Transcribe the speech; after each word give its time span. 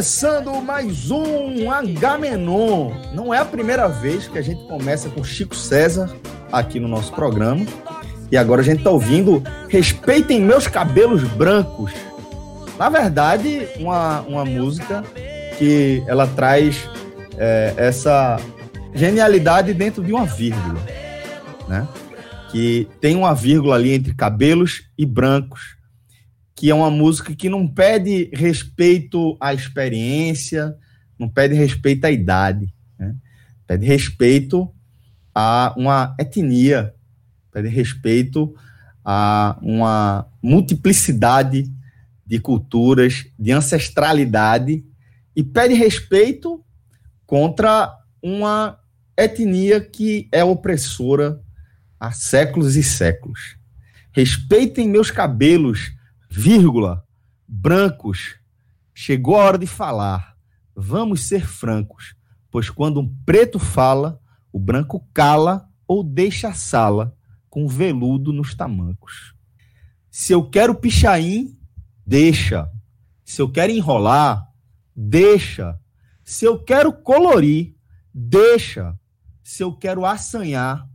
Começando 0.00 0.62
mais 0.62 1.10
um 1.10 1.70
Agamenon. 1.70 2.90
Não 3.12 3.34
é 3.34 3.38
a 3.38 3.44
primeira 3.44 3.86
vez 3.86 4.26
que 4.26 4.38
a 4.38 4.40
gente 4.40 4.66
começa 4.66 5.10
com 5.10 5.22
Chico 5.22 5.54
César 5.54 6.10
aqui 6.50 6.80
no 6.80 6.88
nosso 6.88 7.12
programa. 7.12 7.66
E 8.32 8.36
agora 8.38 8.62
a 8.62 8.64
gente 8.64 8.78
está 8.78 8.88
ouvindo 8.88 9.42
Respeitem 9.68 10.40
Meus 10.40 10.66
Cabelos 10.66 11.22
Brancos. 11.24 11.92
Na 12.78 12.88
verdade, 12.88 13.68
uma, 13.76 14.22
uma 14.22 14.42
música 14.42 15.04
que 15.58 16.02
ela 16.06 16.26
traz 16.26 16.88
é, 17.36 17.74
essa 17.76 18.40
genialidade 18.94 19.74
dentro 19.74 20.02
de 20.02 20.14
uma 20.14 20.24
vírgula, 20.24 20.80
né? 21.68 21.86
Que 22.50 22.88
tem 23.02 23.16
uma 23.16 23.34
vírgula 23.34 23.74
ali 23.74 23.92
entre 23.92 24.14
cabelos 24.14 24.84
e 24.96 25.04
brancos 25.04 25.78
que 26.60 26.68
é 26.68 26.74
uma 26.74 26.90
música 26.90 27.34
que 27.34 27.48
não 27.48 27.66
pede 27.66 28.28
respeito 28.34 29.34
à 29.40 29.54
experiência, 29.54 30.76
não 31.18 31.26
pede 31.26 31.54
respeito 31.54 32.04
à 32.04 32.10
idade, 32.10 32.70
né? 32.98 33.16
pede 33.66 33.86
respeito 33.86 34.70
a 35.34 35.74
uma 35.74 36.14
etnia, 36.20 36.92
pede 37.50 37.68
respeito 37.68 38.54
a 39.02 39.58
uma 39.62 40.26
multiplicidade 40.42 41.64
de 42.26 42.38
culturas, 42.38 43.24
de 43.38 43.52
ancestralidade 43.52 44.84
e 45.34 45.42
pede 45.42 45.72
respeito 45.72 46.62
contra 47.24 47.90
uma 48.22 48.78
etnia 49.16 49.80
que 49.80 50.28
é 50.30 50.44
opressora 50.44 51.40
há 51.98 52.12
séculos 52.12 52.76
e 52.76 52.82
séculos. 52.82 53.56
Respeitem 54.12 54.90
meus 54.90 55.10
cabelos, 55.10 55.98
vírgula, 56.30 57.04
brancos, 57.46 58.36
chegou 58.94 59.36
a 59.36 59.44
hora 59.44 59.58
de 59.58 59.66
falar. 59.66 60.36
Vamos 60.74 61.24
ser 61.24 61.46
francos, 61.46 62.14
pois 62.50 62.70
quando 62.70 63.00
um 63.00 63.14
preto 63.24 63.58
fala, 63.58 64.20
o 64.52 64.58
branco 64.58 65.04
cala 65.12 65.68
ou 65.86 66.04
deixa 66.04 66.48
a 66.48 66.54
sala 66.54 67.16
com 67.48 67.66
veludo 67.66 68.32
nos 68.32 68.54
tamancos. 68.54 69.34
Se 70.08 70.32
eu 70.32 70.48
quero 70.48 70.74
pichain, 70.74 71.58
deixa. 72.06 72.70
Se 73.24 73.42
eu 73.42 73.50
quero 73.50 73.72
enrolar, 73.72 74.46
deixa. 74.94 75.78
Se 76.24 76.44
eu 76.44 76.62
quero 76.62 76.92
colorir, 76.92 77.74
deixa. 78.14 78.96
Se 79.42 79.64
eu 79.64 79.76
quero 79.76 80.06
assanhar, 80.06 80.88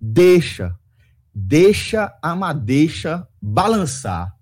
deixa. 0.00 0.74
Deixa 1.34 2.18
a 2.22 2.34
madeixa 2.34 3.28
balançar 3.40 4.37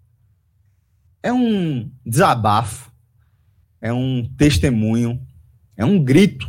é 1.27 1.33
um 1.33 1.91
desabafo, 2.05 2.93
é 3.81 3.93
um 3.93 4.25
testemunho, 4.39 5.21
é 5.77 5.85
um 5.85 6.01
grito 6.03 6.49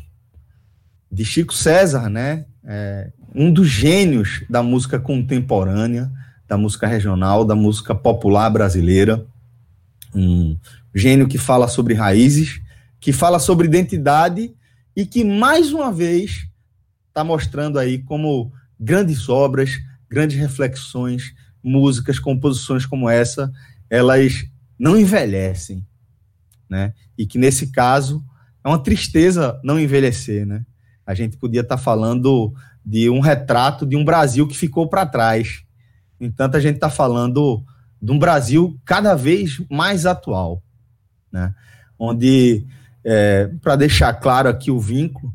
de 1.11 1.25
Chico 1.25 1.51
César, 1.51 2.09
né? 2.09 2.45
É 2.63 3.11
um 3.33 3.51
dos 3.51 3.67
gênios 3.67 4.43
da 4.47 4.61
música 4.61 4.99
contemporânea, 4.99 6.11
da 6.47 6.59
música 6.59 6.85
regional, 6.85 7.43
da 7.43 7.55
música 7.55 7.95
popular 7.95 8.51
brasileira. 8.51 9.25
Um 10.13 10.55
gênio 10.93 11.27
que 11.27 11.39
fala 11.39 11.67
sobre 11.67 11.95
raízes, 11.95 12.61
que 12.99 13.11
fala 13.11 13.39
sobre 13.39 13.65
identidade 13.65 14.53
e 14.95 15.07
que, 15.07 15.23
mais 15.23 15.73
uma 15.73 15.91
vez, 15.91 16.47
está 17.07 17.23
mostrando 17.23 17.79
aí 17.79 17.97
como 18.03 18.53
grandes 18.79 19.27
obras, 19.27 19.71
grandes 20.07 20.37
reflexões, 20.37 21.33
músicas, 21.63 22.19
composições 22.19 22.85
como 22.85 23.09
essa, 23.09 23.51
elas 23.89 24.45
não 24.77 24.97
envelhecem, 24.97 25.85
né? 26.69 26.93
E 27.17 27.25
que 27.25 27.37
nesse 27.37 27.71
caso 27.71 28.23
é 28.63 28.67
uma 28.67 28.81
tristeza 28.81 29.59
não 29.63 29.79
envelhecer, 29.79 30.45
né? 30.45 30.65
A 31.05 31.13
gente 31.13 31.37
podia 31.37 31.61
estar 31.61 31.77
tá 31.77 31.81
falando 31.81 32.53
de 32.85 33.09
um 33.09 33.19
retrato 33.19 33.85
de 33.85 33.95
um 33.95 34.03
Brasil 34.03 34.47
que 34.47 34.57
ficou 34.57 34.87
para 34.87 35.05
trás. 35.05 35.63
Entanto, 36.19 36.55
a 36.55 36.59
gente 36.59 36.75
está 36.75 36.89
falando 36.89 37.63
de 38.01 38.11
um 38.11 38.19
Brasil 38.19 38.79
cada 38.85 39.15
vez 39.15 39.61
mais 39.69 40.05
atual, 40.05 40.61
né? 41.31 41.53
Onde, 41.97 42.65
é, 43.03 43.47
para 43.61 43.75
deixar 43.75 44.13
claro 44.13 44.49
aqui 44.49 44.69
o 44.69 44.79
vínculo, 44.79 45.33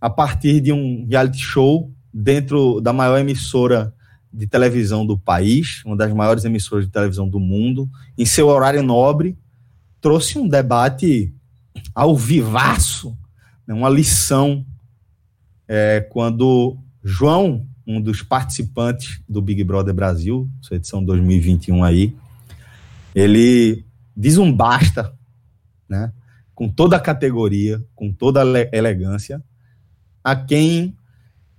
a 0.00 0.08
partir 0.10 0.60
de 0.60 0.72
um 0.72 1.06
reality 1.08 1.38
show 1.38 1.90
dentro 2.12 2.80
da 2.80 2.92
maior 2.92 3.18
emissora 3.18 3.92
de 4.34 4.48
televisão 4.48 5.06
do 5.06 5.16
país, 5.16 5.80
uma 5.84 5.96
das 5.96 6.12
maiores 6.12 6.44
emissoras 6.44 6.86
de 6.86 6.90
televisão 6.90 7.28
do 7.28 7.38
mundo, 7.38 7.88
em 8.18 8.26
seu 8.26 8.48
horário 8.48 8.82
nobre, 8.82 9.38
trouxe 10.00 10.38
um 10.38 10.48
debate 10.48 11.32
ao 11.94 12.16
vivaço, 12.16 13.16
né, 13.64 13.72
uma 13.72 13.88
lição, 13.88 14.66
é, 15.68 16.00
quando 16.10 16.76
João, 17.02 17.66
um 17.86 18.00
dos 18.00 18.22
participantes 18.22 19.22
do 19.28 19.40
Big 19.40 19.62
Brother 19.62 19.94
Brasil, 19.94 20.50
sua 20.60 20.76
edição 20.76 21.04
2021 21.04 21.84
aí, 21.84 22.16
ele 23.14 23.84
diz 24.16 24.36
um 24.36 24.52
basta, 24.52 25.16
né, 25.88 26.12
com 26.56 26.68
toda 26.68 26.96
a 26.96 27.00
categoria, 27.00 27.84
com 27.94 28.12
toda 28.12 28.42
a 28.42 28.76
elegância, 28.76 29.40
a 30.24 30.34
quem 30.34 30.96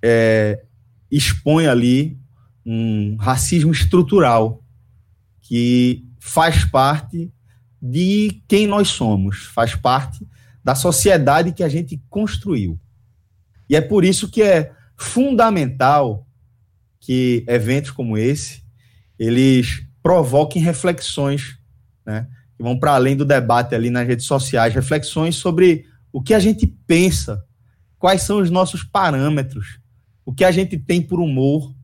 é, 0.01 0.61
expõe 1.09 1.67
ali 1.67 2.17
um 2.65 3.15
racismo 3.17 3.71
estrutural 3.71 4.63
que 5.41 6.03
faz 6.19 6.65
parte 6.65 7.31
de 7.81 8.41
quem 8.47 8.65
nós 8.65 8.87
somos, 8.87 9.45
faz 9.45 9.75
parte 9.75 10.25
da 10.63 10.73
sociedade 10.73 11.53
que 11.53 11.63
a 11.63 11.69
gente 11.69 12.01
construiu. 12.09 12.79
E 13.69 13.75
é 13.75 13.81
por 13.81 14.03
isso 14.03 14.29
que 14.29 14.41
é 14.41 14.73
fundamental 14.97 16.27
que 16.99 17.45
eventos 17.47 17.91
como 17.91 18.17
esse 18.17 18.63
eles 19.17 19.85
provoquem 20.01 20.61
reflexões, 20.61 21.57
né, 22.05 22.27
que 22.57 22.63
vão 22.63 22.79
para 22.79 22.95
além 22.95 23.15
do 23.15 23.25
debate 23.25 23.75
ali 23.75 23.89
nas 23.89 24.07
redes 24.07 24.25
sociais, 24.25 24.73
reflexões 24.73 25.35
sobre 25.35 25.85
o 26.11 26.21
que 26.21 26.33
a 26.33 26.39
gente 26.39 26.67
pensa, 26.87 27.43
quais 27.97 28.23
são 28.23 28.39
os 28.39 28.49
nossos 28.49 28.83
parâmetros, 28.83 29.79
o 30.25 30.33
que 30.33 30.43
a 30.43 30.51
gente 30.51 30.77
tem 30.77 31.01
por 31.01 31.19
humor, 31.19 31.75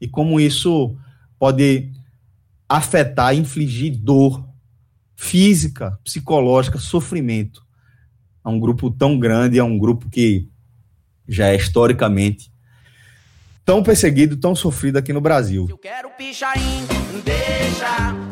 e 0.00 0.06
como 0.06 0.40
isso 0.40 0.96
pode 1.38 1.90
afetar, 2.68 3.34
infligir 3.34 3.96
dor 3.96 4.46
física, 5.16 5.98
psicológica, 6.04 6.78
sofrimento 6.78 7.66
a 8.42 8.50
um 8.50 8.60
grupo 8.60 8.90
tão 8.90 9.18
grande, 9.18 9.58
a 9.58 9.64
um 9.64 9.78
grupo 9.78 10.08
que 10.08 10.48
já 11.26 11.48
é 11.48 11.56
historicamente 11.56 12.50
tão 13.64 13.82
perseguido, 13.82 14.36
tão 14.36 14.54
sofrido 14.54 14.96
aqui 14.96 15.12
no 15.12 15.20
Brasil. 15.20 15.66
Eu 15.68 15.76
quero 15.76 16.08
pichain, 16.16 16.86
deixa. 17.22 18.27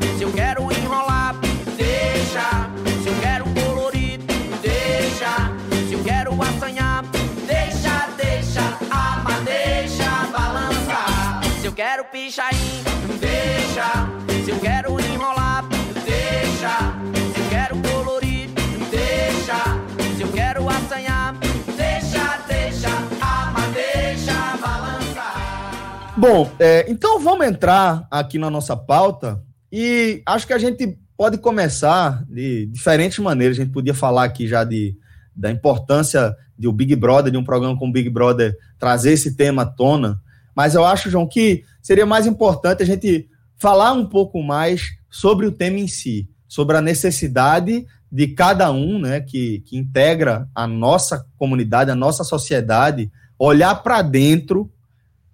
Bom, 26.18 26.50
é, 26.58 26.90
então 26.90 27.20
vamos 27.20 27.46
entrar 27.46 28.08
aqui 28.10 28.38
na 28.38 28.48
nossa 28.48 28.74
pauta 28.74 29.42
e 29.70 30.22
acho 30.24 30.46
que 30.46 30.54
a 30.54 30.58
gente 30.58 30.98
pode 31.14 31.36
começar 31.36 32.24
de 32.26 32.64
diferentes 32.72 33.18
maneiras. 33.18 33.58
A 33.58 33.62
gente 33.62 33.72
podia 33.72 33.92
falar 33.92 34.24
aqui 34.24 34.48
já 34.48 34.64
de, 34.64 34.96
da 35.34 35.50
importância 35.50 36.34
de 36.58 36.66
o 36.66 36.72
Big 36.72 36.96
Brother, 36.96 37.30
de 37.30 37.36
um 37.36 37.44
programa 37.44 37.78
como 37.78 37.90
o 37.90 37.92
Big 37.92 38.08
Brother, 38.08 38.56
trazer 38.78 39.12
esse 39.12 39.36
tema 39.36 39.62
à 39.62 39.66
tona. 39.66 40.18
Mas 40.54 40.74
eu 40.74 40.86
acho, 40.86 41.10
João, 41.10 41.28
que 41.28 41.64
seria 41.82 42.06
mais 42.06 42.26
importante 42.26 42.82
a 42.82 42.86
gente 42.86 43.28
falar 43.58 43.92
um 43.92 44.06
pouco 44.06 44.42
mais 44.42 44.96
sobre 45.10 45.44
o 45.44 45.52
tema 45.52 45.80
em 45.80 45.86
si, 45.86 46.30
sobre 46.48 46.78
a 46.78 46.80
necessidade 46.80 47.84
de 48.10 48.28
cada 48.28 48.72
um 48.72 48.98
né, 48.98 49.20
que, 49.20 49.60
que 49.66 49.76
integra 49.76 50.48
a 50.54 50.66
nossa 50.66 51.26
comunidade, 51.36 51.90
a 51.90 51.94
nossa 51.94 52.24
sociedade, 52.24 53.12
olhar 53.38 53.74
para 53.82 54.00
dentro 54.00 54.72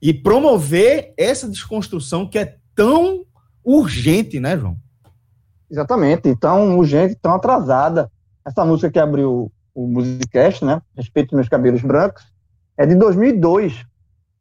e 0.03 0.13
promover 0.13 1.15
essa 1.17 1.49
desconstrução 1.49 2.29
que 2.29 2.37
é 2.37 2.57
tão 2.75 3.25
urgente, 3.65 4.41
né, 4.41 4.59
João? 4.59 4.77
Exatamente, 5.71 6.35
tão 6.35 6.77
urgente, 6.77 7.15
tão 7.15 7.35
atrasada. 7.35 8.11
Essa 8.45 8.65
música 8.65 8.91
que 8.91 8.99
abriu 8.99 9.53
o 9.73 9.87
Musicast, 9.87 10.65
né, 10.65 10.83
Respeito 10.97 11.37
Meus 11.37 11.49
Cabelos 11.49 11.83
Brancos, 11.83 12.25
é 12.77 12.85
de 12.85 12.97
2002. 12.97 13.87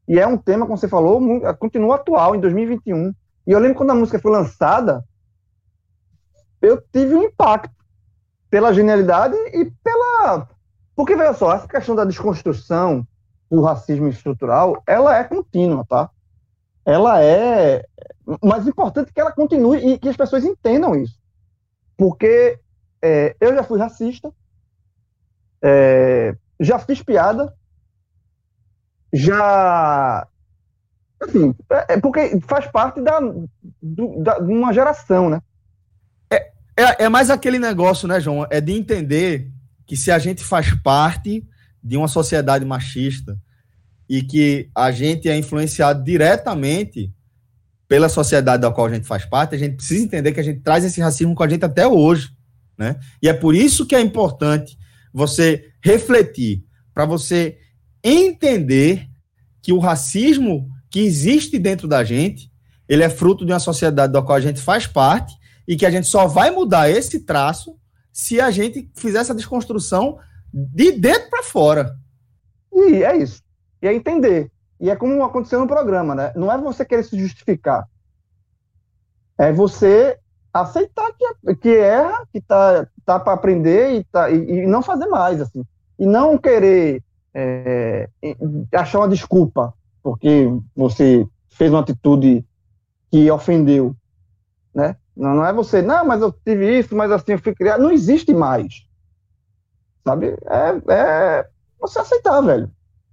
E 0.08 0.20
é 0.20 0.26
um 0.26 0.36
tema, 0.36 0.66
como 0.66 0.78
você 0.78 0.88
falou, 0.88 1.22
continua 1.60 1.96
atual, 1.96 2.36
em 2.36 2.40
2021. 2.40 3.14
E 3.46 3.52
eu 3.52 3.60
lembro 3.60 3.78
quando 3.78 3.92
a 3.92 3.96
música 3.96 4.18
foi 4.18 4.32
lançada, 4.32 5.06
eu 6.60 6.82
tive 6.92 7.14
um 7.14 7.24
impacto 7.24 7.72
pela 8.50 8.74
genialidade 8.74 9.36
e 9.54 9.72
pela. 9.84 10.48
Porque, 10.96 11.16
veja 11.16 11.34
só, 11.34 11.54
essa 11.54 11.68
questão 11.68 11.96
da 11.96 12.04
desconstrução 12.04 13.08
do 13.52 13.62
racismo 13.62 14.08
estrutural, 14.08 14.82
ela 14.88 15.18
é 15.18 15.26
contínua, 15.26 15.86
tá? 15.88 16.10
Ela 16.86 17.22
é. 17.22 17.86
Mas 18.42 18.66
importante 18.66 19.12
que 19.12 19.20
ela 19.20 19.34
continue 19.34 19.78
e 19.86 20.00
que 20.00 20.08
as 20.08 20.16
pessoas 20.16 20.46
entendam 20.46 20.96
isso. 20.96 21.20
Porque 21.98 22.58
é, 23.02 23.36
eu 23.42 23.54
já 23.54 23.62
fui 23.62 23.78
racista, 23.78 24.34
é, 25.62 26.34
já 26.60 26.80
fiz 26.80 27.04
piada, 27.04 27.54
já. 29.12 30.26
Assim, 31.20 31.54
é, 31.70 31.94
é 31.94 32.00
porque 32.00 32.40
faz 32.48 32.66
parte 32.68 33.02
da, 33.02 33.20
do, 33.20 34.24
da, 34.24 34.40
de 34.40 34.52
uma 34.52 34.74
geração, 34.74 35.30
né? 35.30 35.42
É, 36.32 36.52
é, 36.78 37.04
é 37.04 37.10
mais 37.10 37.30
aquele 37.30 37.60
negócio, 37.60 38.08
né, 38.08 38.20
João? 38.22 38.48
É 38.50 38.62
de 38.62 38.72
entender 38.72 39.52
que 39.86 39.98
se 39.98 40.10
a 40.10 40.18
gente 40.18 40.42
faz 40.42 40.74
parte 40.82 41.46
de 41.84 41.98
uma 41.98 42.08
sociedade 42.08 42.66
machista 42.66 43.40
e 44.08 44.22
que 44.22 44.70
a 44.76 44.92
gente 44.92 45.30
é 45.30 45.38
influenciado 45.38 46.04
diretamente 46.04 47.14
pela 47.88 48.10
sociedade 48.10 48.62
da 48.62 48.72
qual 48.72 48.88
a 48.88 48.94
gente 48.94 49.06
faz 49.06 49.26
parte, 49.26 49.56
a 49.56 49.58
gente 49.58 49.76
precisa 49.76 50.04
entender 50.04 50.32
que 50.32 50.40
a 50.40 50.44
gente 50.44 50.62
traz 50.62 50.84
esse 50.86 51.02
racismo 51.02 51.36
com 51.36 51.44
a 51.44 51.48
gente 51.48 51.66
até 51.66 51.86
hoje, 51.88 52.30
né? 52.78 52.98
E 53.22 53.28
é 53.28 53.34
por 53.34 53.56
isso 53.56 53.86
que 53.86 53.96
é 53.96 54.00
importante 54.00 54.78
você 55.14 55.72
refletir, 55.84 56.64
para 56.94 57.06
você 57.06 57.58
entender 58.04 59.08
que 59.62 59.74
o 59.74 59.80
racismo 59.80 60.70
que 60.90 61.00
existe 61.00 61.60
dentro 61.60 61.88
da 61.88 62.04
gente, 62.04 62.52
ele 62.88 63.04
é 63.04 63.10
fruto 63.10 63.46
de 63.46 63.52
uma 63.52 63.60
sociedade 63.60 64.12
da 64.12 64.22
qual 64.22 64.38
a 64.38 64.42
gente 64.42 64.60
faz 64.60 64.88
parte 64.88 65.34
e 65.68 65.76
que 65.76 65.86
a 65.86 65.92
gente 65.92 66.08
só 66.08 66.28
vai 66.28 66.52
mudar 66.52 66.90
esse 66.90 67.20
traço 67.26 67.78
se 68.12 68.42
a 68.42 68.52
gente 68.52 68.90
fizer 68.96 69.20
essa 69.20 69.36
desconstrução 69.36 70.18
de 70.54 70.92
dentro 70.92 71.30
para 71.30 71.44
fora. 71.44 71.96
E 72.72 73.04
é 73.04 73.18
isso. 73.18 73.42
E 73.82 73.88
é 73.88 73.94
entender. 73.94 74.52
E 74.80 74.90
é 74.90 74.96
como 74.96 75.24
aconteceu 75.24 75.60
no 75.60 75.68
programa, 75.68 76.16
né? 76.16 76.34
Não 76.36 76.52
é 76.52 76.58
você 76.58 76.84
querer 76.84 77.04
se 77.04 77.20
justificar. 77.20 77.88
É 79.38 79.52
você 79.52 80.18
aceitar 80.54 81.12
que, 81.14 81.56
que 81.56 81.70
erra, 81.70 82.26
que 82.32 82.42
tá, 82.42 82.88
tá 83.06 83.20
para 83.20 83.34
aprender 83.34 83.94
e, 83.94 84.04
tá, 84.06 84.30
e, 84.30 84.36
e, 84.36 84.68
não 84.68 84.82
fazer 84.82 85.06
mais, 85.08 85.40
assim. 85.40 85.64
E 85.98 86.06
não 86.06 86.38
querer 86.38 87.02
é, 87.34 88.10
achar 88.74 89.00
uma 89.00 89.08
desculpa 89.08 89.74
porque 90.04 90.52
você 90.76 91.28
fez 91.50 91.72
uma 91.72 91.82
atitude 91.82 92.46
que 93.12 93.30
ofendeu, 93.30 93.96
né? 94.74 94.96
Não, 95.16 95.36
não 95.36 95.46
é 95.46 95.54
você, 95.54 95.82
não, 95.82 96.06
mas 96.06 96.22
eu 96.22 96.32
tive 96.32 96.80
isso, 96.80 96.96
mas 96.96 97.12
assim 97.12 97.34
eu 97.34 97.40
fui 97.40 97.54
criado. 97.54 97.84
Não 97.84 97.92
existe 97.92 98.34
mais. 98.34 98.86
Sabe? 100.04 100.36
É, 100.46 100.94
é 100.94 101.48
você 101.80 102.00
aceitar, 102.00 102.42
velho. 102.42 102.70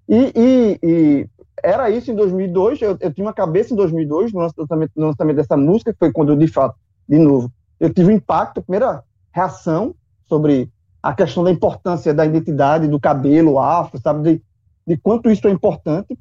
E, 0.08 0.32
e, 0.34 0.78
e, 0.82 1.28
era 1.62 1.90
isso 1.90 2.10
em 2.10 2.14
2002. 2.14 2.80
Eu, 2.80 2.96
eu 3.00 3.12
tinha 3.12 3.26
uma 3.26 3.32
cabeça 3.32 3.72
em 3.72 3.76
2002 3.76 4.32
no 4.32 4.40
lançamento, 4.40 4.92
no 4.96 5.06
lançamento 5.06 5.36
dessa 5.36 5.56
música, 5.56 5.92
que 5.92 5.98
foi 5.98 6.12
quando 6.12 6.32
eu, 6.32 6.36
de 6.36 6.48
fato, 6.48 6.76
de 7.08 7.18
novo, 7.18 7.52
eu 7.78 7.92
tive 7.92 8.12
um 8.12 8.16
impacto, 8.16 8.60
a 8.60 8.62
primeira 8.62 9.04
reação 9.32 9.94
sobre 10.26 10.70
a 11.02 11.14
questão 11.14 11.44
da 11.44 11.50
importância 11.50 12.12
da 12.12 12.26
identidade, 12.26 12.88
do 12.88 13.00
cabelo 13.00 13.58
afro, 13.58 14.00
sabe? 14.00 14.22
De, 14.22 14.42
de 14.86 14.96
quanto 14.96 15.30
isso 15.30 15.46
é 15.46 15.50
importante 15.50 16.18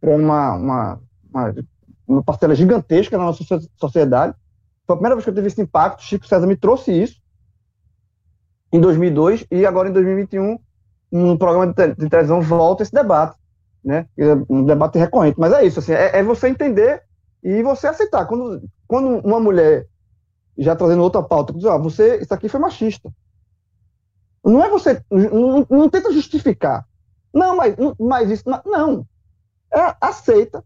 para 0.00 0.16
uma, 0.16 0.54
uma, 0.54 1.00
uma, 1.32 1.54
uma 2.06 2.22
parcela 2.22 2.54
gigantesca 2.54 3.18
na 3.18 3.24
nossa 3.24 3.44
sociedade. 3.76 4.34
Foi 4.86 4.94
a 4.94 4.96
primeira 4.96 5.16
vez 5.16 5.24
que 5.24 5.30
eu 5.30 5.34
tive 5.34 5.48
esse 5.48 5.60
impacto. 5.60 6.02
Chico 6.02 6.26
César 6.26 6.46
me 6.46 6.56
trouxe 6.56 6.92
isso 6.92 7.20
em 8.72 8.80
2002 8.80 9.46
e 9.50 9.66
agora 9.66 9.88
em 9.88 9.92
2021 9.92 10.58
no 11.10 11.38
programa 11.38 11.72
de 11.72 12.08
televisão 12.08 12.40
volta 12.40 12.82
esse 12.82 12.92
debate, 12.92 13.38
né? 13.82 14.06
Um 14.48 14.64
debate 14.64 14.98
recorrente. 14.98 15.38
Mas 15.38 15.52
é 15.52 15.64
isso, 15.64 15.78
assim, 15.78 15.92
é, 15.92 16.18
é 16.18 16.22
você 16.22 16.48
entender 16.48 17.02
e 17.42 17.62
você 17.62 17.86
aceitar. 17.86 18.26
Quando, 18.26 18.62
quando 18.86 19.18
uma 19.26 19.40
mulher 19.40 19.86
já 20.56 20.76
trazendo 20.76 21.02
outra 21.02 21.22
pauta, 21.22 21.52
diz, 21.52 21.64
ah, 21.64 21.78
você, 21.78 22.18
isso 22.18 22.34
aqui 22.34 22.48
foi 22.48 22.60
machista. 22.60 23.10
Não 24.44 24.62
é 24.62 24.68
você, 24.68 25.02
não, 25.10 25.66
não 25.68 25.88
tenta 25.88 26.12
justificar. 26.12 26.86
Não, 27.32 27.56
mas, 27.56 27.74
mas 27.98 28.30
isso, 28.30 28.44
não. 28.66 29.06
É, 29.72 29.94
aceita, 30.00 30.64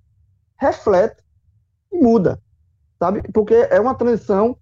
reflete 0.57 1.23
e 1.93 1.99
muda, 1.99 2.41
sabe? 2.99 3.23
Porque 3.33 3.55
é 3.55 3.81
uma 3.81 3.95
transição 3.95 4.57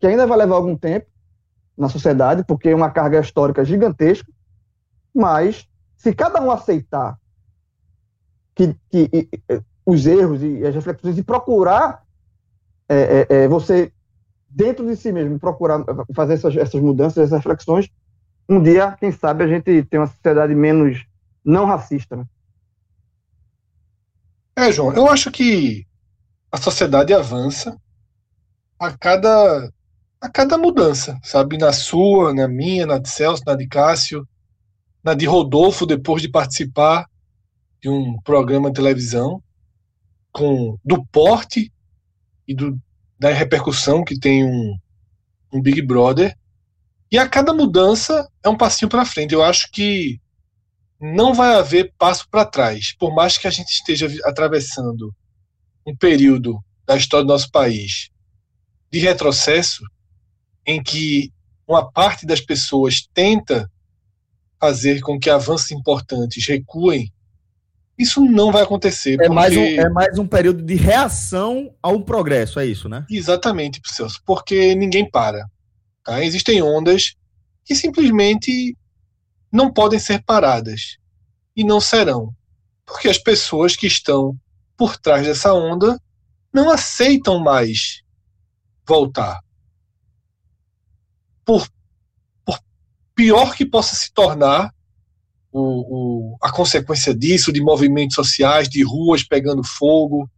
que 0.00 0.06
ainda 0.06 0.26
vai 0.26 0.38
levar 0.38 0.56
algum 0.56 0.76
tempo 0.76 1.06
na 1.76 1.88
sociedade, 1.88 2.44
porque 2.44 2.68
é 2.68 2.74
uma 2.74 2.90
carga 2.90 3.20
histórica 3.20 3.64
gigantesca, 3.64 4.30
mas 5.14 5.68
se 5.96 6.14
cada 6.14 6.40
um 6.42 6.50
aceitar 6.50 7.18
que, 8.54 8.74
que 8.90 9.10
e, 9.12 9.28
os 9.84 10.06
erros 10.06 10.42
e 10.42 10.64
as 10.66 10.74
reflexões 10.74 11.18
e 11.18 11.22
procurar 11.22 12.02
é, 12.88 13.26
é, 13.28 13.34
é, 13.36 13.48
você 13.48 13.92
dentro 14.48 14.86
de 14.86 14.96
si 14.96 15.10
mesmo 15.10 15.38
procurar 15.38 15.84
fazer 16.14 16.34
essas, 16.34 16.56
essas 16.56 16.80
mudanças, 16.80 17.18
essas 17.18 17.38
reflexões, 17.38 17.90
um 18.48 18.62
dia, 18.62 18.92
quem 18.92 19.10
sabe, 19.10 19.42
a 19.42 19.48
gente 19.48 19.82
tem 19.84 19.98
uma 19.98 20.06
sociedade 20.06 20.54
menos 20.54 21.04
não 21.44 21.64
racista. 21.64 22.16
Né? 22.16 22.24
É, 24.56 24.70
João, 24.70 24.92
eu 24.92 25.08
acho 25.08 25.30
que 25.30 25.86
a 26.52 26.56
sociedade 26.56 27.12
avança 27.12 27.76
a 28.78 28.96
cada 28.96 29.72
a 30.20 30.28
cada 30.28 30.56
mudança, 30.56 31.18
sabe? 31.22 31.58
Na 31.58 31.72
sua, 31.72 32.32
na 32.32 32.48
minha, 32.48 32.86
na 32.86 32.98
de 32.98 33.08
Celso, 33.08 33.42
na 33.46 33.54
de 33.54 33.66
Cássio, 33.66 34.26
na 35.02 35.14
de 35.14 35.26
Rodolfo, 35.26 35.84
depois 35.84 36.22
de 36.22 36.28
participar 36.28 37.06
de 37.82 37.88
um 37.88 38.18
programa 38.22 38.70
de 38.70 38.76
televisão, 38.76 39.42
com 40.32 40.78
do 40.84 41.04
porte 41.06 41.72
e 42.48 42.54
do, 42.54 42.80
da 43.18 43.30
repercussão 43.30 44.02
que 44.02 44.18
tem 44.18 44.44
um, 44.44 44.76
um 45.52 45.60
Big 45.60 45.82
Brother. 45.82 46.36
E 47.12 47.18
a 47.18 47.28
cada 47.28 47.52
mudança 47.52 48.28
é 48.42 48.48
um 48.48 48.56
passinho 48.56 48.88
para 48.88 49.04
frente. 49.04 49.34
Eu 49.34 49.42
acho 49.42 49.70
que 49.70 50.18
não 51.00 51.34
vai 51.34 51.54
haver 51.54 51.92
passo 51.98 52.26
para 52.30 52.46
trás, 52.46 52.94
por 52.98 53.14
mais 53.14 53.36
que 53.36 53.46
a 53.46 53.50
gente 53.50 53.68
esteja 53.68 54.08
atravessando 54.24 55.14
um 55.86 55.94
período 55.94 56.58
da 56.86 56.96
história 56.96 57.24
do 57.24 57.28
nosso 57.28 57.50
país 57.50 58.10
de 58.90 58.98
retrocesso, 59.00 59.84
em 60.66 60.82
que 60.82 61.32
uma 61.66 61.90
parte 61.90 62.26
das 62.26 62.40
pessoas 62.40 63.08
tenta 63.12 63.70
fazer 64.60 65.00
com 65.00 65.18
que 65.18 65.30
avanços 65.30 65.70
importantes 65.70 66.46
recuem, 66.46 67.12
isso 67.98 68.20
não 68.24 68.50
vai 68.50 68.62
acontecer. 68.62 69.20
É, 69.20 69.28
mais 69.28 69.56
um, 69.56 69.64
é 69.64 69.88
mais 69.88 70.18
um 70.18 70.26
período 70.26 70.62
de 70.62 70.74
reação 70.74 71.72
ao 71.82 72.00
progresso, 72.00 72.58
é 72.58 72.66
isso, 72.66 72.88
né? 72.88 73.06
Exatamente, 73.08 73.80
Celso, 73.84 74.20
porque 74.24 74.74
ninguém 74.74 75.08
para. 75.08 75.46
Tá? 76.02 76.24
Existem 76.24 76.62
ondas 76.62 77.14
que 77.64 77.74
simplesmente 77.74 78.76
não 79.50 79.72
podem 79.72 79.98
ser 79.98 80.22
paradas. 80.24 80.98
E 81.56 81.62
não 81.62 81.80
serão. 81.80 82.34
Porque 82.84 83.08
as 83.08 83.18
pessoas 83.18 83.76
que 83.76 83.86
estão 83.86 84.36
por 84.76 84.96
trás 84.96 85.24
dessa 85.24 85.54
onda 85.54 85.96
não 86.52 86.68
aceitam 86.68 87.38
mais 87.38 88.02
voltar. 88.86 89.40
Por, 91.44 91.68
por 92.44 92.58
pior 93.14 93.54
que 93.54 93.66
possa 93.66 93.94
se 93.94 94.12
tornar 94.12 94.74
o, 95.52 95.60
o, 96.32 96.38
a 96.42 96.50
consequência 96.50 97.14
disso, 97.14 97.52
de 97.52 97.60
movimentos 97.60 98.16
sociais, 98.16 98.68
de 98.68 98.82
ruas 98.82 99.22
pegando 99.22 99.62
fogo, 99.62 100.28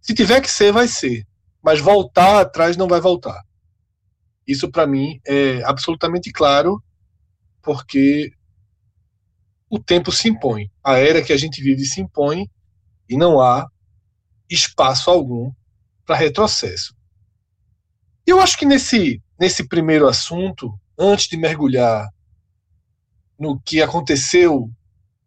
Se 0.00 0.12
tiver 0.12 0.40
que 0.40 0.50
ser, 0.50 0.72
vai 0.72 0.88
ser. 0.88 1.26
Mas 1.62 1.80
voltar 1.80 2.40
atrás 2.40 2.76
não 2.76 2.88
vai 2.88 3.00
voltar. 3.00 3.42
Isso 4.46 4.70
para 4.70 4.86
mim 4.86 5.20
é 5.26 5.62
absolutamente 5.64 6.32
claro, 6.32 6.82
porque 7.62 8.32
o 9.68 9.78
tempo 9.78 10.10
se 10.10 10.28
impõe. 10.28 10.70
A 10.82 10.96
era 10.96 11.22
que 11.22 11.32
a 11.32 11.36
gente 11.36 11.62
vive 11.62 11.84
se 11.84 12.00
impõe 12.00 12.50
e 13.08 13.16
não 13.16 13.40
há 13.40 13.68
espaço 14.48 15.10
algum 15.10 15.52
para 16.04 16.16
retrocesso. 16.16 16.94
Eu 18.26 18.40
acho 18.40 18.56
que 18.56 18.64
nesse, 18.64 19.22
nesse 19.38 19.68
primeiro 19.68 20.08
assunto, 20.08 20.78
antes 20.98 21.28
de 21.28 21.36
mergulhar 21.36 22.08
no 23.38 23.60
que 23.60 23.80
aconteceu 23.80 24.70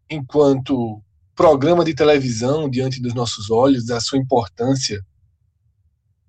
enquanto 0.08 1.02
programa 1.34 1.84
de 1.84 1.94
televisão 1.94 2.68
diante 2.68 3.00
dos 3.00 3.14
nossos 3.14 3.50
olhos, 3.50 3.86
da 3.86 4.00
sua 4.00 4.18
importância, 4.18 5.02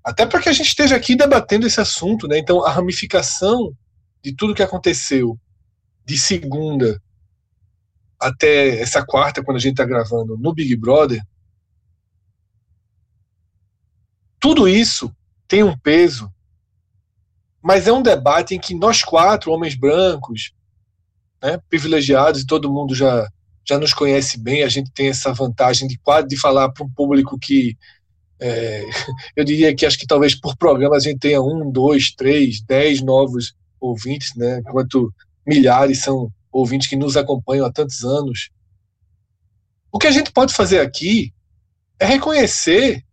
até 0.04 0.26
para 0.26 0.42
que 0.42 0.50
a 0.50 0.54
gente 0.54 0.68
esteja 0.68 0.96
aqui 0.96 1.16
debatendo 1.16 1.68
esse 1.68 1.80
assunto, 1.80 2.28
né? 2.28 2.38
Então, 2.38 2.66
a 2.66 2.72
ramificação 2.72 3.76
de 4.22 4.34
tudo 4.34 4.56
que 4.56 4.64
aconteceu 4.64 5.38
de 6.06 6.18
segunda 6.18 7.02
até 8.20 8.80
essa 8.80 9.06
quarta, 9.06 9.44
quando 9.44 9.58
a 9.58 9.60
gente 9.60 9.74
está 9.74 9.86
gravando 9.86 10.38
no 10.38 10.54
Big 10.54 10.76
Brother, 10.78 11.22
tudo 14.40 14.68
isso 14.68 15.14
tem 15.48 15.64
um 15.64 15.78
peso, 15.78 16.33
mas 17.64 17.88
é 17.88 17.94
um 17.94 18.02
debate 18.02 18.54
em 18.54 18.60
que 18.60 18.76
nós 18.76 19.02
quatro, 19.02 19.50
homens 19.50 19.74
brancos, 19.74 20.52
né, 21.42 21.58
privilegiados, 21.70 22.42
e 22.42 22.46
todo 22.46 22.72
mundo 22.72 22.94
já, 22.94 23.26
já 23.66 23.80
nos 23.80 23.94
conhece 23.94 24.38
bem, 24.38 24.64
a 24.64 24.70
gente 24.70 24.92
tem 24.92 25.08
essa 25.08 25.32
vantagem 25.34 25.88
de, 25.88 25.98
de 26.28 26.38
falar 26.38 26.70
para 26.70 26.84
um 26.84 26.90
público 26.90 27.40
que 27.40 27.78
é, 28.38 28.84
eu 29.34 29.46
diria 29.46 29.74
que 29.74 29.86
acho 29.86 29.98
que 29.98 30.06
talvez 30.06 30.36
por 30.36 30.58
programa 30.58 30.98
a 30.98 31.00
gente 31.00 31.20
tenha 31.20 31.42
um, 31.42 31.72
dois, 31.72 32.12
três, 32.12 32.62
dez 32.62 33.02
novos 33.02 33.56
ouvintes, 33.80 34.36
né, 34.36 34.60
enquanto 34.60 35.14
milhares 35.48 36.00
são 36.00 36.30
ouvintes 36.52 36.90
que 36.90 36.98
nos 36.98 37.16
acompanham 37.16 37.66
há 37.66 37.72
tantos 37.72 38.04
anos. 38.04 38.50
O 39.90 39.98
que 39.98 40.08
a 40.08 40.12
gente 40.12 40.34
pode 40.34 40.54
fazer 40.54 40.82
aqui 40.82 41.34
é 41.98 42.06
reconhecer 42.06 43.06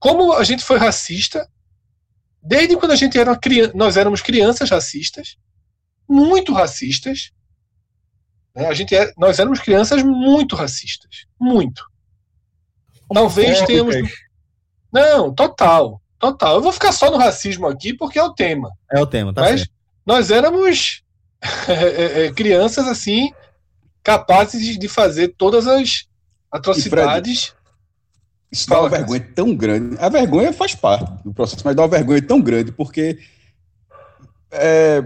como 0.00 0.32
a 0.32 0.42
gente 0.42 0.64
foi 0.64 0.76
racista 0.76 1.48
desde 2.42 2.76
quando 2.76 2.92
a 2.92 2.96
gente 2.96 3.18
era 3.18 3.36
criança, 3.36 3.72
nós 3.74 3.96
éramos 3.96 4.22
crianças 4.22 4.70
racistas, 4.70 5.36
muito 6.08 6.52
racistas. 6.52 7.32
Né? 8.54 8.66
A 8.66 8.74
gente 8.74 8.94
é, 8.94 9.12
nós 9.16 9.38
éramos 9.38 9.60
crianças 9.60 10.02
muito 10.02 10.56
racistas, 10.56 11.26
muito. 11.38 11.84
Talvez 13.12 13.60
tenhamos. 13.62 13.96
Não, 14.92 15.32
total, 15.32 16.00
total. 16.18 16.56
Eu 16.56 16.62
vou 16.62 16.72
ficar 16.72 16.92
só 16.92 17.10
no 17.10 17.18
racismo 17.18 17.66
aqui 17.66 17.92
porque 17.94 18.18
é 18.18 18.22
o 18.22 18.32
tema. 18.32 18.70
É 18.90 19.00
o 19.00 19.06
tema, 19.06 19.32
tá 19.32 19.42
Mas 19.42 19.60
certo. 19.60 19.72
nós 20.06 20.30
éramos 20.30 21.02
é, 21.68 21.72
é, 21.72 22.26
é, 22.26 22.32
crianças 22.32 22.86
assim 22.86 23.32
capazes 24.02 24.78
de 24.78 24.88
fazer 24.88 25.34
todas 25.36 25.66
as 25.66 26.06
atrocidades. 26.50 27.54
Isso 28.50 28.68
dá 28.68 28.80
uma 28.80 28.88
vergonha 28.88 29.26
tão 29.34 29.54
grande. 29.54 29.96
A 29.98 30.08
vergonha 30.08 30.52
faz 30.52 30.74
parte 30.74 31.10
do 31.22 31.32
processo, 31.32 31.62
mas 31.64 31.76
dá 31.76 31.82
uma 31.82 31.88
vergonha 31.88 32.20
tão 32.20 32.40
grande 32.40 32.72
porque 32.72 33.18
é, 34.50 35.02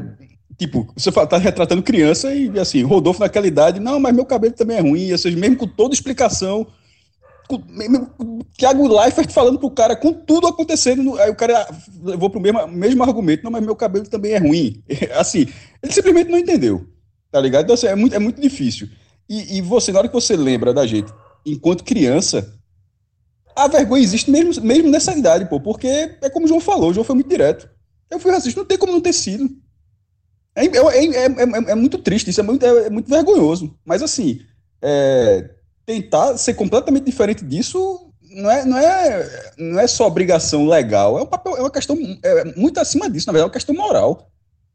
tipo, 0.58 0.90
você 0.96 1.12
tá 1.12 1.36
retratando 1.36 1.82
criança 1.82 2.34
e 2.34 2.58
assim, 2.58 2.82
Rodolfo 2.82 3.20
naquela 3.20 3.46
idade, 3.46 3.80
não, 3.80 4.00
mas 4.00 4.14
meu 4.14 4.24
cabelo 4.24 4.54
também 4.54 4.76
é 4.76 4.80
ruim, 4.80 5.12
ou 5.12 5.18
seja, 5.18 5.36
mesmo 5.36 5.56
com 5.56 5.66
toda 5.66 5.94
explicação, 5.94 6.66
com, 7.48 7.62
mesmo, 7.68 8.10
Thiago 8.56 8.88
Leifert 8.88 9.30
falando 9.30 9.58
pro 9.58 9.70
cara 9.70 9.94
com 9.96 10.12
tudo 10.12 10.46
acontecendo, 10.46 11.18
aí 11.18 11.30
o 11.30 11.36
cara 11.36 11.68
levou 12.02 12.30
pro 12.30 12.40
mesmo, 12.40 12.66
mesmo 12.68 13.02
argumento, 13.02 13.44
não, 13.44 13.50
mas 13.50 13.64
meu 13.64 13.76
cabelo 13.76 14.08
também 14.08 14.32
é 14.32 14.38
ruim. 14.38 14.82
Assim, 15.14 15.46
ele 15.82 15.92
simplesmente 15.92 16.30
não 16.30 16.38
entendeu, 16.38 16.86
tá 17.30 17.40
ligado? 17.40 17.64
Então, 17.64 17.74
assim, 17.74 17.86
é 17.86 17.94
muito, 17.94 18.14
é 18.14 18.18
muito 18.18 18.40
difícil. 18.40 18.88
E, 19.28 19.58
e 19.58 19.60
você, 19.60 19.92
na 19.92 19.98
hora 19.98 20.08
que 20.08 20.14
você 20.14 20.36
lembra 20.36 20.72
da 20.72 20.86
gente, 20.86 21.12
enquanto 21.44 21.84
criança, 21.84 22.54
a 23.56 23.68
vergonha 23.68 24.02
existe 24.02 24.30
mesmo, 24.30 24.62
mesmo 24.64 24.90
nessa 24.90 25.16
idade, 25.16 25.46
pô, 25.46 25.60
porque 25.60 26.16
é 26.20 26.30
como 26.30 26.46
o 26.46 26.48
João 26.48 26.60
falou, 26.60 26.90
o 26.90 26.94
João 26.94 27.04
foi 27.04 27.14
muito 27.14 27.28
direto. 27.28 27.68
Eu 28.10 28.18
fui 28.18 28.30
racista, 28.30 28.60
não 28.60 28.66
tem 28.66 28.78
como 28.78 28.92
não 28.92 29.00
ter 29.00 29.12
sido. 29.12 29.48
É, 30.54 30.64
é, 30.64 31.26
é, 31.26 31.70
é 31.70 31.74
muito 31.74 31.98
triste, 31.98 32.30
isso 32.30 32.40
é 32.40 32.44
muito, 32.44 32.64
é, 32.64 32.90
muito 32.90 33.08
vergonhoso. 33.08 33.76
Mas 33.84 34.02
assim, 34.02 34.40
tentar 35.84 36.36
ser 36.36 36.54
completamente 36.54 37.04
diferente 37.04 37.44
disso 37.44 38.10
não 38.34 38.50
é, 38.50 38.64
não 38.64 38.78
é, 38.78 39.52
não 39.56 39.80
é 39.80 39.86
só 39.86 40.06
obrigação 40.06 40.66
legal, 40.66 41.18
é, 41.18 41.22
um 41.22 41.26
papel, 41.26 41.56
é 41.56 41.60
uma 41.60 41.70
questão 41.70 41.96
é, 42.22 42.44
muito 42.56 42.78
acima 42.80 43.08
disso, 43.08 43.26
na 43.26 43.32
verdade, 43.32 43.44
é 43.44 43.48
uma 43.48 43.52
questão 43.52 43.74
moral. 43.74 44.30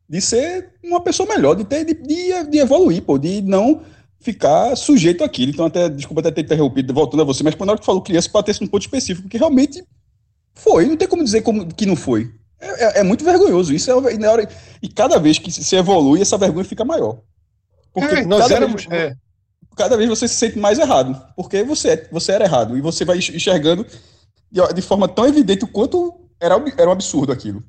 De 0.07 0.19
ser 0.19 0.71
uma 0.83 1.01
pessoa 1.01 1.29
melhor, 1.29 1.55
de, 1.55 1.63
ter, 1.63 1.85
de, 1.85 1.93
de, 1.93 2.43
de 2.49 2.57
evoluir, 2.57 3.03
pô, 3.03 3.19
de 3.19 3.43
não 3.43 3.81
ficar 4.19 4.75
sujeito 4.75 5.23
àquilo. 5.23 5.51
Então, 5.51 5.65
até, 5.65 5.89
desculpa 5.89 6.21
até 6.21 6.31
ter 6.31 6.41
interrompido, 6.41 6.93
voltando 6.93 7.21
a 7.21 7.25
você, 7.25 7.43
mas 7.43 7.55
quando 7.55 7.69
hora 7.69 7.79
que 7.79 7.85
falou 7.85 8.01
criança, 8.01 8.29
batesse 8.31 8.61
num 8.61 8.67
ponto 8.67 8.81
específico, 8.81 9.29
que 9.29 9.37
realmente 9.37 9.83
foi, 10.53 10.85
não 10.85 10.97
tem 10.97 11.07
como 11.07 11.23
dizer 11.23 11.41
como, 11.41 11.65
que 11.73 11.85
não 11.85 11.95
foi. 11.95 12.31
É, 12.59 12.85
é, 12.85 12.99
é 12.99 13.03
muito 13.03 13.23
vergonhoso 13.23 13.73
isso. 13.73 13.89
É, 13.89 14.17
na 14.17 14.31
hora, 14.31 14.49
e 14.81 14.89
cada 14.89 15.17
vez 15.17 15.39
que 15.39 15.51
se 15.51 15.75
evolui, 15.75 16.21
essa 16.21 16.37
vergonha 16.37 16.65
fica 16.65 16.83
maior. 16.83 17.21
Porque 17.93 18.15
é, 18.15 18.25
nós 18.25 18.51
éramos. 18.51 18.85
Vez, 18.85 19.01
é. 19.01 19.15
Cada 19.75 19.95
vez 19.95 20.09
você 20.09 20.27
se 20.27 20.35
sente 20.35 20.59
mais 20.59 20.77
errado. 20.77 21.19
Porque 21.35 21.63
você, 21.63 22.07
você 22.11 22.33
era 22.33 22.43
errado. 22.43 22.77
E 22.77 22.81
você 22.81 23.05
vai 23.05 23.17
enxergando 23.17 23.85
de, 24.51 24.73
de 24.73 24.81
forma 24.81 25.07
tão 25.07 25.25
evidente 25.25 25.63
o 25.63 25.67
quanto 25.67 26.19
era, 26.39 26.55
era 26.77 26.89
um 26.89 26.93
absurdo 26.93 27.31
aquilo. 27.31 27.63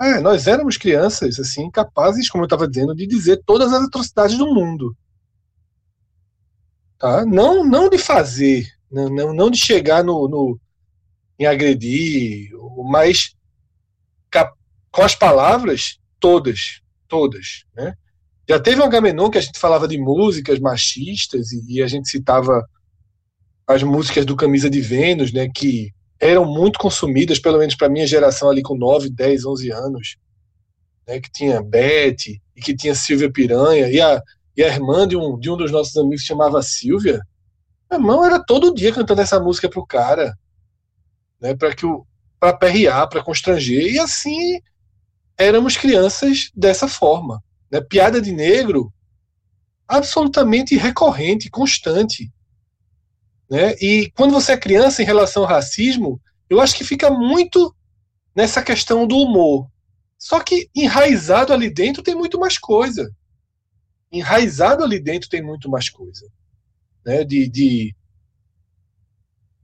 É, 0.00 0.20
nós 0.20 0.46
éramos 0.46 0.76
crianças, 0.76 1.38
assim, 1.40 1.70
capazes, 1.70 2.28
como 2.28 2.42
eu 2.42 2.46
estava 2.46 2.68
dizendo, 2.68 2.94
de 2.94 3.06
dizer 3.06 3.42
todas 3.44 3.72
as 3.72 3.84
atrocidades 3.84 4.38
do 4.38 4.46
mundo. 4.46 4.96
Tá? 6.98 7.24
Não, 7.24 7.64
não 7.64 7.88
de 7.88 7.98
fazer, 7.98 8.66
não, 8.90 9.08
não, 9.08 9.32
não 9.32 9.50
de 9.50 9.58
chegar 9.58 10.02
no, 10.02 10.28
no 10.28 10.60
em 11.38 11.46
agredir, 11.46 12.50
mas 12.90 13.36
com 14.90 15.02
as 15.02 15.14
palavras 15.14 15.98
todas, 16.18 16.80
todas, 17.06 17.64
né? 17.76 17.94
Já 18.48 18.58
teve 18.58 18.80
um 18.80 18.84
Agamenon 18.84 19.30
que 19.30 19.38
a 19.38 19.40
gente 19.42 19.58
falava 19.58 19.86
de 19.86 19.98
músicas 19.98 20.58
machistas 20.58 21.52
e, 21.52 21.76
e 21.76 21.82
a 21.82 21.86
gente 21.86 22.08
citava 22.08 22.66
as 23.66 23.82
músicas 23.82 24.24
do 24.24 24.34
Camisa 24.34 24.70
de 24.70 24.80
Vênus, 24.80 25.30
né, 25.30 25.48
que 25.54 25.92
eram 26.18 26.46
muito 26.46 26.78
consumidas, 26.78 27.38
pelo 27.38 27.58
menos 27.58 27.74
para 27.74 27.90
minha 27.90 28.06
geração 28.06 28.48
ali 28.48 28.62
com 28.62 28.74
9, 28.74 29.10
10, 29.10 29.44
11 29.44 29.70
anos, 29.70 30.16
né, 31.06 31.20
que 31.20 31.30
tinha 31.30 31.62
Beth 31.62 32.40
e 32.56 32.60
que 32.62 32.74
tinha 32.74 32.94
Silvia 32.94 33.30
Piranha 33.30 33.88
e 33.88 34.00
a, 34.00 34.22
e 34.58 34.64
a 34.64 34.66
irmã 34.66 35.06
de 35.06 35.16
um, 35.16 35.38
de 35.38 35.48
um 35.48 35.56
dos 35.56 35.70
nossos 35.70 35.96
amigos 35.96 36.24
chamava 36.24 36.60
Silvia. 36.62 37.22
Meu 37.88 38.00
irmão 38.00 38.24
era 38.24 38.42
todo 38.44 38.74
dia 38.74 38.92
cantando 38.92 39.20
essa 39.20 39.38
música 39.38 39.70
pro 39.70 39.86
cara, 39.86 40.36
né, 41.40 41.54
para 41.54 41.72
que 41.72 41.86
o 41.86 42.04
para 42.40 42.56
perrear, 42.56 43.08
para 43.08 43.22
constranger 43.22 43.92
e 43.92 43.98
assim 43.98 44.60
éramos 45.36 45.76
crianças 45.76 46.50
dessa 46.54 46.88
forma. 46.88 47.42
Né? 47.70 47.80
Piada 47.80 48.20
de 48.20 48.32
negro 48.32 48.92
absolutamente 49.86 50.76
recorrente, 50.76 51.50
constante. 51.50 52.30
Né? 53.50 53.74
E 53.80 54.10
quando 54.14 54.32
você 54.32 54.52
é 54.52 54.56
criança 54.56 55.02
em 55.02 55.06
relação 55.06 55.44
ao 55.44 55.48
racismo, 55.48 56.20
eu 56.50 56.60
acho 56.60 56.76
que 56.76 56.84
fica 56.84 57.10
muito 57.10 57.74
nessa 58.34 58.62
questão 58.62 59.06
do 59.06 59.16
humor. 59.16 59.68
Só 60.16 60.40
que 60.40 60.68
enraizado 60.74 61.52
ali 61.52 61.70
dentro 61.70 62.02
tem 62.02 62.14
muito 62.14 62.38
mais 62.38 62.58
coisa. 62.58 63.08
Enraizado 64.10 64.82
ali 64.84 65.00
dentro 65.00 65.28
tem 65.28 65.42
muito 65.42 65.68
mais 65.68 65.88
coisa. 65.88 66.26
Né? 67.04 67.24
De, 67.24 67.48
de 67.48 67.94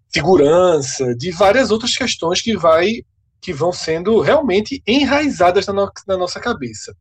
segurança, 0.09 1.15
de 1.15 1.31
várias 1.31 1.71
outras 1.71 1.95
questões 1.97 2.41
que 2.41 2.57
vai 2.57 3.05
que 3.41 3.53
vão 3.53 3.73
sendo 3.73 4.21
realmente 4.21 4.83
enraizadas 4.87 5.67
na, 5.67 5.73
no, 5.75 5.93
na 6.07 6.17
nossa 6.17 6.41
cabeça. 6.41 6.97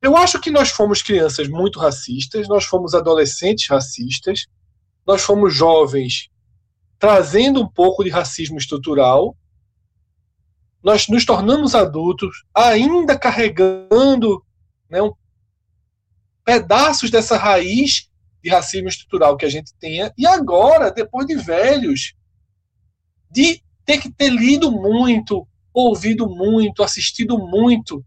Eu 0.00 0.16
acho 0.16 0.40
que 0.40 0.50
nós 0.50 0.70
fomos 0.70 1.02
crianças 1.02 1.48
muito 1.48 1.78
racistas, 1.78 2.48
nós 2.48 2.64
fomos 2.64 2.94
adolescentes 2.94 3.68
racistas, 3.68 4.46
nós 5.06 5.20
fomos 5.20 5.54
jovens 5.54 6.30
trazendo 6.98 7.60
um 7.60 7.68
pouco 7.68 8.02
de 8.02 8.10
racismo 8.10 8.56
estrutural, 8.56 9.36
nós 10.82 11.08
nos 11.08 11.26
tornamos 11.26 11.74
adultos 11.74 12.44
ainda 12.54 13.18
carregando 13.18 14.42
né, 14.88 15.02
um, 15.02 15.12
pedaços 16.44 17.10
dessa 17.10 17.36
raiz 17.36 18.08
de 18.42 18.50
racismo 18.50 18.88
estrutural 18.88 19.36
que 19.36 19.44
a 19.44 19.50
gente 19.50 19.74
tenha, 19.78 20.12
e 20.16 20.26
agora, 20.26 20.90
depois 20.90 21.26
de 21.26 21.34
velhos, 21.34 22.14
de 23.30 23.62
ter 23.84 23.98
que 23.98 24.10
ter 24.10 24.30
lido 24.30 24.70
muito, 24.70 25.46
ouvido 25.72 26.28
muito, 26.28 26.82
assistido 26.82 27.38
muito 27.38 28.04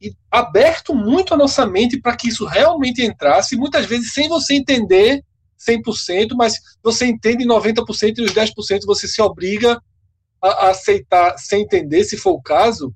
e 0.00 0.14
aberto 0.30 0.94
muito 0.94 1.34
a 1.34 1.36
nossa 1.36 1.66
mente 1.66 2.00
para 2.00 2.16
que 2.16 2.28
isso 2.28 2.46
realmente 2.46 3.02
entrasse, 3.02 3.56
muitas 3.56 3.84
vezes 3.84 4.12
sem 4.12 4.28
você 4.28 4.54
entender 4.54 5.24
100%, 5.58 6.34
mas 6.36 6.54
você 6.82 7.06
entende 7.06 7.44
90% 7.44 8.18
e 8.18 8.22
os 8.22 8.32
10% 8.32 8.86
você 8.86 9.08
se 9.08 9.20
obriga 9.20 9.82
a 10.40 10.68
aceitar 10.68 11.36
sem 11.36 11.62
entender, 11.62 12.04
se 12.04 12.16
for 12.16 12.30
o 12.30 12.42
caso. 12.42 12.94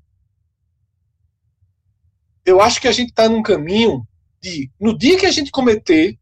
Eu 2.45 2.61
acho 2.61 2.79
que 2.79 2.87
a 2.87 2.91
gente 2.91 3.09
está 3.09 3.27
num 3.27 3.43
caminho 3.43 4.07
de, 4.43 4.69
no 4.77 4.95
dia 4.95 5.17
que 5.17 5.25
a 5.25 5.31
gente 5.31 5.49
cometer, 5.49 6.19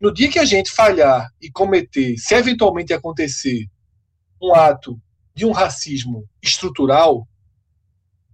no 0.00 0.14
dia 0.14 0.30
que 0.30 0.38
a 0.38 0.44
gente 0.44 0.70
falhar 0.70 1.28
e 1.42 1.50
cometer, 1.50 2.16
se 2.16 2.34
eventualmente 2.36 2.92
acontecer 2.94 3.66
um 4.40 4.54
ato 4.54 4.96
de 5.34 5.44
um 5.44 5.50
racismo 5.50 6.24
estrutural, 6.40 7.26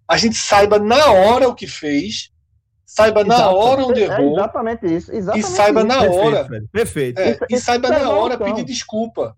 a 0.06 0.18
gente 0.18 0.36
saiba 0.36 0.78
na 0.78 1.06
hora 1.10 1.48
o 1.48 1.54
que 1.54 1.66
fez, 1.66 2.30
saiba 2.84 3.22
Exato. 3.22 3.40
na 3.40 3.50
hora 3.50 3.84
onde 3.86 4.02
é 4.02 4.04
errou. 4.04 4.30
É 4.30 4.32
exatamente 4.34 4.86
isso. 4.86 5.12
Exatamente 5.12 5.46
e 5.46 5.56
saiba 5.56 5.80
isso. 5.80 5.88
na 5.88 6.02
hora. 6.02 6.44
Perfeito. 6.44 6.68
perfeito. 6.70 7.44
É, 7.44 7.46
e 7.50 7.58
saiba 7.58 7.88
na 7.88 8.10
hora 8.10 8.34
então. 8.34 8.46
pedir 8.46 8.64
desculpa. 8.64 9.34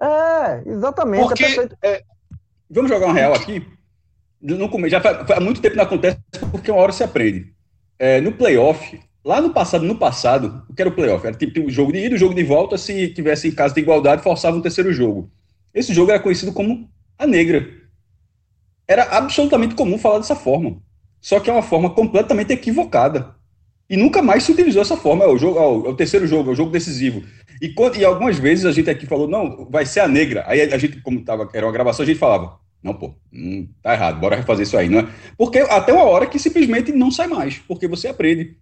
É, 0.00 0.62
exatamente. 0.66 1.28
Porque, 1.28 1.44
é, 1.82 2.02
Vamos 2.70 2.90
jogar 2.90 3.08
um 3.08 3.12
real 3.12 3.34
aqui? 3.34 3.66
No, 4.40 4.88
já 4.88 5.00
faz, 5.00 5.30
há 5.30 5.40
muito 5.40 5.60
tempo 5.60 5.76
não 5.76 5.84
acontece 5.84 6.18
porque 6.50 6.70
uma 6.70 6.80
hora 6.80 6.92
se 6.92 7.04
aprende. 7.04 7.57
É, 7.98 8.20
no 8.20 8.32
playoff, 8.32 9.00
lá 9.24 9.40
no 9.40 9.50
passado, 9.50 9.84
no 9.84 9.96
passado, 9.96 10.64
o 10.68 10.74
que 10.74 10.80
era 10.80 10.88
o 10.88 10.94
playoff? 10.94 11.26
Era 11.26 11.36
tipo 11.36 11.60
um 11.60 11.68
jogo 11.68 11.92
de 11.92 11.98
ida, 11.98 12.14
um 12.14 12.18
jogo 12.18 12.34
de 12.34 12.44
volta, 12.44 12.78
se 12.78 13.08
tivesse 13.08 13.48
em 13.48 13.52
caso 13.52 13.74
de 13.74 13.80
igualdade, 13.80 14.22
forçava 14.22 14.56
um 14.56 14.62
terceiro 14.62 14.92
jogo. 14.92 15.30
Esse 15.74 15.92
jogo 15.92 16.10
era 16.10 16.20
conhecido 16.20 16.52
como 16.52 16.88
a 17.18 17.26
negra. 17.26 17.68
Era 18.86 19.02
absolutamente 19.16 19.74
comum 19.74 19.98
falar 19.98 20.18
dessa 20.18 20.36
forma. 20.36 20.80
Só 21.20 21.40
que 21.40 21.50
é 21.50 21.52
uma 21.52 21.62
forma 21.62 21.90
completamente 21.90 22.52
equivocada. 22.52 23.34
E 23.90 23.96
nunca 23.96 24.22
mais 24.22 24.44
se 24.44 24.52
utilizou 24.52 24.82
essa 24.82 24.96
forma. 24.96 25.24
É 25.24 25.28
o, 25.28 25.36
jogo, 25.36 25.58
é 25.58 25.90
o, 25.90 25.94
terceiro 25.94 26.26
jogo, 26.26 26.50
é 26.50 26.52
o 26.52 26.56
jogo 26.56 26.70
decisivo. 26.70 27.22
E, 27.60 27.74
e, 27.98 28.04
algumas 28.04 28.38
vezes 28.38 28.64
a 28.64 28.72
gente 28.72 28.88
aqui 28.88 29.06
falou, 29.06 29.26
não, 29.26 29.66
vai 29.70 29.84
ser 29.84 30.00
a 30.00 30.08
negra. 30.08 30.44
Aí 30.46 30.60
a 30.60 30.78
gente, 30.78 31.00
como 31.00 31.22
tava, 31.22 31.48
era 31.52 31.66
uma 31.66 31.72
gravação, 31.72 32.02
a 32.04 32.06
gente 32.06 32.18
falava, 32.18 32.58
não, 32.82 32.94
pô, 32.94 33.14
hum, 33.32 33.68
tá 33.82 33.92
errado, 33.92 34.20
bora 34.20 34.36
refazer 34.36 34.64
isso 34.64 34.76
aí, 34.76 34.88
não 34.88 35.00
é? 35.00 35.08
Porque 35.36 35.58
até 35.58 35.92
uma 35.92 36.04
hora 36.04 36.26
que 36.26 36.38
simplesmente 36.38 36.92
não 36.92 37.10
sai 37.10 37.26
mais, 37.26 37.58
porque 37.58 37.88
você 37.88 38.08
aprende. 38.08 38.56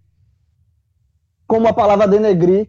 Como 1.45 1.67
a 1.67 1.73
palavra 1.73 2.07
denegrir. 2.07 2.67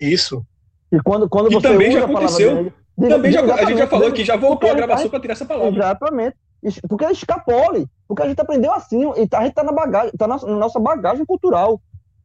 Isso. 0.00 0.44
E 0.90 0.98
quando, 1.00 1.28
quando 1.28 1.50
você 1.50 1.68
também 1.68 1.90
usa 1.90 2.00
já 2.00 2.04
aconteceu. 2.06 2.50
a 2.50 2.54
palavra 2.54 2.74
também 3.08 3.32
já, 3.32 3.42
a 3.42 3.64
gente 3.64 3.78
já 3.78 3.86
falou 3.86 4.12
que 4.12 4.24
já 4.24 4.36
voltou 4.36 4.70
a 4.70 4.74
gravação 4.74 5.08
para 5.08 5.20
tirar 5.20 5.34
essa 5.34 5.44
palavra. 5.44 5.78
Exatamente. 5.78 6.36
Porque 6.88 7.04
é 7.04 7.12
escapole. 7.12 7.86
Porque 8.08 8.22
a 8.22 8.28
gente 8.28 8.40
aprendeu 8.40 8.72
assim, 8.72 9.02
e 9.02 9.28
a 9.32 9.44
gente 9.44 9.54
tá 9.54 9.62
na 9.62 9.72
bagagem, 9.72 10.12
tá 10.18 10.26
na 10.26 10.36
nossa 10.38 10.80
bagagem 10.80 11.24
cultural 11.24 11.80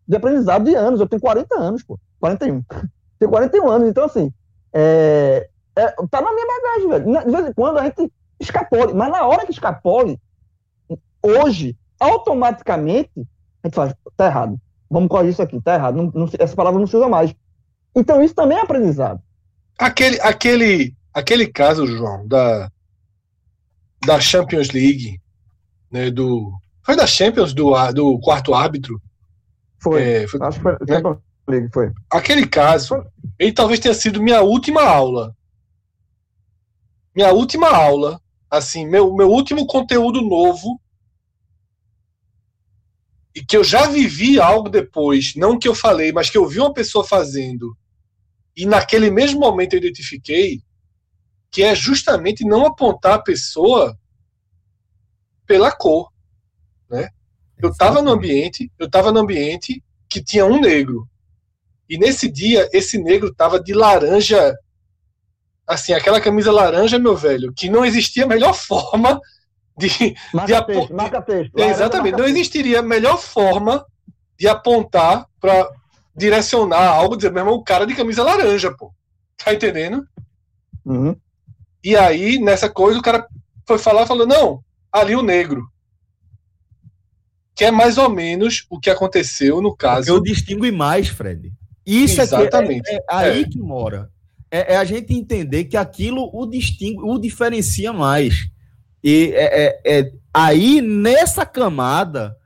de 0.07 0.15
aprendizado 0.15 0.63
de 0.63 0.73
anos. 0.73 0.99
Eu 0.99 1.07
tenho 1.07 1.21
40 1.21 1.59
anos, 1.59 1.83
pô. 1.83 1.99
41. 2.19 2.63
tenho 3.19 3.31
41 3.31 3.69
anos, 3.69 3.89
então 3.89 4.05
assim, 4.05 4.33
é, 4.73 5.47
é, 5.75 5.87
tá 6.09 6.21
na 6.21 6.31
minha 6.31 6.47
bagagem, 6.47 6.89
velho. 6.89 7.25
De 7.25 7.31
vez 7.31 7.49
em 7.49 7.53
quando 7.53 7.77
a 7.77 7.83
gente 7.83 8.11
escapole, 8.43 8.93
mas 8.93 9.11
na 9.11 9.25
hora 9.25 9.45
que 9.45 9.51
escapole, 9.51 10.19
hoje, 11.21 11.75
automaticamente, 11.99 13.11
a 13.63 13.67
gente 13.67 13.75
fala, 13.75 13.97
tá 14.15 14.25
errado. 14.25 14.59
Vamos 14.89 15.09
corrigir 15.09 15.33
isso 15.33 15.41
aqui, 15.41 15.59
tá 15.61 15.75
errado. 15.75 15.95
Não, 15.95 16.11
não, 16.13 16.29
essa 16.37 16.55
palavra 16.55 16.79
não 16.79 16.87
se 16.87 16.95
usa 16.95 17.07
mais. 17.07 17.33
Então 17.95 18.21
isso 18.21 18.35
também 18.35 18.57
é 18.57 18.61
aprendizado. 18.61 19.21
Aquele, 19.77 20.19
aquele, 20.21 20.95
aquele 21.13 21.47
caso, 21.47 21.87
João, 21.87 22.27
da, 22.27 22.69
da 24.05 24.19
Champions 24.19 24.69
League, 24.69 25.19
né, 25.91 26.11
do, 26.11 26.51
foi 26.83 26.95
da 26.95 27.07
Champions, 27.07 27.53
do, 27.53 27.73
do 27.93 28.19
quarto 28.19 28.53
árbitro? 28.53 29.01
Foi, 29.81 30.01
é, 30.01 30.27
foi 30.27 30.39
acho 30.43 30.57
que 30.57 30.63
foi, 30.63 30.73
né? 30.73 31.17
League, 31.47 31.69
foi. 31.73 31.91
Aquele 32.11 32.47
caso, 32.47 33.05
ele 33.39 33.51
talvez 33.51 33.79
tenha 33.79 33.93
sido 33.93 34.21
minha 34.21 34.41
última 34.41 34.81
aula. 34.81 35.35
Minha 37.15 37.31
última 37.31 37.69
aula, 37.69 38.19
assim, 38.53 38.85
meu, 38.85 39.11
meu 39.15 39.29
último 39.29 39.65
conteúdo 39.65 40.21
novo 40.21 40.79
e 43.33 43.43
que 43.43 43.57
eu 43.57 43.63
já 43.63 43.87
vivi 43.87 44.39
algo 44.39 44.69
depois, 44.69 45.33
não 45.35 45.57
que 45.57 45.67
eu 45.67 45.73
falei, 45.73 46.11
mas 46.11 46.29
que 46.29 46.37
eu 46.37 46.47
vi 46.47 46.59
uma 46.59 46.71
pessoa 46.71 47.03
fazendo 47.03 47.75
e 48.55 48.67
naquele 48.67 49.09
mesmo 49.09 49.39
momento 49.39 49.73
eu 49.73 49.79
identifiquei 49.79 50.61
que 51.49 51.63
é 51.63 51.73
justamente 51.73 52.45
não 52.45 52.67
apontar 52.67 53.15
a 53.15 53.21
pessoa 53.21 53.97
pela 55.47 55.71
cor, 55.71 56.11
né? 56.87 57.09
Eu 57.57 57.69
estava 57.69 58.03
no 58.03 58.11
ambiente, 58.11 58.71
eu 58.77 58.85
estava 58.85 59.11
no 59.11 59.19
ambiente 59.19 59.83
que 60.07 60.23
tinha 60.23 60.45
um 60.45 60.59
negro. 60.59 61.09
E 61.89 61.97
nesse 61.97 62.31
dia 62.31 62.69
esse 62.71 62.99
negro 62.99 63.29
estava 63.29 63.59
de 63.59 63.73
laranja 63.73 64.55
assim, 65.67 65.93
aquela 65.93 66.21
camisa 66.21 66.51
laranja, 66.51 66.99
meu 66.99 67.15
velho, 67.15 67.53
que 67.53 67.69
não 67.69 67.85
existia 67.85 68.27
melhor 68.27 68.53
forma 68.53 69.19
de, 69.77 70.15
marca 70.33 70.61
de 70.61 70.65
texto, 70.67 70.93
marca 70.93 71.21
texto. 71.21 71.57
exatamente, 71.57 72.11
marca 72.11 72.17
não 72.17 72.29
existiria 72.29 72.81
melhor 72.81 73.17
forma 73.17 73.85
de 74.37 74.47
apontar 74.47 75.25
para 75.39 75.69
direcionar 76.15 76.87
algo, 76.87 77.15
dizer, 77.15 77.31
meu 77.31 77.41
irmão, 77.41 77.55
o 77.55 77.63
cara 77.63 77.85
de 77.85 77.95
camisa 77.95 78.23
laranja, 78.23 78.71
pô. 78.77 78.93
Tá 79.43 79.53
entendendo? 79.53 80.05
Uhum. 80.85 81.15
E 81.83 81.95
aí, 81.95 82.39
nessa 82.39 82.69
coisa, 82.69 82.99
o 82.99 83.01
cara 83.01 83.27
foi 83.67 83.77
falar, 83.77 84.05
falou, 84.05 84.27
não, 84.27 84.63
ali 84.91 85.15
o 85.15 85.23
negro. 85.23 85.67
Que 87.55 87.65
é 87.65 87.71
mais 87.71 87.97
ou 87.97 88.09
menos 88.09 88.65
o 88.69 88.79
que 88.79 88.89
aconteceu 88.89 89.61
no 89.61 89.75
caso. 89.75 90.09
Eu 90.09 90.21
distingo 90.21 90.71
mais, 90.71 91.07
Fred. 91.07 91.51
Isso 91.85 92.21
Exatamente. 92.21 92.89
é, 92.89 92.91
que 92.91 92.95
é, 92.95 92.95
é 92.95 93.03
aí 93.15 93.41
é. 93.41 93.47
que 93.47 93.59
mora. 93.59 94.09
É, 94.53 94.75
é, 94.75 94.77
a 94.77 94.83
gente 94.83 95.11
entender 95.15 95.63
que 95.63 95.75
aquilo 95.75 96.29
o 96.31 96.45
distingue, 96.45 97.01
o 97.01 97.17
diferencia 97.17 97.91
mais. 97.91 98.47
E 99.03 99.31
é, 99.33 99.65
é, 99.65 99.81
é 99.83 100.11
aí, 100.31 100.79
nessa 100.79 101.43
camada 101.43 102.37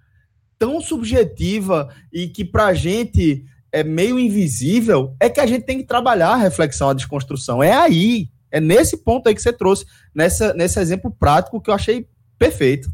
tão 0.58 0.80
subjetiva 0.80 1.94
e 2.12 2.30
que 2.30 2.46
pra 2.46 2.74
gente 2.74 3.44
é 3.74 3.84
meio 3.84 4.18
invisível, 4.18 5.18
é 5.20 5.30
que 5.30 5.42
a 5.42 5.46
gente 5.46 5.66
tem 5.66 5.80
que 5.80 5.84
trabalhar 5.84 6.30
a 6.30 6.38
reflexão, 6.38 6.90
a 6.90 6.94
desconstrução. 6.94 7.62
É 7.62 7.74
aí, 7.74 8.30
é 8.50 8.62
nesse 8.62 8.96
ponto 8.96 9.28
aí 9.28 9.36
que 9.36 9.42
você 9.42 9.52
trouxe, 9.52 9.86
nessa, 10.16 10.54
nesse 10.54 10.80
exemplo 10.80 11.12
prático 11.12 11.60
que 11.60 11.70
eu 11.70 11.74
achei 11.74 12.08
perfeito. 12.40 12.90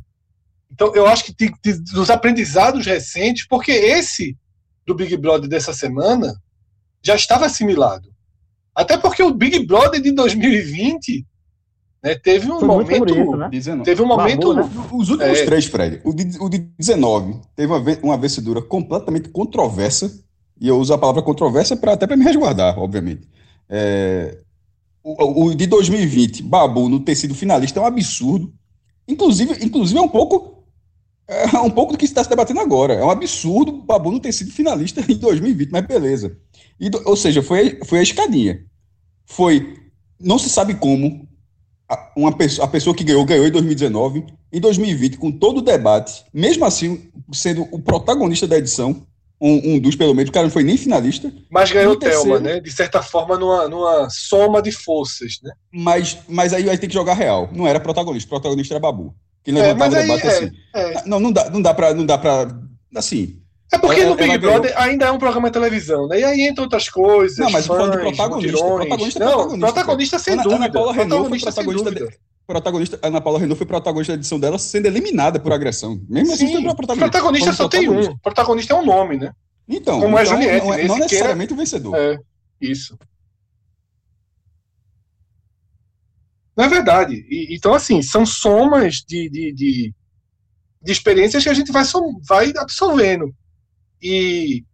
Então, 0.72 0.92
eu 0.96 1.06
acho 1.06 1.26
que 1.26 1.34
tem, 1.34 1.54
dos 1.94 2.10
aprendizados 2.10 2.84
recentes, 2.84 3.46
porque 3.48 3.74
esse 3.74 4.36
do 4.88 4.96
Big 4.96 5.16
Brother 5.18 5.48
dessa 5.48 5.72
semana 5.72 6.34
já 7.04 7.14
estava 7.14 7.46
assimilado. 7.46 8.13
Até 8.76 8.98
porque 8.98 9.22
o 9.22 9.34
Big 9.34 9.66
Brother 9.66 10.02
de 10.02 10.12
2020 10.12 11.26
né, 12.04 12.16
teve 12.16 12.52
um 12.52 12.60
Foi 12.60 12.68
momento. 12.68 13.16
Isso, 13.52 13.76
né? 13.76 13.84
Teve 13.84 14.02
um 14.02 14.08
momento. 14.08 14.54
Babu, 14.54 14.76
né? 14.76 14.88
Os 14.92 15.10
últimos 15.10 15.40
é, 15.40 15.46
três, 15.46 15.66
Fred. 15.66 16.02
O 16.04 16.14
de, 16.14 16.38
o 16.40 16.50
de 16.50 16.58
19 16.78 17.40
teve 17.56 17.72
uma, 17.72 17.98
uma 18.04 18.18
vencedura 18.18 18.62
completamente 18.62 19.30
controversa 19.30 20.12
e 20.60 20.68
eu 20.68 20.78
uso 20.78 20.94
a 20.94 20.98
palavra 20.98 21.22
controvérsia 21.22 21.78
pra, 21.78 21.94
até 21.94 22.06
para 22.06 22.18
me 22.18 22.24
resguardar, 22.24 22.78
obviamente. 22.78 23.28
É, 23.70 24.38
o, 25.04 25.46
o, 25.46 25.56
de 25.56 25.66
2020, 25.68 26.44
Babu 26.44 26.90
não 26.90 27.00
ter 27.00 27.16
sido 27.16 27.34
finalista 27.34 27.80
é 27.80 27.84
um 27.84 27.86
absurdo. 27.86 28.54
Inclusive, 29.08 29.64
inclusive 29.66 30.00
é 30.00 30.02
um 30.02 30.10
pouco 30.10 30.54
é 31.26 31.58
um 31.60 31.70
pouco 31.70 31.94
do 31.94 31.98
que 31.98 32.06
está 32.06 32.22
se 32.24 32.30
debatendo 32.30 32.60
agora. 32.60 32.94
É 32.96 33.04
um 33.04 33.10
absurdo 33.10 33.72
o 33.72 33.82
Babu 33.82 34.12
não 34.12 34.20
ter 34.20 34.34
sido 34.34 34.52
finalista 34.52 35.02
em 35.10 35.16
2020, 35.16 35.70
mas 35.72 35.86
beleza. 35.86 36.38
E, 36.80 36.90
ou 37.06 37.16
seja, 37.16 37.42
foi, 37.42 37.80
foi 37.86 38.00
a 38.00 38.04
escadinha. 38.04 38.60
Foi, 39.26 39.78
não 40.20 40.38
se 40.38 40.50
sabe 40.50 40.76
como, 40.76 41.28
uma 42.16 42.36
pessoa, 42.36 42.66
a 42.66 42.70
pessoa 42.70 42.96
que 42.96 43.04
ganhou, 43.04 43.26
ganhou 43.26 43.48
em 43.48 43.52
2019. 43.52 44.26
Em 44.52 44.60
2020, 44.60 45.18
com 45.18 45.32
todo 45.32 45.58
o 45.58 45.62
debate, 45.62 46.24
mesmo 46.34 46.64
assim, 46.66 47.10
sendo 47.32 47.68
o 47.72 47.80
protagonista 47.80 48.48
da 48.48 48.58
edição, 48.58 49.06
um, 49.42 49.74
um, 49.74 49.80
dos, 49.80 49.96
pelo 49.96 50.14
menos, 50.14 50.30
o 50.30 50.32
cara 50.32 50.46
não 50.46 50.52
foi 50.52 50.64
nem 50.64 50.78
finalista. 50.78 51.34
Mas 51.50 51.72
ganhou 51.72 51.94
o 51.94 51.96
Thelma, 51.98 52.40
né? 52.40 52.60
De 52.60 52.72
certa 52.72 53.02
forma, 53.02 53.38
numa, 53.38 53.68
numa 53.68 54.10
soma 54.10 54.62
de 54.62 54.72
forças, 54.72 55.40
né? 55.44 55.52
Mas, 55.74 56.18
mas 56.30 56.54
aí 56.54 56.64
vai 56.64 56.78
ter 56.78 56.88
que 56.88 56.94
jogar 56.94 57.16
real. 57.16 57.50
Não 57.52 57.68
era 57.68 57.80
protagonista, 57.80 58.28
o 58.28 58.30
protagonista 58.30 58.74
era 58.74 58.80
Babu. 58.80 59.14
Que 59.44 59.52
levantava 59.52 59.98
é, 59.98 60.00
o 60.00 60.02
debate 60.02 60.28
é, 60.28 60.30
assim. 60.30 60.52
É. 60.74 61.06
Não, 61.06 61.20
não 61.20 61.32
dá, 61.32 61.50
não 61.50 61.62
dá 61.62 61.74
pra. 61.74 61.94
Não 61.94 62.06
dá 62.06 62.18
pra 62.18 62.58
assim. 62.96 63.43
É 63.72 63.78
porque 63.78 64.02
ela, 64.02 64.12
no 64.12 64.16
Big 64.16 64.38
Brother 64.38 64.74
ganhou. 64.74 64.90
ainda 64.90 65.06
é 65.06 65.12
um 65.12 65.18
programa 65.18 65.50
de 65.50 65.54
televisão, 65.54 66.08
né? 66.08 66.20
E 66.20 66.24
aí, 66.24 66.42
entre 66.42 66.62
outras 66.62 66.90
coisas. 66.90 67.38
Não, 67.38 67.50
mas 67.50 67.66
fãs, 67.66 67.78
falando 67.78 67.94
de 67.94 68.02
protagonista. 68.02 68.58
Protagonista, 68.58 69.20
não, 69.20 69.32
protagonista, 69.32 69.74
protagonista 69.74 70.20
sem 70.20 70.34
Ana, 70.34 70.44
dúvida. 70.44 70.64
Ana 70.64 70.72
Paula 70.72 70.94
Renault 70.94 71.30
foi 71.30 71.40
protagonista. 71.40 71.92
De, 71.92 72.18
protagonista 72.46 73.00
Ana 73.02 73.22
Paula 73.22 73.40
Renault 73.40 73.58
foi 73.58 73.68
protagonista 73.68 74.14
da 74.14 74.20
edição 74.20 74.40
dela 74.40 74.60
sendo 74.60 74.86
eliminada 74.86 75.40
por 75.40 75.52
agressão. 75.52 76.00
Mesmo 76.08 76.34
assim, 76.34 76.48
Sim, 76.48 76.54
assim, 76.56 76.64
foi 76.66 76.76
protagonista. 76.76 77.10
Protagonista 77.10 77.54
só 77.54 77.68
tem 77.68 77.90
um. 77.90 78.18
Protagonista 78.18 78.74
é 78.74 78.76
um 78.76 78.86
nome, 78.86 79.18
né? 79.18 79.32
Então, 79.68 80.02
como 80.02 80.18
é 80.20 80.24
então, 80.24 80.38
é 80.38 80.42
Juliette, 80.42 80.66
não, 80.66 80.74
é, 80.74 80.84
não 80.84 80.98
necessariamente 80.98 81.54
o 81.54 81.56
vencedor. 81.56 81.96
É, 81.96 82.20
isso. 82.62 82.98
Não 86.56 86.66
é 86.66 86.70
verdade. 86.70 87.26
E, 87.30 87.56
então, 87.56 87.74
assim, 87.74 88.02
são 88.02 88.26
somas 88.26 88.96
de, 88.96 89.30
de, 89.30 89.54
de, 89.54 89.94
de, 90.82 90.92
experiências 90.92 91.44
que 91.44 91.50
a 91.50 91.54
gente 91.54 91.72
vai, 91.72 91.84
vai 92.28 92.54
absorvendo. 92.58 93.34
E 94.04 94.66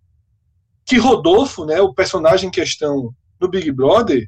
que 0.83 0.97
Rodolfo, 0.97 1.65
né, 1.65 1.79
o 1.79 1.93
personagem 1.93 2.47
em 2.47 2.51
questão 2.51 3.13
do 3.39 3.47
Big 3.47 3.71
Brother, 3.71 4.27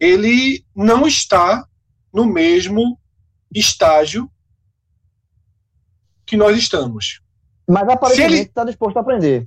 ele 0.00 0.64
não 0.74 1.06
está 1.06 1.66
no 2.12 2.24
mesmo 2.24 2.98
estágio 3.54 4.30
que 6.24 6.38
nós 6.38 6.56
estamos. 6.56 7.20
Mas 7.68 7.86
aparentemente 7.86 8.48
está 8.48 8.64
disposto 8.64 8.96
a 8.96 9.00
aprender. 9.00 9.46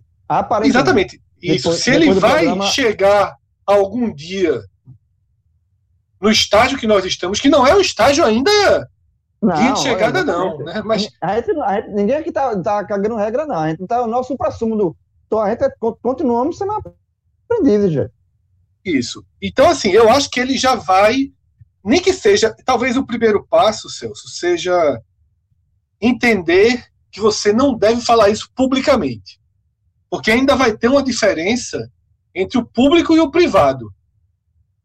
Exatamente. 0.69 1.21
Isso. 1.41 1.57
Depois, 1.57 1.83
Se 1.83 1.89
ele 1.89 2.13
vai 2.13 2.43
programa... 2.45 2.67
chegar 2.67 3.35
algum 3.65 4.13
dia 4.13 4.61
no 6.21 6.29
estágio 6.29 6.77
que 6.77 6.85
nós 6.85 7.03
estamos, 7.05 7.39
que 7.39 7.49
não 7.49 7.65
é 7.65 7.73
um 7.75 7.81
estágio 7.81 8.23
ainda 8.23 8.89
não, 9.41 9.73
de 9.73 9.79
chegada, 9.79 10.23
não. 10.23 10.57
Né? 10.59 10.81
Mas... 10.83 11.09
A 11.21 11.35
gente, 11.35 11.51
a 11.61 11.75
gente, 11.75 11.89
ninguém 11.91 12.15
aqui 12.15 12.31
tá, 12.31 12.59
tá 12.61 12.83
cagando 12.85 13.15
regra, 13.15 13.45
não. 13.45 13.55
A 13.55 13.69
gente 13.69 13.85
tá 13.87 14.03
o 14.03 14.07
nosso 14.07 14.29
supra-sumo 14.29 14.75
do. 14.75 14.97
Então 15.27 15.39
a 15.39 15.49
gente 15.49 15.63
é, 15.63 15.71
continuamos 16.01 16.57
sendo 16.57 16.73
aprendidos, 16.73 17.91
gente. 17.91 18.11
Isso. 18.83 19.25
Então, 19.41 19.69
assim, 19.69 19.91
eu 19.91 20.09
acho 20.09 20.29
que 20.29 20.39
ele 20.39 20.57
já 20.57 20.75
vai, 20.75 21.31
nem 21.83 22.01
que 22.01 22.13
seja, 22.13 22.55
talvez 22.65 22.97
o 22.97 23.05
primeiro 23.05 23.45
passo, 23.45 23.89
Celso, 23.89 24.27
seja 24.29 25.01
entender 26.01 26.85
que 27.11 27.19
você 27.19 27.51
não 27.51 27.77
deve 27.77 28.01
falar 28.01 28.29
isso 28.29 28.49
publicamente. 28.55 29.39
Porque 30.09 30.31
ainda 30.31 30.55
vai 30.55 30.75
ter 30.75 30.87
uma 30.87 31.03
diferença 31.03 31.91
entre 32.33 32.57
o 32.57 32.65
público 32.65 33.15
e 33.15 33.19
o 33.19 33.29
privado. 33.29 33.93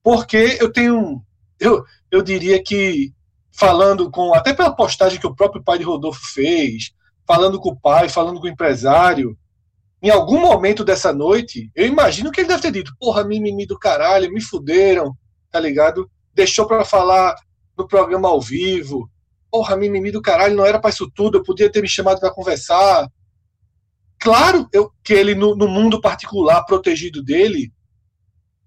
Porque 0.03 0.59
eu 0.61 0.71
tenho. 0.71 1.23
Eu, 1.59 1.85
eu 2.11 2.21
diria 2.21 2.63
que, 2.63 3.14
falando 3.57 4.11
com. 4.11 4.35
Até 4.35 4.53
pela 4.53 4.75
postagem 4.75 5.19
que 5.19 5.27
o 5.27 5.35
próprio 5.35 5.63
pai 5.63 5.79
de 5.79 5.85
Rodolfo 5.85 6.21
fez, 6.33 6.93
falando 7.27 7.61
com 7.61 7.71
o 7.71 7.81
pai, 7.81 8.09
falando 8.09 8.41
com 8.41 8.47
o 8.47 8.51
empresário, 8.51 9.37
em 10.03 10.11
algum 10.11 10.39
momento 10.39 10.85
dessa 10.85 11.13
noite, 11.13 11.71
eu 11.75 11.87
imagino 11.87 12.31
que 12.31 12.41
ele 12.41 12.49
deve 12.49 12.63
ter 12.63 12.73
dito: 12.73 12.95
porra, 12.99 13.25
mimimi 13.25 13.67
do 13.67 13.79
caralho, 13.79 14.33
me 14.33 14.41
fuderam, 14.41 15.17
tá 15.51 15.59
ligado? 15.59 16.11
Deixou 16.35 16.67
para 16.67 16.85
falar 16.85 17.35
no 17.77 17.87
programa 17.87 18.29
ao 18.29 18.41
vivo. 18.41 19.09
Porra, 19.51 19.77
mimimi 19.77 20.11
do 20.11 20.21
caralho, 20.21 20.57
não 20.57 20.67
era 20.67 20.81
para 20.81 20.91
isso 20.91 21.11
tudo, 21.15 21.39
eu 21.39 21.43
podia 21.43 21.71
ter 21.71 21.81
me 21.81 21.89
chamado 21.89 22.21
para 22.21 22.35
conversar. 22.35 23.09
Claro 24.19 24.69
eu, 24.73 24.91
que 25.03 25.13
ele, 25.13 25.35
no, 25.35 25.55
no, 25.55 25.69
mundo 25.69 26.01
particular 26.01 26.65
protegido 26.65 27.23
dele, 27.23 27.73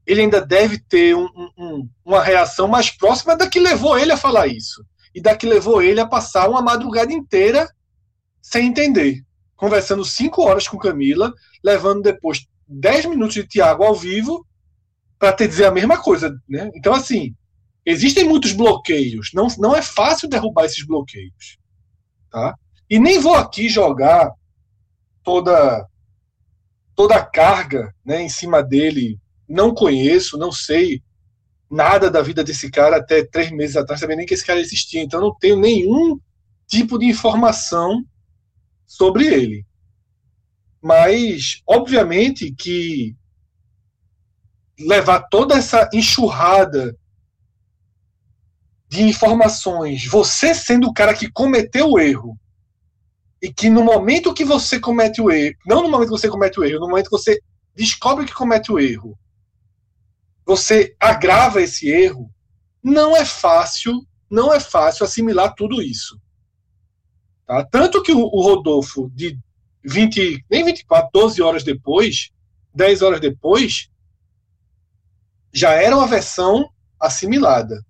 ele 0.08 0.22
ainda 0.22 0.40
deve 0.40 0.80
ter 0.80 1.14
um, 1.14 1.30
um, 1.58 1.90
uma 2.04 2.24
reação 2.24 2.68
mais 2.68 2.90
próxima 2.90 3.36
da 3.36 3.50
que 3.50 3.60
levou 3.60 4.00
ele 4.00 4.14
a 4.14 4.18
falar 4.18 4.48
isso. 4.48 4.84
E 5.14 5.22
da 5.22 5.36
que 5.36 5.46
levou 5.46 5.82
ele 5.82 6.00
a 6.00 6.08
passar 6.08 6.50
uma 6.50 6.62
madrugada 6.62 7.12
inteira 7.12 7.70
sem 8.42 8.68
entender. 8.68 9.22
Conversando 9.58 10.06
cinco 10.06 10.44
horas 10.44 10.66
com 10.66 10.78
Camila, 10.78 11.34
levando 11.62 12.04
depois 12.04 12.48
dez 12.66 13.06
minutos 13.06 13.36
de 13.36 13.46
Tiago 13.46 13.84
ao 13.84 13.94
vivo 13.94 14.48
para 15.20 15.34
te 15.34 15.46
dizer 15.46 15.66
a 15.66 15.72
mesma 15.72 16.02
coisa. 16.02 16.40
Né? 16.48 16.72
Então, 16.74 16.94
assim, 16.94 17.36
existem 17.86 18.24
muitos 18.24 18.54
bloqueios. 18.54 19.32
Não, 19.34 19.48
não 19.58 19.76
é 19.76 19.82
fácil 19.82 20.30
derrubar 20.30 20.66
esses 20.66 20.86
bloqueios. 20.86 21.58
Tá? 22.32 22.56
E 22.90 22.98
nem 22.98 23.20
vou 23.20 23.36
aqui 23.36 23.68
jogar 23.68 24.32
toda 25.22 25.86
toda 26.96 27.16
a 27.16 27.26
carga 27.26 27.94
né, 28.04 28.22
em 28.22 28.30
cima 28.30 28.64
dele. 28.64 29.20
Não 29.48 29.74
conheço, 29.74 30.38
não 30.38 30.52
sei 30.52 31.02
nada 31.70 32.10
da 32.10 32.22
vida 32.22 32.44
desse 32.44 32.72
cara 32.72 32.98
até 32.98 33.24
três 33.26 33.52
meses 33.52 33.76
atrás, 33.76 34.00
sabia 34.00 34.16
nem 34.16 34.26
que 34.26 34.34
esse 34.34 34.46
cara 34.46 34.60
existia. 34.60 35.02
Então 35.02 35.20
não 35.20 35.36
tenho 35.38 35.60
nenhum 35.60 36.20
tipo 36.68 36.98
de 36.98 37.06
informação 37.06 38.04
sobre 38.86 39.28
ele. 39.28 39.66
Mas, 40.82 41.62
obviamente, 41.66 42.54
que 42.54 43.16
levar 44.80 45.28
toda 45.30 45.56
essa 45.56 45.90
enxurrada 45.94 46.96
de 48.88 49.04
informações, 49.04 50.06
você 50.06 50.54
sendo 50.54 50.88
o 50.88 50.94
cara 50.94 51.14
que 51.14 51.30
cometeu 51.30 51.90
o 51.90 52.00
erro, 52.00 52.40
e 53.42 53.54
que 53.54 53.70
no 53.70 53.84
momento 53.84 54.34
que 54.34 54.46
você 54.46 54.80
comete 54.80 55.22
o 55.22 55.30
erro, 55.30 55.56
não 55.66 55.84
no 55.84 55.90
momento 55.90 56.10
que 56.10 56.20
você 56.20 56.30
comete 56.30 56.60
o 56.60 56.64
erro, 56.64 56.80
no 56.80 56.90
momento 56.90 57.06
que 57.06 57.18
você 57.18 57.40
descobre 57.76 58.26
que 58.26 58.34
comete 58.34 58.72
o 58.72 58.80
erro, 58.80 59.18
você 60.48 60.96
agrava 60.98 61.62
esse 61.62 61.90
erro, 61.90 62.34
não 62.82 63.18
é 63.18 63.26
fácil, 63.26 64.08
não 64.32 64.54
é 64.54 64.62
fácil 64.62 65.04
assimilar 65.04 65.54
tudo 65.54 65.82
isso. 65.82 66.18
Tá? 67.46 67.66
Tanto 67.66 68.02
que 68.02 68.14
o, 68.14 68.26
Rodolfo, 68.26 69.12
de 69.14 69.38
20, 69.84 70.46
nem 70.50 70.64
24, 70.64 71.10
12 71.12 71.42
horas 71.42 71.64
depois, 71.66 72.32
10 72.74 73.02
horas 73.02 73.20
depois, 73.20 73.90
já 75.52 75.74
era 75.74 75.98
uma 75.98 76.08
versão 76.08 76.70
assimilada. 76.98 77.86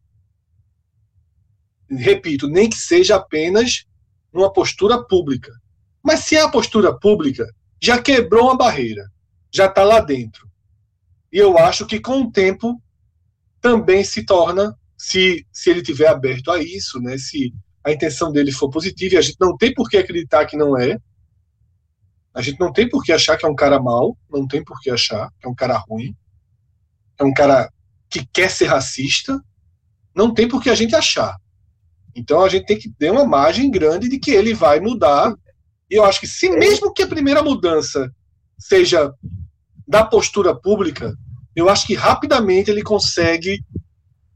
Repito, 1.87 2.47
nem 2.47 2.67
que 2.67 2.77
seja 2.77 3.17
apenas 3.17 3.85
numa 4.33 4.51
postura 4.51 5.03
pública. 5.03 5.53
Mas 6.03 6.21
se 6.21 6.35
é 6.35 6.41
a 6.41 6.49
postura 6.49 6.97
pública, 6.97 7.47
já 7.79 8.01
quebrou 8.01 8.45
uma 8.45 8.57
barreira, 8.57 9.07
já 9.51 9.67
está 9.67 9.83
lá 9.83 9.99
dentro. 9.99 10.47
E 11.31 11.37
eu 11.37 11.57
acho 11.57 11.85
que 11.85 11.99
com 11.99 12.21
o 12.21 12.31
tempo 12.31 12.81
também 13.61 14.03
se 14.03 14.25
torna, 14.25 14.77
se, 14.97 15.45
se 15.51 15.69
ele 15.69 15.81
tiver 15.81 16.07
aberto 16.07 16.51
a 16.51 16.61
isso, 16.61 16.99
né, 17.01 17.17
se 17.17 17.53
a 17.83 17.91
intenção 17.91 18.31
dele 18.31 18.51
for 18.51 18.69
positiva, 18.69 19.15
e 19.15 19.17
a 19.17 19.21
gente 19.21 19.37
não 19.39 19.55
tem 19.57 19.73
por 19.73 19.89
que 19.89 19.97
acreditar 19.97 20.45
que 20.45 20.57
não 20.57 20.77
é, 20.77 20.97
a 22.33 22.41
gente 22.41 22.59
não 22.59 22.71
tem 22.71 22.87
por 22.87 23.03
que 23.03 23.11
achar 23.11 23.35
que 23.35 23.45
é 23.45 23.49
um 23.49 23.55
cara 23.55 23.81
mau, 23.81 24.17
não 24.29 24.47
tem 24.47 24.63
por 24.63 24.79
que 24.79 24.89
achar 24.89 25.29
que 25.39 25.47
é 25.47 25.49
um 25.49 25.55
cara 25.55 25.77
ruim, 25.77 26.15
é 27.17 27.23
um 27.23 27.33
cara 27.33 27.71
que 28.09 28.25
quer 28.27 28.49
ser 28.49 28.65
racista, 28.65 29.41
não 30.15 30.33
tem 30.33 30.47
por 30.47 30.61
que 30.61 30.69
a 30.69 30.75
gente 30.75 30.95
achar. 30.95 31.35
Então 32.15 32.43
a 32.43 32.49
gente 32.49 32.65
tem 32.65 32.77
que 32.77 32.89
ter 32.91 33.11
uma 33.11 33.25
margem 33.25 33.69
grande 33.69 34.09
de 34.09 34.19
que 34.19 34.31
ele 34.31 34.53
vai 34.53 34.79
mudar. 34.79 35.33
E 35.89 35.95
eu 35.95 36.03
acho 36.03 36.19
que 36.19 36.27
se 36.27 36.49
mesmo 36.49 36.93
que 36.93 37.03
a 37.03 37.07
primeira 37.07 37.43
mudança 37.43 38.11
seja 38.57 39.13
da 39.87 40.03
postura 40.03 40.53
pública, 40.53 41.13
eu 41.55 41.69
acho 41.69 41.87
que 41.87 41.95
rapidamente 41.95 42.69
ele 42.69 42.83
consegue 42.83 43.63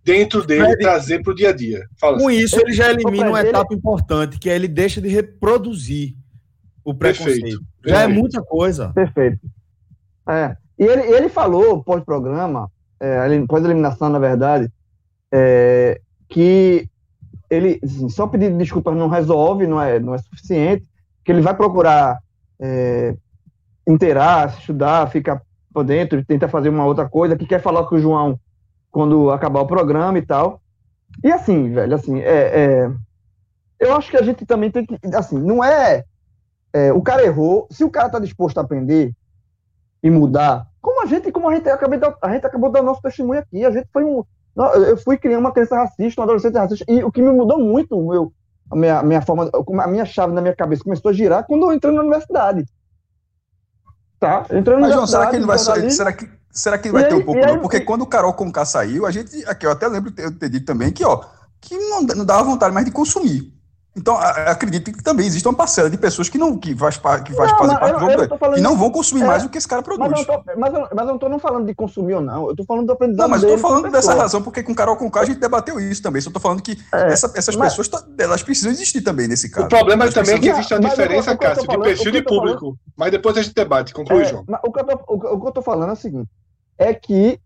dentro 0.03 0.45
dele 0.45 0.75
trazer 0.77 1.21
para 1.21 1.31
o 1.31 1.35
dia 1.35 1.49
a 1.49 1.53
dia. 1.53 1.85
Fala 1.99 2.17
Com 2.17 2.27
assim. 2.27 2.37
isso 2.37 2.59
ele 2.59 2.73
já 2.73 2.89
elimina 2.89 3.27
uma 3.29 3.41
etapa 3.41 3.73
importante, 3.73 4.39
que 4.39 4.49
é 4.49 4.55
ele 4.55 4.67
deixa 4.67 4.99
de 5.01 5.07
reproduzir 5.07 6.15
o 6.83 6.93
preconceito. 6.93 7.41
Perfeito. 7.41 7.65
Já 7.85 7.95
Perfeito. 7.95 8.11
é 8.11 8.19
muita 8.19 8.41
coisa. 8.41 8.89
Perfeito. 8.89 9.39
É. 10.27 10.55
E 10.79 10.83
ele, 10.83 11.01
ele 11.15 11.29
falou 11.29 11.83
pós-programa, 11.83 12.71
é, 12.99 13.45
pós-eliminação, 13.45 14.09
na 14.09 14.17
verdade, 14.17 14.71
é, 15.31 16.01
que 16.27 16.87
ele 17.49 17.79
assim, 17.83 18.09
só 18.09 18.25
pedir 18.25 18.51
desculpas 18.57 18.95
não 18.95 19.07
resolve, 19.07 19.67
não 19.67 19.79
é, 19.81 19.99
não 19.99 20.15
é 20.15 20.17
suficiente, 20.17 20.87
que 21.23 21.31
ele 21.31 21.41
vai 21.41 21.55
procurar 21.55 22.17
é, 22.59 23.15
inteirar, 23.87 24.49
estudar, 24.49 25.09
ficar 25.09 25.41
por 25.73 25.83
dentro, 25.83 26.23
tentar 26.25 26.47
fazer 26.49 26.69
uma 26.69 26.85
outra 26.85 27.07
coisa, 27.07 27.37
que 27.37 27.45
quer 27.45 27.61
falar 27.61 27.85
com 27.85 27.95
o 27.95 27.99
João 27.99 28.39
quando 28.91 29.31
acabar 29.31 29.61
o 29.61 29.67
programa 29.67 30.17
e 30.17 30.21
tal. 30.21 30.61
E 31.23 31.31
assim, 31.31 31.71
velho, 31.71 31.95
assim, 31.95 32.19
é, 32.19 32.29
é 32.29 32.91
eu 33.79 33.95
acho 33.95 34.11
que 34.11 34.17
a 34.17 34.21
gente 34.21 34.45
também 34.45 34.69
tem 34.69 34.85
que, 34.85 34.95
assim, 35.15 35.39
não 35.39 35.63
é, 35.63 36.03
é, 36.71 36.93
o 36.93 37.01
cara 37.01 37.25
errou, 37.25 37.67
se 37.71 37.83
o 37.83 37.89
cara 37.89 38.09
tá 38.09 38.19
disposto 38.19 38.59
a 38.59 38.61
aprender 38.61 39.11
e 40.03 40.09
mudar, 40.09 40.67
como 40.79 41.01
a 41.03 41.05
gente, 41.07 41.31
como 41.31 41.49
a 41.49 41.55
gente, 41.55 41.67
acabou, 41.67 42.15
a 42.21 42.33
gente 42.33 42.45
acabou 42.45 42.71
dando 42.71 42.85
nosso 42.85 43.01
testemunho 43.01 43.39
aqui, 43.39 43.65
a 43.65 43.71
gente 43.71 43.87
foi 43.91 44.03
um, 44.03 44.23
eu 44.55 44.97
fui 44.97 45.17
criar 45.17 45.39
uma 45.39 45.51
criança 45.51 45.75
racista, 45.75 46.21
um 46.21 46.23
adolescente 46.23 46.55
racista, 46.55 46.85
e 46.87 47.03
o 47.03 47.11
que 47.11 47.21
me 47.21 47.31
mudou 47.31 47.59
muito, 47.59 47.99
meu, 48.01 48.31
a 48.69 48.75
minha, 48.75 49.03
minha 49.03 49.21
forma, 49.21 49.49
a 49.83 49.87
minha 49.87 50.05
chave 50.05 50.33
na 50.33 50.41
minha 50.41 50.55
cabeça 50.55 50.83
começou 50.83 51.09
a 51.09 51.13
girar 51.13 51.45
quando 51.45 51.63
eu 51.63 51.73
entrei 51.73 51.93
na 51.93 52.01
universidade. 52.01 52.65
Tá? 54.21 54.45
Entrei 54.51 54.75
na 54.75 54.81
Mas, 54.81 54.93
João, 54.93 55.07
será 55.07 55.27
que 55.31 55.35
ele 55.35 55.47
vai 55.47 55.57
será 55.57 56.13
que, 56.13 56.29
será 56.51 56.77
que 56.77 56.91
vai 56.91 57.07
ter 57.07 57.15
aí, 57.15 57.19
um 57.19 57.25
pouco? 57.25 57.43
Aí, 57.43 57.57
Porque 57.57 57.77
aí, 57.77 57.83
quando 57.83 58.03
o 58.03 58.05
Carol 58.05 58.31
Conká 58.35 58.63
saiu, 58.63 59.07
a 59.07 59.09
gente, 59.09 59.43
aqui 59.47 59.65
eu 59.65 59.71
até 59.71 59.87
lembro 59.87 60.13
eu 60.15 60.31
ter 60.31 60.47
dito 60.47 60.63
também 60.63 60.91
que, 60.91 61.03
ó, 61.03 61.23
que 61.59 61.75
não, 61.75 62.03
não 62.03 62.23
dava 62.23 62.43
vontade 62.43 62.71
mais 62.71 62.85
de 62.85 62.91
consumir. 62.91 63.51
Então, 63.93 64.17
acredito 64.17 64.89
que 64.93 65.03
também 65.03 65.25
existe 65.25 65.45
uma 65.45 65.53
parcela 65.53 65.89
de 65.89 65.97
pessoas 65.97 66.29
que 66.29 66.37
não 66.37 66.57
que 66.57 66.73
faz, 66.73 66.95
que 66.95 67.33
faz 67.33 67.51
não, 67.51 67.57
fazer 67.57 67.77
parte 67.77 67.99
do 67.99 68.09
jogo 68.09 68.57
e 68.57 68.61
não 68.61 68.77
vão 68.77 68.89
consumir 68.89 69.23
é, 69.23 69.25
mais 69.25 69.43
do 69.43 69.49
que 69.49 69.57
esse 69.57 69.67
cara 69.67 69.81
produz. 69.81 70.09
Mas 70.09 70.19
eu, 70.21 70.25
tô, 70.25 70.43
mas, 70.57 70.73
eu, 70.73 70.87
mas 70.95 70.99
eu 71.01 71.05
não 71.07 71.15
estou 71.15 71.39
falando 71.39 71.65
de 71.65 71.75
consumir 71.75 72.13
ou 72.13 72.21
não, 72.21 72.45
eu 72.45 72.51
estou 72.51 72.65
falando 72.65 72.85
do 72.85 72.93
aprendizado. 72.93 73.27
Não, 73.27 73.29
mas 73.29 73.43
eu 73.43 73.53
estou 73.53 73.69
falando 73.69 73.91
dessa 73.91 74.13
razão, 74.13 74.41
porque 74.41 74.63
com 74.63 74.73
Carol 74.73 74.95
Conká 74.95 75.21
a 75.21 75.25
gente 75.25 75.41
debateu 75.41 75.77
isso 75.77 76.01
também. 76.01 76.21
Só 76.21 76.29
estou 76.29 76.41
falando 76.41 76.61
que 76.61 76.79
é, 76.93 77.11
essa, 77.11 77.33
essas 77.35 77.53
mas, 77.57 77.75
pessoas 77.75 78.05
elas 78.17 78.41
precisam 78.41 78.71
existir 78.71 79.01
também 79.01 79.27
nesse 79.27 79.49
caso. 79.49 79.65
O 79.65 79.69
problema 79.69 80.05
é 80.05 80.09
também 80.11 80.39
que 80.39 80.47
existe 80.47 80.73
uma 80.73 80.89
diferença, 80.89 81.35
Cássio, 81.35 81.67
de 81.67 81.77
perfil 81.77 82.11
de 82.13 82.21
público. 82.21 82.59
Falando, 82.59 82.79
mas 82.95 83.11
depois 83.11 83.37
a 83.37 83.41
gente 83.41 83.53
debate, 83.53 83.93
conclui, 83.93 84.21
é, 84.21 84.25
João. 84.25 84.45
O 84.63 84.71
que 84.71 85.25
eu 85.25 85.49
estou 85.49 85.63
falando 85.63 85.89
é 85.89 85.93
o 85.93 85.97
seguinte: 85.97 86.29
é 86.77 86.93
que 86.93 87.37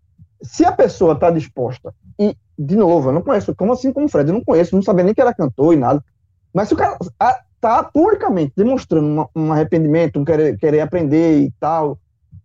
se 0.43 0.63
a 0.63 0.71
pessoa 0.71 1.13
está 1.13 1.31
disposta, 1.31 1.91
e, 2.19 2.37
de 2.57 2.75
novo, 2.75 3.09
eu 3.09 3.13
não 3.13 3.23
conheço, 3.23 3.55
como 3.55 3.73
assim 3.73 3.91
como 3.91 4.05
o 4.05 4.09
Fred, 4.09 4.29
eu 4.29 4.35
não 4.35 4.43
conheço, 4.43 4.75
não 4.75 4.83
sabia 4.83 5.03
nem 5.03 5.13
que 5.13 5.21
era 5.21 5.33
cantor 5.33 5.73
e 5.73 5.77
nada. 5.77 6.03
Mas 6.55 6.69
se 6.69 6.73
o 6.73 6.77
cara 6.77 6.97
está 7.53 7.83
publicamente 7.83 8.53
demonstrando 8.55 9.05
uma, 9.05 9.29
um 9.35 9.51
arrependimento, 9.51 10.17
um 10.17 10.23
querer, 10.23 10.57
querer 10.57 10.79
aprender 10.79 11.41
e 11.41 11.51
tal, 11.59 11.99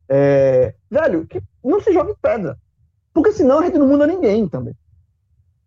é, 0.08 0.74
velho, 0.90 1.28
que 1.28 1.40
não 1.62 1.80
se 1.80 1.92
jogue 1.92 2.16
pedra. 2.20 2.58
Porque 3.14 3.30
senão 3.30 3.60
a 3.60 3.64
gente 3.64 3.78
não 3.78 3.86
muda 3.86 4.08
ninguém 4.08 4.48
também. 4.48 4.74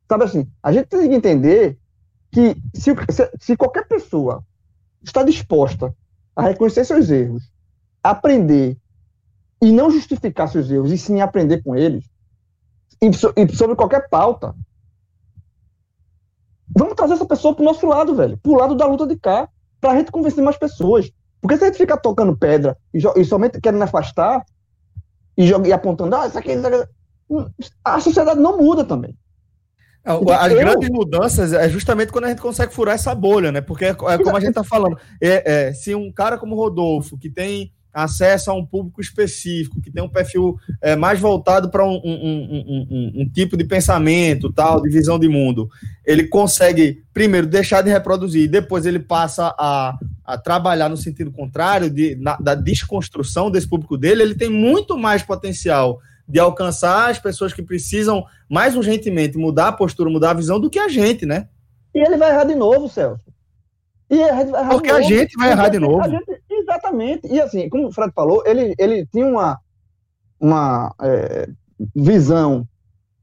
Sabe 0.09 0.25
assim, 0.25 0.45
a 0.61 0.73
gente 0.73 0.87
tem 0.87 1.07
que 1.07 1.15
entender 1.15 1.79
que 2.33 2.61
se, 2.73 2.93
se, 3.09 3.31
se 3.39 3.55
qualquer 3.55 3.87
pessoa 3.87 4.43
está 5.01 5.23
disposta 5.23 5.95
a 6.35 6.41
reconhecer 6.41 6.83
seus 6.83 7.09
erros, 7.09 7.49
aprender 8.03 8.77
e 9.61 9.71
não 9.71 9.89
justificar 9.89 10.49
seus 10.49 10.69
erros, 10.69 10.91
e 10.91 10.97
sim 10.97 11.21
aprender 11.21 11.63
com 11.63 11.77
eles, 11.77 12.03
e, 13.01 13.07
e 13.07 13.55
sobre 13.55 13.77
qualquer 13.77 14.09
pauta, 14.09 14.53
vamos 16.75 16.95
trazer 16.95 17.13
essa 17.13 17.25
pessoa 17.25 17.53
para 17.53 17.61
o 17.61 17.65
nosso 17.65 17.85
lado, 17.85 18.15
velho, 18.15 18.37
para 18.37 18.51
o 18.51 18.55
lado 18.55 18.75
da 18.75 18.85
luta 18.85 19.07
de 19.07 19.15
cá, 19.17 19.47
para 19.79 19.91
a 19.91 19.97
gente 19.97 20.11
convencer 20.11 20.43
mais 20.43 20.57
pessoas. 20.57 21.11
Porque 21.41 21.57
se 21.57 21.63
a 21.63 21.67
gente 21.67 21.77
ficar 21.77 21.97
tocando 21.97 22.37
pedra 22.37 22.77
e, 22.93 22.99
e 23.19 23.25
somente 23.25 23.59
querendo 23.59 23.83
afastar 23.83 24.43
e, 25.37 25.49
e 25.49 25.73
apontando, 25.73 26.15
ah, 26.15 26.27
isso 26.27 26.37
aqui, 26.37 26.53
isso 26.53 26.65
aqui, 26.65 26.89
hum, 27.29 27.45
a 27.83 27.99
sociedade 27.99 28.39
não 28.39 28.57
muda 28.57 28.83
também. 28.83 29.17
As 30.05 30.51
eu... 30.51 30.57
grandes 30.57 30.89
mudanças 30.89 31.53
é 31.53 31.69
justamente 31.69 32.11
quando 32.11 32.25
a 32.25 32.29
gente 32.29 32.41
consegue 32.41 32.73
furar 32.73 32.95
essa 32.95 33.15
bolha, 33.15 33.51
né? 33.51 33.61
Porque 33.61 33.85
é, 33.85 33.89
é 33.89 33.93
como 33.93 34.35
a 34.35 34.39
gente 34.39 34.49
está 34.49 34.63
falando. 34.63 34.97
É, 35.21 35.67
é, 35.67 35.73
se 35.73 35.95
um 35.95 36.11
cara 36.11 36.37
como 36.37 36.55
Rodolfo, 36.55 37.17
que 37.17 37.29
tem 37.29 37.71
acesso 37.93 38.49
a 38.49 38.53
um 38.53 38.65
público 38.65 38.99
específico, 38.99 39.79
que 39.79 39.91
tem 39.91 40.01
um 40.01 40.09
perfil 40.09 40.57
é, 40.81 40.95
mais 40.95 41.19
voltado 41.19 41.69
para 41.69 41.85
um, 41.85 42.01
um, 42.03 42.87
um, 42.89 43.21
um, 43.21 43.29
tipo 43.29 43.55
de 43.55 43.63
pensamento, 43.63 44.51
tal, 44.51 44.81
de 44.81 44.89
visão 44.89 45.19
de 45.19 45.29
mundo, 45.29 45.69
ele 46.03 46.27
consegue, 46.27 47.03
primeiro, 47.13 47.45
deixar 47.45 47.81
de 47.81 47.91
reproduzir, 47.91 48.49
depois 48.49 48.85
ele 48.85 48.99
passa 48.99 49.53
a, 49.59 49.97
a 50.25 50.37
trabalhar 50.37 50.89
no 50.89 50.97
sentido 50.97 51.31
contrário, 51.31 51.89
de, 51.89 52.15
na, 52.15 52.35
da 52.37 52.55
desconstrução 52.55 53.51
desse 53.51 53.67
público 53.67 53.97
dele, 53.97 54.23
ele 54.23 54.35
tem 54.35 54.49
muito 54.49 54.97
mais 54.97 55.21
potencial 55.21 55.99
de 56.27 56.39
alcançar 56.39 57.11
as 57.11 57.19
pessoas 57.19 57.53
que 57.53 57.61
precisam 57.61 58.25
mais 58.49 58.75
urgentemente 58.75 59.37
mudar 59.37 59.67
a 59.67 59.73
postura, 59.73 60.09
mudar 60.09 60.31
a 60.31 60.35
visão 60.35 60.59
do 60.59 60.69
que 60.69 60.79
a 60.79 60.87
gente, 60.87 61.25
né? 61.25 61.47
E 61.93 61.99
ele 61.99 62.17
vai 62.17 62.31
errar 62.31 62.45
de 62.45 62.55
novo, 62.55 62.89
Celso. 62.89 63.21
E 64.09 64.17
errar 64.17 64.69
Porque 64.69 64.89
a 64.89 65.01
gente 65.01 65.35
vai 65.37 65.51
errar 65.51 65.69
de 65.69 65.79
novo. 65.79 66.09
Gente, 66.09 66.32
exatamente. 66.93 67.27
E 67.27 67.41
assim, 67.41 67.69
como 67.69 67.87
o 67.87 67.91
Fred 67.91 68.11
falou, 68.13 68.43
ele, 68.45 68.75
ele 68.77 69.05
tinha 69.07 69.25
uma, 69.25 69.59
uma 70.39 70.93
é, 71.01 71.49
visão, 71.95 72.67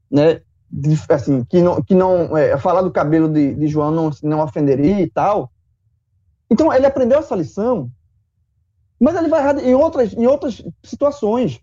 né? 0.09 0.41
De, 0.69 0.97
assim, 1.09 1.43
que 1.45 1.61
não, 1.61 1.81
que 1.81 1.93
não 1.93 2.37
é, 2.37 2.57
falar 2.57 2.81
do 2.81 2.91
cabelo 2.91 3.27
de, 3.27 3.53
de 3.55 3.67
João 3.67 3.91
não, 3.91 4.09
não 4.23 4.41
ofenderia 4.41 5.01
e 5.01 5.09
tal. 5.09 5.51
Então 6.49 6.71
ele 6.71 6.85
aprendeu 6.85 7.19
essa 7.19 7.35
lição, 7.35 7.89
mas 8.99 9.15
ele 9.15 9.27
vai 9.27 9.41
errar 9.41 9.59
em 9.59 9.73
outras, 9.73 10.13
em 10.13 10.27
outras 10.27 10.63
situações. 10.83 11.59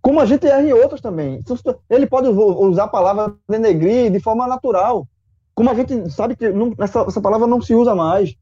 Como 0.00 0.20
a 0.20 0.26
gente 0.26 0.46
erra 0.46 0.62
em 0.62 0.72
outras 0.72 1.00
também. 1.00 1.42
Ele 1.90 2.06
pode 2.06 2.28
usar 2.28 2.84
a 2.84 2.88
palavra 2.88 3.34
denegrir 3.48 4.12
de 4.12 4.20
forma 4.20 4.46
natural. 4.46 5.08
Como 5.54 5.68
a 5.68 5.74
gente 5.74 6.08
sabe 6.10 6.36
que 6.36 6.48
não, 6.50 6.72
essa, 6.78 7.00
essa 7.00 7.20
palavra 7.20 7.48
não 7.48 7.60
se 7.60 7.74
usa 7.74 7.96
mais. 7.96 8.36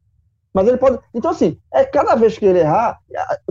Mas 0.56 0.66
ele 0.68 0.78
pode. 0.78 0.98
Então, 1.12 1.32
assim, 1.32 1.58
é 1.70 1.84
cada 1.84 2.14
vez 2.14 2.38
que 2.38 2.46
ele 2.46 2.60
errar, 2.60 2.98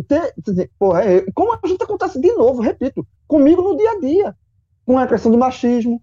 ter, 0.08 0.34
ter, 0.44 0.72
porra, 0.80 1.04
é, 1.04 1.24
como 1.36 1.54
a 1.54 1.68
gente 1.68 1.84
acontece 1.84 2.20
de 2.20 2.34
novo, 2.34 2.64
repito, 2.64 3.06
comigo 3.28 3.62
no 3.62 3.78
dia 3.78 3.92
a 3.92 4.00
dia, 4.00 4.36
com 4.88 4.98
a 4.98 5.06
questão 5.06 5.32
do 5.32 5.38
machismo, 5.38 6.02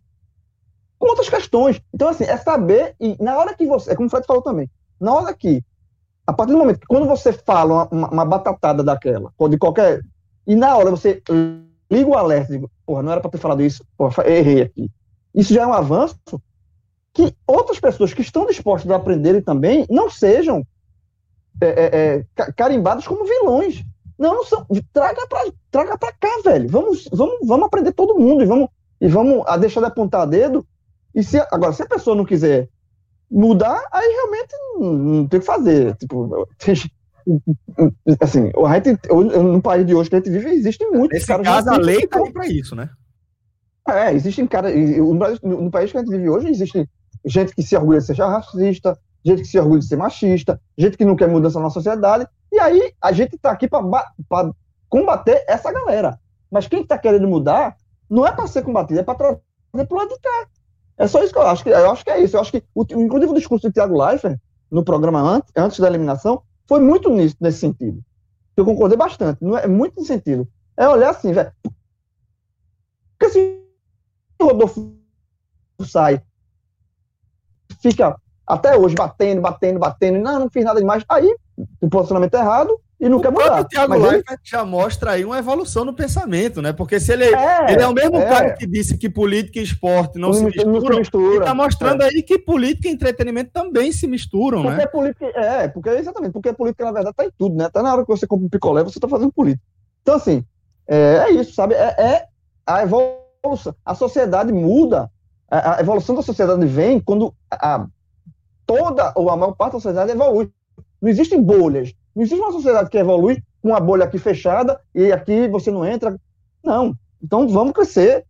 com 1.00 1.08
outras 1.08 1.28
questões. 1.28 1.82
Então, 1.92 2.06
assim, 2.06 2.22
é 2.22 2.36
saber, 2.36 2.94
e 3.00 3.20
na 3.20 3.36
hora 3.36 3.52
que 3.52 3.66
você, 3.66 3.90
é 3.90 3.96
como 3.96 4.06
o 4.06 4.10
Fred 4.10 4.24
falou 4.24 4.42
também, 4.42 4.70
na 5.00 5.12
hora 5.12 5.34
que, 5.34 5.64
a 6.24 6.32
partir 6.32 6.52
do 6.52 6.58
momento 6.58 6.78
que 6.78 6.86
quando 6.86 7.08
você 7.08 7.32
fala 7.32 7.88
uma, 7.90 8.08
uma 8.08 8.24
batatada 8.24 8.84
daquela, 8.84 9.32
de 9.50 9.58
qualquer. 9.58 10.02
E 10.46 10.54
na 10.54 10.76
hora 10.76 10.92
você 10.92 11.20
liga 11.90 12.08
o 12.08 12.16
alerta, 12.16 12.52
digo, 12.52 12.70
porra, 12.86 13.02
não 13.02 13.10
era 13.10 13.20
para 13.20 13.30
ter 13.32 13.38
falado 13.38 13.60
isso, 13.60 13.84
porra, 13.98 14.24
errei 14.30 14.62
aqui. 14.62 14.88
Isso 15.34 15.52
já 15.52 15.62
é 15.62 15.66
um 15.66 15.72
avanço 15.72 16.40
que 17.12 17.34
outras 17.44 17.80
pessoas 17.80 18.14
que 18.14 18.22
estão 18.22 18.46
dispostas 18.46 18.88
a 18.88 18.94
aprenderem 18.94 19.42
também 19.42 19.84
não 19.90 20.08
sejam 20.08 20.64
é, 21.60 21.66
é, 21.66 22.26
é 22.36 22.52
carimbadas 22.52 23.06
como 23.06 23.24
vilões. 23.24 23.84
Não, 24.18 24.34
não 24.34 24.44
são. 24.44 24.66
Traga 24.92 25.26
para 25.26 25.50
traga 25.70 25.98
pra 25.98 26.12
cá, 26.12 26.40
velho. 26.44 26.68
Vamos, 26.68 27.08
vamos, 27.12 27.46
vamos 27.46 27.66
aprender 27.66 27.92
todo 27.92 28.18
mundo 28.18 28.42
e 28.42 28.46
vamos, 28.46 28.68
e 29.00 29.08
vamos 29.08 29.44
a 29.46 29.56
deixar 29.56 29.80
de 29.80 29.86
apontar 29.86 30.26
dedo. 30.26 30.64
E 31.14 31.22
se, 31.22 31.38
agora, 31.50 31.72
se 31.72 31.82
a 31.82 31.88
pessoa 31.88 32.16
não 32.16 32.24
quiser 32.24 32.68
mudar, 33.30 33.82
aí 33.90 34.08
realmente 34.08 34.54
não, 34.74 34.92
não 34.92 35.26
tem 35.26 35.38
o 35.38 35.40
que 35.40 35.46
fazer. 35.46 35.96
Tipo, 35.96 36.46
assim, 38.20 38.52
a 38.66 38.74
gente, 38.74 39.00
no 39.10 39.62
país 39.62 39.86
de 39.86 39.94
hoje 39.94 40.10
que 40.10 40.16
a 40.16 40.18
gente 40.18 40.30
vive, 40.30 40.50
existem 40.50 40.90
muitos 40.90 41.14
Nesse 41.14 41.26
caras. 41.26 41.46
Caso, 41.46 41.70
a 41.70 41.76
lei 41.76 42.06
tá 42.06 42.20
para 42.32 42.46
isso, 42.46 42.76
né? 42.76 42.90
É, 43.88 44.12
existem 44.12 44.46
caras. 44.46 44.74
No, 44.74 45.62
no, 45.62 45.70
país 45.70 45.90
que 45.90 45.98
a 45.98 46.00
gente 46.00 46.10
vive 46.10 46.28
hoje, 46.28 46.48
existe 46.48 46.88
gente 47.24 47.54
que 47.54 47.62
se 47.62 47.76
orgulha 47.76 47.98
de 47.98 48.06
ser 48.06 48.16
racista, 48.16 48.98
gente 49.24 49.42
que 49.42 49.48
se 49.48 49.58
orgulha 49.58 49.80
de 49.80 49.86
ser 49.86 49.96
machista, 49.96 50.60
gente 50.76 50.96
que 50.96 51.04
não 51.04 51.16
quer 51.16 51.28
mudança 51.28 51.60
na 51.60 51.70
sociedade. 51.70 52.26
E 52.50 52.58
aí 52.58 52.92
a 53.00 53.12
gente 53.12 53.36
está 53.36 53.50
aqui 53.50 53.68
para 53.68 53.82
combater 54.88 55.44
essa 55.48 55.72
galera. 55.72 56.18
Mas 56.50 56.66
quem 56.66 56.82
está 56.82 56.98
querendo 56.98 57.26
mudar 57.28 57.76
não 58.08 58.26
é 58.26 58.32
para 58.32 58.46
ser 58.46 58.62
combatido, 58.62 59.00
é 59.00 59.02
para 59.02 59.14
trazer 59.14 59.42
para 59.72 59.86
o 59.90 59.98
lado 59.98 60.08
de 60.08 60.20
cá. 60.20 60.48
É 60.98 61.06
só 61.06 61.22
isso 61.22 61.32
que 61.32 61.38
eu 61.38 61.46
acho. 61.46 61.64
Que, 61.64 61.70
eu 61.70 61.90
acho 61.90 62.04
que 62.04 62.10
é 62.10 62.22
isso. 62.22 62.36
Eu 62.36 62.40
acho 62.40 62.52
que, 62.52 62.62
o, 62.74 62.82
inclusive, 62.82 63.32
o 63.32 63.34
discurso 63.34 63.68
do 63.68 63.72
Tiago 63.72 63.98
Leifert, 63.98 64.38
no 64.70 64.84
programa 64.84 65.20
antes, 65.20 65.50
antes 65.56 65.80
da 65.80 65.88
eliminação, 65.88 66.42
foi 66.68 66.80
muito 66.80 67.08
nisso, 67.08 67.36
nesse 67.40 67.58
sentido. 67.58 68.02
Eu 68.56 68.64
concordei 68.64 68.98
bastante. 68.98 69.42
Não 69.42 69.56
é, 69.56 69.64
é 69.64 69.66
muito 69.66 69.94
nesse 69.96 70.08
sentido. 70.08 70.46
É 70.76 70.86
olhar 70.88 71.10
assim, 71.10 71.32
velho. 71.32 71.52
Porque 73.18 73.32
se 73.32 73.62
o 74.40 74.44
Rodolfo 74.44 74.94
sai, 75.86 76.22
fica 77.80 78.16
até 78.52 78.76
hoje 78.76 78.94
batendo, 78.94 79.40
batendo, 79.40 79.78
batendo, 79.78 80.18
não, 80.18 80.40
não 80.40 80.50
fiz 80.50 80.62
nada 80.62 80.78
demais. 80.78 81.02
Aí, 81.08 81.34
o 81.80 81.88
posicionamento 81.88 82.34
errado 82.34 82.78
e 83.00 83.08
não 83.08 83.16
o 83.16 83.20
quer 83.22 83.32
mudar. 83.32 83.62
O 83.62 83.64
Thiago 83.64 83.94
ele... 83.94 84.22
já 84.44 84.62
mostra 84.62 85.12
aí 85.12 85.24
uma 85.24 85.38
evolução 85.38 85.86
no 85.86 85.94
pensamento, 85.94 86.60
né? 86.60 86.70
Porque 86.70 87.00
se 87.00 87.12
ele 87.12 87.24
é, 87.24 87.72
ele 87.72 87.82
é 87.82 87.86
o 87.86 87.94
mesmo 87.94 88.18
é. 88.18 88.26
cara 88.26 88.52
que 88.52 88.66
disse 88.66 88.98
que 88.98 89.08
política 89.08 89.58
e 89.58 89.62
esporte 89.62 90.18
não, 90.18 90.28
não 90.28 90.34
se 90.34 90.44
misturam, 90.44 90.72
não 90.72 90.80
se 90.82 90.98
mistura. 90.98 91.36
ele 91.36 91.44
tá 91.44 91.54
mostrando 91.54 92.02
é. 92.02 92.06
aí 92.08 92.22
que 92.22 92.38
política 92.38 92.88
e 92.88 92.92
entretenimento 92.92 93.50
também 93.52 93.90
se 93.90 94.06
misturam, 94.06 94.62
porque 94.62 94.76
né? 94.76 94.86
Política, 94.86 95.26
é, 95.34 95.68
porque 95.68 95.88
exatamente, 95.88 96.32
porque 96.32 96.50
a 96.50 96.54
política, 96.54 96.84
na 96.84 96.92
verdade, 96.92 97.16
tá 97.16 97.24
em 97.24 97.32
tudo, 97.38 97.56
né? 97.56 97.70
Tá 97.72 97.82
na 97.82 97.94
hora 97.94 98.02
que 98.04 98.10
você 98.10 98.26
compra 98.26 98.44
um 98.44 98.50
picolé, 98.50 98.84
você 98.84 99.00
tá 99.00 99.08
fazendo 99.08 99.32
política. 99.32 99.64
Então, 100.02 100.16
assim, 100.16 100.44
é, 100.86 101.24
é 101.26 101.30
isso, 101.32 101.54
sabe? 101.54 101.74
É, 101.74 101.94
é 101.98 102.26
a 102.66 102.82
evolução. 102.82 103.74
A 103.82 103.94
sociedade 103.94 104.52
muda, 104.52 105.10
a, 105.50 105.78
a 105.78 105.80
evolução 105.80 106.14
da 106.14 106.22
sociedade 106.22 106.66
vem 106.66 107.00
quando 107.00 107.34
a, 107.50 107.86
toda 108.76 109.12
ou 109.14 109.30
a 109.30 109.36
maior 109.36 109.52
parte 109.52 109.74
da 109.74 109.80
sociedade 109.80 110.12
evolui. 110.12 110.50
Não 111.00 111.08
existem 111.08 111.42
bolhas. 111.42 111.92
Não 112.14 112.22
existe 112.22 112.40
uma 112.40 112.52
sociedade 112.52 112.90
que 112.90 112.98
evolui 112.98 113.42
com 113.60 113.68
uma 113.68 113.80
bolha 113.80 114.04
aqui 114.04 114.18
fechada 114.18 114.80
e 114.94 115.12
aqui 115.12 115.48
você 115.48 115.70
não 115.70 115.84
entra. 115.84 116.18
Não. 116.64 116.96
Então 117.22 117.48
vamos 117.48 117.72
crescer 117.72 118.24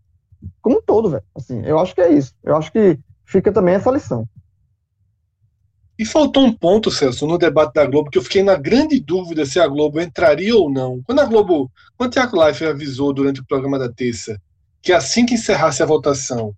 como 0.60 0.78
um 0.78 0.82
todo, 0.82 1.10
velho. 1.10 1.22
Assim, 1.34 1.62
eu 1.64 1.78
acho 1.78 1.94
que 1.94 2.00
é 2.00 2.12
isso. 2.12 2.34
Eu 2.42 2.56
acho 2.56 2.72
que 2.72 2.98
fica 3.24 3.52
também 3.52 3.74
essa 3.74 3.90
lição. 3.90 4.28
E 5.98 6.04
faltou 6.04 6.42
um 6.44 6.52
ponto, 6.52 6.90
Celso, 6.90 7.26
no 7.26 7.38
debate 7.38 7.74
da 7.74 7.86
Globo, 7.86 8.10
que 8.10 8.18
eu 8.18 8.22
fiquei 8.22 8.42
na 8.42 8.56
grande 8.56 8.98
dúvida 8.98 9.46
se 9.46 9.60
a 9.60 9.68
Globo 9.68 10.00
entraria 10.00 10.56
ou 10.56 10.70
não. 10.70 11.00
Quando 11.02 11.20
a 11.20 11.24
Globo, 11.24 11.70
quando 11.96 12.10
o 12.10 12.12
Tiago 12.12 12.44
Life 12.44 12.64
avisou 12.64 13.12
durante 13.12 13.40
o 13.40 13.46
programa 13.46 13.78
da 13.78 13.88
terça 13.88 14.40
que 14.80 14.92
assim 14.92 15.24
que 15.24 15.34
encerrasse 15.34 15.80
a 15.80 15.86
votação, 15.86 16.56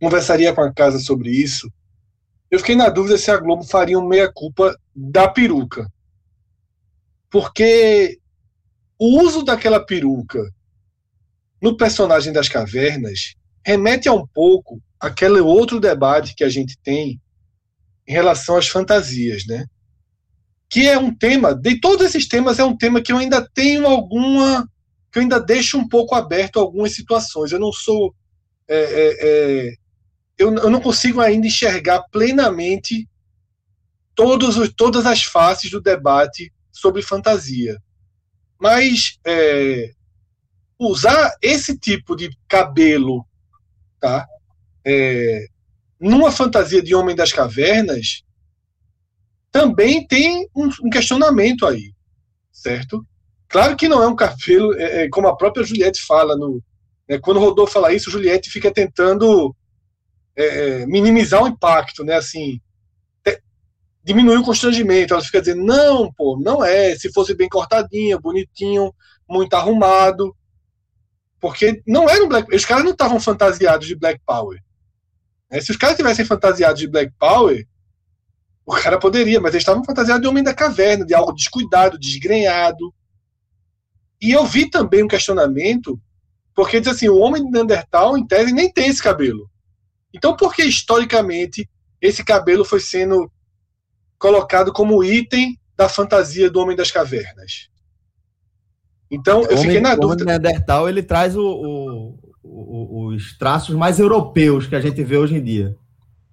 conversaria 0.00 0.54
com 0.54 0.62
a 0.62 0.72
casa 0.72 0.98
sobre 0.98 1.30
isso, 1.30 1.70
eu 2.50 2.58
fiquei 2.58 2.74
na 2.74 2.88
dúvida 2.88 3.16
se 3.16 3.30
a 3.30 3.36
Globo 3.36 3.62
faria 3.62 3.98
um 3.98 4.06
meia-culpa 4.06 4.76
da 4.94 5.28
peruca. 5.28 5.90
Porque 7.30 8.18
o 8.98 9.22
uso 9.22 9.44
daquela 9.44 9.84
peruca 9.84 10.42
no 11.62 11.76
personagem 11.76 12.32
das 12.32 12.48
cavernas 12.48 13.34
remete 13.64 14.08
a 14.08 14.12
um 14.12 14.26
pouco 14.26 14.80
aquele 14.98 15.40
outro 15.40 15.78
debate 15.78 16.34
que 16.34 16.42
a 16.42 16.48
gente 16.48 16.76
tem 16.82 17.20
em 18.06 18.12
relação 18.12 18.56
às 18.56 18.68
fantasias, 18.68 19.46
né? 19.46 19.64
Que 20.68 20.88
é 20.88 20.98
um 20.98 21.14
tema, 21.14 21.54
de 21.54 21.80
todos 21.80 22.04
esses 22.04 22.26
temas, 22.26 22.58
é 22.58 22.64
um 22.64 22.76
tema 22.76 23.00
que 23.00 23.12
eu 23.12 23.18
ainda 23.18 23.46
tenho 23.54 23.86
alguma. 23.86 24.68
que 25.12 25.18
eu 25.18 25.22
ainda 25.22 25.40
deixo 25.40 25.78
um 25.78 25.88
pouco 25.88 26.14
aberto 26.14 26.58
algumas 26.58 26.94
situações. 26.94 27.52
Eu 27.52 27.60
não 27.60 27.72
sou 27.72 28.14
é, 28.68 28.78
é, 28.78 29.16
é, 29.20 29.74
eu, 30.40 30.54
eu 30.54 30.70
não 30.70 30.80
consigo 30.80 31.20
ainda 31.20 31.46
enxergar 31.46 32.02
plenamente 32.10 33.06
todos 34.14 34.56
os, 34.56 34.72
todas 34.72 35.04
as 35.04 35.22
faces 35.22 35.70
do 35.70 35.82
debate 35.82 36.50
sobre 36.72 37.02
fantasia. 37.02 37.76
Mas 38.58 39.18
é, 39.26 39.90
usar 40.78 41.36
esse 41.42 41.78
tipo 41.78 42.16
de 42.16 42.30
cabelo 42.48 43.26
tá, 44.00 44.26
é, 44.82 45.46
numa 46.00 46.32
fantasia 46.32 46.82
de 46.82 46.94
Homem 46.94 47.14
das 47.14 47.34
Cavernas 47.34 48.22
também 49.52 50.06
tem 50.06 50.48
um, 50.56 50.70
um 50.84 50.90
questionamento 50.90 51.66
aí, 51.66 51.92
certo? 52.50 53.06
Claro 53.46 53.76
que 53.76 53.88
não 53.88 54.02
é 54.02 54.08
um 54.08 54.16
cabelo, 54.16 54.72
é, 54.74 55.04
é, 55.04 55.08
como 55.10 55.28
a 55.28 55.36
própria 55.36 55.64
Juliette 55.64 56.00
fala 56.00 56.34
no, 56.34 56.62
né, 57.06 57.18
quando 57.18 57.36
o 57.36 57.40
Rodolfo 57.40 57.74
fala 57.74 57.92
isso, 57.92 58.10
Juliette 58.10 58.48
fica 58.48 58.72
tentando 58.72 59.54
é, 60.36 60.82
é 60.82 60.86
minimizar 60.86 61.42
o 61.42 61.48
impacto, 61.48 62.04
né? 62.04 62.14
Assim, 62.14 62.60
diminuir 64.02 64.38
o 64.38 64.44
constrangimento. 64.44 65.14
Ela 65.14 65.22
fica 65.22 65.40
dizendo, 65.40 65.62
não, 65.62 66.12
pô, 66.12 66.38
não 66.42 66.64
é. 66.64 66.96
Se 66.96 67.12
fosse 67.12 67.34
bem 67.34 67.48
cortadinho, 67.48 68.20
bonitinho, 68.20 68.92
muito 69.28 69.54
arrumado. 69.54 70.34
Porque 71.40 71.82
não 71.86 72.08
era 72.08 72.22
um 72.22 72.28
Black 72.28 72.54
Os 72.54 72.64
caras 72.64 72.84
não 72.84 72.92
estavam 72.92 73.20
fantasiados 73.20 73.86
de 73.86 73.94
Black 73.94 74.20
Power. 74.26 74.60
Né? 75.50 75.60
Se 75.60 75.70
os 75.70 75.76
caras 75.76 75.96
tivessem 75.96 76.24
fantasiados 76.24 76.80
de 76.80 76.88
Black 76.88 77.12
Power, 77.18 77.66
o 78.66 78.72
cara 78.72 78.98
poderia, 78.98 79.40
mas 79.40 79.54
eles 79.54 79.62
estavam 79.62 79.84
fantasiados 79.84 80.22
de 80.22 80.28
Homem 80.28 80.44
da 80.44 80.54
Caverna, 80.54 81.04
de 81.04 81.14
algo 81.14 81.32
descuidado, 81.32 81.98
desgrenhado. 81.98 82.94
E 84.20 84.32
eu 84.32 84.44
vi 84.44 84.68
também 84.68 85.02
um 85.02 85.08
questionamento 85.08 85.98
porque 86.54 86.80
diz 86.80 86.92
assim, 86.92 87.08
o 87.08 87.16
homem 87.16 87.42
de 87.42 87.50
Neandertal, 87.50 88.18
em 88.18 88.26
tese, 88.26 88.52
nem 88.52 88.70
tem 88.70 88.88
esse 88.88 89.02
cabelo. 89.02 89.48
Então, 90.12 90.36
por 90.36 90.54
que 90.54 90.62
historicamente 90.62 91.68
esse 92.00 92.24
cabelo 92.24 92.64
foi 92.64 92.80
sendo 92.80 93.30
colocado 94.18 94.72
como 94.72 95.04
item 95.04 95.58
da 95.76 95.88
fantasia 95.88 96.50
do 96.50 96.60
homem 96.60 96.76
das 96.76 96.90
cavernas? 96.90 97.68
Então, 99.10 99.42
eu 99.42 99.58
fiquei 99.58 99.80
na 99.80 99.94
dúvida. 99.94 100.22
O 100.22 100.26
Neandertal, 100.26 100.88
ele 100.88 101.02
traz 101.02 101.36
o, 101.36 101.42
o, 101.42 102.18
o, 102.42 103.06
os 103.08 103.36
traços 103.36 103.74
mais 103.74 103.98
europeus 103.98 104.66
que 104.66 104.76
a 104.76 104.80
gente 104.80 105.02
vê 105.02 105.16
hoje 105.16 105.36
em 105.36 105.42
dia. 105.42 105.76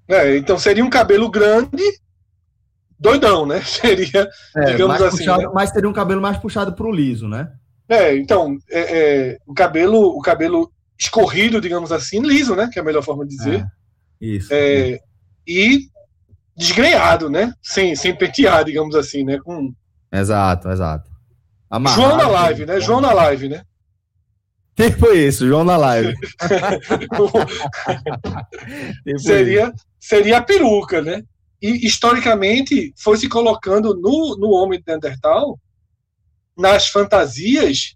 É, 0.07 0.37
então 0.37 0.57
seria 0.57 0.85
um 0.85 0.89
cabelo 0.89 1.29
grande, 1.29 1.83
doidão, 2.97 3.45
né? 3.45 3.61
Seria, 3.65 4.29
é, 4.55 4.71
digamos 4.71 5.01
assim. 5.01 5.17
Puxado, 5.17 5.43
né? 5.43 5.49
Mas 5.53 5.69
seria 5.71 5.89
um 5.89 5.93
cabelo 5.93 6.21
mais 6.21 6.37
puxado 6.37 6.73
para 6.73 6.87
o 6.87 6.91
liso, 6.91 7.27
né? 7.27 7.51
É, 7.89 8.15
então, 8.15 8.57
é, 8.69 8.79
é, 8.79 9.37
o 9.45 9.53
cabelo 9.53 9.99
o 10.17 10.21
cabelo 10.21 10.71
escorrido, 10.99 11.61
digamos 11.61 11.91
assim, 11.91 12.21
liso, 12.21 12.55
né? 12.55 12.69
Que 12.71 12.79
é 12.79 12.81
a 12.81 12.85
melhor 12.85 13.03
forma 13.03 13.25
de 13.25 13.35
dizer. 13.35 13.61
É, 13.61 14.25
isso. 14.25 14.49
É, 14.51 14.99
e 15.47 15.87
desgrenhado, 16.55 17.29
né? 17.29 17.53
Sem, 17.61 17.95
sem 17.95 18.15
pentear, 18.15 18.65
digamos 18.65 18.95
assim, 18.95 19.23
né? 19.23 19.39
Com... 19.39 19.73
Exato, 20.11 20.69
exato. 20.69 21.09
Amarrado, 21.69 22.01
João 22.01 22.17
na 22.17 22.27
live, 22.27 22.65
né? 22.65 22.79
João 22.79 23.01
na 23.01 23.13
live, 23.13 23.49
né? 23.49 23.63
Quem 24.75 24.91
foi 24.91 25.19
isso? 25.19 25.47
João 25.47 25.63
na 25.63 25.75
live. 25.75 26.13
seria, 29.17 29.73
seria 29.99 30.37
a 30.37 30.41
peruca, 30.41 31.01
né? 31.01 31.23
E 31.61 31.85
historicamente 31.85 32.93
foi 32.95 33.17
se 33.17 33.27
colocando 33.27 33.95
no, 33.95 34.37
no 34.37 34.51
homem 34.51 34.79
de 34.79 34.85
Neandertal 34.87 35.59
nas 36.55 36.87
fantasias 36.87 37.95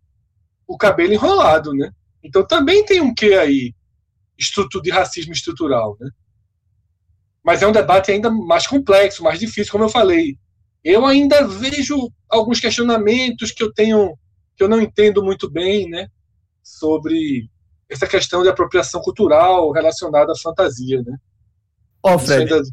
o 0.68 0.78
cabelo 0.78 1.14
enrolado, 1.14 1.74
né? 1.74 1.92
Então 2.24 2.46
também 2.46 2.86
tem 2.86 3.02
um 3.02 3.14
quê 3.14 3.34
aí 3.34 3.74
estrutura 4.38 4.84
de 4.84 4.90
racismo 4.90 5.34
estrutural, 5.34 5.98
né? 6.00 6.10
Mas 7.44 7.62
é 7.62 7.68
um 7.68 7.72
debate 7.72 8.12
ainda 8.12 8.30
mais 8.30 8.68
complexo, 8.68 9.24
mais 9.24 9.40
difícil, 9.40 9.72
como 9.72 9.86
eu 9.86 9.90
falei. 9.90 10.38
Eu 10.84 11.06
ainda 11.06 11.48
vejo 11.48 12.12
alguns 12.30 12.60
questionamentos 12.60 13.52
que 13.52 13.64
eu 13.64 13.74
tenho 13.74 14.18
que 14.56 14.64
eu 14.64 14.70
não 14.70 14.80
entendo 14.80 15.24
muito 15.24 15.50
bem, 15.50 15.90
né, 15.90 16.08
sobre 16.62 17.50
essa 17.90 18.06
questão 18.06 18.44
de 18.44 18.50
apropriação 18.50 19.02
cultural 19.02 19.72
relacionada 19.72 20.32
à 20.32 20.36
fantasia, 20.36 21.02
né? 21.02 21.18
Ó, 22.04 22.16
oh, 22.16 22.20
Fred, 22.20 22.54
ainda... 22.54 22.64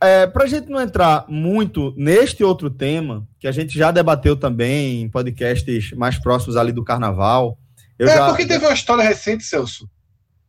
é, 0.00 0.26
para 0.26 0.44
a 0.44 0.46
gente 0.46 0.68
não 0.68 0.80
entrar 0.80 1.24
muito 1.28 1.94
neste 1.96 2.44
outro 2.44 2.68
tema, 2.68 3.26
que 3.38 3.48
a 3.48 3.52
gente 3.52 3.76
já 3.76 3.90
debateu 3.90 4.36
também 4.36 5.02
em 5.02 5.08
podcasts 5.08 5.92
mais 5.92 6.18
próximos 6.18 6.56
ali 6.56 6.70
do 6.70 6.84
carnaval. 6.84 7.58
É, 7.98 8.06
já... 8.06 8.28
porque 8.28 8.46
teve 8.46 8.64
uma 8.64 8.74
história 8.74 9.02
recente, 9.02 9.44
Celso, 9.44 9.88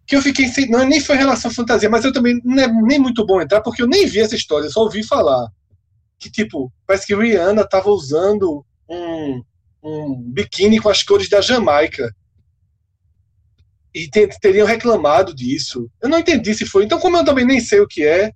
que 0.05 0.15
eu 0.15 0.21
fiquei 0.21 0.47
sem. 0.47 0.69
Não, 0.69 0.85
nem 0.85 0.99
foi 0.99 1.15
em 1.15 1.19
relação 1.19 1.51
à 1.51 1.53
fantasia, 1.53 1.89
mas 1.89 2.05
eu 2.05 2.13
também 2.13 2.39
não 2.43 2.61
é 2.61 2.67
nem 2.67 2.99
muito 2.99 3.25
bom 3.25 3.41
entrar, 3.41 3.61
porque 3.61 3.81
eu 3.81 3.87
nem 3.87 4.05
vi 4.05 4.19
essa 4.19 4.35
história, 4.35 4.69
só 4.69 4.81
ouvi 4.81 5.03
falar. 5.03 5.47
Que, 6.19 6.31
tipo, 6.31 6.71
parece 6.85 7.05
que 7.05 7.15
Rihanna 7.15 7.61
estava 7.61 7.89
usando 7.89 8.65
um, 8.89 9.43
um 9.83 10.21
biquíni 10.31 10.79
com 10.79 10.89
as 10.89 11.03
cores 11.03 11.29
da 11.29 11.41
Jamaica. 11.41 12.13
E 13.93 14.07
teriam 14.09 14.67
reclamado 14.67 15.33
disso. 15.33 15.89
Eu 16.01 16.09
não 16.09 16.19
entendi 16.19 16.53
se 16.53 16.65
foi. 16.65 16.83
Então, 16.85 16.99
como 16.99 17.17
eu 17.17 17.25
também 17.25 17.45
nem 17.45 17.59
sei 17.59 17.79
o 17.79 17.87
que 17.87 18.05
é, 18.05 18.31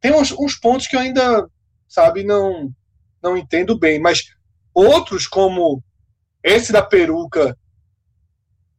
tem 0.00 0.12
uns, 0.12 0.32
uns 0.32 0.56
pontos 0.56 0.86
que 0.86 0.96
eu 0.96 1.00
ainda, 1.00 1.48
sabe, 1.88 2.24
não, 2.24 2.70
não 3.22 3.36
entendo 3.36 3.78
bem. 3.78 4.00
Mas 4.00 4.24
outros, 4.74 5.26
como 5.26 5.82
esse 6.42 6.72
da 6.72 6.82
peruca 6.82 7.56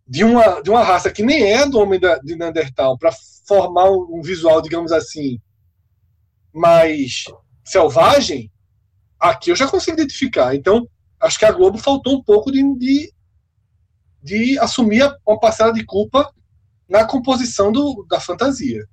de 0.07 0.23
uma, 0.23 0.61
de 0.61 0.69
uma 0.69 0.83
raça 0.83 1.11
que 1.11 1.23
nem 1.23 1.51
é 1.51 1.67
do 1.67 1.79
homem 1.79 1.99
da, 1.99 2.17
de 2.17 2.35
Neandertal, 2.35 2.97
para 2.97 3.11
formar 3.47 3.89
um, 3.89 4.17
um, 4.17 4.21
visual, 4.21 4.61
digamos 4.61 4.91
assim, 4.91 5.39
mais 6.53 7.25
selvagem, 7.63 8.51
aqui 9.19 9.51
eu 9.51 9.55
já 9.55 9.67
consigo 9.67 9.97
identificar. 9.99 10.55
Então, 10.55 10.87
acho 11.19 11.39
que 11.39 11.45
a 11.45 11.51
Globo 11.51 11.77
faltou 11.77 12.15
um 12.15 12.23
pouco 12.23 12.51
de, 12.51 12.61
de, 12.77 13.13
de 14.21 14.59
assumir 14.59 15.03
uma 15.25 15.39
parcela 15.39 15.73
de 15.73 15.83
culpa 15.83 16.31
na 16.87 17.05
composição 17.05 17.71
do, 17.71 18.05
da 18.07 18.19
fantasia. 18.19 18.85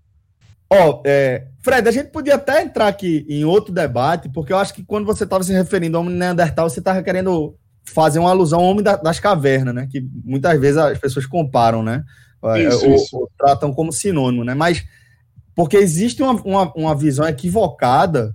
Ó, 0.70 0.88
oh, 0.88 1.02
é, 1.04 1.48
Fred, 1.60 1.86
a 1.86 1.92
gente 1.92 2.10
podia 2.10 2.36
até 2.36 2.62
entrar 2.62 2.88
aqui 2.88 3.26
em 3.28 3.44
outro 3.44 3.74
debate, 3.74 4.30
porque 4.30 4.54
eu 4.54 4.56
acho 4.56 4.72
que 4.72 4.82
quando 4.82 5.04
você 5.04 5.24
estava 5.24 5.44
se 5.44 5.52
referindo 5.52 5.98
ao 5.98 6.04
Neandertal, 6.04 6.70
você 6.70 6.78
estava 6.78 7.02
querendo 7.02 7.54
fazer 7.84 8.18
uma 8.18 8.30
alusão 8.30 8.60
ao 8.60 8.66
homem 8.66 8.82
da, 8.82 8.96
das 8.96 9.20
cavernas, 9.20 9.74
né? 9.74 9.88
Que 9.90 10.06
muitas 10.24 10.58
vezes 10.60 10.76
as 10.76 10.98
pessoas 10.98 11.26
comparam, 11.26 11.82
né? 11.82 12.04
É, 12.44 12.68
isso, 12.68 12.86
ou, 12.86 12.94
isso. 12.94 13.16
ou, 13.16 13.30
tratam 13.38 13.72
como 13.72 13.92
sinônimo, 13.92 14.44
né? 14.44 14.54
Mas 14.54 14.84
porque 15.54 15.76
existe 15.76 16.22
uma, 16.22 16.32
uma, 16.42 16.72
uma 16.74 16.94
visão 16.96 17.26
equivocada 17.26 18.34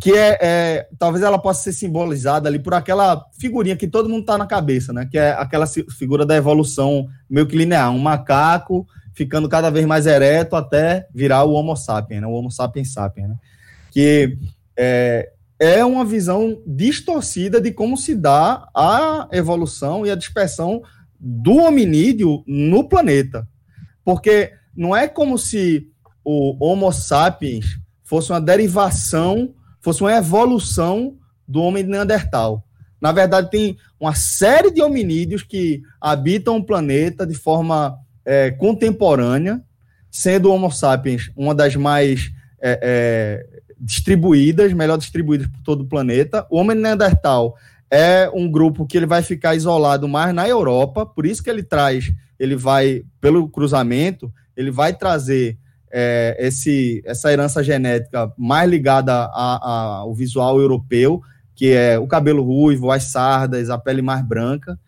que 0.00 0.12
é, 0.12 0.38
é, 0.40 0.88
talvez 0.98 1.22
ela 1.22 1.38
possa 1.38 1.62
ser 1.62 1.72
simbolizada 1.72 2.48
ali 2.48 2.58
por 2.58 2.72
aquela 2.72 3.26
figurinha 3.38 3.76
que 3.76 3.86
todo 3.86 4.08
mundo 4.08 4.24
tá 4.24 4.38
na 4.38 4.46
cabeça, 4.46 4.92
né? 4.92 5.06
Que 5.10 5.18
é 5.18 5.32
aquela 5.32 5.66
figura 5.66 6.24
da 6.24 6.36
evolução 6.36 7.06
meio 7.28 7.46
que 7.46 7.56
linear, 7.56 7.90
um 7.90 7.98
macaco 7.98 8.86
ficando 9.12 9.48
cada 9.48 9.68
vez 9.70 9.84
mais 9.84 10.06
ereto 10.06 10.56
até 10.56 11.06
virar 11.14 11.44
o 11.44 11.52
Homo 11.52 11.76
sapiens, 11.76 12.22
né? 12.22 12.26
o 12.26 12.30
Homo 12.30 12.50
sapiens 12.50 12.92
sapiens, 12.92 13.28
né? 13.28 13.34
que 13.90 14.38
é, 14.76 15.30
é 15.60 15.84
uma 15.84 16.06
visão 16.06 16.62
distorcida 16.66 17.60
de 17.60 17.70
como 17.70 17.94
se 17.94 18.14
dá 18.14 18.66
a 18.74 19.28
evolução 19.30 20.06
e 20.06 20.10
a 20.10 20.14
dispersão 20.14 20.82
do 21.20 21.56
hominídeo 21.56 22.42
no 22.46 22.88
planeta. 22.88 23.46
Porque 24.02 24.54
não 24.74 24.96
é 24.96 25.06
como 25.06 25.36
se 25.36 25.86
o 26.24 26.56
Homo 26.64 26.90
sapiens 26.90 27.78
fosse 28.02 28.32
uma 28.32 28.40
derivação, 28.40 29.54
fosse 29.82 30.00
uma 30.00 30.16
evolução 30.16 31.18
do 31.46 31.60
homem 31.60 31.84
de 31.84 31.90
Neandertal. 31.90 32.64
Na 32.98 33.12
verdade, 33.12 33.50
tem 33.50 33.76
uma 33.98 34.14
série 34.14 34.70
de 34.70 34.80
hominídeos 34.80 35.42
que 35.42 35.82
habitam 36.00 36.56
o 36.56 36.64
planeta 36.64 37.26
de 37.26 37.34
forma 37.34 37.98
é, 38.24 38.50
contemporânea, 38.50 39.62
sendo 40.10 40.48
o 40.48 40.54
Homo 40.54 40.70
sapiens 40.70 41.30
uma 41.36 41.54
das 41.54 41.76
mais 41.76 42.32
é, 42.62 42.78
é, 42.82 43.49
distribuídas, 43.80 44.72
melhor 44.72 44.98
distribuídas 44.98 45.46
por 45.46 45.62
todo 45.62 45.80
o 45.82 45.88
planeta. 45.88 46.46
O 46.50 46.58
Homem 46.58 46.76
Neandertal 46.76 47.56
é 47.90 48.30
um 48.32 48.48
grupo 48.50 48.86
que 48.86 48.96
ele 48.96 49.06
vai 49.06 49.22
ficar 49.22 49.54
isolado 49.54 50.06
mais 50.06 50.34
na 50.34 50.48
Europa, 50.48 51.04
por 51.06 51.26
isso 51.26 51.42
que 51.42 51.50
ele 51.50 51.62
traz, 51.62 52.12
ele 52.38 52.54
vai, 52.54 53.02
pelo 53.20 53.48
cruzamento, 53.48 54.32
ele 54.56 54.70
vai 54.70 54.92
trazer 54.92 55.58
é, 55.90 56.36
esse, 56.38 57.02
essa 57.04 57.32
herança 57.32 57.64
genética 57.64 58.32
mais 58.38 58.70
ligada 58.70 59.12
ao 59.12 60.14
visual 60.14 60.60
europeu, 60.60 61.20
que 61.54 61.72
é 61.72 61.98
o 61.98 62.06
cabelo 62.06 62.42
ruivo, 62.42 62.90
as 62.90 63.04
sardas, 63.04 63.70
a 63.70 63.78
pele 63.78 64.02
mais 64.02 64.24
branca. 64.24 64.78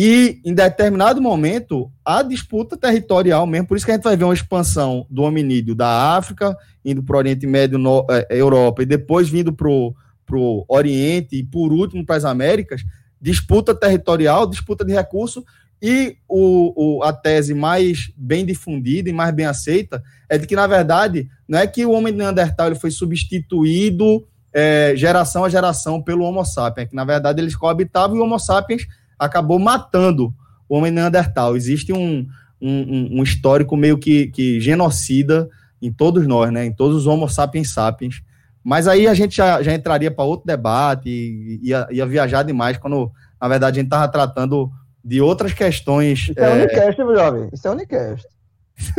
E 0.00 0.40
em 0.44 0.54
determinado 0.54 1.20
momento, 1.20 1.90
a 2.04 2.22
disputa 2.22 2.76
territorial 2.76 3.44
mesmo, 3.48 3.66
por 3.66 3.76
isso 3.76 3.84
que 3.84 3.90
a 3.90 3.94
gente 3.96 4.04
vai 4.04 4.16
ver 4.16 4.22
uma 4.22 4.32
expansão 4.32 5.04
do 5.10 5.22
hominídeo 5.22 5.74
da 5.74 6.14
África, 6.16 6.56
indo 6.84 7.02
para 7.02 7.16
o 7.16 7.18
Oriente 7.18 7.44
Médio, 7.48 7.78
no, 7.78 8.06
é, 8.08 8.24
Europa, 8.30 8.80
e 8.80 8.86
depois 8.86 9.28
vindo 9.28 9.52
para 9.52 9.68
o 9.68 10.64
Oriente, 10.68 11.34
e 11.34 11.42
por 11.42 11.72
último 11.72 12.06
para 12.06 12.14
as 12.14 12.24
Américas, 12.24 12.84
disputa 13.20 13.74
territorial, 13.74 14.46
disputa 14.46 14.84
de 14.84 14.92
recurso, 14.92 15.44
e 15.82 16.16
o, 16.28 16.98
o, 16.98 17.02
a 17.02 17.12
tese 17.12 17.52
mais 17.52 18.12
bem 18.16 18.46
difundida 18.46 19.10
e 19.10 19.12
mais 19.12 19.34
bem 19.34 19.46
aceita 19.46 20.00
é 20.28 20.38
de 20.38 20.46
que, 20.46 20.54
na 20.54 20.68
verdade, 20.68 21.28
não 21.48 21.58
é 21.58 21.66
que 21.66 21.84
o 21.84 21.90
homem 21.90 22.12
de 22.12 22.20
Neandertal 22.20 22.68
ele 22.68 22.76
foi 22.76 22.92
substituído 22.92 24.24
é, 24.52 24.92
geração 24.94 25.44
a 25.44 25.48
geração 25.48 26.00
pelo 26.00 26.22
Homo 26.22 26.44
sapiens, 26.44 26.86
é 26.86 26.88
que, 26.88 26.94
na 26.94 27.04
verdade, 27.04 27.40
eles 27.40 27.56
coabitavam 27.56 28.16
e 28.16 28.20
o 28.20 28.22
Homo 28.22 28.38
sapiens 28.38 28.86
acabou 29.18 29.58
matando 29.58 30.32
o 30.68 30.76
homem 30.76 30.92
neandertal. 30.92 31.56
Existe 31.56 31.92
um, 31.92 32.26
um, 32.60 33.18
um 33.18 33.22
histórico 33.22 33.76
meio 33.76 33.98
que, 33.98 34.28
que 34.28 34.60
genocida 34.60 35.48
em 35.80 35.92
todos 35.92 36.26
nós, 36.26 36.52
né? 36.52 36.64
em 36.64 36.72
todos 36.72 36.96
os 36.96 37.06
Homo 37.06 37.28
sapiens 37.28 37.72
sapiens. 37.72 38.22
Mas 38.62 38.86
aí 38.86 39.06
a 39.06 39.14
gente 39.14 39.36
já, 39.36 39.62
já 39.62 39.72
entraria 39.72 40.10
para 40.10 40.24
outro 40.24 40.46
debate 40.46 41.08
e 41.08 41.60
ia, 41.62 41.86
ia 41.90 42.04
viajar 42.04 42.42
demais 42.42 42.76
quando, 42.76 43.10
na 43.40 43.48
verdade, 43.48 43.78
a 43.78 43.80
gente 43.80 43.86
estava 43.86 44.08
tratando 44.08 44.70
de 45.02 45.20
outras 45.22 45.52
questões. 45.52 46.28
Isso 46.28 46.34
é, 46.36 46.50
é 46.50 46.54
Unicast, 46.64 46.98
meu 46.98 47.16
jovem. 47.16 47.48
Isso 47.52 47.66
é 47.66 47.70
Unicast. 47.70 48.26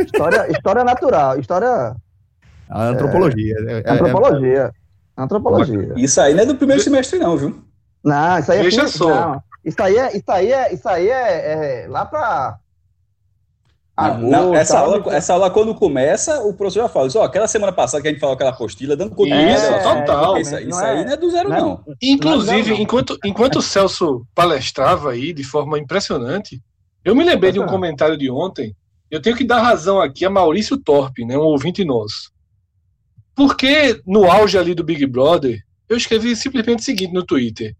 História, 0.00 0.50
história 0.50 0.84
natural, 0.84 1.38
história. 1.38 1.94
A 2.68 2.84
antropologia. 2.84 3.54
É, 3.68 3.82
é, 3.84 3.92
antropologia. 3.92 4.72
Antropologia. 5.16 5.92
Isso 5.96 6.20
aí 6.20 6.34
não 6.34 6.42
é 6.42 6.46
do 6.46 6.56
primeiro 6.56 6.82
semestre, 6.82 7.18
não, 7.18 7.36
viu? 7.36 7.62
Não, 8.02 8.38
isso 8.38 8.50
aí 8.50 8.58
é. 8.58 8.62
Veja 8.62 8.88
só. 8.88 9.08
Não. 9.08 9.42
Isso 9.64 9.82
aí 9.82 9.96
é, 9.96 10.16
isso 10.16 10.30
aí 10.30 10.52
é, 10.52 10.74
isso 10.74 10.88
aí 10.88 11.08
é, 11.08 11.84
é 11.84 11.88
lá 11.88 12.04
para 12.06 12.58
não, 14.18 14.54
essa, 14.54 14.78
aula, 14.78 15.14
essa 15.14 15.34
aula, 15.34 15.50
quando 15.50 15.74
começa, 15.74 16.40
o 16.40 16.54
professor 16.54 16.82
já 16.82 16.88
fala: 16.88 17.08
ó, 17.16 17.22
aquela 17.22 17.46
semana 17.46 17.72
passada 17.72 18.00
que 18.00 18.08
a 18.08 18.10
gente 18.10 18.20
falou 18.20 18.34
aquela 18.34 18.50
apostila, 18.50 18.96
dando 18.96 19.14
conta 19.14 19.34
é, 19.34 19.52
disso. 19.52 19.66
Total. 19.82 20.38
Isso, 20.38 20.58
isso 20.58 20.78
aí 20.78 21.04
não 21.04 21.12
é 21.12 21.16
do 21.16 21.30
zero, 21.30 21.48
não. 21.50 21.58
não. 21.58 21.84
Inclusive, 22.00 22.70
não, 22.70 22.78
enquanto, 22.78 23.18
enquanto 23.24 23.56
o 23.56 23.62
Celso 23.62 24.26
palestrava 24.34 25.10
aí 25.10 25.32
de 25.32 25.44
forma 25.44 25.78
impressionante, 25.78 26.62
eu 27.04 27.14
me 27.14 27.24
lembrei 27.24 27.52
de 27.52 27.60
um 27.60 27.66
comentário 27.66 28.16
de 28.16 28.30
ontem. 28.30 28.74
Eu 29.10 29.20
tenho 29.20 29.36
que 29.36 29.44
dar 29.44 29.60
razão 29.60 30.00
aqui 30.00 30.24
a 30.24 30.30
Maurício 30.30 30.78
Torpe, 30.78 31.24
né, 31.24 31.36
um 31.36 31.42
ouvinte 31.42 31.84
nosso. 31.84 32.32
Porque 33.34 34.00
no 34.06 34.30
auge 34.30 34.56
ali 34.56 34.72
do 34.72 34.84
Big 34.84 35.04
Brother, 35.04 35.58
eu 35.88 35.96
escrevi 35.96 36.36
simplesmente 36.36 36.80
o 36.80 36.84
seguinte 36.84 37.12
no 37.12 37.24
Twitter: 37.24 37.74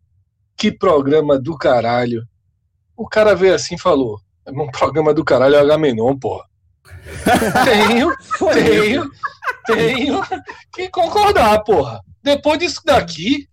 Que 0.61 0.71
programa 0.71 1.39
do 1.39 1.57
caralho. 1.57 2.29
O 2.95 3.09
cara 3.09 3.35
veio 3.35 3.55
assim 3.55 3.77
e 3.77 3.81
falou: 3.81 4.21
É 4.45 4.51
um 4.51 4.71
programa 4.71 5.15
do 5.15 5.25
caralho 5.25 5.55
é 5.55 5.61
H-Menon, 5.61 6.19
porra. 6.19 6.45
tenho, 7.65 8.15
tenho, 8.39 9.11
tenho 9.65 10.23
que 10.71 10.91
concordar, 10.91 11.65
porra. 11.65 12.03
Depois 12.23 12.59
disso 12.59 12.83
daqui. 12.85 13.49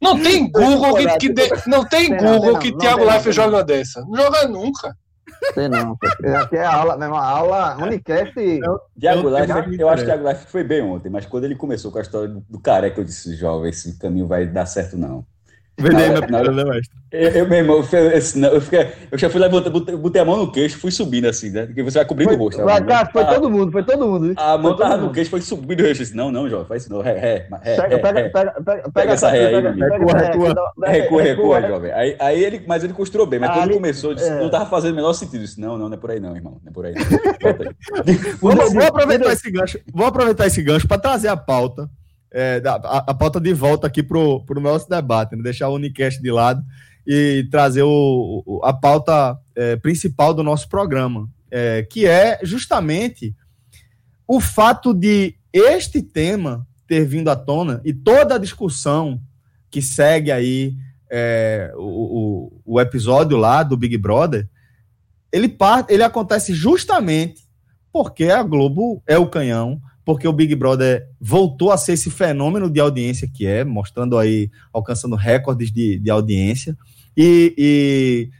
Não 0.00 0.22
tem 0.22 0.50
Google 0.50 0.94
que, 0.96 1.18
que 1.18 1.28
de, 1.28 1.50
não 1.66 1.86
tem 1.86 2.16
Google 2.16 2.58
que 2.58 2.74
Thiago 2.74 3.04
Life 3.04 3.30
joga 3.30 3.62
dessa. 3.62 4.00
Não 4.06 4.16
joga 4.16 4.48
nunca. 4.48 4.96
Sei 5.54 5.68
não, 5.68 5.98
aqui 6.40 6.56
é 6.56 6.64
aula, 6.64 6.96
mesmo 6.96 7.16
aula, 7.16 7.76
Unicast. 7.82 8.34
Thiago 8.98 9.28
Life, 9.28 9.80
eu 9.80 9.88
acho 9.88 10.02
que 10.02 10.08
Thiago 10.08 10.28
Life 10.28 10.46
foi 10.46 10.62
bem 10.64 10.82
ontem, 10.82 11.10
mas 11.10 11.26
quando 11.26 11.44
ele 11.44 11.56
começou 11.56 11.90
com 11.90 11.98
a 11.98 12.02
história 12.02 12.28
do 12.28 12.60
careca, 12.60 13.00
eu 13.00 13.04
disse, 13.04 13.34
jovem, 13.34 13.70
esse 13.70 13.98
caminho 13.98 14.26
vai 14.26 14.46
dar 14.46 14.66
certo 14.66 14.96
não. 14.96 15.24
Vendei 15.78 16.08
minha 16.08 16.26
piada, 16.26 16.50
né, 16.50 16.64
mestre? 16.64 16.96
Eu, 17.12 17.46
meu 17.46 17.58
irmão, 17.58 17.76
eu, 17.76 18.10
eu, 18.50 18.60
fiquei, 18.60 18.88
eu 19.10 19.18
já 19.18 19.30
fui 19.30 19.40
lá, 19.40 19.48
botei, 19.48 19.96
botei 19.96 20.22
a 20.22 20.24
mão 20.24 20.38
no 20.38 20.50
queixo, 20.50 20.78
fui 20.78 20.90
subindo 20.90 21.26
assim, 21.26 21.50
né? 21.50 21.66
Porque 21.66 21.82
você 21.82 21.98
vai 21.98 22.06
cobrindo 22.06 22.30
foi, 22.30 22.38
o 22.38 22.40
rosto. 22.40 22.64
Vai, 22.64 22.84
cara, 22.84 23.10
foi 23.12 23.24
todo 23.26 23.50
mundo, 23.50 23.72
foi 23.72 23.82
todo 23.82 24.06
mundo. 24.06 24.34
A 24.36 24.56
mão 24.56 24.74
tava 24.74 24.96
no 24.96 25.12
queixo, 25.12 25.30
foi 25.30 25.40
subindo 25.42 25.84
o 25.84 25.86
rosto. 25.86 26.16
Não, 26.16 26.32
não, 26.32 26.48
jovem, 26.48 26.66
faz 26.66 26.82
isso 26.82 26.92
não. 26.92 27.02
Ré, 27.02 27.12
ré, 27.18 27.48
ré, 27.62 27.76
pega, 27.76 27.98
pega, 27.98 28.30
pega, 28.30 28.52
pega, 28.64 28.90
pega 28.90 29.12
essa 29.12 29.28
ré 29.28 29.46
aí, 29.46 29.54
recua, 29.54 30.18
recua. 30.18 30.54
Recua, 30.86 31.22
recua, 31.22 31.62
jovem. 31.62 31.92
Aí, 31.92 32.16
aí 32.18 32.42
ele, 32.42 32.64
mas 32.66 32.82
ele 32.82 32.92
costurou 32.92 33.26
bem, 33.26 33.38
mas 33.38 33.50
quando 33.52 33.74
começou, 33.74 34.14
disse, 34.14 34.30
não 34.30 34.50
tava 34.50 34.66
fazendo 34.66 34.92
o 34.92 34.96
menor 34.96 35.12
sentido. 35.12 35.42
Disse, 35.42 35.60
não, 35.60 35.76
não, 35.76 35.88
não 35.88 35.94
é 35.94 36.00
por 36.00 36.10
aí 36.10 36.20
não, 36.20 36.34
irmão, 36.34 36.58
não 36.64 36.70
é 36.70 36.74
por 36.74 36.86
aí. 36.86 36.94
Vou 38.40 38.50
aproveitar 38.88 39.32
esse 39.32 39.50
gancho, 39.50 39.78
vou 39.92 40.06
aproveitar 40.06 40.46
esse 40.46 40.62
gancho 40.62 40.88
para 40.88 40.98
trazer 40.98 41.28
a 41.28 41.36
pauta 41.36 41.88
é, 42.38 42.62
a, 42.66 42.98
a, 42.98 43.14
pauta 43.14 43.40
de 43.40 43.54
volta 43.54 43.86
aqui 43.86 44.02
para 44.02 44.18
o 44.18 44.60
nosso 44.60 44.86
debate, 44.90 45.34
né? 45.34 45.42
deixar 45.42 45.70
o 45.70 45.74
Unicast 45.74 46.20
de 46.20 46.30
lado 46.30 46.62
e 47.06 47.48
trazer 47.50 47.82
o, 47.82 48.42
o 48.44 48.60
a 48.62 48.74
pauta 48.74 49.38
é, 49.54 49.76
principal 49.76 50.34
do 50.34 50.42
nosso 50.42 50.68
programa, 50.68 51.30
é, 51.50 51.82
que 51.82 52.04
é 52.04 52.38
justamente 52.42 53.34
o 54.28 54.38
fato 54.38 54.92
de 54.92 55.34
este 55.50 56.02
tema 56.02 56.66
ter 56.86 57.06
vindo 57.06 57.30
à 57.30 57.36
tona 57.36 57.80
e 57.86 57.94
toda 57.94 58.34
a 58.34 58.38
discussão 58.38 59.18
que 59.70 59.80
segue 59.80 60.30
aí 60.30 60.74
é, 61.10 61.72
o, 61.74 62.60
o, 62.66 62.74
o, 62.74 62.80
episódio 62.80 63.38
lá 63.38 63.62
do 63.62 63.78
Big 63.78 63.96
Brother, 63.96 64.46
ele, 65.32 65.48
part, 65.48 65.90
ele 65.90 66.02
acontece 66.02 66.52
justamente 66.52 67.44
porque 67.90 68.24
a 68.24 68.42
Globo 68.42 69.02
é 69.06 69.16
o 69.16 69.26
canhão, 69.26 69.80
porque 70.06 70.28
o 70.28 70.32
Big 70.32 70.54
Brother 70.54 71.08
voltou 71.20 71.72
a 71.72 71.76
ser 71.76 71.94
esse 71.94 72.10
fenômeno 72.10 72.70
de 72.70 72.78
audiência 72.78 73.28
que 73.28 73.44
é, 73.44 73.64
mostrando 73.64 74.16
aí, 74.16 74.48
alcançando 74.72 75.16
recordes 75.16 75.72
de, 75.72 75.98
de 75.98 76.08
audiência, 76.08 76.78
e, 77.16 77.52
e 77.58 78.30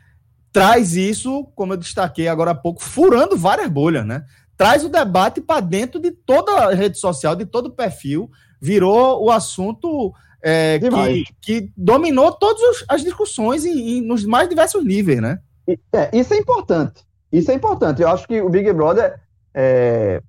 traz 0.52 0.94
isso, 0.94 1.44
como 1.56 1.72
eu 1.72 1.76
destaquei 1.76 2.28
agora 2.28 2.52
há 2.52 2.54
pouco, 2.54 2.80
furando 2.80 3.36
várias 3.36 3.68
bolhas, 3.68 4.06
né? 4.06 4.24
Traz 4.56 4.84
o 4.84 4.88
debate 4.88 5.40
para 5.40 5.58
dentro 5.60 6.00
de 6.00 6.12
toda 6.12 6.52
a 6.52 6.72
rede 6.72 7.00
social, 7.00 7.34
de 7.34 7.44
todo 7.44 7.66
o 7.66 7.72
perfil, 7.72 8.30
virou 8.60 9.24
o 9.24 9.30
assunto 9.32 10.14
é, 10.40 10.78
que, 10.78 11.24
que, 11.42 11.72
dominou 11.76 12.30
todas 12.30 12.84
as 12.88 13.02
discussões 13.02 13.64
em, 13.64 13.98
em, 13.98 14.00
nos 14.02 14.24
mais 14.24 14.48
diversos 14.48 14.84
níveis, 14.84 15.20
né? 15.20 15.40
É, 15.92 16.16
isso 16.16 16.32
é 16.32 16.36
importante. 16.36 17.02
Isso 17.32 17.50
é 17.50 17.54
importante. 17.54 18.02
Eu 18.02 18.08
acho 18.08 18.24
que 18.28 18.40
o 18.40 18.48
Big 18.48 18.72
Brother 18.72 19.18
é, 19.52 20.22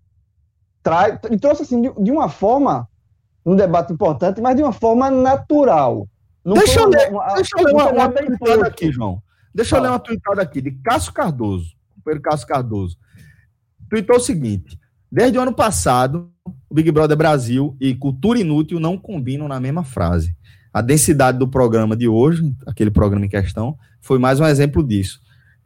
traz, 0.87 1.19
e 1.29 1.37
trouxe 1.37 1.63
assim 1.63 1.81
de, 1.81 1.91
de, 2.01 2.11
uma 2.11 2.29
forma, 2.29 2.87
um 3.45 3.57
debate 3.57 3.91
importante, 3.91 4.39
mas 4.39 4.55
de 4.55 4.63
uma 4.63 4.71
forma 4.71 5.11
natural. 5.11 6.07
Não 6.45 6.53
deixa, 6.53 6.79
eu 6.79 6.87
ler, 6.87 7.11
uma, 7.11 7.33
deixa 7.33 7.59
eu 7.59 7.65
ler 7.65 7.73
uma, 7.73 7.91
uma 7.91 8.09
tweetada 8.09 8.67
aqui, 8.67 8.89
João. 8.89 9.21
Deixa 9.53 9.75
eu 9.75 9.81
ler 9.81 9.89
uma 9.89 9.99
tweetada 9.99 10.41
aqui 10.41 10.61
de 10.61 10.71
Cássio 10.71 11.11
Cardoso, 11.11 11.73
companheiro 11.93 12.23
Cássio 12.23 12.47
Cardoso. 12.47 12.97
Tweetou 13.89 14.15
o 14.15 14.21
seguinte: 14.21 14.79
desde 15.11 15.37
o 15.37 15.41
ano 15.41 15.53
passado, 15.53 16.31
o 16.69 16.73
Big 16.73 16.89
Brother 16.89 17.17
Brasil 17.17 17.75
e 17.81 17.93
cultura 17.93 18.39
inútil 18.39 18.79
não 18.79 18.97
combinam 18.97 19.45
na 19.45 19.59
mesma 19.59 19.83
frase. 19.83 20.33
A 20.71 20.81
densidade 20.81 21.37
do 21.37 21.49
programa 21.49 21.97
de 21.97 22.07
hoje, 22.07 22.55
aquele 22.65 22.91
programa 22.91 23.25
em 23.25 23.29
questão, 23.29 23.77
foi 23.99 24.17
mais 24.17 24.39
um 24.39 24.45
exemplo 24.45 24.81
disso. 24.81 25.19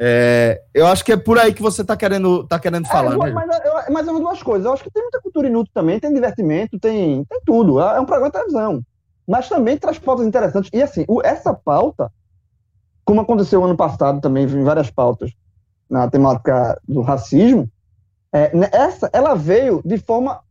É, 0.03 0.63
eu 0.73 0.87
acho 0.87 1.05
que 1.05 1.11
é 1.11 1.17
por 1.17 1.37
aí 1.37 1.53
que 1.53 1.61
você 1.61 1.83
está 1.83 1.95
querendo, 1.95 2.43
tá 2.47 2.57
querendo 2.57 2.87
é, 2.87 2.89
falar. 2.89 3.15
Mas, 3.15 3.35
né? 3.35 3.35
mas, 3.35 3.87
mas 3.87 4.07
é 4.07 4.11
uma 4.11 4.19
duas 4.19 4.41
coisas. 4.41 4.65
Eu 4.65 4.73
acho 4.73 4.83
que 4.83 4.89
tem 4.89 5.03
muita 5.03 5.21
cultura 5.21 5.47
inútil 5.47 5.71
também, 5.75 5.99
tem 5.99 6.11
divertimento, 6.11 6.79
tem, 6.79 7.23
tem 7.23 7.41
tudo. 7.45 7.79
É, 7.79 7.97
é 7.97 7.99
um 7.99 8.05
programa 8.05 8.29
de 8.29 8.33
televisão. 8.33 8.83
Mas 9.27 9.47
também 9.47 9.77
traz 9.77 9.99
pautas 9.99 10.25
interessantes. 10.25 10.71
E 10.73 10.81
assim, 10.81 11.05
o, 11.07 11.21
essa 11.21 11.53
pauta, 11.53 12.11
como 13.05 13.21
aconteceu 13.21 13.63
ano 13.63 13.77
passado 13.77 14.19
também, 14.19 14.45
em 14.45 14.63
várias 14.63 14.89
pautas 14.89 15.31
na 15.87 16.09
temática 16.09 16.81
do 16.87 17.01
racismo, 17.01 17.69
é, 18.33 18.55
né, 18.55 18.69
essa 18.71 19.07
ela 19.13 19.35
veio 19.35 19.83
de 19.85 19.99
forma 19.99 20.41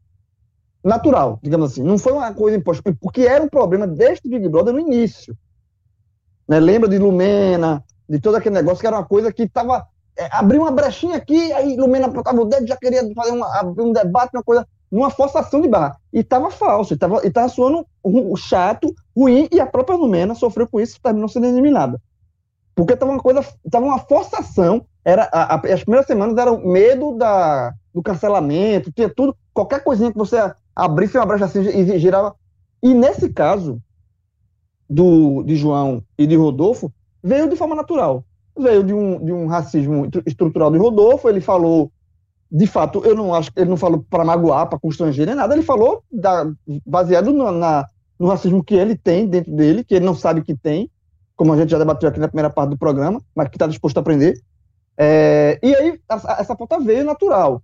natural, 0.84 1.40
digamos 1.42 1.72
assim. 1.72 1.82
Não 1.82 1.98
foi 1.98 2.12
uma 2.12 2.32
coisa 2.32 2.56
imposta, 2.56 2.96
porque 3.00 3.22
era 3.22 3.42
um 3.42 3.48
problema 3.48 3.84
deste 3.84 4.28
Big 4.28 4.48
Brother 4.48 4.72
no 4.72 4.78
início. 4.78 5.36
Né? 6.46 6.60
Lembra 6.60 6.88
de 6.88 6.98
Lumena, 6.98 7.84
de 8.10 8.20
todo 8.20 8.34
aquele 8.34 8.56
negócio, 8.56 8.80
que 8.80 8.86
era 8.86 8.96
uma 8.96 9.06
coisa 9.06 9.32
que 9.32 9.44
estava. 9.44 9.86
É, 10.18 10.28
abriu 10.32 10.62
uma 10.62 10.72
brechinha 10.72 11.16
aqui, 11.16 11.52
aí 11.52 11.76
Lumena 11.76 12.08
apontava 12.08 12.40
o 12.40 12.44
dedo, 12.44 12.66
já 12.66 12.76
queria 12.76 13.02
fazer 13.14 13.30
uma, 13.30 13.46
abrir 13.56 13.84
um 13.84 13.92
debate, 13.92 14.36
uma 14.36 14.42
coisa, 14.42 14.66
numa 14.90 15.10
forçação 15.10 15.60
de 15.60 15.68
barra. 15.68 15.96
E 16.12 16.18
estava 16.18 16.50
falso, 16.50 16.92
estava 16.92 17.20
tava 17.30 17.48
suando 17.48 17.86
um, 18.04 18.34
chato, 18.34 18.92
ruim, 19.16 19.48
e 19.52 19.60
a 19.60 19.66
própria 19.66 19.96
Lumena 19.96 20.34
sofreu 20.34 20.66
com 20.68 20.80
isso 20.80 21.00
terminou 21.00 21.28
sendo 21.28 21.46
eliminada. 21.46 22.02
Porque 22.74 22.94
estava 22.94 23.12
uma 23.12 23.22
coisa, 23.22 23.46
estava 23.64 23.86
uma 23.86 24.00
forçação. 24.00 24.84
Era, 25.04 25.28
a, 25.32 25.54
a, 25.54 25.60
as 25.72 25.84
primeiras 25.84 26.06
semanas 26.06 26.36
era 26.36 26.52
o 26.52 26.66
medo 26.66 27.16
da, 27.16 27.72
do 27.94 28.02
cancelamento, 28.02 28.92
tinha 28.92 29.08
tudo, 29.08 29.36
qualquer 29.54 29.84
coisinha 29.84 30.10
que 30.10 30.18
você 30.18 30.36
abrisse 30.74 31.16
uma 31.16 31.26
brecha 31.26 31.44
assim 31.44 31.60
e 31.60 31.98
girava. 31.98 32.34
E 32.82 32.92
nesse 32.92 33.30
caso 33.30 33.80
do, 34.88 35.44
de 35.44 35.54
João 35.54 36.02
e 36.18 36.26
de 36.26 36.34
Rodolfo, 36.34 36.92
veio 37.22 37.48
de 37.48 37.56
forma 37.56 37.74
natural. 37.74 38.24
Veio 38.58 38.82
de 38.82 38.92
um, 38.92 39.24
de 39.24 39.32
um 39.32 39.46
racismo 39.46 40.08
estrutural 40.26 40.70
de 40.70 40.78
Rodolfo, 40.78 41.28
ele 41.28 41.40
falou, 41.40 41.90
de 42.50 42.66
fato, 42.66 43.04
eu 43.04 43.14
não 43.14 43.34
acho 43.34 43.52
que 43.52 43.60
ele 43.60 43.70
não 43.70 43.76
falou 43.76 44.04
para 44.10 44.24
magoar, 44.24 44.68
para 44.68 44.78
constranger 44.78 45.26
nem 45.26 45.34
nada, 45.34 45.54
ele 45.54 45.62
falou 45.62 46.02
da, 46.10 46.50
baseado 46.84 47.32
no, 47.32 47.50
na, 47.52 47.86
no 48.18 48.26
racismo 48.28 48.62
que 48.62 48.74
ele 48.74 48.96
tem 48.96 49.26
dentro 49.26 49.54
dele, 49.54 49.84
que 49.84 49.94
ele 49.94 50.04
não 50.04 50.14
sabe 50.14 50.42
que 50.42 50.54
tem, 50.54 50.90
como 51.36 51.52
a 51.52 51.56
gente 51.56 51.70
já 51.70 51.78
debateu 51.78 52.08
aqui 52.08 52.20
na 52.20 52.28
primeira 52.28 52.50
parte 52.50 52.70
do 52.70 52.78
programa, 52.78 53.22
mas 53.34 53.48
que 53.48 53.56
está 53.56 53.66
disposto 53.66 53.96
a 53.96 54.00
aprender. 54.00 54.38
É, 54.98 55.58
e 55.62 55.74
aí, 55.74 55.98
essa, 56.08 56.32
essa 56.32 56.78
veio 56.84 57.04
natural. 57.04 57.62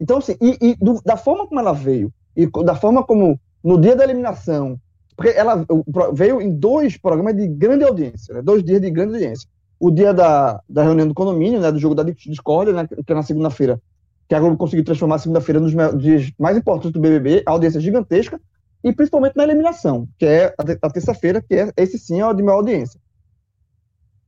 Então, 0.00 0.18
assim, 0.18 0.36
e, 0.40 0.56
e 0.60 0.76
do, 0.76 1.02
da 1.04 1.16
forma 1.16 1.46
como 1.46 1.60
ela 1.60 1.72
veio, 1.72 2.10
e 2.34 2.46
da 2.64 2.74
forma 2.74 3.02
como, 3.02 3.38
no 3.62 3.78
dia 3.78 3.94
da 3.94 4.04
eliminação, 4.04 4.80
porque 5.18 5.36
ela 5.36 5.66
veio 6.12 6.40
em 6.40 6.54
dois 6.54 6.96
programas 6.96 7.34
de 7.34 7.48
grande 7.48 7.82
audiência, 7.82 8.34
né? 8.34 8.40
dois 8.40 8.62
dias 8.62 8.80
de 8.80 8.88
grande 8.88 9.14
audiência. 9.14 9.48
O 9.80 9.90
dia 9.90 10.14
da, 10.14 10.62
da 10.68 10.84
reunião 10.84 11.08
do 11.08 11.14
condomínio, 11.14 11.58
né, 11.58 11.72
do 11.72 11.78
jogo 11.80 11.92
da 11.92 12.04
discórdia, 12.04 12.72
né, 12.72 12.86
que 12.86 13.12
é 13.12 13.14
na 13.16 13.24
segunda-feira, 13.24 13.82
que 14.28 14.34
a 14.36 14.38
Globo 14.38 14.56
conseguiu 14.56 14.84
transformar 14.84 15.16
a 15.16 15.18
segunda-feira 15.18 15.58
nos 15.58 15.72
dias 16.00 16.30
mais 16.38 16.56
importantes 16.56 16.92
do 16.92 17.00
BBB, 17.00 17.42
a 17.44 17.50
audiência 17.50 17.80
gigantesca, 17.80 18.40
e 18.84 18.92
principalmente 18.92 19.34
na 19.36 19.42
eliminação, 19.42 20.06
que 20.16 20.24
é 20.24 20.54
a, 20.56 20.88
terça-feira, 20.88 21.42
que 21.42 21.52
é 21.52 21.72
esse 21.76 21.98
sim 21.98 22.20
é 22.20 22.26
o 22.26 22.32
de 22.32 22.42
maior 22.44 22.58
audiência. 22.58 23.00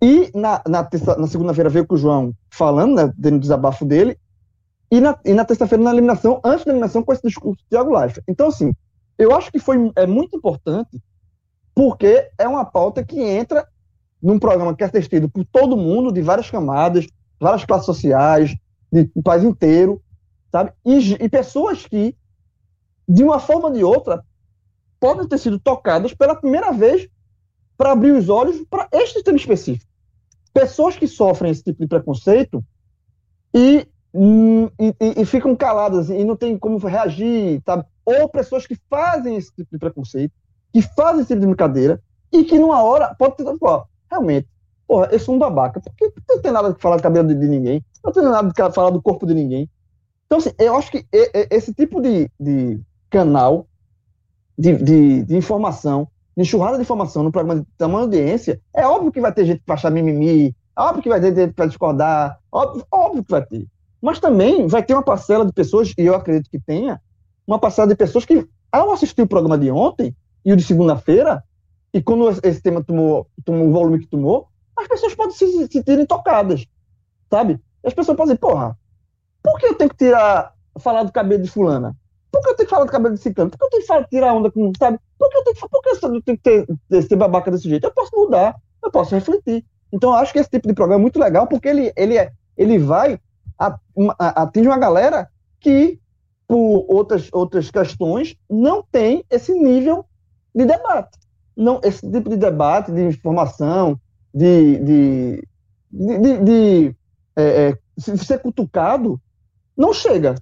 E 0.03 0.29
na, 0.35 0.61
na, 0.67 0.89
na 1.19 1.27
segunda-feira 1.29 1.71
veio 1.71 1.87
com 1.87 1.95
o 1.95 1.99
João 1.99 2.35
falando, 2.51 2.97
né, 2.97 3.13
dando 3.17 3.39
desabafo 3.39 3.85
dele, 3.85 4.19
e 4.91 5.01
na, 5.01 5.17
e 5.25 5.35
na 5.35 5.45
terça-feira 5.45 5.85
na 5.85 5.93
eliminação, 5.93 6.41
antes 6.45 6.65
da 6.65 6.73
eliminação, 6.73 7.01
com 7.01 7.13
esse 7.13 7.23
discurso 7.23 7.63
de 7.63 7.69
Thiago 7.69 7.97
Leifert. 7.97 8.25
Então, 8.27 8.49
assim, 8.49 8.73
eu 9.21 9.35
acho 9.35 9.53
que 9.53 9.59
foi, 9.59 9.77
é 9.97 10.07
muito 10.07 10.35
importante, 10.35 10.99
porque 11.75 12.31
é 12.39 12.49
uma 12.49 12.65
pauta 12.65 13.05
que 13.05 13.21
entra 13.21 13.69
num 14.23 14.39
programa 14.39 14.75
que 14.75 14.83
é 14.83 14.87
assistido 14.87 15.29
por 15.29 15.45
todo 15.45 15.77
mundo, 15.77 16.11
de 16.11 16.23
várias 16.23 16.51
camadas, 16.51 17.07
várias 17.39 17.65
classes 17.65 17.87
sociais, 17.87 18.55
de, 18.91 19.05
do 19.05 19.23
país 19.23 19.45
inteiro, 19.45 20.03
sabe? 20.51 20.73
E, 20.85 21.13
e 21.23 21.29
pessoas 21.29 21.87
que, 21.87 22.17
de 23.07 23.23
uma 23.23 23.39
forma 23.39 23.69
ou 23.69 23.75
de 23.75 23.85
outra, 23.85 24.25
podem 24.99 25.29
ter 25.29 25.39
sido 25.39 25.59
tocadas 25.59 26.15
pela 26.15 26.35
primeira 26.35 26.73
vez 26.73 27.07
para 27.77 27.93
abrir 27.93 28.13
os 28.13 28.29
olhos 28.31 28.65
para 28.71 28.89
este 28.93 29.23
tema 29.23 29.37
específico. 29.37 29.91
Pessoas 30.53 30.97
que 30.97 31.07
sofrem 31.07 31.51
esse 31.51 31.63
tipo 31.63 31.81
de 31.81 31.87
preconceito 31.87 32.65
e, 33.55 33.87
hum, 34.15 34.67
e, 34.79 34.95
e, 35.21 35.25
ficam 35.27 35.55
caladas 35.55 36.09
e 36.09 36.25
não 36.25 36.37
tem 36.37 36.59
como 36.59 36.79
reagir, 36.79 37.63
sabe? 37.65 37.85
Ou 38.19 38.29
pessoas 38.29 38.67
que 38.67 38.77
fazem 38.89 39.37
esse 39.37 39.55
tipo 39.55 39.69
de 39.73 39.79
preconceito, 39.79 40.33
que 40.73 40.83
fazem 40.83 41.21
esse 41.21 41.29
tipo 41.29 41.41
de 41.41 41.47
brincadeira 41.47 42.01
e 42.33 42.45
que 42.45 42.59
numa 42.59 42.83
hora 42.83 43.15
pode 43.19 43.37
ter, 43.37 43.45
pô, 43.59 43.85
realmente, 44.11 44.49
porra, 44.87 45.09
eu 45.13 45.19
sou 45.19 45.35
um 45.35 45.39
babaca, 45.39 45.81
porque 45.81 46.13
não 46.29 46.41
tem 46.41 46.53
nada 46.53 46.73
de 46.73 46.81
falar 46.81 46.97
do 46.97 47.03
cabelo 47.03 47.29
de, 47.29 47.35
de 47.35 47.49
ninguém, 47.49 47.85
não 48.05 48.13
tem 48.13 48.23
nada 48.23 48.49
de 48.49 48.75
falar 48.75 48.91
do 48.91 49.03
corpo 49.03 49.27
de 49.27 49.35
ninguém. 49.35 49.69
Então, 50.27 50.39
assim, 50.39 50.51
eu 50.59 50.77
acho 50.77 50.91
que 50.93 51.05
esse 51.51 51.75
tipo 51.75 52.01
de, 52.01 52.31
de 52.39 52.81
canal 53.11 53.67
de, 54.57 54.77
de, 54.77 55.25
de 55.25 55.37
informação, 55.37 56.07
de 56.37 56.43
enxurrada 56.43 56.77
de 56.77 56.83
informação 56.83 57.23
no 57.23 57.33
programa 57.33 57.61
de 57.61 57.67
tamanho 57.79 58.05
audiência, 58.05 58.61
é 58.75 58.87
óbvio 58.87 59.11
que 59.11 59.21
vai 59.21 59.33
ter 59.33 59.47
gente 59.47 59.59
que 59.59 59.67
vai 59.67 59.77
achar 59.77 59.91
mimimi, 59.91 60.55
é 60.77 60.81
óbvio 60.81 61.03
que 61.03 61.09
vai 61.09 61.21
ter 61.21 61.35
gente 61.35 61.55
para 61.55 61.67
discordar, 61.67 62.39
óbvio, 62.53 62.87
óbvio 62.93 63.25
que 63.25 63.31
vai 63.31 63.45
ter. 63.45 63.67
Mas 64.01 64.21
também 64.21 64.67
vai 64.67 64.83
ter 64.83 64.95
uma 64.95 65.03
parcela 65.03 65.47
de 65.47 65.53
pessoas, 65.53 65.93
e 65.97 66.03
eu 66.03 66.15
acredito 66.15 66.51
que 66.51 66.61
tenha, 66.61 67.01
uma 67.51 67.59
parcela 67.59 67.89
de 67.89 67.97
pessoas 67.97 68.25
que, 68.25 68.47
ao 68.71 68.93
assistir 68.93 69.23
o 69.23 69.27
programa 69.27 69.59
de 69.59 69.71
ontem 69.71 70.15
e 70.45 70.53
o 70.53 70.57
de 70.57 70.63
segunda-feira, 70.63 71.43
e 71.93 72.01
quando 72.01 72.31
esse 72.45 72.63
tema 72.63 72.83
tomou, 72.83 73.27
tomou 73.45 73.69
o 73.69 73.73
volume 73.73 73.99
que 73.99 74.07
tomou, 74.07 74.49
as 74.77 74.87
pessoas 74.87 75.15
podem 75.15 75.35
se 75.35 75.67
sentirem 75.69 76.07
tocadas, 76.07 76.65
sabe? 77.29 77.61
E 77.83 77.89
as 77.89 77.95
pessoas 77.95 78.17
podem 78.17 78.35
dizer, 78.35 78.39
porra, 78.39 78.79
por 79.43 79.59
que 79.59 79.67
eu 79.67 79.75
tenho 79.75 79.91
que 79.91 79.97
tirar, 79.97 80.55
falar 80.79 81.03
do 81.03 81.13
cabelo 81.13 81.43
de 81.43 81.51
fulana? 81.51 81.97
Por 82.31 82.41
que 82.41 82.51
eu 82.51 82.55
tenho 82.55 82.67
que 82.69 82.71
falar 82.71 82.85
do 82.85 82.93
cabelo 82.93 83.15
de 83.15 83.21
ciclano? 83.21 83.51
Por 83.51 83.59
que 83.59 83.65
eu 83.65 83.71
tenho 83.71 83.83
que 83.83 83.89
falar, 83.89 84.05
tirar 84.05 84.33
onda 84.33 84.51
com, 84.51 84.73
sabe? 84.79 84.99
Por 85.19 85.29
que 85.29 85.37
eu 85.37 85.45
tenho 85.45 85.57
que, 85.57 85.69
por 85.69 85.83
que 85.83 85.89
eu 85.89 86.23
tenho 86.23 86.39
que 86.39 86.77
ter, 86.89 87.03
ser 87.03 87.17
babaca 87.17 87.51
desse 87.51 87.69
jeito? 87.69 87.85
Eu 87.85 87.93
posso 87.93 88.15
mudar, 88.15 88.57
eu 88.83 88.91
posso 88.91 89.15
refletir. 89.15 89.65
Então, 89.93 90.11
eu 90.11 90.17
acho 90.17 90.33
que 90.33 90.39
esse 90.39 90.49
tipo 90.49 90.69
de 90.69 90.75
programa 90.75 91.01
é 91.01 91.03
muito 91.03 91.19
legal, 91.19 91.49
porque 91.49 91.69
ele, 91.69 91.93
ele, 91.97 92.17
é, 92.17 92.31
ele 92.57 92.79
vai, 92.79 93.19
atingir 94.19 94.69
uma 94.69 94.79
galera 94.79 95.29
que, 95.61 96.00
por 96.51 96.85
outras, 96.89 97.29
outras 97.33 97.71
questões, 97.71 98.35
não 98.51 98.83
tem 98.83 99.25
esse 99.31 99.55
nível 99.55 100.05
de 100.53 100.65
debate. 100.65 101.17
Não, 101.57 101.81
esse 101.85 102.11
tipo 102.11 102.29
de 102.29 102.37
debate, 102.37 102.91
de 102.91 103.03
informação, 103.03 104.01
de, 104.35 104.79
de, 104.79 105.49
de, 105.93 106.19
de, 106.19 106.39
de 106.43 106.97
é, 107.37 107.69
é, 107.69 107.79
ser 108.17 108.41
cutucado, 108.41 109.21
não 109.77 109.95
chega, 109.95 110.35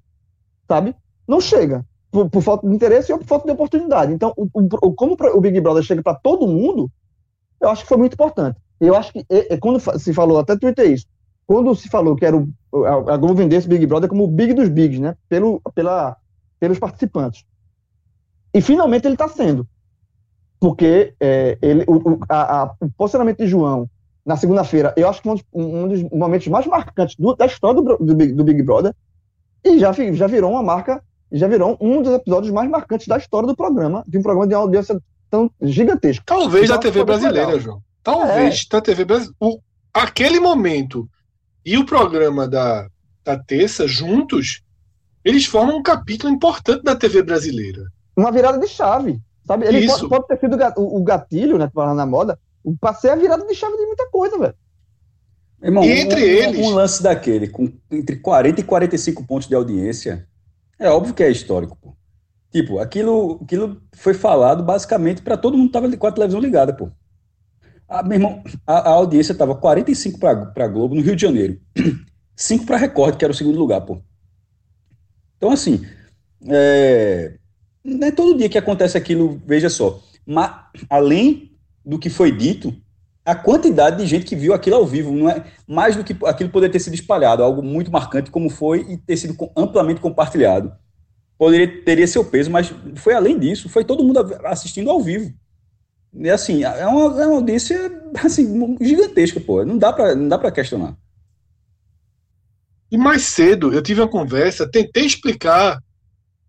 sabe? 0.67 0.97
não 1.29 1.43
chega. 1.43 1.85
Por, 2.11 2.31
por, 2.31 2.43
falta 2.43 2.67
de 2.67 2.75
interesse 2.75 3.13
ou 3.13 3.19
por 3.19 3.27
falta 3.27 3.45
de 3.45 3.53
oportunidade. 3.53 4.11
Então, 4.15 4.33
o, 4.35 4.49
o, 4.55 4.95
como 4.95 5.15
o 5.15 5.41
Big 5.43 5.61
Brother 5.61 5.83
chega 5.83 6.03
para 6.03 6.15
todo 6.15 6.49
mundo, 6.49 6.91
eu 7.61 7.69
acho 7.69 7.83
que 7.83 7.89
foi 7.89 7.99
muito 7.99 8.15
importante. 8.15 8.59
Eu 8.81 8.97
acho 8.97 9.13
que, 9.13 9.27
é, 9.29 9.53
é, 9.53 9.59
quando 9.59 9.79
se 9.99 10.15
falou, 10.15 10.39
até 10.39 10.57
tuitei 10.57 10.95
isso, 10.95 11.05
quando 11.49 11.75
se 11.75 11.89
falou 11.89 12.15
que 12.15 12.27
era 12.27 12.37
o, 12.37 12.47
a, 12.85 13.15
a 13.15 13.17
Globo 13.17 13.35
vendesse 13.35 13.67
Big 13.67 13.87
Brother 13.87 14.07
como 14.07 14.25
o 14.25 14.29
Big 14.29 14.53
dos 14.53 14.69
Bigs, 14.69 15.01
né? 15.01 15.17
Pelo, 15.31 15.63
pela, 15.75 16.15
pelos 16.61 16.79
participantes. 16.79 17.43
E 18.53 18.61
finalmente 18.61 19.07
ele 19.07 19.15
está 19.15 19.27
sendo. 19.29 19.67
Porque 20.61 21.15
é, 21.19 21.57
ele, 21.63 21.85
o, 21.89 22.19
a, 22.29 22.63
a, 22.63 22.75
o 22.83 22.91
posicionamento 22.91 23.39
de 23.39 23.47
João 23.47 23.89
na 24.27 24.37
segunda-feira, 24.37 24.93
eu 24.95 25.09
acho 25.09 25.23
que 25.23 25.31
um, 25.31 25.39
um 25.55 25.89
dos 25.89 26.03
momentos 26.11 26.47
mais 26.49 26.67
marcantes 26.67 27.17
do, 27.17 27.35
da 27.35 27.47
história 27.47 27.81
do, 27.81 27.97
do, 27.97 28.15
do, 28.15 28.45
Big 28.45 28.63
Brother, 28.63 28.95
e 29.65 29.79
já, 29.79 29.91
já 29.93 30.27
virou 30.27 30.51
uma 30.51 30.63
marca 30.63 31.03
já 31.33 31.47
virou 31.47 31.77
um 31.81 32.03
dos 32.03 32.13
episódios 32.13 32.53
mais 32.53 32.69
marcantes 32.71 33.07
da 33.07 33.17
história 33.17 33.47
do 33.47 33.57
programa, 33.57 34.03
de 34.07 34.19
um 34.19 34.23
programa 34.23 34.47
de 34.47 34.55
audiência 34.55 35.01
tão 35.31 35.51
gigantesco. 35.61 36.25
Talvez 36.27 36.65
então, 36.65 36.77
da 36.77 36.83
TV 36.83 37.05
brasileira, 37.05 37.47
legal. 37.47 37.61
João. 37.61 37.83
Talvez 38.03 38.67
é. 38.67 38.73
da 38.75 38.81
TV 38.81 39.05
brasileira. 39.05 39.37
Aquele 39.93 40.41
momento 40.41 41.09
e 41.65 41.77
o 41.77 41.85
programa 41.85 42.49
da, 42.49 42.89
da 43.25 43.39
terça, 43.39 43.87
juntos, 43.87 44.63
eles 45.25 45.45
formam 45.47 45.79
um 45.79 45.83
capítulo 45.83 46.33
importante 46.33 46.83
da 46.83 46.97
TV 46.97 47.23
brasileira. 47.23 47.83
Uma 48.17 48.33
virada 48.33 48.59
de 48.59 48.67
chave. 48.67 49.21
Sabe? 49.47 49.67
Ele 49.67 49.81
Isso. 49.81 50.09
Pode, 50.09 50.27
pode 50.27 50.29
ter 50.29 50.41
sido 50.41 50.59
o 50.77 51.03
gatilho, 51.03 51.59
né? 51.59 51.71
Falando 51.73 51.97
na 51.97 52.07
moda. 52.07 52.39
Passei 52.81 53.11
a 53.11 53.17
virada 53.17 53.47
de 53.47 53.55
chave 53.55 53.77
de 53.77 53.87
muita 53.87 54.09
coisa, 54.11 54.39
velho. 54.39 54.55
Irmão, 55.63 55.85
e 55.85 55.91
entre 55.91 56.21
um, 56.21 56.25
eles. 56.25 56.67
Um 56.67 56.71
lance 56.71 57.03
daquele, 57.03 57.49
com 57.49 57.73
entre 57.91 58.17
40 58.17 58.61
e 58.61 58.65
45 58.65 59.27
pontos 59.27 59.49
de 59.49 59.55
audiência, 59.55 60.27
é 60.79 60.89
óbvio 60.89 61.15
que 61.15 61.23
é 61.23 61.31
histórico, 61.31 61.77
pô. 61.81 61.95
Tipo, 62.51 62.79
aquilo, 62.79 63.41
aquilo 63.43 63.83
foi 63.93 64.15
falado 64.15 64.63
basicamente 64.63 65.21
para 65.21 65.37
todo 65.37 65.57
mundo 65.57 65.67
que 65.67 65.73
tava 65.73 65.97
com 65.97 66.07
a 66.07 66.13
televisão 66.13 66.41
ligada, 66.41 66.73
pô. 66.73 66.91
A, 67.89 68.03
meu 68.03 68.17
irmão, 68.17 68.43
a, 68.67 68.91
a 68.91 68.93
audiência 68.93 69.35
tava 69.35 69.55
45 69.55 70.19
para 70.19 70.69
Globo 70.69 70.95
no 70.95 71.01
Rio 71.01 71.17
de 71.17 71.23
Janeiro, 71.23 71.59
5 72.37 72.67
para 72.67 72.77
Record, 72.77 73.17
que 73.17 73.25
era 73.25 73.33
o 73.33 73.37
segundo 73.37 73.59
lugar, 73.59 73.81
pô. 73.81 74.03
Então, 75.37 75.51
assim, 75.51 75.87
é, 76.47 77.39
não 77.83 78.07
é 78.07 78.11
todo 78.11 78.37
dia 78.37 78.49
que 78.49 78.59
acontece 78.59 78.99
aquilo, 78.99 79.41
veja 79.47 79.71
só. 79.71 80.03
Mas, 80.27 80.53
além 80.91 81.53
do 81.85 81.99
que 81.99 82.11
foi 82.11 82.31
dito, 82.31 82.75
a 83.25 83.35
quantidade 83.35 83.97
de 83.97 84.07
gente 84.07 84.27
que 84.27 84.37
viu 84.37 84.53
aquilo 84.53 84.77
ao 84.77 84.87
vivo, 84.87 85.13
não 85.13 85.29
é 85.29 85.45
mais 85.67 85.97
do 85.97 86.05
que 86.05 86.17
aquilo 86.27 86.51
poder 86.51 86.71
ter 86.71 86.81
sido 86.81 86.95
espalhado, 86.95 87.43
algo 87.43 87.63
muito 87.63 87.91
marcante 87.91 88.31
como 88.31 88.51
foi 88.51 88.87
e 88.89 88.97
ter 88.99 89.17
sido 89.17 89.37
amplamente 89.57 90.01
compartilhado. 90.01 90.73
Poderia 91.39 91.83
teria 91.85 92.07
seu 92.07 92.25
peso, 92.25 92.51
mas 92.51 92.73
foi 92.97 93.15
além 93.15 93.39
disso, 93.39 93.69
foi 93.69 93.85
todo 93.85 94.03
mundo 94.03 94.19
assistindo 94.45 94.91
ao 94.91 95.01
vivo. 95.01 95.33
E 96.15 96.31
assim, 96.31 96.65
é 96.65 96.87
uma, 96.87 97.23
é 97.23 97.27
uma 97.27 97.37
audiência 97.37 97.91
assim, 98.25 98.77
gigantesca, 98.81 99.41
pô. 99.41 99.65
Não 99.65 99.79
dá 99.79 99.93
para 99.93 100.53
questionar. 100.53 100.97
E 102.91 102.97
mais 102.97 103.23
cedo 103.23 103.73
eu 103.73 103.83
tive 103.83 104.01
uma 104.01 104.09
conversa, 104.09 104.71
tentei 104.71 105.05
explicar 105.05 105.83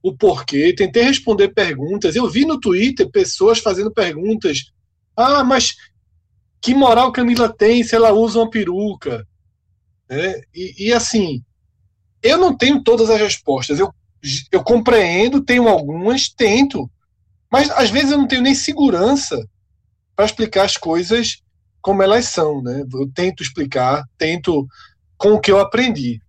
o 0.02 0.16
porquê, 0.16 0.74
tentei 0.74 1.04
responder 1.04 1.50
perguntas. 1.50 2.16
Eu 2.16 2.30
vi 2.30 2.46
no 2.46 2.60
Twitter 2.60 3.10
pessoas 3.10 3.60
fazendo 3.60 3.92
perguntas. 3.92 4.72
Ah, 5.16 5.44
mas 5.44 5.76
que 6.62 6.74
moral 6.74 7.12
Camila 7.12 7.50
tem 7.50 7.84
se 7.84 7.96
ela 7.96 8.14
usa 8.14 8.40
uma 8.40 8.50
peruca? 8.50 9.28
Né? 10.10 10.42
E, 10.56 10.88
e, 10.88 10.94
assim, 10.94 11.44
eu 12.24 12.38
não 12.38 12.56
tenho 12.56 12.82
todas 12.84 13.10
as 13.10 13.20
respostas. 13.20 13.80
Eu, 13.80 13.94
eu 14.52 14.64
compreendo, 14.64 15.44
tenho 15.44 15.68
algumas, 15.68 16.30
tento, 16.30 16.90
mas 17.52 17.70
às 17.72 17.90
vezes 17.90 18.12
eu 18.12 18.18
não 18.18 18.28
tenho 18.28 18.42
nem 18.42 18.56
segurança 18.56 19.44
para 20.16 20.26
explicar 20.26 20.66
as 20.66 20.78
coisas 20.78 21.42
como 21.82 22.04
elas 22.04 22.26
são. 22.26 22.62
Né? 22.62 22.84
Eu 22.92 23.10
tento 23.14 23.42
explicar, 23.42 24.04
tento 24.18 24.68
com 25.18 25.34
o 25.34 25.40
que 25.40 25.52
eu 25.52 25.60
aprendi. 25.60 26.22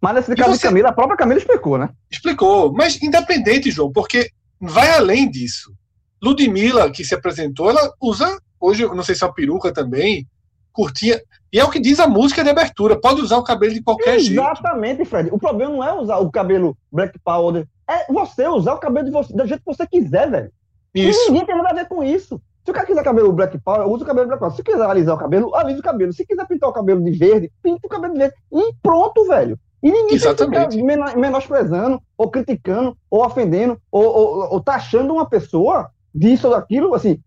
Mas 0.00 0.14
nesse 0.14 0.36
caso 0.36 0.56
você... 0.56 0.68
Camila, 0.68 0.90
a 0.90 0.92
própria 0.92 1.16
Camila 1.16 1.40
explicou, 1.40 1.76
né? 1.76 1.88
Explicou, 2.10 2.72
mas 2.72 3.02
independente, 3.02 3.70
João, 3.70 3.90
porque 3.90 4.30
vai 4.60 4.90
além 4.90 5.28
disso. 5.28 5.74
Ludmilla, 6.22 6.90
que 6.90 7.04
se 7.04 7.14
apresentou, 7.14 7.70
ela 7.70 7.92
usa 8.00 8.38
Hoje, 8.60 8.84
não 8.86 9.02
sei 9.02 9.14
se 9.14 9.22
é 9.22 9.26
uma 9.26 9.32
peruca 9.32 9.72
também, 9.72 10.26
curtinha. 10.72 11.20
E 11.52 11.58
é 11.58 11.64
o 11.64 11.70
que 11.70 11.80
diz 11.80 11.98
a 12.00 12.06
música 12.06 12.42
de 12.42 12.50
abertura. 12.50 13.00
Pode 13.00 13.20
usar 13.20 13.38
o 13.38 13.44
cabelo 13.44 13.72
de 13.72 13.82
qualquer 13.82 14.16
Exatamente, 14.16 14.26
jeito. 14.26 14.42
Exatamente, 14.42 15.04
Fred. 15.04 15.30
O 15.32 15.38
problema 15.38 15.72
não 15.72 15.84
é 15.84 15.92
usar 15.92 16.18
o 16.18 16.30
cabelo 16.30 16.76
black 16.92 17.18
powder. 17.20 17.66
É 17.88 18.12
você 18.12 18.46
usar 18.46 18.74
o 18.74 18.78
cabelo 18.78 19.06
de 19.06 19.12
você, 19.12 19.32
do 19.32 19.46
jeito 19.46 19.60
que 19.60 19.76
você 19.76 19.86
quiser, 19.86 20.30
velho. 20.30 20.52
Isso. 20.98 21.20
E 21.22 21.26
ninguém 21.28 21.46
tem 21.46 21.56
nada 21.56 21.70
a 21.70 21.74
ver 21.74 21.88
com 21.88 22.02
isso. 22.02 22.40
Se 22.64 22.70
o 22.70 22.74
cara 22.74 22.86
quiser 22.86 23.02
cabelo 23.02 23.32
black 23.32 23.58
power, 23.58 23.88
usa 23.88 24.04
o 24.04 24.06
cabelo 24.06 24.26
black 24.26 24.40
power. 24.40 24.54
Se 24.54 24.62
quiser 24.62 24.84
alisar 24.84 25.14
o 25.14 25.18
cabelo, 25.18 25.54
alisa 25.54 25.80
o 25.80 25.82
cabelo. 25.82 26.12
Se 26.12 26.26
quiser 26.26 26.46
pintar 26.46 26.68
o 26.68 26.72
cabelo 26.72 27.02
de 27.02 27.12
verde, 27.12 27.50
pinta 27.62 27.86
o 27.86 27.88
cabelo 27.88 28.12
de 28.12 28.18
verde. 28.18 28.34
E 28.52 28.74
pronto, 28.82 29.26
velho. 29.26 29.58
E 29.82 29.90
ninguém 29.90 30.16
Exatamente. 30.16 30.76
fica 30.76 31.16
menosprezando, 31.16 32.02
ou 32.16 32.30
criticando, 32.30 32.96
ou 33.08 33.24
ofendendo, 33.24 33.80
ou, 33.90 34.04
ou, 34.04 34.52
ou 34.52 34.60
taxando 34.60 35.14
uma 35.14 35.26
pessoa 35.26 35.90
disso 36.14 36.48
ou 36.48 36.54
daquilo, 36.54 36.94
assim, 36.94 37.20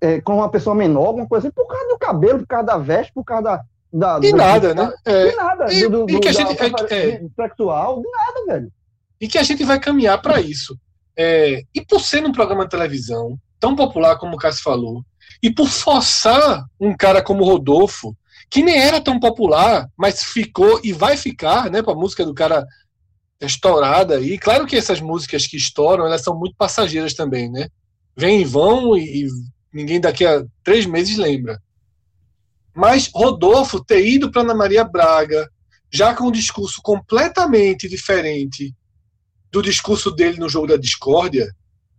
é, 0.00 0.20
com 0.20 0.36
uma 0.36 0.48
pessoa 0.48 0.74
menor, 0.74 1.08
alguma 1.08 1.28
coisa 1.28 1.46
assim, 1.46 1.54
por 1.54 1.66
causa 1.66 1.88
do 1.88 1.98
cabelo, 1.98 2.38
por 2.40 2.46
causa 2.46 2.66
da 2.66 2.78
veste, 2.78 3.12
por 3.12 3.24
causa 3.24 3.62
da. 3.92 4.18
da 4.18 4.26
e 4.26 4.32
nada, 4.32 4.74
né? 4.74 4.92
É, 5.04 5.28
de 5.28 5.36
nada. 5.36 5.72
E, 5.72 5.82
do, 5.88 6.06
do, 6.06 6.12
e 6.12 6.20
que 6.20 6.28
a 6.28 6.32
gente. 6.32 6.56
É, 6.90 7.08
é, 7.08 7.22
sexual, 7.36 8.00
de 8.00 8.08
nada, 8.10 8.46
velho. 8.46 8.72
E 9.20 9.28
que 9.28 9.38
a 9.38 9.42
gente 9.42 9.64
vai 9.64 9.78
caminhar 9.78 10.20
para 10.20 10.40
isso. 10.40 10.78
É, 11.18 11.62
e 11.74 11.84
por 11.84 12.00
ser 12.00 12.20
num 12.20 12.32
programa 12.32 12.64
de 12.64 12.70
televisão 12.70 13.38
tão 13.58 13.74
popular 13.74 14.18
como 14.18 14.34
o 14.34 14.38
Cássio 14.38 14.62
falou, 14.62 15.04
e 15.42 15.50
por 15.50 15.68
forçar 15.68 16.64
um 16.78 16.94
cara 16.96 17.22
como 17.22 17.44
Rodolfo, 17.44 18.16
que 18.50 18.62
nem 18.62 18.78
era 18.78 19.00
tão 19.00 19.18
popular, 19.18 19.88
mas 19.96 20.22
ficou 20.22 20.80
e 20.84 20.92
vai 20.92 21.16
ficar, 21.16 21.70
né, 21.70 21.82
para 21.82 21.92
a 21.92 21.96
música 21.96 22.24
do 22.24 22.34
cara 22.34 22.64
estourada 23.40 24.20
e 24.20 24.38
claro 24.38 24.66
que 24.66 24.76
essas 24.76 25.00
músicas 25.00 25.46
que 25.46 25.56
estouram 25.56 26.06
elas 26.06 26.22
são 26.22 26.38
muito 26.38 26.56
passageiras 26.56 27.12
também, 27.12 27.50
né? 27.50 27.68
Vêm 28.16 28.40
e 28.40 28.44
vão 28.44 28.96
e, 28.96 29.24
e 29.24 29.28
ninguém 29.72 30.00
daqui 30.00 30.24
a 30.24 30.42
três 30.64 30.86
meses 30.86 31.18
lembra. 31.18 31.60
Mas 32.74 33.10
Rodolfo 33.14 33.84
ter 33.84 34.06
ido 34.06 34.30
para 34.30 34.42
Ana 34.42 34.54
Maria 34.54 34.84
Braga, 34.84 35.50
já 35.90 36.14
com 36.14 36.28
um 36.28 36.32
discurso 36.32 36.80
completamente 36.82 37.88
diferente 37.88 38.74
do 39.56 39.62
discurso 39.62 40.10
dele 40.10 40.38
no 40.38 40.50
jogo 40.50 40.66
da 40.66 40.76
discórdia, 40.76 41.50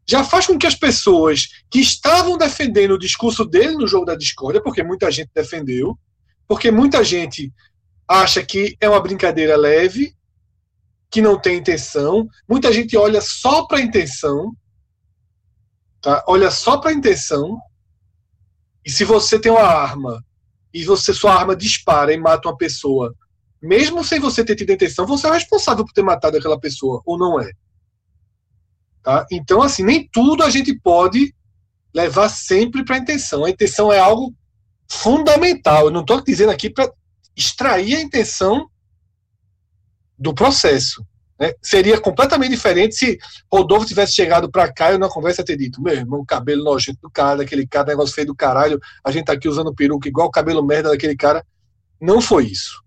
já 0.07 0.23
faz 0.23 0.45
com 0.45 0.59
que 0.59 0.67
as 0.67 0.75
pessoas 0.75 1.47
que 1.71 1.79
estavam 1.79 2.37
defendendo 2.37 2.91
o 2.91 2.99
discurso 2.99 3.43
dele 3.43 3.73
no 3.73 3.87
jogo 3.87 4.05
da 4.05 4.15
discórdia, 4.15 4.61
porque 4.61 4.83
muita 4.83 5.09
gente 5.11 5.31
defendeu, 5.33 5.97
porque 6.47 6.69
muita 6.69 7.03
gente 7.03 7.51
acha 8.07 8.45
que 8.45 8.77
é 8.79 8.87
uma 8.87 9.01
brincadeira 9.01 9.57
leve, 9.57 10.15
que 11.09 11.19
não 11.19 11.39
tem 11.39 11.57
intenção, 11.57 12.29
muita 12.47 12.71
gente 12.71 12.95
olha 12.95 13.21
só 13.21 13.65
para 13.65 13.79
a 13.79 13.81
intenção, 13.81 14.55
tá? 15.99 16.23
olha 16.27 16.51
só 16.51 16.77
para 16.77 16.91
a 16.91 16.93
intenção, 16.93 17.57
e 18.85 18.91
se 18.91 19.03
você 19.03 19.39
tem 19.39 19.51
uma 19.51 19.63
arma 19.63 20.23
e 20.71 20.85
você 20.85 21.11
sua 21.11 21.33
arma 21.33 21.55
dispara 21.55 22.13
e 22.13 22.17
mata 22.17 22.47
uma 22.47 22.57
pessoa, 22.57 23.15
mesmo 23.61 24.03
sem 24.03 24.19
você 24.19 24.43
ter 24.43 24.55
tido 24.55 24.71
intenção, 24.71 25.05
você 25.05 25.27
é 25.27 25.31
responsável 25.31 25.83
por 25.83 25.93
ter 25.93 26.03
matado 26.03 26.37
aquela 26.37 26.59
pessoa, 26.59 27.01
ou 27.05 27.17
não 27.17 27.39
é? 27.39 27.51
Tá? 29.01 29.25
Então, 29.31 29.61
assim, 29.61 29.83
nem 29.83 30.07
tudo 30.11 30.43
a 30.43 30.49
gente 30.49 30.77
pode 30.79 31.33
levar 31.93 32.29
sempre 32.29 32.83
para 32.83 32.95
a 32.95 32.99
intenção. 32.99 33.45
A 33.45 33.49
intenção 33.49 33.91
é 33.91 33.99
algo 33.99 34.35
fundamental. 34.89 35.85
Eu 35.85 35.91
não 35.91 36.01
estou 36.01 36.21
dizendo 36.21 36.51
aqui 36.51 36.69
para 36.69 36.91
extrair 37.35 37.95
a 37.95 38.01
intenção 38.01 38.69
do 40.17 40.33
processo. 40.33 41.05
Né? 41.39 41.53
Seria 41.61 41.99
completamente 41.99 42.51
diferente 42.51 42.95
se 42.95 43.17
Rodolfo 43.51 43.85
tivesse 43.85 44.13
chegado 44.13 44.49
para 44.49 44.71
cá 44.71 44.91
e 44.93 44.97
na 44.97 45.07
conversa 45.07 45.43
ter 45.43 45.57
dito: 45.57 45.81
meu 45.81 45.93
irmão, 45.93 46.25
cabelo 46.25 46.63
nojento 46.63 46.99
do 47.01 47.09
cara, 47.09 47.37
daquele 47.37 47.67
cara, 47.67 47.87
negócio 47.87 48.13
feio 48.13 48.27
do 48.27 48.35
caralho, 48.35 48.79
a 49.03 49.11
gente 49.11 49.25
tá 49.25 49.33
aqui 49.33 49.47
usando 49.47 49.73
peruca 49.73 50.07
igual 50.07 50.27
o 50.27 50.31
cabelo 50.31 50.65
merda 50.65 50.89
daquele 50.89 51.15
cara. 51.15 51.45
Não 52.01 52.21
foi 52.21 52.47
isso. 52.47 52.83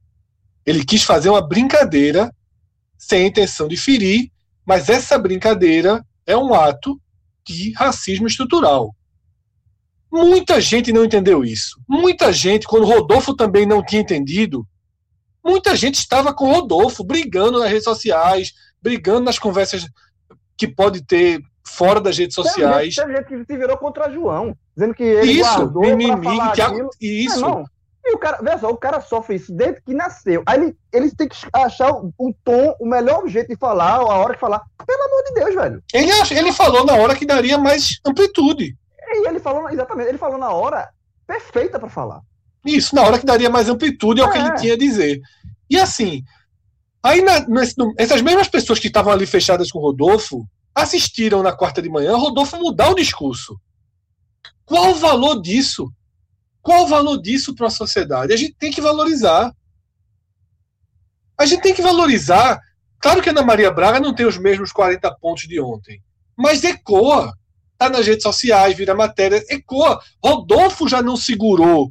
Ele 0.64 0.84
quis 0.84 1.02
fazer 1.02 1.30
uma 1.30 1.46
brincadeira 1.46 2.32
sem 2.98 3.24
a 3.24 3.26
intenção 3.26 3.66
de 3.66 3.76
ferir, 3.76 4.30
mas 4.64 4.88
essa 4.88 5.18
brincadeira 5.18 6.04
é 6.26 6.36
um 6.36 6.54
ato 6.54 7.00
de 7.46 7.72
racismo 7.72 8.26
estrutural. 8.26 8.94
Muita 10.12 10.61
gente 10.61 10.92
não 10.92 11.04
entendeu 11.04 11.44
isso. 11.44 11.80
Muita 11.88 12.32
gente, 12.32 12.66
quando 12.66 12.84
Rodolfo 12.84 13.34
também 13.34 13.64
não 13.64 13.84
tinha 13.84 14.02
entendido, 14.02 14.66
Muita 15.44 15.74
gente 15.74 15.96
estava 15.96 16.34
com 16.34 16.52
Rodolfo, 16.52 17.02
brigando 17.02 17.58
nas 17.58 17.70
redes 17.70 17.84
sociais, 17.84 18.52
brigando 18.80 19.20
nas 19.22 19.38
conversas 19.38 19.86
que 20.56 20.68
pode 20.68 21.04
ter 21.04 21.40
fora 21.66 22.00
das 22.00 22.16
redes 22.18 22.34
sociais. 22.34 22.94
Tem 22.94 23.06
gente, 23.06 23.16
gente 23.16 23.46
que 23.46 23.52
se 23.52 23.58
virou 23.58 23.76
contra 23.78 24.11
João, 24.11 24.54
dizendo 24.76 24.94
que 24.94 25.02
ele 25.02 25.32
isso, 25.32 25.56
guardou 25.56 25.96
mimimi, 25.96 26.52
que 26.54 26.61
a, 26.61 26.72
isso. 27.00 27.40
Não, 27.40 27.64
e 28.11 28.14
o 28.14 28.18
cara, 28.18 28.38
veja 28.42 28.58
só, 28.58 28.70
o 28.70 28.76
cara 28.76 29.00
sofre 29.00 29.36
isso 29.36 29.52
desde 29.52 29.80
que 29.82 29.94
nasceu. 29.94 30.42
Aí 30.44 30.61
ele, 30.61 30.76
eles 30.92 31.14
têm 31.14 31.28
que 31.28 31.36
achar 31.52 31.92
um 31.92 32.32
tom, 32.44 32.74
o 32.80 32.86
melhor 32.86 33.26
jeito 33.28 33.48
de 33.48 33.56
falar, 33.56 33.94
a 33.94 34.02
hora 34.02 34.34
de 34.34 34.40
falar. 34.40 34.62
Pelo 34.84 35.02
amor 35.04 35.24
de 35.24 35.34
Deus, 35.34 35.54
velho. 35.54 35.82
Ele, 35.94 36.11
ele 36.38 36.52
falou 36.52 36.84
na 36.84 36.94
hora 36.94 37.14
que 37.14 37.24
daria 37.24 37.56
mais 37.56 38.00
amplitude. 38.04 38.76
E 39.12 39.28
ele 39.28 39.38
falou, 39.38 39.68
exatamente, 39.70 40.08
ele 40.08 40.18
falou 40.18 40.38
na 40.38 40.50
hora 40.50 40.88
perfeita 41.26 41.78
para 41.78 41.88
falar. 41.88 42.20
Isso, 42.64 42.94
na 42.94 43.02
hora 43.02 43.18
que 43.18 43.26
daria 43.26 43.48
mais 43.48 43.68
amplitude 43.68 44.20
ao 44.20 44.28
é. 44.28 44.32
que 44.32 44.38
ele 44.38 44.48
é. 44.48 44.54
tinha 44.54 44.74
a 44.74 44.78
dizer. 44.78 45.20
E 45.68 45.78
assim, 45.78 46.22
aí 47.02 47.22
na, 47.22 47.40
nesse, 47.48 47.74
essas 47.96 48.20
mesmas 48.20 48.48
pessoas 48.48 48.78
que 48.78 48.88
estavam 48.88 49.12
ali 49.12 49.26
fechadas 49.26 49.70
com 49.70 49.78
o 49.78 49.82
Rodolfo 49.82 50.44
assistiram 50.74 51.42
na 51.42 51.52
quarta 51.52 51.80
de 51.80 51.88
manhã 51.88 52.16
Rodolfo 52.16 52.56
mudar 52.58 52.90
o 52.90 52.94
discurso. 52.94 53.58
Qual 54.64 54.90
o 54.90 54.94
valor 54.94 55.40
disso? 55.40 55.92
Qual 56.62 56.84
o 56.84 56.88
valor 56.88 57.18
disso 57.18 57.54
para 57.54 57.68
a 57.68 57.70
sociedade? 57.70 58.32
A 58.32 58.36
gente 58.36 58.54
tem 58.54 58.70
que 58.70 58.80
valorizar. 58.80 59.54
A 61.38 61.46
gente 61.46 61.62
tem 61.62 61.74
que 61.74 61.82
valorizar. 61.82 62.61
Claro 62.98 63.22
que 63.22 63.30
Ana 63.30 63.42
Maria 63.42 63.70
Braga 63.70 63.98
não 63.98 64.14
tem 64.14 64.26
os 64.26 64.36
mesmos 64.36 64.72
40 64.72 65.11
pontos 65.16 65.44
de 65.48 65.61
ontem, 65.61 66.02
mas 66.36 66.64
ecoa. 66.64 67.34
Está 67.72 67.88
nas 67.88 68.06
redes 68.06 68.22
sociais, 68.22 68.76
vira 68.76 68.94
matéria, 68.94 69.42
ecoa. 69.48 69.98
Rodolfo 70.22 70.86
já 70.86 71.02
não 71.02 71.16
segurou 71.16 71.90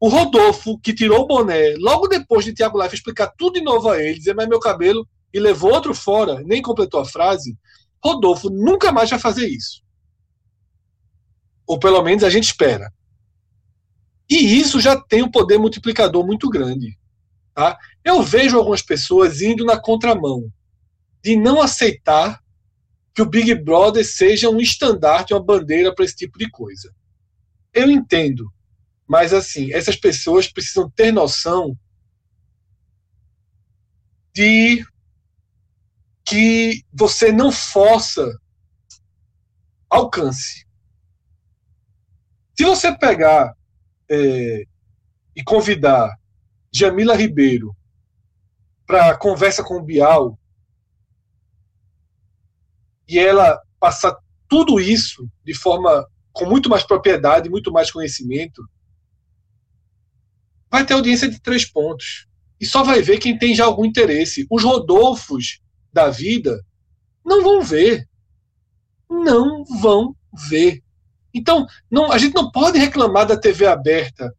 o 0.00 0.08
Rodolfo, 0.08 0.78
que 0.78 0.94
tirou 0.94 1.20
o 1.20 1.26
boné 1.26 1.74
logo 1.78 2.08
depois 2.08 2.42
de 2.42 2.54
Tiago 2.54 2.82
Life 2.82 2.94
explicar 2.94 3.34
tudo 3.36 3.54
de 3.54 3.60
novo 3.60 3.90
a 3.90 4.02
ele, 4.02 4.18
dizer, 4.18 4.34
mas 4.34 4.48
meu 4.48 4.58
cabelo, 4.58 5.06
e 5.32 5.38
levou 5.38 5.74
outro 5.74 5.94
fora, 5.94 6.42
nem 6.42 6.62
completou 6.62 7.00
a 7.00 7.04
frase, 7.04 7.56
Rodolfo 8.02 8.48
nunca 8.48 8.90
mais 8.90 9.10
vai 9.10 9.18
fazer 9.18 9.46
isso. 9.46 9.82
Ou 11.66 11.78
pelo 11.78 12.02
menos 12.02 12.24
a 12.24 12.30
gente 12.30 12.44
espera. 12.44 12.90
E 14.30 14.58
isso 14.60 14.80
já 14.80 14.98
tem 14.98 15.22
um 15.22 15.30
poder 15.30 15.58
multiplicador 15.58 16.24
muito 16.24 16.48
grande. 16.48 16.96
Tá? 17.52 17.76
Eu 18.04 18.22
vejo 18.22 18.56
algumas 18.56 18.80
pessoas 18.80 19.42
indo 19.42 19.64
na 19.64 19.78
contramão 19.78 20.50
de 21.22 21.36
não 21.36 21.60
aceitar 21.60 22.40
que 23.12 23.20
o 23.20 23.26
Big 23.26 23.54
Brother 23.56 24.06
seja 24.06 24.48
um 24.48 24.60
estandarte, 24.60 25.34
uma 25.34 25.42
bandeira 25.42 25.92
para 25.92 26.04
esse 26.04 26.14
tipo 26.14 26.38
de 26.38 26.48
coisa. 26.48 26.94
Eu 27.74 27.90
entendo 27.90 28.50
mas, 29.10 29.32
assim, 29.32 29.72
essas 29.72 29.96
pessoas 29.96 30.46
precisam 30.46 30.88
ter 30.88 31.10
noção 31.10 31.76
de 34.32 34.86
que 36.24 36.84
você 36.92 37.32
não 37.32 37.50
força 37.50 38.38
alcance. 39.90 40.64
Se 42.56 42.64
você 42.64 42.96
pegar 42.96 43.52
é, 44.10 44.64
e 45.36 45.44
convidar 45.44 46.14
Jamila 46.72 47.14
Ribeiro 47.14 47.74
para 48.86 49.16
conversa 49.16 49.62
com 49.62 49.76
o 49.76 49.82
Bial 49.82 50.38
e 53.08 53.18
ela 53.18 53.60
passar 53.78 54.16
tudo 54.48 54.80
isso 54.80 55.28
de 55.44 55.54
forma 55.54 56.06
com 56.32 56.44
muito 56.44 56.68
mais 56.68 56.84
propriedade, 56.84 57.48
muito 57.48 57.72
mais 57.72 57.90
conhecimento, 57.90 58.62
vai 60.70 60.84
ter 60.86 60.94
audiência 60.94 61.28
de 61.28 61.40
três 61.40 61.64
pontos. 61.64 62.26
E 62.60 62.66
só 62.66 62.82
vai 62.82 63.02
ver 63.02 63.18
quem 63.18 63.38
tem 63.38 63.54
já 63.54 63.64
algum 63.64 63.84
interesse. 63.84 64.46
Os 64.50 64.62
Rodolfos 64.62 65.60
da 65.92 66.10
vida 66.10 66.64
não 67.24 67.42
vão 67.42 67.62
ver. 67.62 68.08
Não 69.08 69.64
vão 69.64 70.14
ver. 70.48 70.82
Então, 71.32 71.66
não, 71.90 72.10
a 72.10 72.18
gente 72.18 72.34
não 72.34 72.50
pode 72.50 72.78
reclamar 72.78 73.26
da 73.26 73.36
TV 73.36 73.66
aberta. 73.66 74.34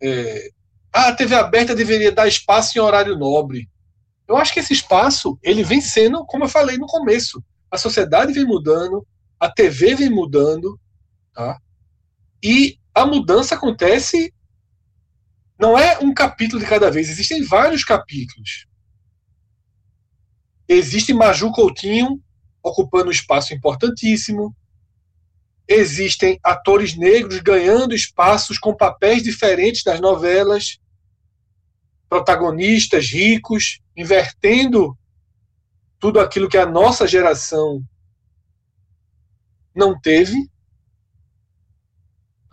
É, 0.00 0.50
ah, 0.92 1.08
a 1.08 1.14
TV 1.14 1.34
aberta 1.34 1.74
deveria 1.74 2.12
dar 2.12 2.28
espaço 2.28 2.76
em 2.76 2.80
horário 2.80 3.16
nobre. 3.16 3.68
Eu 4.28 4.36
acho 4.36 4.52
que 4.52 4.60
esse 4.60 4.72
espaço 4.72 5.38
ele 5.42 5.62
vem 5.62 5.80
sendo, 5.80 6.24
como 6.26 6.44
eu 6.44 6.48
falei 6.48 6.76
no 6.76 6.86
começo, 6.86 7.42
a 7.70 7.78
sociedade 7.78 8.32
vem 8.32 8.44
mudando, 8.44 9.06
a 9.38 9.50
TV 9.50 9.94
vem 9.94 10.10
mudando, 10.10 10.78
tá? 11.32 11.58
E 12.42 12.78
a 12.94 13.04
mudança 13.06 13.54
acontece 13.54 14.32
não 15.58 15.78
é 15.78 15.98
um 15.98 16.12
capítulo 16.12 16.60
de 16.60 16.68
cada 16.68 16.90
vez, 16.90 17.08
existem 17.08 17.42
vários 17.42 17.82
capítulos. 17.84 18.66
Existe 20.68 21.14
Maju 21.14 21.52
Coutinho 21.52 22.20
ocupando 22.62 23.08
um 23.08 23.12
espaço 23.12 23.54
importantíssimo. 23.54 24.54
Existem 25.68 26.38
atores 26.42 26.96
negros 26.96 27.40
ganhando 27.40 27.94
espaços 27.94 28.58
com 28.58 28.74
papéis 28.74 29.22
diferentes 29.22 29.82
das 29.82 30.00
novelas. 30.00 30.78
Protagonistas 32.08 33.10
ricos, 33.10 33.80
invertendo 33.96 34.96
tudo 35.98 36.20
aquilo 36.20 36.48
que 36.48 36.58
a 36.58 36.66
nossa 36.66 37.06
geração 37.06 37.82
não 39.74 39.98
teve. 39.98 40.48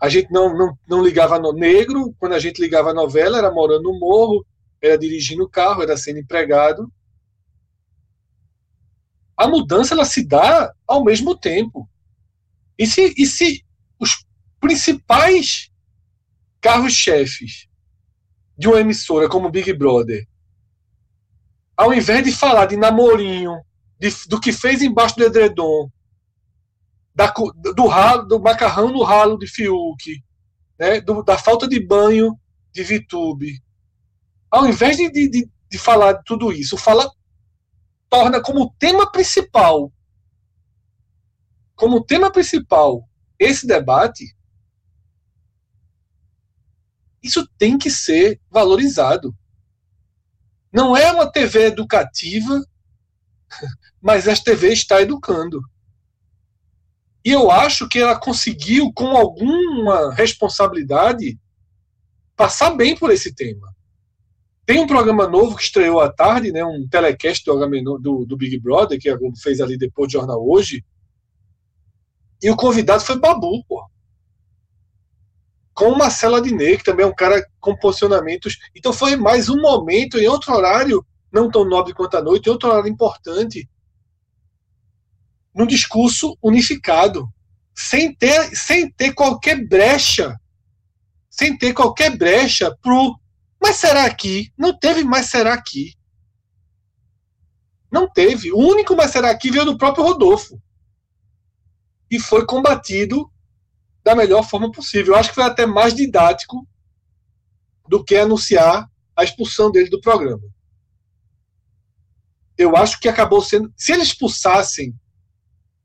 A 0.00 0.08
gente 0.08 0.30
não, 0.30 0.56
não, 0.56 0.78
não 0.86 1.02
ligava 1.02 1.38
no 1.38 1.52
negro, 1.52 2.14
quando 2.18 2.32
a 2.34 2.38
gente 2.38 2.60
ligava 2.60 2.90
a 2.90 2.94
novela, 2.94 3.38
era 3.38 3.50
morando 3.50 3.84
no 3.84 3.98
morro, 3.98 4.44
era 4.82 4.98
dirigindo 4.98 5.44
o 5.44 5.48
carro, 5.48 5.82
era 5.82 5.96
sendo 5.96 6.18
empregado. 6.18 6.92
A 9.36 9.48
mudança 9.48 9.94
ela 9.94 10.04
se 10.04 10.26
dá 10.26 10.72
ao 10.86 11.02
mesmo 11.02 11.36
tempo. 11.36 11.88
E 12.78 12.86
se, 12.86 13.14
e 13.16 13.26
se 13.26 13.64
os 13.98 14.24
principais 14.60 15.70
carros-chefes 16.60 17.68
de 18.56 18.68
uma 18.68 18.80
emissora 18.80 19.28
como 19.28 19.50
Big 19.50 19.72
Brother, 19.72 20.26
ao 21.76 21.92
invés 21.92 22.24
de 22.24 22.32
falar 22.32 22.66
de 22.66 22.76
namorinho, 22.76 23.60
de, 23.98 24.08
do 24.28 24.40
que 24.40 24.52
fez 24.52 24.82
embaixo 24.82 25.16
do 25.16 25.24
edredom, 25.24 25.90
da, 27.14 27.32
do, 27.74 27.86
ralo, 27.86 28.26
do 28.26 28.40
macarrão 28.40 28.90
no 28.90 29.02
ralo 29.02 29.38
de 29.38 29.46
Fiuk, 29.46 30.22
né, 30.78 31.00
do, 31.00 31.22
da 31.22 31.38
falta 31.38 31.68
de 31.68 31.78
banho 31.78 32.38
de 32.72 32.82
Vitube. 32.82 33.62
Ao 34.50 34.66
invés 34.66 34.96
de, 34.96 35.10
de, 35.10 35.48
de 35.70 35.78
falar 35.78 36.14
de 36.14 36.24
tudo 36.24 36.52
isso, 36.52 36.76
fala 36.76 37.10
torna 38.08 38.40
como 38.40 38.74
tema 38.78 39.10
principal, 39.10 39.92
como 41.74 42.04
tema 42.04 42.30
principal, 42.30 43.08
esse 43.38 43.66
debate, 43.66 44.36
isso 47.22 47.48
tem 47.58 47.78
que 47.78 47.90
ser 47.90 48.40
valorizado. 48.50 49.34
Não 50.72 50.96
é 50.96 51.10
uma 51.10 51.30
TV 51.30 51.66
educativa, 51.66 52.62
mas 54.00 54.28
essa 54.28 54.44
TV 54.44 54.72
está 54.72 55.00
educando. 55.00 55.62
E 57.24 57.30
eu 57.30 57.50
acho 57.50 57.88
que 57.88 57.98
ela 57.98 58.18
conseguiu, 58.18 58.92
com 58.92 59.16
alguma 59.16 60.12
responsabilidade, 60.12 61.38
passar 62.36 62.70
bem 62.70 62.94
por 62.94 63.10
esse 63.10 63.34
tema. 63.34 63.74
Tem 64.66 64.78
um 64.78 64.86
programa 64.86 65.26
novo 65.26 65.56
que 65.56 65.62
estreou 65.62 66.00
à 66.00 66.12
tarde, 66.12 66.52
né, 66.52 66.64
um 66.64 66.86
telecast 66.86 67.44
do, 67.44 67.98
do, 67.98 68.26
do 68.26 68.36
Big 68.36 68.58
Brother, 68.58 68.98
que 69.00 69.08
a 69.08 69.16
Globo 69.16 69.38
fez 69.38 69.60
ali 69.60 69.78
depois 69.78 70.08
do 70.08 70.12
jornal 70.12 70.46
hoje. 70.46 70.84
E 72.44 72.50
o 72.50 72.56
convidado 72.56 73.02
foi 73.02 73.18
Babu, 73.18 73.64
pô. 73.64 73.82
Com 75.72 75.86
o 75.86 75.96
Marcelo 75.96 76.42
que 76.42 76.84
também 76.84 77.06
é 77.06 77.08
um 77.08 77.14
cara 77.14 77.42
com 77.58 77.74
posicionamentos. 77.74 78.58
Então 78.74 78.92
foi 78.92 79.16
mais 79.16 79.48
um 79.48 79.58
momento, 79.58 80.18
em 80.18 80.28
outro 80.28 80.52
horário, 80.52 81.04
não 81.32 81.50
tão 81.50 81.64
nobre 81.64 81.94
quanto 81.94 82.18
a 82.18 82.22
noite, 82.22 82.46
em 82.46 82.50
outro 82.50 82.68
horário 82.68 82.90
importante, 82.90 83.66
num 85.54 85.66
discurso 85.66 86.36
unificado, 86.42 87.26
sem 87.74 88.14
ter, 88.14 88.54
sem 88.54 88.90
ter 88.92 89.14
qualquer 89.14 89.66
brecha, 89.66 90.38
sem 91.30 91.56
ter 91.56 91.72
qualquer 91.72 92.14
brecha 92.14 92.76
pro 92.82 93.18
mas 93.58 93.76
será 93.76 94.04
aqui? 94.04 94.52
Não 94.58 94.78
teve 94.78 95.02
mais 95.02 95.30
será 95.30 95.54
aqui. 95.54 95.94
Não 97.90 98.06
teve. 98.06 98.52
O 98.52 98.58
único 98.58 98.94
mas 98.94 99.12
será 99.12 99.30
aqui 99.30 99.50
veio 99.50 99.64
do 99.64 99.78
próprio 99.78 100.04
Rodolfo. 100.04 100.60
E 102.10 102.18
foi 102.18 102.46
combatido 102.46 103.30
da 104.02 104.14
melhor 104.14 104.42
forma 104.42 104.70
possível. 104.70 105.14
Eu 105.14 105.18
acho 105.18 105.30
que 105.30 105.34
foi 105.34 105.44
até 105.44 105.66
mais 105.66 105.94
didático 105.94 106.66
do 107.88 108.04
que 108.04 108.16
anunciar 108.16 108.88
a 109.16 109.24
expulsão 109.24 109.70
dele 109.70 109.88
do 109.88 110.00
programa. 110.00 110.42
Eu 112.56 112.76
acho 112.76 113.00
que 113.00 113.08
acabou 113.08 113.42
sendo. 113.42 113.72
Se 113.76 113.92
eles 113.92 114.08
expulsassem 114.08 114.94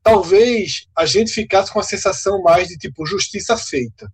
talvez 0.02 0.86
a 0.96 1.04
gente 1.04 1.32
ficasse 1.32 1.72
com 1.72 1.80
a 1.80 1.84
sensação 1.84 2.42
mais 2.42 2.68
de 2.68 2.76
tipo 2.76 3.06
justiça 3.06 3.56
feita. 3.56 4.10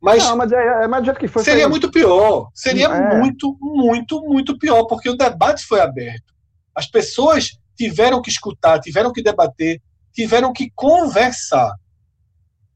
Mas, 0.00 0.22
não, 0.22 0.36
mas 0.36 0.52
é, 0.52 0.56
é 0.56 1.04
jeito 1.04 1.18
que 1.18 1.26
foi. 1.26 1.42
Seria 1.42 1.64
foi... 1.64 1.70
muito 1.70 1.90
pior. 1.90 2.48
Seria 2.54 2.86
é. 2.86 3.18
muito, 3.18 3.56
muito, 3.60 4.20
muito 4.22 4.58
pior, 4.58 4.84
porque 4.84 5.08
o 5.08 5.16
debate 5.16 5.64
foi 5.64 5.80
aberto. 5.80 6.34
As 6.74 6.86
pessoas 6.86 7.58
tiveram 7.76 8.22
que 8.22 8.30
escutar, 8.30 8.78
tiveram 8.78 9.12
que 9.12 9.22
debater, 9.22 9.82
tiveram 10.16 10.52
que 10.52 10.72
conversar. 10.74 11.74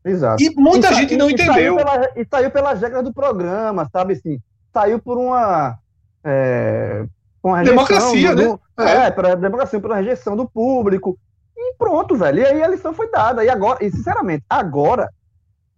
Exato. 0.05 0.43
E 0.43 0.55
muita 0.55 0.93
e, 0.93 0.95
gente 0.95 1.17
não 1.17 1.29
e, 1.29 1.33
entendeu. 1.33 1.53
E 1.53 1.57
saiu, 1.57 1.77
pela, 1.77 2.13
e 2.17 2.27
saiu 2.31 2.51
pelas 2.51 2.81
regras 2.81 3.05
do 3.05 3.13
programa, 3.13 3.89
sabe 3.91 4.13
assim? 4.15 4.39
Saiu 4.73 4.99
por 5.01 5.19
uma. 5.19 5.79
É, 6.23 7.05
uma 7.43 7.63
democracia, 7.63 8.35
do, 8.35 8.61
né? 8.79 9.05
É, 9.05 9.07
é 9.07 9.11
para 9.11 9.35
democracia, 9.35 9.79
uma 9.79 9.97
rejeição 9.97 10.37
do 10.37 10.49
público. 10.49 11.19
E 11.57 11.75
pronto, 11.77 12.15
velho. 12.17 12.41
E 12.41 12.47
aí 12.47 12.63
a 12.63 12.69
lição 12.69 12.93
foi 12.93 13.11
dada. 13.11 13.45
E 13.45 13.49
agora, 13.49 13.85
e 13.85 13.91
sinceramente, 13.91 14.45
agora 14.49 15.11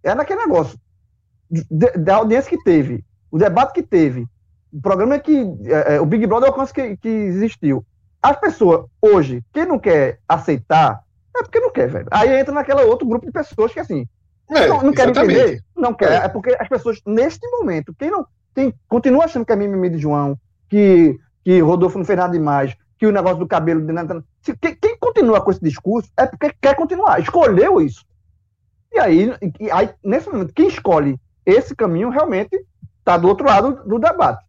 é 0.03 0.15
naquele 0.15 0.41
negócio 0.41 0.79
de, 1.49 1.91
da 1.93 2.17
audiência 2.17 2.51
que 2.51 2.63
teve, 2.65 3.05
o 3.31 3.39
debate 3.39 3.73
que 3.73 3.83
teve, 3.83 4.27
o 4.73 4.81
programa 4.81 5.19
que. 5.19 5.55
É, 5.65 5.97
é 5.97 6.01
o 6.01 6.07
Big 6.07 6.27
Brother 6.27 6.49
é 6.49 6.51
o 6.51 6.55
alcance 6.55 6.73
que, 6.73 6.97
que 6.97 7.09
existiu. 7.09 7.85
As 8.21 8.39
pessoas, 8.39 8.87
hoje, 9.01 9.43
quem 9.53 9.67
não 9.67 9.79
quer 9.79 10.21
aceitar, 10.29 11.01
é 11.37 11.43
porque 11.43 11.61
não 11.61 11.71
quer, 11.71 11.89
velho. 11.89 12.07
Aí 12.11 12.41
entra 12.41 12.55
naquela 12.55 12.83
outro 12.83 13.07
grupo 13.07 13.27
de 13.27 13.33
pessoas 13.33 13.73
que, 13.73 13.81
assim, 13.81 14.07
é, 14.51 14.67
não, 14.67 14.83
não 14.83 14.93
quer 14.93 15.09
entender, 15.09 15.63
não 15.77 15.95
quer. 15.95 16.13
É. 16.13 16.25
é. 16.25 16.29
porque 16.29 16.57
as 16.59 16.69
pessoas, 16.69 17.01
neste 17.07 17.47
momento, 17.49 17.95
quem 17.99 18.11
não. 18.11 18.27
Quem 18.55 18.75
continua 18.87 19.25
achando 19.25 19.47
que 19.47 19.53
é 19.53 19.57
mimimi 19.57 19.89
de 19.89 19.97
João, 19.97 20.37
que, 20.69 21.19
que 21.43 21.59
Rodolfo 21.61 21.97
não 21.97 22.05
fez 22.05 22.19
nada 22.19 22.33
demais, 22.33 22.77
que 22.99 23.07
o 23.07 23.13
negócio 23.13 23.39
do 23.39 23.47
cabelo. 23.47 23.81
De... 23.81 24.55
Quem, 24.61 24.75
quem 24.75 24.99
continua 24.99 25.41
com 25.41 25.51
esse 25.51 25.61
discurso 25.61 26.11
é 26.19 26.27
porque 26.27 26.55
quer 26.61 26.77
continuar, 26.77 27.19
escolheu 27.19 27.81
isso. 27.81 28.05
E 28.93 28.99
aí, 28.99 29.35
e 29.59 29.71
aí, 29.71 29.91
nesse 30.05 30.29
momento, 30.29 30.53
quem 30.53 30.69
escolhe 30.69 31.19
esse 31.47 31.75
caminho 31.75 32.11
realmente 32.11 32.63
está 32.99 33.17
do 33.17 33.27
outro 33.27 33.47
lado 33.47 33.83
do 33.87 33.99
debate. 33.99 34.45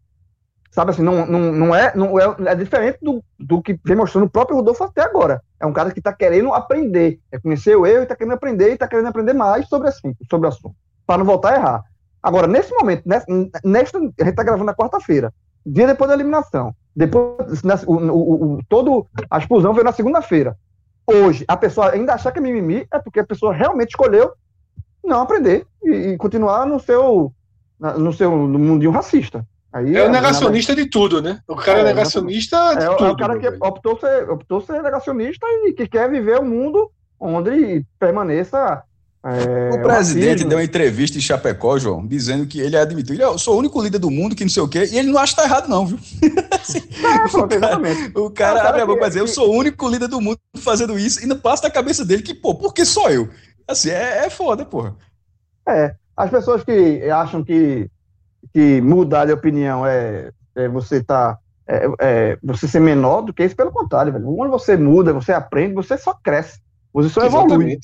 Sabe 0.74 0.90
assim, 0.90 1.04
não, 1.04 1.24
não, 1.28 1.40
não, 1.52 1.76
é, 1.76 1.96
não 1.96 2.20
é, 2.20 2.36
é 2.48 2.56
diferente 2.56 2.98
do, 3.00 3.24
do 3.40 3.62
que 3.62 3.80
vem 3.86 3.96
mostrando 3.96 4.26
o 4.26 4.30
próprio 4.30 4.58
Rodolfo 4.58 4.84
até 4.84 5.04
agora. 5.04 5.40
É 5.60 5.68
um 5.68 5.72
cara 5.72 5.92
que 5.92 6.00
está 6.00 6.12
querendo 6.12 6.52
aprender, 6.52 7.20
é 7.32 7.38
conhecer 7.38 7.76
o 7.76 7.86
erro 7.86 8.00
e 8.00 8.04
está 8.04 8.16
querendo 8.16 8.34
aprender 8.34 8.72
e 8.72 8.74
está 8.74 8.88
querendo 8.88 9.06
aprender 9.06 9.34
mais 9.34 9.68
sobre, 9.68 9.90
assim, 9.90 10.16
sobre 10.28 10.48
o 10.48 10.50
assunto, 10.50 10.76
para 11.06 11.20
não 11.20 11.26
voltar 11.26 11.54
a 11.54 11.56
errar. 11.58 11.84
Agora, 12.24 12.48
nesse 12.48 12.74
momento, 12.74 13.04
nessa, 13.06 13.28
nesta, 13.64 14.00
a 14.00 14.02
gente 14.02 14.30
está 14.30 14.42
gravando 14.42 14.66
na 14.66 14.74
quarta-feira, 14.74 15.32
dia 15.64 15.86
depois 15.86 16.08
da 16.08 16.16
eliminação. 16.16 16.74
Depois, 16.96 17.62
nessa, 17.62 17.88
o, 17.88 17.94
o, 17.94 18.54
o, 18.56 18.60
todo 18.68 19.06
a 19.30 19.38
explosão 19.38 19.74
veio 19.74 19.86
na 19.86 19.92
segunda-feira. 19.92 20.58
Hoje, 21.06 21.46
a 21.48 21.56
pessoa 21.56 21.92
ainda 21.92 22.16
achar 22.16 22.32
que 22.32 22.40
é 22.40 22.42
mimimi 22.42 22.88
é 22.92 22.98
porque 22.98 23.20
a 23.20 23.28
pessoa 23.28 23.54
realmente 23.54 23.90
escolheu 23.90 24.32
não 25.04 25.22
aprender 25.22 25.68
e, 25.84 25.92
e 25.92 26.18
continuar 26.18 26.66
no 26.66 26.80
seu, 26.80 27.32
no 27.80 28.12
seu 28.12 28.32
no 28.48 28.58
mundinho 28.58 28.90
racista. 28.90 29.46
Aí, 29.74 29.96
é 29.96 30.06
o 30.06 30.12
negacionista 30.12 30.74
nada... 30.74 30.84
de 30.84 30.90
tudo, 30.90 31.22
né? 31.22 31.40
O 31.48 31.56
cara 31.56 31.80
é, 31.80 31.82
é 31.82 31.86
negacionista 31.86 32.76
de 32.76 32.84
é, 32.84 32.88
tudo. 32.90 33.06
É 33.06 33.12
o 33.12 33.18
cara 33.18 33.40
que 33.40 33.48
optou 33.60 34.00
ser, 34.00 34.30
optou 34.30 34.62
ser 34.62 34.82
negacionista 34.84 35.48
e 35.66 35.74
que 35.74 35.88
quer 35.88 36.10
viver 36.10 36.40
um 36.40 36.46
mundo 36.46 36.92
onde 37.20 37.84
permaneça 38.00 38.84
é, 39.26 39.70
o 39.74 39.82
presidente 39.82 40.44
deu 40.44 40.58
uma 40.58 40.64
entrevista 40.66 41.18
em 41.18 41.22
Chapecó, 41.22 41.80
João, 41.80 42.06
dizendo 42.06 42.46
que 42.46 42.60
ele 42.60 42.76
admitiu, 42.76 43.16
eu 43.16 43.38
sou 43.40 43.56
o 43.56 43.58
único 43.58 43.82
líder 43.82 43.98
do 43.98 44.12
mundo 44.12 44.36
que 44.36 44.44
não 44.44 44.52
sei 44.52 44.62
o 44.62 44.68
quê, 44.68 44.84
e 44.92 44.98
ele 44.98 45.10
não 45.10 45.18
acha 45.18 45.34
que 45.34 45.42
tá 45.42 45.48
errado, 45.48 45.70
não, 45.70 45.86
viu? 45.86 45.98
É, 47.04 47.38
o, 47.38 47.48
cara, 47.48 47.80
o 48.16 48.32
cara 48.32 48.70
abre 48.70 48.82
a 48.82 48.86
boca 48.86 49.00
pra 49.00 49.08
dizer, 49.10 49.20
eu 49.20 49.28
sou 49.28 49.50
o 49.50 49.58
único 49.58 49.88
líder 49.88 50.08
do 50.08 50.22
mundo 50.22 50.40
fazendo 50.58 50.98
isso, 50.98 51.22
e 51.24 51.26
não 51.26 51.38
passa 51.38 51.64
na 51.64 51.70
cabeça 51.70 52.06
dele 52.06 52.22
que, 52.22 52.34
pô, 52.34 52.56
por 52.56 52.74
que 52.74 52.86
só 52.86 53.10
eu? 53.10 53.30
Assim, 53.68 53.90
é, 53.90 54.26
é 54.26 54.30
foda, 54.30 54.66
porra. 54.66 54.96
É, 55.68 55.94
as 56.16 56.30
pessoas 56.30 56.64
que 56.64 57.10
acham 57.10 57.44
que, 57.44 57.90
que 58.54 58.80
mudar 58.82 59.26
de 59.26 59.34
opinião 59.34 59.86
é, 59.86 60.32
é 60.56 60.68
você 60.68 61.04
tá 61.04 61.38
é, 61.68 61.88
é, 62.00 62.38
você 62.44 62.68
ser 62.68 62.80
menor 62.80 63.22
do 63.22 63.34
que 63.34 63.44
isso, 63.44 63.56
pelo 63.56 63.72
contrário, 63.72 64.12
velho. 64.12 64.26
Quando 64.36 64.52
você 64.52 64.76
muda, 64.78 65.14
você 65.14 65.32
aprende, 65.32 65.74
você 65.74 65.98
só 65.98 66.14
cresce. 66.14 66.60
Você 66.94 67.10
só 67.10 67.26
Exatamente. 67.26 67.54
evolui. 67.54 67.80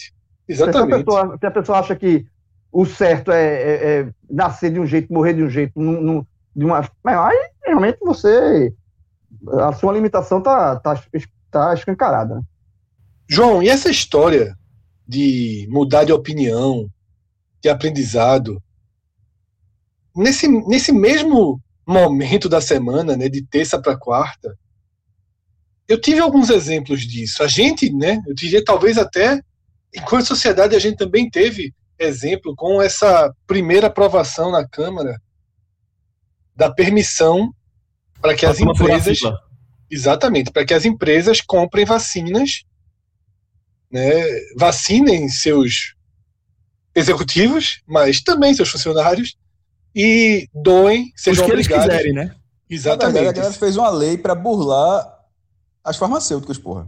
Exatamente. 0.48 0.88
Se 0.88 0.94
a, 0.94 0.98
pessoa, 0.98 1.38
se 1.40 1.46
a 1.46 1.52
pessoa 1.52 1.80
acha 1.80 1.96
que 1.96 2.26
o 2.72 2.86
certo 2.86 3.32
é, 3.32 3.44
é, 3.44 4.00
é, 4.00 4.10
nascer 4.30 4.72
de 4.72 4.80
um 4.80 4.86
jeito, 4.86 5.14
morrer 5.14 5.34
de 5.34 5.44
um 5.44 5.50
jeito, 5.50 5.80
num, 5.80 6.02
num, 6.02 6.26
de 6.56 6.66
uma. 6.66 6.80
Aí 7.06 7.50
realmente 7.66 8.00
você. 8.02 8.74
A 9.60 9.72
sua 9.74 9.94
limitação 9.94 10.42
tá, 10.42 10.76
tá, 10.78 11.02
tá 11.50 11.74
escancarada. 11.74 12.42
João, 13.28 13.62
e 13.62 13.70
essa 13.70 13.90
história 13.90 14.58
de 15.08 15.68
mudar 15.72 16.04
de 16.04 16.12
opinião, 16.12 16.90
de 17.62 17.70
aprendizado, 17.70 18.62
nesse, 20.20 20.48
nesse 20.48 20.92
mesmo 20.92 21.62
momento 21.88 22.50
da 22.50 22.62
semana, 22.62 23.16
né, 23.16 23.30
de 23.30 23.42
terça 23.42 23.82
para 23.82 23.98
quarta, 23.98 24.56
eu 25.88 26.00
tive 26.00 26.20
alguns 26.20 26.50
exemplos 26.50 27.02
disso. 27.02 27.42
A 27.42 27.48
gente, 27.48 27.92
né, 27.92 28.22
eu 28.28 28.34
diria 28.36 28.64
talvez 28.64 28.98
até 28.98 29.42
enquanto 29.96 30.28
sociedade, 30.28 30.76
a 30.76 30.80
gente 30.80 30.98
também 30.98 31.30
teve 31.30 31.74
exemplo 31.98 32.56
com 32.56 32.82
essa 32.82 33.34
primeira 33.48 33.88
aprovação 33.88 34.52
na 34.52 34.68
Câmara 34.68 35.20
da 36.56 36.72
permissão 36.72 37.52
para 38.22 38.36
que 38.36 38.46
as 38.46 38.60
empresas. 38.60 39.20
Exatamente, 39.92 40.52
para 40.52 40.64
que 40.64 40.74
as 40.74 40.86
empresas 40.86 41.42
comprem 41.42 41.84
vacinas, 41.84 42.64
né, 43.92 44.12
vacinem 44.56 45.28
seus 45.28 45.96
executivos, 46.94 47.82
mas 47.88 48.22
também 48.22 48.54
seus 48.54 48.70
funcionários, 48.70 49.36
e 49.96 50.48
doem, 50.54 51.12
sejam 51.16 51.44
Os 51.44 51.50
que 51.50 51.54
obrigados. 51.54 51.86
Eles 51.86 51.98
quiserem, 51.98 52.14
né? 52.14 52.36
Exatamente. 52.70 53.28
A 53.28 53.32
galera 53.32 53.54
fez 53.54 53.76
uma 53.76 53.90
lei 53.90 54.18
para 54.18 54.36
burlar 54.36 55.20
as 55.84 55.98
farmacêuticas, 55.98 56.58
porra. 56.58 56.88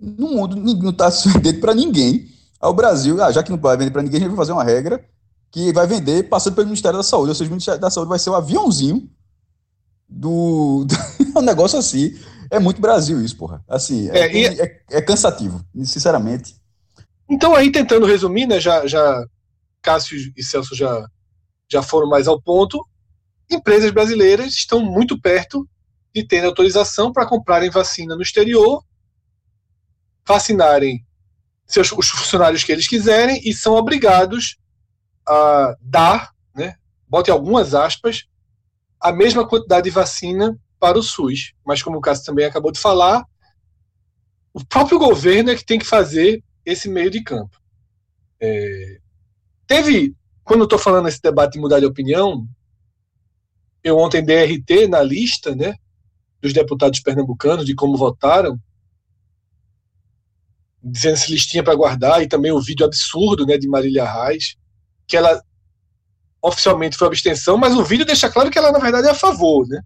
No 0.00 0.28
mundo 0.28 0.56
não 0.56 0.90
está 0.90 1.10
sucedendo 1.10 1.60
para 1.60 1.74
ninguém 1.74 2.28
ao 2.60 2.72
Brasil, 2.72 3.22
ah, 3.22 3.30
já 3.30 3.42
que 3.42 3.50
não 3.50 3.58
vai 3.58 3.76
vender 3.76 3.90
para 3.90 4.02
ninguém, 4.02 4.18
a 4.18 4.20
gente 4.20 4.30
vai 4.30 4.38
fazer 4.38 4.52
uma 4.52 4.64
regra 4.64 5.04
que 5.50 5.72
vai 5.72 5.86
vender 5.86 6.24
passando 6.24 6.54
pelo 6.54 6.66
Ministério 6.66 6.98
da 6.98 7.02
Saúde. 7.02 7.30
Ou 7.30 7.34
seja, 7.34 7.48
o 7.48 7.52
Ministério 7.52 7.80
da 7.80 7.90
Saúde 7.90 8.08
vai 8.08 8.18
ser 8.18 8.30
o 8.30 8.32
um 8.32 8.36
aviãozinho 8.36 9.08
do. 10.08 10.86
um 11.36 11.42
negócio 11.42 11.78
assim. 11.78 12.16
É 12.50 12.58
muito 12.58 12.80
Brasil 12.80 13.22
isso, 13.22 13.36
porra. 13.36 13.62
Assim, 13.68 14.08
é, 14.10 14.20
é, 14.20 14.62
é, 14.62 14.80
é, 14.92 15.02
cansativo, 15.02 15.62
sinceramente. 15.84 16.56
Então, 17.28 17.54
aí, 17.54 17.70
tentando 17.70 18.06
resumir, 18.06 18.46
né, 18.46 18.58
já, 18.58 18.86
já 18.86 19.22
Cássio 19.82 20.16
e 20.34 20.42
Celso 20.42 20.74
já, 20.74 21.06
já 21.70 21.82
foram 21.82 22.08
mais 22.08 22.26
ao 22.26 22.40
ponto. 22.40 22.86
Empresas 23.50 23.90
brasileiras 23.90 24.54
estão 24.54 24.80
muito 24.80 25.20
perto 25.20 25.68
de 26.14 26.26
terem 26.26 26.46
autorização 26.46 27.12
para 27.12 27.26
comprarem 27.26 27.70
vacina 27.70 28.16
no 28.16 28.22
exterior, 28.22 28.84
vacinarem 30.26 31.04
seus, 31.66 31.92
os 31.92 32.08
funcionários 32.08 32.64
que 32.64 32.72
eles 32.72 32.88
quiserem 32.88 33.40
e 33.44 33.52
são 33.52 33.74
obrigados 33.74 34.56
a 35.26 35.76
dar, 35.80 36.32
né, 36.54 36.76
bote 37.06 37.30
algumas 37.30 37.74
aspas, 37.74 38.24
a 38.98 39.12
mesma 39.12 39.46
quantidade 39.46 39.84
de 39.84 39.90
vacina 39.90 40.58
para 40.80 40.98
o 40.98 41.02
SUS. 41.02 41.52
Mas, 41.64 41.82
como 41.82 41.98
o 41.98 42.00
Cássio 42.00 42.24
também 42.24 42.46
acabou 42.46 42.72
de 42.72 42.80
falar, 42.80 43.24
o 44.52 44.64
próprio 44.64 44.98
governo 44.98 45.50
é 45.50 45.56
que 45.56 45.64
tem 45.64 45.78
que 45.78 45.84
fazer 45.84 46.42
esse 46.64 46.88
meio 46.88 47.10
de 47.10 47.22
campo. 47.22 47.60
É, 48.40 48.98
teve, 49.66 50.16
quando 50.48 50.60
eu 50.60 50.64
estou 50.64 50.78
falando 50.78 51.08
esse 51.08 51.20
debate 51.20 51.52
de 51.52 51.60
mudar 51.60 51.78
de 51.78 51.84
opinião, 51.84 52.48
eu 53.84 53.98
ontem 53.98 54.24
dei 54.24 54.44
RT 54.44 54.88
na 54.88 55.02
lista 55.02 55.54
né, 55.54 55.74
dos 56.40 56.54
deputados 56.54 57.00
pernambucanos, 57.00 57.66
de 57.66 57.74
como 57.74 57.98
votaram, 57.98 58.58
dizendo 60.82 61.18
se 61.18 61.30
listinha 61.30 61.62
para 61.62 61.74
guardar, 61.74 62.22
e 62.22 62.26
também 62.26 62.50
o 62.50 62.62
vídeo 62.62 62.86
absurdo 62.86 63.44
né, 63.44 63.58
de 63.58 63.68
Marília 63.68 64.10
Reis, 64.10 64.56
que 65.06 65.18
ela 65.18 65.42
oficialmente 66.40 66.96
foi 66.96 67.08
abstenção, 67.08 67.58
mas 67.58 67.74
o 67.74 67.84
vídeo 67.84 68.06
deixa 68.06 68.30
claro 68.30 68.50
que 68.50 68.56
ela, 68.56 68.72
na 68.72 68.78
verdade, 68.78 69.06
é 69.06 69.10
a 69.10 69.14
favor. 69.14 69.68
Né? 69.68 69.82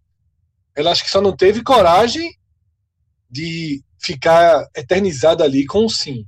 Ela 0.77 0.93
acho 0.93 1.03
que 1.03 1.11
só 1.11 1.21
não 1.21 1.35
teve 1.35 1.63
coragem 1.63 2.37
de 3.29 3.83
ficar 3.99 4.69
eternizada 4.77 5.43
ali 5.43 5.67
com 5.67 5.87
o 5.87 5.91
sim. 5.91 6.25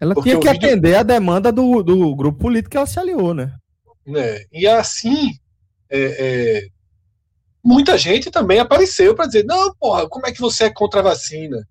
Ela 0.00 0.14
Porque 0.14 0.30
tinha 0.30 0.40
que 0.40 0.48
vídeo... 0.48 0.68
atender 0.68 0.94
a 0.96 1.02
demanda 1.02 1.50
do, 1.50 1.82
do 1.82 2.14
grupo 2.14 2.38
político 2.38 2.70
que 2.70 2.76
ela 2.76 2.86
se 2.86 2.98
aliou, 2.98 3.34
né? 3.34 3.52
né? 4.06 4.44
E 4.52 4.66
assim, 4.66 5.32
é, 5.90 5.98
é, 6.00 6.68
muita 7.64 7.98
gente 7.98 8.30
também 8.30 8.58
apareceu 8.58 9.14
para 9.14 9.26
dizer: 9.26 9.44
não, 9.44 9.74
porra, 9.74 10.08
como 10.08 10.26
é 10.26 10.32
que 10.32 10.40
você 10.40 10.64
é 10.64 10.70
contra 10.70 11.00
a 11.00 11.04
vacina? 11.04 11.66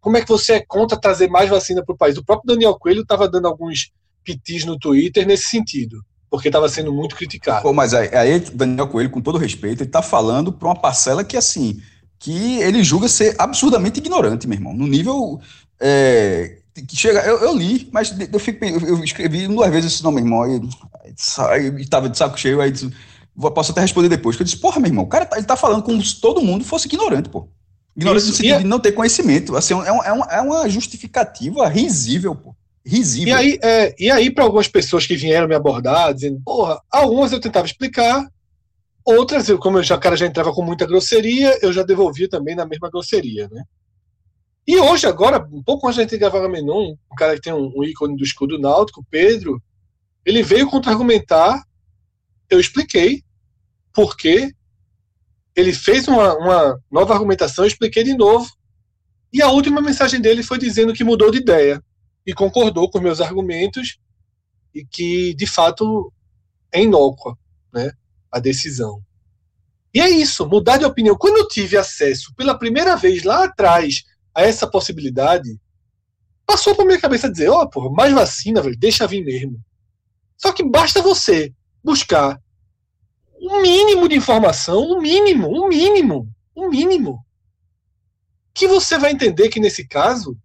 Como 0.00 0.16
é 0.16 0.22
que 0.22 0.28
você 0.28 0.54
é 0.54 0.64
contra 0.66 0.98
trazer 0.98 1.28
mais 1.28 1.50
vacina 1.50 1.84
para 1.84 1.94
o 1.94 1.98
país? 1.98 2.16
O 2.16 2.24
próprio 2.24 2.54
Daniel 2.54 2.78
Coelho 2.78 3.02
estava 3.02 3.28
dando 3.28 3.46
alguns 3.46 3.90
pitis 4.24 4.64
no 4.64 4.78
Twitter 4.78 5.26
nesse 5.26 5.48
sentido, 5.48 6.02
porque 6.30 6.48
estava 6.48 6.68
sendo 6.68 6.92
muito 6.92 7.14
criticado. 7.14 7.62
Pô, 7.62 7.72
mas 7.72 7.92
aí, 7.92 8.08
aí 8.14 8.38
Daniel 8.38 8.88
Coelho, 8.88 9.10
com 9.10 9.20
todo 9.20 9.36
respeito, 9.38 9.82
ele 9.82 9.88
está 9.88 10.00
falando 10.00 10.52
para 10.52 10.68
uma 10.68 10.80
parcela 10.80 11.22
que, 11.22 11.36
assim, 11.36 11.82
que 12.18 12.60
ele 12.60 12.82
julga 12.82 13.08
ser 13.08 13.34
absurdamente 13.38 13.98
ignorante, 13.98 14.46
meu 14.46 14.56
irmão. 14.56 14.72
No 14.72 14.86
nível. 14.86 15.40
É, 15.78 16.59
chega. 16.92 17.20
Eu, 17.20 17.38
eu, 17.38 17.56
li, 17.56 17.88
mas 17.92 18.14
eu, 18.32 18.38
fico, 18.38 18.64
eu 18.64 19.02
escrevi 19.02 19.46
duas 19.46 19.70
vezes 19.70 19.94
esse 19.94 20.02
nome, 20.02 20.22
meu 20.22 20.44
irmão. 20.44 20.70
E 21.06 21.82
estava 21.82 22.08
de 22.08 22.16
saco 22.16 22.38
cheio, 22.38 22.60
aí 22.60 22.70
disse, 22.70 22.90
posso 23.36 23.72
até 23.72 23.80
responder 23.80 24.08
depois. 24.08 24.36
Que 24.36 24.42
eu 24.42 24.44
disse, 24.44 24.56
porra, 24.56 24.80
meu 24.80 24.88
irmão, 24.88 25.04
o 25.04 25.08
cara 25.08 25.26
tá, 25.26 25.36
ele 25.36 25.46
tá 25.46 25.56
falando 25.56 25.82
como 25.82 26.02
se 26.02 26.20
todo 26.20 26.42
mundo 26.42 26.64
fosse 26.64 26.86
ignorante, 26.86 27.28
pô. 27.28 27.48
Ignorante 27.96 28.26
no 28.26 28.32
sentido 28.32 28.54
é... 28.54 28.58
de 28.58 28.64
não 28.64 28.78
ter 28.78 28.92
conhecimento. 28.92 29.56
Assim, 29.56 29.74
é, 29.74 29.92
um, 29.92 30.02
é, 30.02 30.12
uma, 30.12 30.26
é 30.26 30.40
uma 30.40 30.68
justificativa 30.68 31.66
risível, 31.68 32.34
pô. 32.34 32.54
Risível. 32.84 33.28
E 33.28 33.32
aí, 33.32 33.58
é, 33.62 33.94
e 33.98 34.10
aí 34.10 34.30
para 34.30 34.44
algumas 34.44 34.68
pessoas 34.68 35.06
que 35.06 35.16
vieram 35.16 35.46
me 35.46 35.54
abordar, 35.54 36.14
dizendo, 36.14 36.40
porra, 36.44 36.80
algumas 36.90 37.30
eu 37.30 37.40
tentava 37.40 37.66
explicar, 37.66 38.26
Outras, 39.04 39.50
como 39.58 39.78
eu 39.78 39.82
já, 39.82 39.96
o 39.96 40.00
cara 40.00 40.16
já 40.16 40.26
entrava 40.26 40.52
com 40.52 40.62
muita 40.62 40.86
grosseria, 40.86 41.58
eu 41.62 41.72
já 41.72 41.82
devolvia 41.82 42.28
também 42.28 42.54
na 42.54 42.66
mesma 42.66 42.90
grosseria, 42.90 43.48
né? 43.50 43.64
E 44.66 44.78
hoje, 44.78 45.06
agora, 45.06 45.46
um 45.52 45.62
pouco 45.62 45.86
antes 45.86 45.96
da 45.96 46.02
gente 46.02 46.18
gravar 46.18 46.48
Menon, 46.48 46.94
um 47.10 47.16
cara 47.16 47.34
que 47.34 47.40
tem 47.40 47.52
um, 47.52 47.72
um 47.76 47.82
ícone 47.82 48.16
do 48.16 48.22
escudo 48.22 48.58
náutico, 48.58 49.04
Pedro, 49.10 49.62
ele 50.24 50.42
veio 50.42 50.68
contra-argumentar, 50.68 51.64
eu 52.48 52.60
expliquei 52.60 53.22
por 53.92 54.16
quê, 54.16 54.54
ele 55.56 55.72
fez 55.72 56.06
uma, 56.06 56.34
uma 56.36 56.80
nova 56.90 57.14
argumentação, 57.14 57.64
eu 57.64 57.68
expliquei 57.68 58.04
de 58.04 58.14
novo, 58.14 58.48
e 59.32 59.42
a 59.42 59.50
última 59.50 59.80
mensagem 59.80 60.20
dele 60.20 60.42
foi 60.42 60.58
dizendo 60.58 60.92
que 60.92 61.04
mudou 61.04 61.30
de 61.30 61.38
ideia 61.38 61.82
e 62.26 62.32
concordou 62.32 62.90
com 62.90 63.00
meus 63.00 63.20
argumentos 63.20 63.98
e 64.74 64.84
que, 64.84 65.34
de 65.34 65.46
fato, 65.46 66.12
é 66.72 66.82
inócua, 66.82 67.36
né? 67.72 67.92
a 68.30 68.38
decisão. 68.38 69.02
E 69.92 70.00
é 70.00 70.08
isso, 70.08 70.46
mudar 70.46 70.76
de 70.76 70.84
opinião. 70.84 71.16
Quando 71.16 71.38
eu 71.38 71.48
tive 71.48 71.76
acesso 71.76 72.32
pela 72.36 72.56
primeira 72.56 72.96
vez 72.96 73.24
lá 73.24 73.44
atrás 73.44 74.04
a 74.34 74.42
essa 74.42 74.66
possibilidade, 74.66 75.58
passou 76.46 76.74
por 76.74 76.84
minha 76.84 77.00
cabeça 77.00 77.30
dizer: 77.30 77.48
ó, 77.48 77.62
oh, 77.62 77.68
porra, 77.68 77.90
mais 77.90 78.12
vacina, 78.12 78.62
velho, 78.62 78.76
deixa 78.76 79.06
vir 79.06 79.24
mesmo. 79.24 79.62
Só 80.36 80.52
que 80.52 80.62
basta 80.62 81.02
você 81.02 81.52
buscar 81.82 82.40
um 83.40 83.62
mínimo 83.62 84.08
de 84.08 84.16
informação, 84.16 84.82
um 84.82 85.00
mínimo, 85.00 85.48
um 85.48 85.68
mínimo, 85.68 86.28
um 86.54 86.68
mínimo. 86.68 87.24
Que 88.52 88.66
você 88.66 88.98
vai 88.98 89.12
entender 89.12 89.48
que 89.48 89.60
nesse 89.60 89.86
caso 89.86 90.36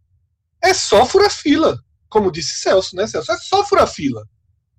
é 0.62 0.74
só 0.74 1.06
furar 1.06 1.30
fila, 1.30 1.78
como 2.08 2.32
disse 2.32 2.60
Celso, 2.60 2.96
né, 2.96 3.06
Celso? 3.08 3.32
É 3.32 3.38
só 3.38 3.66
furar 3.66 3.88
fila. 3.88 4.26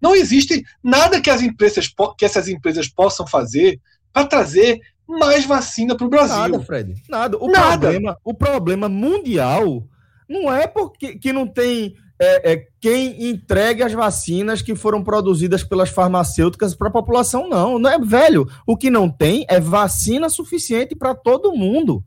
Não 0.01 0.15
existe 0.15 0.65
nada 0.83 1.21
que 1.21 1.31
as 1.31 1.43
empresas 1.43 1.93
que 2.19 2.25
essas 2.25 2.49
empresas 2.49 2.89
possam 2.89 3.27
fazer 3.27 3.81
para 4.13 4.27
trazer 4.27 4.81
mais 5.09 5.45
vacina 5.45 5.97
para 5.97 6.07
o 6.07 6.11
Brasil. 6.11 6.37
Nada, 6.37 6.61
Fred. 6.61 6.95
Nada. 7.09 7.37
O, 7.39 7.49
nada. 7.49 7.79
Problema, 7.79 8.19
o 8.25 8.35
problema 8.35 8.89
mundial 8.89 9.87
não 10.29 10.53
é 10.53 10.67
porque 10.67 11.17
que 11.17 11.33
não 11.33 11.47
tem 11.47 11.95
é, 12.19 12.53
é, 12.53 12.67
quem 12.81 13.29
entregue 13.29 13.83
as 13.83 13.93
vacinas 13.93 14.63
que 14.63 14.75
foram 14.75 15.05
produzidas 15.05 15.63
pelas 15.63 15.91
farmacêuticas 15.91 16.75
para 16.75 16.89
a 16.89 16.93
população, 16.93 17.49
não. 17.49 17.79
Não 17.79 17.91
é 17.91 17.99
velho. 17.99 18.49
O 18.67 18.77
que 18.77 18.91
não 18.91 19.09
tem 19.09 19.45
é 19.49 19.61
vacina 19.61 20.29
suficiente 20.29 20.97
para 20.97 21.15
todo 21.15 21.55
mundo. 21.55 22.03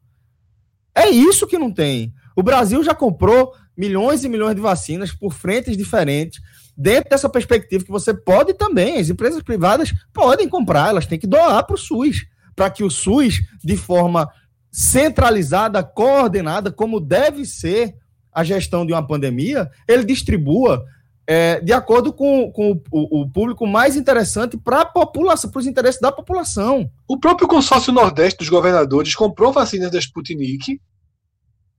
É 0.95 1.07
isso 1.09 1.47
que 1.47 1.57
não 1.57 1.71
tem. 1.71 2.13
O 2.35 2.43
Brasil 2.43 2.83
já 2.83 2.95
comprou 2.95 3.53
milhões 3.77 4.23
e 4.23 4.29
milhões 4.29 4.55
de 4.55 4.61
vacinas 4.61 5.11
por 5.11 5.33
frentes 5.33 5.77
diferentes 5.77 6.41
dentro 6.75 7.09
dessa 7.09 7.27
perspectiva 7.27 7.83
que 7.83 7.91
você 7.91 8.13
pode 8.13 8.53
também, 8.53 8.97
as 8.97 9.09
empresas 9.09 9.43
privadas 9.43 9.93
podem 10.13 10.47
comprar, 10.47 10.89
elas 10.89 11.05
têm 11.05 11.19
que 11.19 11.27
doar 11.27 11.65
para 11.65 11.75
o 11.75 11.77
SUS, 11.77 12.25
para 12.59 12.69
que 12.69 12.83
o 12.83 12.91
SUS, 12.91 13.39
de 13.63 13.77
forma 13.77 14.29
centralizada, 14.69 15.81
coordenada, 15.81 16.69
como 16.69 16.99
deve 16.99 17.45
ser 17.45 17.95
a 18.33 18.43
gestão 18.43 18.85
de 18.85 18.91
uma 18.91 19.07
pandemia, 19.07 19.71
ele 19.87 20.03
distribua 20.03 20.83
é, 21.25 21.61
de 21.61 21.71
acordo 21.71 22.11
com, 22.11 22.51
com 22.51 22.73
o, 22.91 23.21
o, 23.21 23.29
público 23.31 23.65
mais 23.65 23.95
interessante 23.95 24.57
para 24.57 24.81
a 24.81 24.85
população, 24.85 25.49
para 25.49 25.59
os 25.59 25.67
interesses 25.67 26.01
da 26.01 26.11
população. 26.11 26.91
O 27.07 27.17
próprio 27.17 27.47
consórcio 27.47 27.93
Nordeste 27.93 28.39
dos 28.39 28.49
governadores 28.49 29.15
comprou 29.15 29.53
vacinas 29.53 29.89
da 29.89 29.97
Sputnik, 29.97 30.81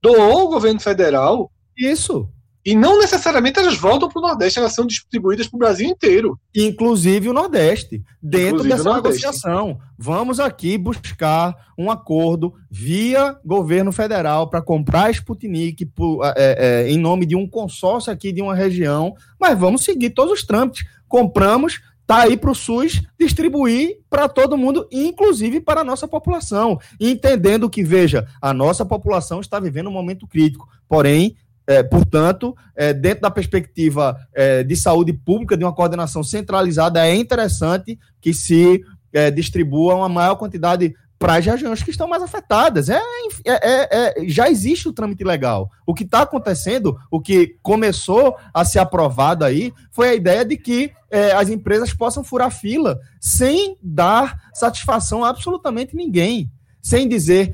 doou 0.01 0.39
ao 0.39 0.47
governo 0.47 0.79
federal. 0.79 1.51
Isso. 1.77 2.27
E 2.63 2.75
não 2.75 2.99
necessariamente 2.99 3.59
elas 3.59 3.77
voltam 3.77 4.07
para 4.07 4.19
o 4.19 4.27
Nordeste, 4.27 4.59
elas 4.59 4.73
são 4.73 4.85
distribuídas 4.85 5.47
para 5.47 5.55
o 5.55 5.59
Brasil 5.59 5.87
inteiro. 5.87 6.39
Inclusive 6.55 7.29
o 7.29 7.33
Nordeste. 7.33 8.03
Dentro 8.21 8.65
Inclusive 8.65 8.75
dessa 8.75 8.93
negociação, 8.93 9.79
vamos 9.97 10.39
aqui 10.39 10.77
buscar 10.77 11.55
um 11.77 11.89
acordo 11.89 12.53
via 12.69 13.35
governo 13.43 13.91
federal 13.91 14.47
para 14.47 14.61
comprar 14.61 15.05
a 15.05 15.11
Sputnik 15.11 15.85
por, 15.87 16.23
é, 16.37 16.85
é, 16.85 16.91
em 16.91 16.97
nome 16.97 17.25
de 17.25 17.35
um 17.35 17.47
consórcio 17.47 18.13
aqui 18.13 18.31
de 18.31 18.41
uma 18.41 18.53
região, 18.53 19.15
mas 19.39 19.57
vamos 19.57 19.83
seguir 19.83 20.11
todos 20.11 20.33
os 20.33 20.43
trâmites. 20.43 20.85
Compramos, 21.07 21.81
tá 22.05 22.23
aí 22.23 22.37
para 22.37 22.51
o 22.51 22.55
SUS 22.55 23.01
distribuir 23.19 23.99
para 24.09 24.29
todo 24.29 24.57
mundo, 24.57 24.87
inclusive 24.91 25.59
para 25.59 25.81
a 25.81 25.83
nossa 25.83 26.07
população, 26.07 26.79
entendendo 26.99 27.69
que, 27.69 27.83
veja, 27.83 28.27
a 28.39 28.53
nossa 28.53 28.85
população 28.85 29.39
está 29.39 29.59
vivendo 29.59 29.87
um 29.87 29.93
momento 29.93 30.27
crítico, 30.27 30.67
porém 30.87 31.35
é, 31.67 31.83
portanto, 31.83 32.55
é, 32.75 32.93
dentro 32.93 33.21
da 33.21 33.31
perspectiva 33.31 34.17
é, 34.33 34.63
de 34.63 34.75
saúde 34.75 35.13
pública, 35.13 35.55
de 35.55 35.63
uma 35.63 35.73
coordenação 35.73 36.23
centralizada, 36.23 37.05
é 37.05 37.15
interessante 37.15 37.97
que 38.19 38.33
se 38.33 38.81
é, 39.13 39.29
distribua 39.29 39.95
uma 39.95 40.09
maior 40.09 40.35
quantidade 40.35 40.93
para 41.19 41.35
as 41.35 41.45
regiões 41.45 41.83
que 41.83 41.91
estão 41.91 42.07
mais 42.07 42.23
afetadas. 42.23 42.89
É, 42.89 42.99
é, 43.45 44.19
é, 44.21 44.27
já 44.27 44.49
existe 44.49 44.89
o 44.89 44.93
trâmite 44.93 45.23
legal. 45.23 45.69
O 45.85 45.93
que 45.93 46.03
está 46.03 46.23
acontecendo, 46.23 46.97
o 47.11 47.21
que 47.21 47.57
começou 47.61 48.35
a 48.51 48.65
ser 48.65 48.79
aprovado 48.79 49.45
aí, 49.45 49.71
foi 49.91 50.09
a 50.09 50.15
ideia 50.15 50.43
de 50.43 50.57
que 50.57 50.91
as 51.37 51.49
empresas 51.49 51.93
possam 51.93 52.23
furar 52.23 52.49
fila 52.49 52.97
sem 53.19 53.77
dar 53.83 54.49
satisfação 54.53 55.25
a 55.25 55.29
absolutamente 55.29 55.93
ninguém, 55.93 56.49
sem 56.81 57.07
dizer 57.07 57.53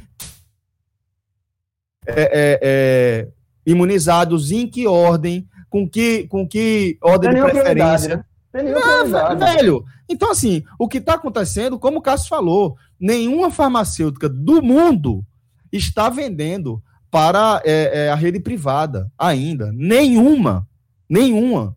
é, 2.08 2.60
é, 2.62 3.28
imunizados 3.68 4.50
em 4.50 4.66
que 4.66 4.88
ordem, 4.88 5.46
com 5.70 5.88
que, 5.88 6.26
com 6.28 6.48
que 6.48 6.98
ordem 7.02 7.34
Tem 7.34 7.44
de 7.44 7.52
preferência. 7.52 8.26
Né? 8.54 8.74
Ah, 8.82 9.36
velho, 9.36 9.84
então 10.10 10.32
assim, 10.32 10.64
o 10.80 10.88
que 10.88 11.00
está 11.00 11.16
acontecendo, 11.16 11.78
como 11.78 12.00
o 12.00 12.02
Cássio 12.02 12.30
falou, 12.30 12.78
nenhuma 12.98 13.52
farmacêutica 13.52 14.30
do 14.30 14.64
mundo 14.64 15.24
está 15.72 16.10
vendendo 16.10 16.82
para 17.12 17.62
é, 17.66 18.06
é, 18.06 18.10
a 18.10 18.16
rede 18.16 18.40
privada 18.40 19.12
ainda. 19.18 19.72
Nenhuma. 19.74 20.66
Nenhuma. 21.10 21.76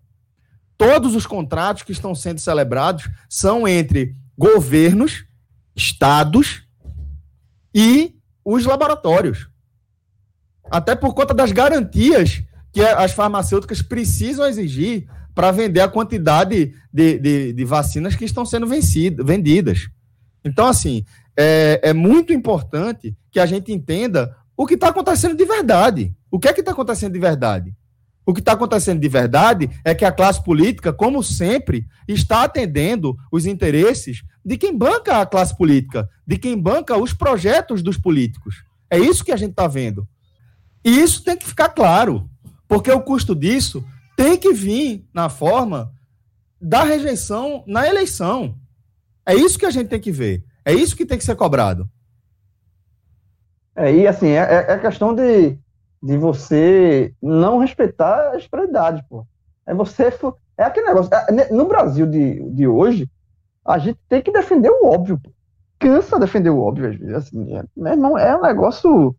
Todos 0.78 1.14
os 1.14 1.26
contratos 1.26 1.82
que 1.82 1.92
estão 1.92 2.14
sendo 2.14 2.40
celebrados 2.40 3.10
são 3.28 3.66
entre 3.66 4.14
governos, 4.38 5.24
estados 5.74 6.62
e 7.74 8.14
os 8.44 8.64
laboratórios. 8.64 9.49
Até 10.70 10.94
por 10.94 11.14
conta 11.14 11.34
das 11.34 11.52
garantias 11.52 12.42
que 12.72 12.80
as 12.80 13.12
farmacêuticas 13.12 13.82
precisam 13.82 14.46
exigir 14.46 15.06
para 15.34 15.50
vender 15.50 15.80
a 15.80 15.88
quantidade 15.88 16.74
de, 16.92 17.18
de, 17.18 17.52
de, 17.52 17.64
vacinas 17.64 18.14
que 18.14 18.24
estão 18.24 18.44
sendo 18.44 18.66
vencidas, 18.66 19.24
vendidas. 19.24 19.88
Então, 20.44 20.66
assim, 20.66 21.04
é, 21.36 21.80
é 21.82 21.92
muito 21.92 22.32
importante 22.32 23.16
que 23.30 23.40
a 23.40 23.46
gente 23.46 23.72
entenda 23.72 24.36
o 24.56 24.66
que 24.66 24.74
está 24.74 24.88
acontecendo 24.88 25.36
de 25.36 25.44
verdade. 25.44 26.14
O 26.30 26.38
que 26.38 26.48
é 26.48 26.52
que 26.52 26.60
está 26.60 26.72
acontecendo 26.72 27.12
de 27.12 27.18
verdade? 27.18 27.74
O 28.24 28.34
que 28.34 28.40
está 28.40 28.52
acontecendo 28.52 29.00
de 29.00 29.08
verdade 29.08 29.70
é 29.84 29.94
que 29.94 30.04
a 30.04 30.12
classe 30.12 30.44
política, 30.44 30.92
como 30.92 31.22
sempre, 31.22 31.86
está 32.06 32.44
atendendo 32.44 33.16
os 33.32 33.46
interesses 33.46 34.22
de 34.44 34.56
quem 34.56 34.76
banca 34.76 35.20
a 35.20 35.26
classe 35.26 35.56
política, 35.56 36.08
de 36.26 36.36
quem 36.36 36.56
banca 36.56 36.96
os 36.96 37.12
projetos 37.12 37.82
dos 37.82 37.96
políticos. 37.96 38.62
É 38.88 38.98
isso 38.98 39.24
que 39.24 39.32
a 39.32 39.36
gente 39.36 39.50
está 39.50 39.66
vendo. 39.66 40.06
E 40.84 41.00
isso 41.00 41.22
tem 41.24 41.36
que 41.36 41.46
ficar 41.46 41.68
claro, 41.68 42.28
porque 42.66 42.90
o 42.90 43.02
custo 43.02 43.34
disso 43.34 43.84
tem 44.16 44.36
que 44.36 44.52
vir 44.52 45.08
na 45.12 45.28
forma 45.28 45.92
da 46.60 46.82
rejeição 46.82 47.64
na 47.66 47.86
eleição. 47.86 48.54
É 49.26 49.34
isso 49.34 49.58
que 49.58 49.66
a 49.66 49.70
gente 49.70 49.88
tem 49.88 50.00
que 50.00 50.12
ver. 50.12 50.44
É 50.64 50.72
isso 50.72 50.96
que 50.96 51.06
tem 51.06 51.16
que 51.16 51.24
ser 51.24 51.36
cobrado. 51.36 51.88
É, 53.74 53.92
e 53.94 54.06
assim, 54.06 54.28
é, 54.28 54.40
é, 54.40 54.72
é 54.72 54.78
questão 54.78 55.14
de, 55.14 55.56
de 56.02 56.16
você 56.16 57.14
não 57.22 57.58
respeitar 57.58 58.36
as 58.36 58.46
prioridades, 58.46 59.02
pô. 59.08 59.26
É 59.66 59.74
você. 59.74 60.12
É 60.58 60.64
aquele 60.64 60.86
negócio. 60.86 61.10
É, 61.14 61.52
no 61.52 61.66
Brasil 61.66 62.06
de, 62.06 62.42
de 62.50 62.66
hoje, 62.66 63.08
a 63.64 63.78
gente 63.78 63.98
tem 64.08 64.20
que 64.20 64.32
defender 64.32 64.70
o 64.70 64.86
óbvio, 64.86 65.18
pô. 65.18 65.30
Cansa 65.78 66.18
defender 66.18 66.50
o 66.50 66.60
óbvio, 66.60 66.90
às 66.90 66.96
vezes. 66.96 67.14
Assim, 67.14 67.56
é, 67.56 67.96
não, 67.96 68.18
é 68.18 68.36
um 68.36 68.42
negócio. 68.42 69.16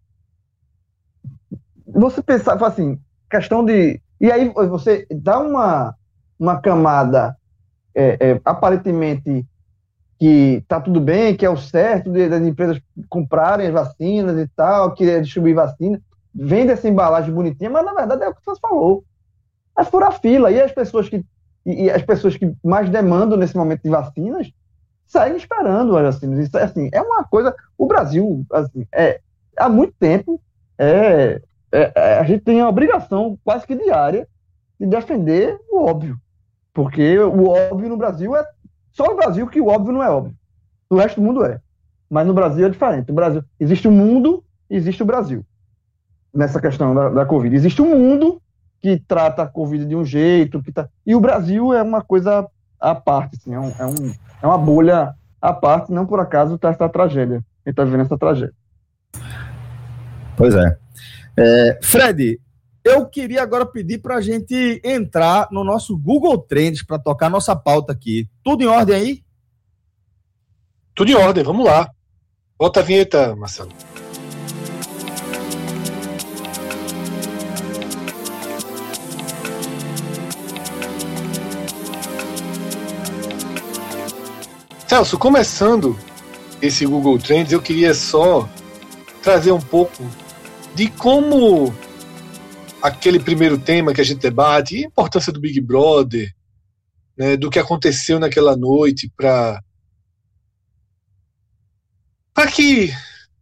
Você 1.93 2.21
pensar, 2.21 2.61
assim, 2.63 2.99
questão 3.29 3.63
de. 3.63 4.01
E 4.19 4.31
aí 4.31 4.49
você 4.49 5.07
dá 5.09 5.39
uma, 5.39 5.95
uma 6.39 6.61
camada 6.61 7.35
é, 7.95 8.17
é, 8.19 8.41
aparentemente 8.45 9.45
que 10.19 10.63
tá 10.67 10.79
tudo 10.79 11.01
bem, 11.01 11.35
que 11.35 11.45
é 11.45 11.49
o 11.49 11.57
certo 11.57 12.11
de, 12.11 12.29
das 12.29 12.41
empresas 12.43 12.79
comprarem 13.09 13.67
as 13.67 13.73
vacinas 13.73 14.37
e 14.39 14.47
tal, 14.55 14.93
que 14.93 15.09
é 15.09 15.19
distribuir 15.19 15.55
vacina, 15.55 15.99
vende 16.33 16.71
essa 16.71 16.87
embalagem 16.87 17.33
bonitinha, 17.33 17.71
mas 17.71 17.83
na 17.83 17.93
verdade 17.93 18.23
é 18.23 18.29
o 18.29 18.35
que 18.35 18.45
você 18.45 18.59
falou. 18.59 19.03
É 19.77 19.83
furar 19.83 20.19
fila. 20.19 20.51
E 20.51 20.61
as 20.61 20.71
pessoas 20.71 21.09
que 21.09 21.25
e, 21.65 21.85
e, 21.85 21.91
as 21.91 22.01
pessoas 22.01 22.35
que 22.37 22.53
mais 22.63 22.89
demandam 22.89 23.37
nesse 23.37 23.55
momento 23.55 23.83
de 23.83 23.89
vacinas 23.89 24.51
seguem 25.05 25.37
esperando 25.37 25.97
as 25.97 26.15
vacinas. 26.15 26.39
Isso, 26.39 26.57
assim, 26.57 26.89
é 26.91 27.01
uma 27.01 27.23
coisa. 27.23 27.55
O 27.77 27.85
Brasil, 27.85 28.45
assim, 28.51 28.85
é, 28.93 29.19
há 29.57 29.69
muito 29.69 29.93
tempo, 29.99 30.41
é, 30.77 31.41
é, 31.71 31.91
é, 31.95 32.19
a 32.19 32.23
gente 32.23 32.43
tem 32.43 32.61
a 32.61 32.69
obrigação 32.69 33.37
quase 33.43 33.65
que 33.65 33.75
diária 33.75 34.27
de 34.79 34.85
defender 34.85 35.57
o 35.69 35.83
óbvio. 35.83 36.17
Porque 36.73 37.17
o 37.19 37.49
óbvio 37.49 37.89
no 37.89 37.97
Brasil 37.97 38.35
é 38.35 38.45
só 38.91 39.07
no 39.07 39.15
Brasil 39.15 39.47
que 39.47 39.61
o 39.61 39.67
óbvio 39.67 39.93
não 39.93 40.03
é 40.03 40.09
óbvio. 40.09 40.35
No 40.89 40.97
resto 40.97 41.19
do 41.19 41.25
mundo 41.25 41.45
é. 41.45 41.59
Mas 42.09 42.27
no 42.27 42.33
Brasil 42.33 42.65
é 42.65 42.69
diferente. 42.69 43.09
No 43.09 43.15
Brasil 43.15 43.43
existe 43.59 43.87
o 43.87 43.91
mundo, 43.91 44.43
existe 44.69 45.01
o 45.01 45.05
Brasil. 45.05 45.45
Nessa 46.33 46.59
questão 46.59 46.93
da, 46.93 47.09
da 47.09 47.25
Covid. 47.25 47.55
Existe 47.55 47.81
um 47.81 47.97
mundo 47.97 48.41
que 48.81 48.99
trata 49.07 49.43
a 49.43 49.47
Covid 49.47 49.85
de 49.85 49.95
um 49.95 50.03
jeito, 50.03 50.61
que 50.61 50.71
tá... 50.71 50.89
e 51.05 51.15
o 51.15 51.19
Brasil 51.19 51.71
é 51.71 51.83
uma 51.83 52.01
coisa 52.01 52.47
à 52.79 52.95
parte, 52.95 53.37
assim, 53.37 53.53
é, 53.53 53.59
um, 53.59 53.69
é, 53.69 53.85
um, 53.85 54.13
é 54.41 54.47
uma 54.47 54.57
bolha 54.57 55.13
à 55.39 55.53
parte, 55.53 55.91
não 55.91 56.05
por 56.05 56.19
acaso 56.19 56.55
está 56.55 56.69
essa 56.69 56.89
tragédia. 56.89 57.35
Gente 57.35 57.73
está 57.73 57.83
vivendo 57.83 58.01
essa 58.01 58.17
tragédia. 58.17 58.55
Pois 60.35 60.55
é. 60.55 60.77
É. 61.41 61.79
Fred, 61.83 62.39
eu 62.83 63.05
queria 63.05 63.43
agora 63.43 63.65
pedir 63.65 63.99
para 63.99 64.15
a 64.15 64.21
gente 64.21 64.81
entrar 64.83 65.47
no 65.51 65.63
nosso 65.63 65.97
Google 65.97 66.37
Trends 66.39 66.83
para 66.83 66.97
tocar 66.97 67.29
nossa 67.29 67.55
pauta 67.55 67.93
aqui. 67.93 68.27
Tudo 68.43 68.63
em 68.63 68.67
ordem 68.67 68.95
aí? 68.95 69.23
Tudo 70.95 71.11
em 71.11 71.15
ordem, 71.15 71.43
vamos 71.43 71.65
lá. 71.65 71.89
Bota 72.57 72.79
a 72.79 72.83
vinheta, 72.83 73.35
Marcelo. 73.35 73.71
Celso, 84.87 85.17
começando 85.17 85.97
esse 86.61 86.85
Google 86.85 87.17
Trends, 87.17 87.53
eu 87.53 87.61
queria 87.61 87.93
só 87.93 88.49
trazer 89.23 89.51
um 89.51 89.61
pouco 89.61 90.03
de 90.73 90.89
como 90.89 91.73
aquele 92.81 93.19
primeiro 93.19 93.57
tema 93.57 93.93
que 93.93 94.01
a 94.01 94.03
gente 94.03 94.19
debate, 94.19 94.77
a 94.77 94.87
importância 94.87 95.31
do 95.31 95.39
Big 95.39 95.59
Brother, 95.59 96.33
né, 97.17 97.37
do 97.37 97.49
que 97.49 97.59
aconteceu 97.59 98.19
naquela 98.19 98.55
noite 98.55 99.11
para 99.15 99.61
para 102.33 102.49
que 102.49 102.91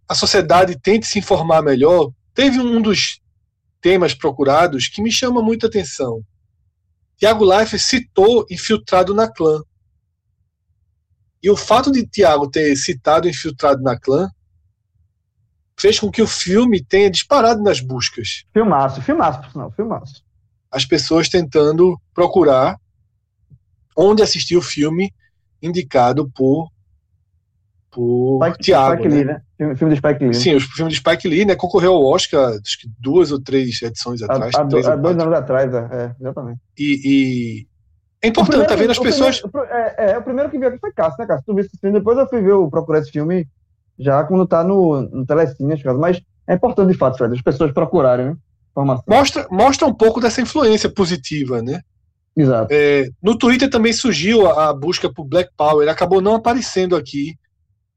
a 0.07 0.15
sociedade 0.15 0.77
tente 0.77 1.05
se 1.05 1.19
informar 1.19 1.61
melhor, 1.61 2.11
teve 2.34 2.59
um 2.59 2.82
dos 2.82 3.21
temas 3.80 4.13
procurados 4.13 4.88
que 4.88 5.01
me 5.01 5.11
chama 5.11 5.41
muita 5.41 5.67
atenção. 5.67 6.23
Tiago 7.15 7.45
Leifert 7.45 7.82
citou 7.82 8.45
Infiltrado 8.49 9.13
na 9.13 9.32
Clã. 9.32 9.61
E 11.41 11.49
o 11.49 11.55
fato 11.55 11.91
de 11.91 12.05
Tiago 12.05 12.49
ter 12.49 12.75
citado 12.75 13.30
Infiltrado 13.30 13.82
na 13.84 13.97
Clã 13.97 14.30
fez 15.80 15.99
com 15.99 16.11
que 16.11 16.21
o 16.21 16.27
filme 16.27 16.84
tenha 16.84 17.09
disparado 17.09 17.63
nas 17.63 17.80
buscas. 17.80 18.43
Filmaço, 18.53 19.01
filmaço, 19.01 19.41
por 19.41 19.51
sinal, 19.51 19.71
filmaço. 19.71 20.23
As 20.71 20.86
pessoas 20.86 21.30
tentando 21.30 21.99
procurar 22.13 22.77
onde 23.95 24.21
assistir 24.21 24.57
o 24.57 24.61
filme 24.61 25.13
indicado 25.61 26.30
por 26.30 26.69
por 27.91 28.45
Spike, 28.45 28.63
Thiago. 28.65 29.01
Spike 29.01 29.09
né? 29.09 29.15
Lee, 29.15 29.25
né? 29.25 29.41
Filme, 29.57 29.75
filme 29.75 29.93
de 29.93 29.99
Spike 29.99 30.23
Lee. 30.25 30.34
Sim, 30.34 30.55
o 30.55 30.61
filme 30.61 30.91
de 30.91 30.97
Spike 30.97 31.27
Lee, 31.27 31.45
né? 31.45 31.55
Concorreu 31.55 31.93
ao 31.93 32.05
Oscar, 32.05 32.53
acho 32.63 32.80
que 32.80 32.89
duas 32.99 33.32
ou 33.32 33.41
três 33.41 33.82
edições 33.82 34.21
atrás. 34.21 34.53
Há, 34.55 34.63
dois 34.63 34.86
anos 34.88 35.34
atrás, 35.34 35.73
é, 35.73 35.77
é, 35.91 36.15
exatamente. 36.19 36.59
E, 36.77 37.01
e... 37.03 37.67
é 38.21 38.27
importante, 38.27 38.67
tá 38.67 38.75
vendo 38.75 38.91
as 38.91 38.99
pessoas. 38.99 39.41
Primeiro, 39.41 39.73
é, 39.73 40.11
é, 40.11 40.17
o 40.17 40.21
primeiro 40.21 40.51
que 40.51 40.59
viu 40.59 40.67
aqui 40.67 40.77
foi 40.77 40.93
Cássio, 40.93 41.17
né, 41.19 41.25
Cássio? 41.25 41.45
Tu 41.47 41.55
viu 41.55 41.65
esse 41.65 41.77
filme, 41.80 41.97
depois 41.97 42.17
eu 42.17 42.30
fui 42.30 42.41
ver, 42.41 42.53
o 42.53 42.69
procurar 42.69 42.99
esse 42.99 43.11
filme 43.11 43.47
já 43.99 44.23
quando 44.23 44.43
está 44.43 44.63
no, 44.63 45.01
no 45.01 45.25
Telecine, 45.25 45.75
mas 45.97 46.21
é 46.47 46.55
importante 46.55 46.91
de 46.91 46.97
fato, 46.97 47.17
Fred, 47.17 47.35
as 47.35 47.41
pessoas 47.41 47.71
procurarem 47.73 48.27
né, 48.27 48.37
informação. 48.71 49.03
Mostra, 49.07 49.47
mostra 49.51 49.87
um 49.87 49.93
pouco 49.93 50.21
dessa 50.21 50.41
influência 50.41 50.89
positiva, 50.89 51.61
né? 51.61 51.81
Exato. 52.35 52.69
É, 52.71 53.09
no 53.21 53.37
Twitter 53.37 53.69
também 53.69 53.91
surgiu 53.91 54.47
a, 54.47 54.69
a, 54.69 54.73
busca 54.73 55.11
por 55.11 55.25
Black 55.25 55.51
Power, 55.57 55.89
acabou 55.89 56.21
não 56.21 56.35
aparecendo 56.35 56.95
aqui 56.95 57.37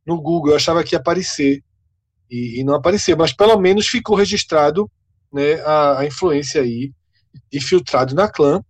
no 0.05 0.21
Google, 0.21 0.51
eu 0.51 0.57
achava 0.57 0.83
que 0.83 0.95
ia 0.95 0.99
aparecer 0.99 1.63
e, 2.29 2.61
e 2.61 2.65
não 2.65 2.75
apareceu, 2.75 3.17
mas 3.17 3.33
pelo 3.33 3.57
menos 3.59 3.87
ficou 3.87 4.17
registrado 4.17 4.91
né, 5.33 5.55
a, 5.63 6.01
a 6.01 6.07
influência 6.07 6.61
aí 6.61 6.93
infiltrado 7.53 8.15
na 8.15 8.29
clã 8.29 8.63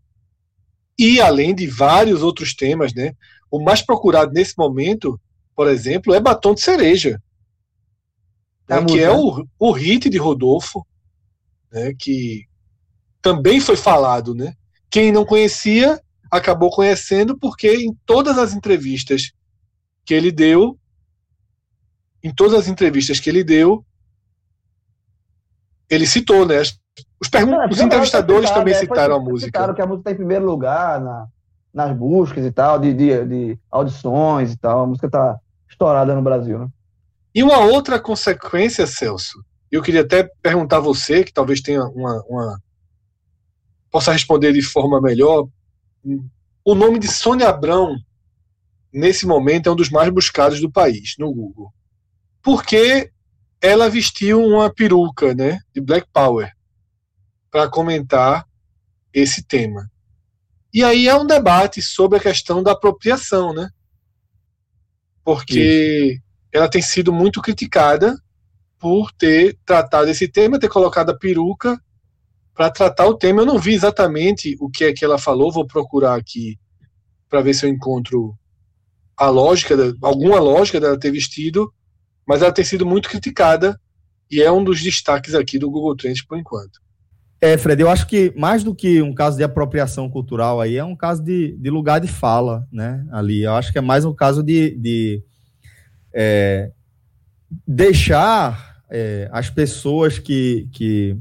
e 0.99 1.21
além 1.21 1.55
de 1.55 1.67
vários 1.67 2.23
outros 2.23 2.55
temas, 2.55 2.93
né? 2.95 3.15
O 3.51 3.59
mais 3.59 3.83
procurado 3.83 4.33
nesse 4.33 4.55
momento 4.57 5.19
por 5.55 5.69
exemplo, 5.69 6.15
é 6.15 6.21
Batom 6.21 6.55
de 6.55 6.61
Cereja, 6.61 7.23
né, 8.69 8.85
que 8.85 9.01
é 9.01 9.11
o, 9.11 9.47
o 9.59 9.73
hit 9.73 10.09
de 10.09 10.19
Rodolfo, 10.19 10.87
né, 11.71 11.93
que 11.99 12.47
também 13.21 13.61
foi 13.61 13.77
falado. 13.77 14.35
Né? 14.35 14.55
Quem 14.91 15.13
não 15.13 15.25
conhecia 15.25 16.01
acabou 16.31 16.71
conhecendo 16.71 17.39
porque 17.39 17.75
em 17.75 17.95
todas 18.07 18.39
as 18.39 18.55
entrevistas 18.55 19.33
que 20.05 20.15
ele 20.15 20.33
deu, 20.33 20.79
em 22.23 22.33
todas 22.33 22.55
as 22.55 22.69
entrevistas 22.69 23.21
que 23.21 23.29
ele 23.29 23.45
deu, 23.45 23.85
ele 25.91 26.07
citou, 26.07 26.47
né? 26.47 26.63
Os, 27.21 27.29
pergun- 27.29 27.61
é, 27.61 27.69
os 27.69 27.79
entrevistadores 27.79 28.49
citar, 28.49 28.59
também 28.59 28.75
é, 28.75 28.79
citaram 28.79 29.17
a 29.17 29.21
música. 29.21 29.47
Citaram 29.47 29.75
que 29.75 29.83
a 29.83 29.87
música 29.87 30.01
está 30.01 30.13
em 30.13 30.17
primeiro 30.17 30.47
lugar 30.47 31.01
na, 31.01 31.27
nas 31.73 31.97
buscas 31.97 32.45
e 32.45 32.51
tal, 32.51 32.79
de, 32.79 32.95
de, 32.95 33.25
de 33.27 33.59
audições 33.71 34.53
e 34.53 34.57
tal. 34.57 34.85
A 34.85 34.87
música 34.87 35.11
tá 35.11 35.39
estourada 35.73 36.15
no 36.15 36.23
Brasil, 36.23 36.59
né? 36.59 36.69
E 37.35 37.43
uma 37.43 37.59
outra 37.59 37.99
consequência, 37.99 38.87
Celso, 38.87 39.43
eu 39.71 39.83
queria 39.83 40.03
até 40.03 40.29
perguntar 40.43 40.77
a 40.77 40.81
você, 40.81 41.25
que 41.25 41.33
talvez 41.33 41.61
tenha 41.61 41.83
uma, 41.85 42.23
uma 42.29 42.61
possa 43.91 44.13
responder 44.13 44.53
de 44.53 44.63
forma 44.63 45.01
melhor. 45.01 45.49
O 46.65 46.75
nome 46.75 46.99
de 46.99 47.09
Sônia 47.09 47.49
Abrão, 47.49 47.97
nesse 48.93 49.27
momento, 49.27 49.69
é 49.69 49.73
um 49.73 49.77
dos 49.77 49.91
mais 49.91 50.11
buscados 50.11 50.61
do 50.61 50.71
país, 50.71 51.15
no 51.19 51.33
Google. 51.33 51.73
Porque 52.43 53.11
ela 53.61 53.89
vestiu 53.89 54.45
uma 54.45 54.73
peruca, 54.73 55.35
né, 55.35 55.59
de 55.75 55.81
Black 55.81 56.07
Power, 56.13 56.53
para 57.51 57.69
comentar 57.69 58.47
esse 59.13 59.43
tema. 59.43 59.91
E 60.73 60.83
aí 60.83 61.07
é 61.07 61.15
um 61.15 61.27
debate 61.27 61.81
sobre 61.81 62.19
a 62.19 62.23
questão 62.23 62.63
da 62.63 62.73
apropriação, 62.73 63.55
né? 63.55 63.69
Porque 65.25 66.15
Isso. 66.15 66.23
ela 66.53 66.69
tem 66.69 66.83
sido 66.83 67.13
muito 67.13 67.41
criticada 67.41 68.17
por 68.79 69.13
ter 69.13 69.57
tratado 69.65 70.11
esse 70.11 70.27
tema, 70.27 70.59
ter 70.59 70.69
colocado 70.69 71.11
a 71.11 71.17
peruca 71.17 71.81
para 72.53 72.71
tratar 72.71 73.07
o 73.07 73.17
tema. 73.17 73.43
Eu 73.43 73.47
não 73.47 73.59
vi 73.59 73.75
exatamente 73.75 74.57
o 74.61 74.69
que 74.69 74.85
é 74.85 74.93
que 74.93 75.05
ela 75.05 75.19
falou, 75.19 75.53
vou 75.53 75.67
procurar 75.67 76.17
aqui 76.17 76.59
para 77.29 77.41
ver 77.41 77.55
se 77.55 77.65
eu 77.65 77.71
encontro 77.71 78.37
a 79.17 79.31
lógica, 79.31 79.77
alguma 80.03 80.41
lógica 80.41 80.81
dela 80.81 80.99
ter 80.99 81.13
vestido, 81.13 81.73
mas 82.27 82.43
ela 82.43 82.53
tem 82.53 82.65
sido 82.65 82.85
muito 82.85 83.09
criticada 83.09 83.81
e 84.29 84.43
é 84.43 84.51
um 84.51 84.65
dos 84.65 84.83
destaques 84.83 85.35
aqui 85.35 85.59
do 85.59 85.71
Google 85.71 85.97
Trends 85.97 86.25
por 86.25 86.37
enquanto. 86.37 86.82
É, 87.45 87.59
Fred, 87.59 87.83
eu 87.83 87.91
acho 87.91 88.07
que 88.07 88.33
mais 88.37 88.63
do 88.63 88.73
que 88.73 89.03
um 89.03 89.13
caso 89.13 89.37
de 89.37 89.43
apropriação 89.43 90.09
cultural 90.09 90.61
aí, 90.61 90.77
é 90.77 90.85
um 90.85 90.95
caso 90.95 91.21
de, 91.25 91.57
de 91.59 91.71
lugar 91.71 92.01
de 92.01 92.07
fala, 92.07 92.69
né? 92.71 93.05
Ali. 93.11 93.43
Eu 93.43 93.55
acho 93.55 93.73
que 93.73 93.79
é 93.79 93.81
mais 93.81 94.05
um 94.05 94.15
caso 94.15 94.45
de, 94.45 94.77
de 94.77 95.25
é, 96.15 96.71
deixar 97.67 98.85
é, 98.89 99.29
as 99.33 99.51
pessoas 99.51 100.21
que, 100.21 100.69
que 100.71 101.17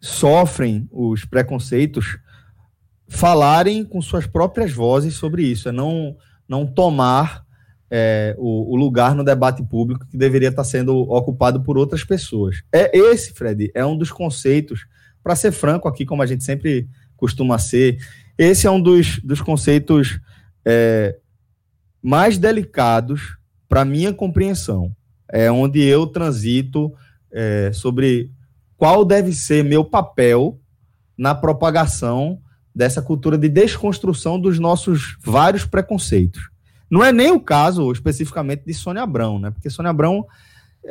sofrem 0.00 0.88
os 0.92 1.24
preconceitos 1.24 2.18
falarem 3.08 3.84
com 3.84 4.00
suas 4.00 4.28
próprias 4.28 4.70
vozes 4.70 5.14
sobre 5.14 5.42
isso, 5.42 5.68
é 5.68 5.72
não, 5.72 6.16
não 6.48 6.64
tomar 6.66 7.44
é, 7.90 8.36
o, 8.38 8.74
o, 8.74 8.76
lugar 8.76 9.12
no 9.12 9.24
debate 9.24 9.64
público 9.64 10.06
que 10.06 10.16
deveria 10.16 10.50
estar 10.50 10.62
sendo 10.62 10.98
ocupado 11.10 11.64
por 11.64 11.76
outras 11.76 12.04
pessoas. 12.04 12.62
É 12.70 12.96
esse, 12.96 13.32
Fred, 13.32 13.72
é 13.74 13.84
um 13.84 13.96
dos 13.96 14.12
conceitos, 14.12 14.86
para 15.22 15.36
ser 15.36 15.52
franco 15.52 15.88
aqui, 15.88 16.04
como 16.06 16.22
a 16.22 16.26
gente 16.26 16.44
sempre 16.44 16.88
costuma 17.16 17.58
ser, 17.58 17.98
esse 18.36 18.66
é 18.66 18.70
um 18.70 18.80
dos, 18.80 19.18
dos 19.20 19.40
conceitos 19.40 20.20
é, 20.64 21.16
mais 22.02 22.38
delicados 22.38 23.36
para 23.68 23.84
minha 23.84 24.12
compreensão. 24.12 24.94
É 25.30 25.50
onde 25.50 25.82
eu 25.82 26.06
transito 26.06 26.92
é, 27.30 27.70
sobre 27.72 28.30
qual 28.76 29.04
deve 29.04 29.32
ser 29.32 29.64
meu 29.64 29.84
papel 29.84 30.58
na 31.16 31.34
propagação 31.34 32.40
dessa 32.74 33.02
cultura 33.02 33.36
de 33.36 33.48
desconstrução 33.48 34.40
dos 34.40 34.58
nossos 34.58 35.18
vários 35.20 35.64
preconceitos. 35.64 36.48
Não 36.88 37.04
é 37.04 37.12
nem 37.12 37.32
o 37.32 37.40
caso 37.40 37.90
especificamente 37.90 38.62
de 38.64 38.72
Sônia 38.72 39.02
Abrão, 39.02 39.38
né? 39.38 39.50
Porque 39.50 39.68
Sônia 39.68 39.90
Abrão, 39.90 40.24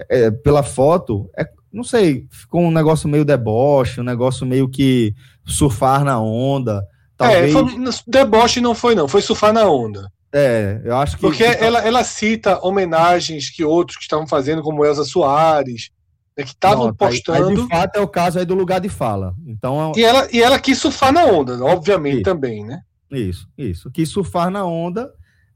é, 0.10 0.30
pela 0.30 0.62
foto, 0.62 1.30
é, 1.36 1.50
não 1.72 1.84
sei, 1.84 2.26
ficou 2.32 2.62
um 2.62 2.72
negócio 2.72 3.10
meio 3.10 3.26
deboche, 3.26 4.02
um 4.02 4.04
negócio 4.04 4.46
meio 4.46 4.70
que 4.70 5.14
surfar 5.46 6.04
na 6.04 6.20
onda. 6.20 6.84
Talvez... 7.16 7.50
É, 7.50 7.52
foi, 7.52 8.04
deboche 8.08 8.62
não 8.62 8.76
foi, 8.76 8.96
não, 8.96 9.08
foi 9.08 9.22
surfar 9.22 9.54
na 9.54 9.66
onda. 9.68 10.12
É, 10.32 10.82
eu 10.84 10.96
acho 10.98 11.16
que. 11.16 11.22
Porque 11.22 11.44
ela, 11.44 11.80
ela 11.80 12.04
cita 12.04 12.60
homenagens 12.66 13.50
que 13.50 13.64
outros 13.64 13.98
que 13.98 14.04
estavam 14.04 14.28
fazendo, 14.28 14.62
como 14.62 14.86
Elza 14.86 15.06
Soares, 15.06 15.90
né, 16.38 16.44
que 16.44 16.52
estavam 16.52 16.94
postando. 16.94 17.50
Aí, 17.50 17.56
de 17.56 17.68
fato 17.68 17.96
é 17.96 18.02
o 18.02 18.08
caso 18.08 18.38
aí 18.38 18.46
do 18.46 18.54
lugar 18.54 18.80
de 18.80 18.90
fala. 18.90 19.34
Então, 19.46 19.94
é... 19.96 20.00
e, 20.00 20.04
ela, 20.04 20.28
e 20.32 20.42
ela 20.42 20.60
quis 20.60 20.78
surfar 20.78 21.12
na 21.12 21.26
onda, 21.26 21.64
obviamente 21.64 22.18
isso. 22.18 22.24
também, 22.24 22.64
né? 22.64 22.82
Isso, 23.10 23.48
isso. 23.58 23.90
Quis 23.90 24.10
surfar 24.10 24.52
na 24.52 24.66
onda, 24.66 25.12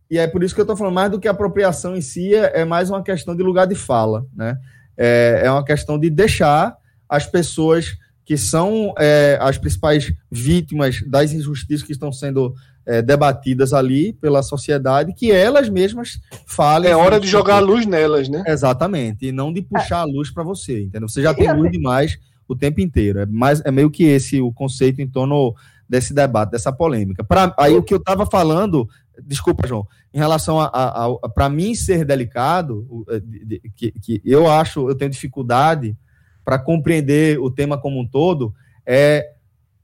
e 0.09 0.17
é 0.17 0.25
por 0.25 0.41
isso 0.41 0.55
que 0.55 0.61
eu 0.61 0.63
estou 0.63 0.75
falando, 0.75 0.95
mais 0.95 1.11
do 1.11 1.19
que 1.19 1.27
apropriação 1.27 1.95
em 1.95 2.01
si, 2.01 2.33
é, 2.33 2.61
é 2.61 2.65
mais 2.65 2.89
uma 2.89 3.03
questão 3.03 3.35
de 3.35 3.43
lugar 3.43 3.67
de 3.67 3.75
fala, 3.75 4.25
né? 4.33 4.57
É, 4.97 5.41
é 5.45 5.51
uma 5.51 5.63
questão 5.63 5.99
de 5.99 6.09
deixar 6.09 6.75
as 7.07 7.25
pessoas 7.25 7.97
que 8.23 8.37
são 8.37 8.93
é, 8.97 9.37
as 9.41 9.57
principais 9.57 10.13
vítimas 10.31 11.01
das 11.05 11.33
injustiças 11.33 11.85
que 11.85 11.91
estão 11.91 12.11
sendo 12.11 12.53
é, 12.85 13.01
debatidas 13.01 13.73
ali 13.73 14.13
pela 14.13 14.41
sociedade, 14.41 15.13
que 15.13 15.31
elas 15.31 15.69
mesmas 15.69 16.19
falem. 16.45 16.91
É 16.91 16.95
hora 16.95 17.19
de 17.19 17.27
jogar 17.27 17.57
a 17.57 17.59
luz 17.59 17.85
nelas, 17.85 18.29
né? 18.29 18.43
Exatamente, 18.47 19.27
e 19.27 19.31
não 19.31 19.51
de 19.51 19.61
puxar 19.61 19.97
é. 19.97 20.01
a 20.01 20.05
luz 20.05 20.31
para 20.31 20.43
você, 20.43 20.83
entendeu? 20.83 21.09
Você 21.09 21.21
já 21.21 21.33
tem 21.33 21.51
luz 21.53 21.71
demais 21.71 22.17
o 22.47 22.55
tempo 22.55 22.81
inteiro. 22.81 23.19
É, 23.19 23.25
mais, 23.25 23.61
é 23.65 23.71
meio 23.71 23.89
que 23.89 24.03
esse 24.03 24.41
o 24.41 24.51
conceito 24.51 25.01
em 25.01 25.07
torno 25.07 25.55
desse 25.91 26.13
debate, 26.13 26.51
dessa 26.51 26.71
polêmica. 26.71 27.21
Pra, 27.21 27.53
aí 27.59 27.75
o 27.75 27.83
que 27.83 27.93
eu 27.93 27.97
estava 27.97 28.25
falando, 28.25 28.87
desculpa, 29.25 29.67
João, 29.67 29.85
em 30.13 30.17
relação 30.17 30.57
a, 30.57 30.67
a, 30.67 31.05
a 31.05 31.29
para 31.29 31.49
mim 31.49 31.75
ser 31.75 32.05
delicado, 32.05 32.87
de, 33.21 33.45
de, 33.45 33.61
que, 33.75 33.91
que 33.91 34.21
eu 34.23 34.49
acho, 34.49 34.87
eu 34.87 34.95
tenho 34.95 35.11
dificuldade 35.11 35.97
para 36.45 36.57
compreender 36.57 37.37
o 37.39 37.51
tema 37.51 37.77
como 37.77 37.99
um 37.99 38.07
todo, 38.07 38.53
é 38.85 39.33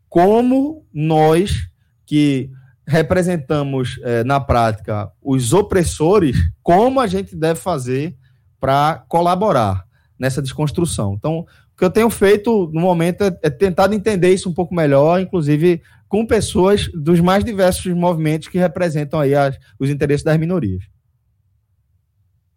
como 0.08 0.86
nós 0.93 1.68
que 2.05 2.49
representamos 2.88 3.99
é, 4.01 4.24
na 4.24 4.39
prática 4.39 5.12
os 5.22 5.51
opressores, 5.51 6.38
como 6.64 7.01
a 7.01 7.08
gente 7.08 7.36
deve 7.36 7.60
fazer 7.60 8.16
para 8.62 9.03
colaborar 9.10 9.86
nessa 10.18 10.41
desconstrução. 10.41 11.16
Então, 11.16 11.45
que 11.78 11.86
eu 11.86 11.90
tenho 11.90 12.10
feito 12.10 12.70
no 12.74 12.82
momento 12.82 13.24
é, 13.24 13.38
é 13.44 13.50
tentar 13.50 13.92
entender 13.94 14.34
isso 14.34 14.50
um 14.50 14.54
pouco 14.54 14.74
melhor, 14.74 15.20
inclusive 15.20 15.82
com 16.10 16.26
pessoas 16.26 16.90
dos 16.94 17.20
mais 17.20 17.44
diversos 17.44 17.94
movimentos 17.94 18.48
que 18.48 18.58
representam 18.58 19.20
aí 19.20 19.36
as, 19.36 19.58
os 19.80 19.90
interesses 19.90 20.24
das 20.24 20.38
minorias. 20.38 20.84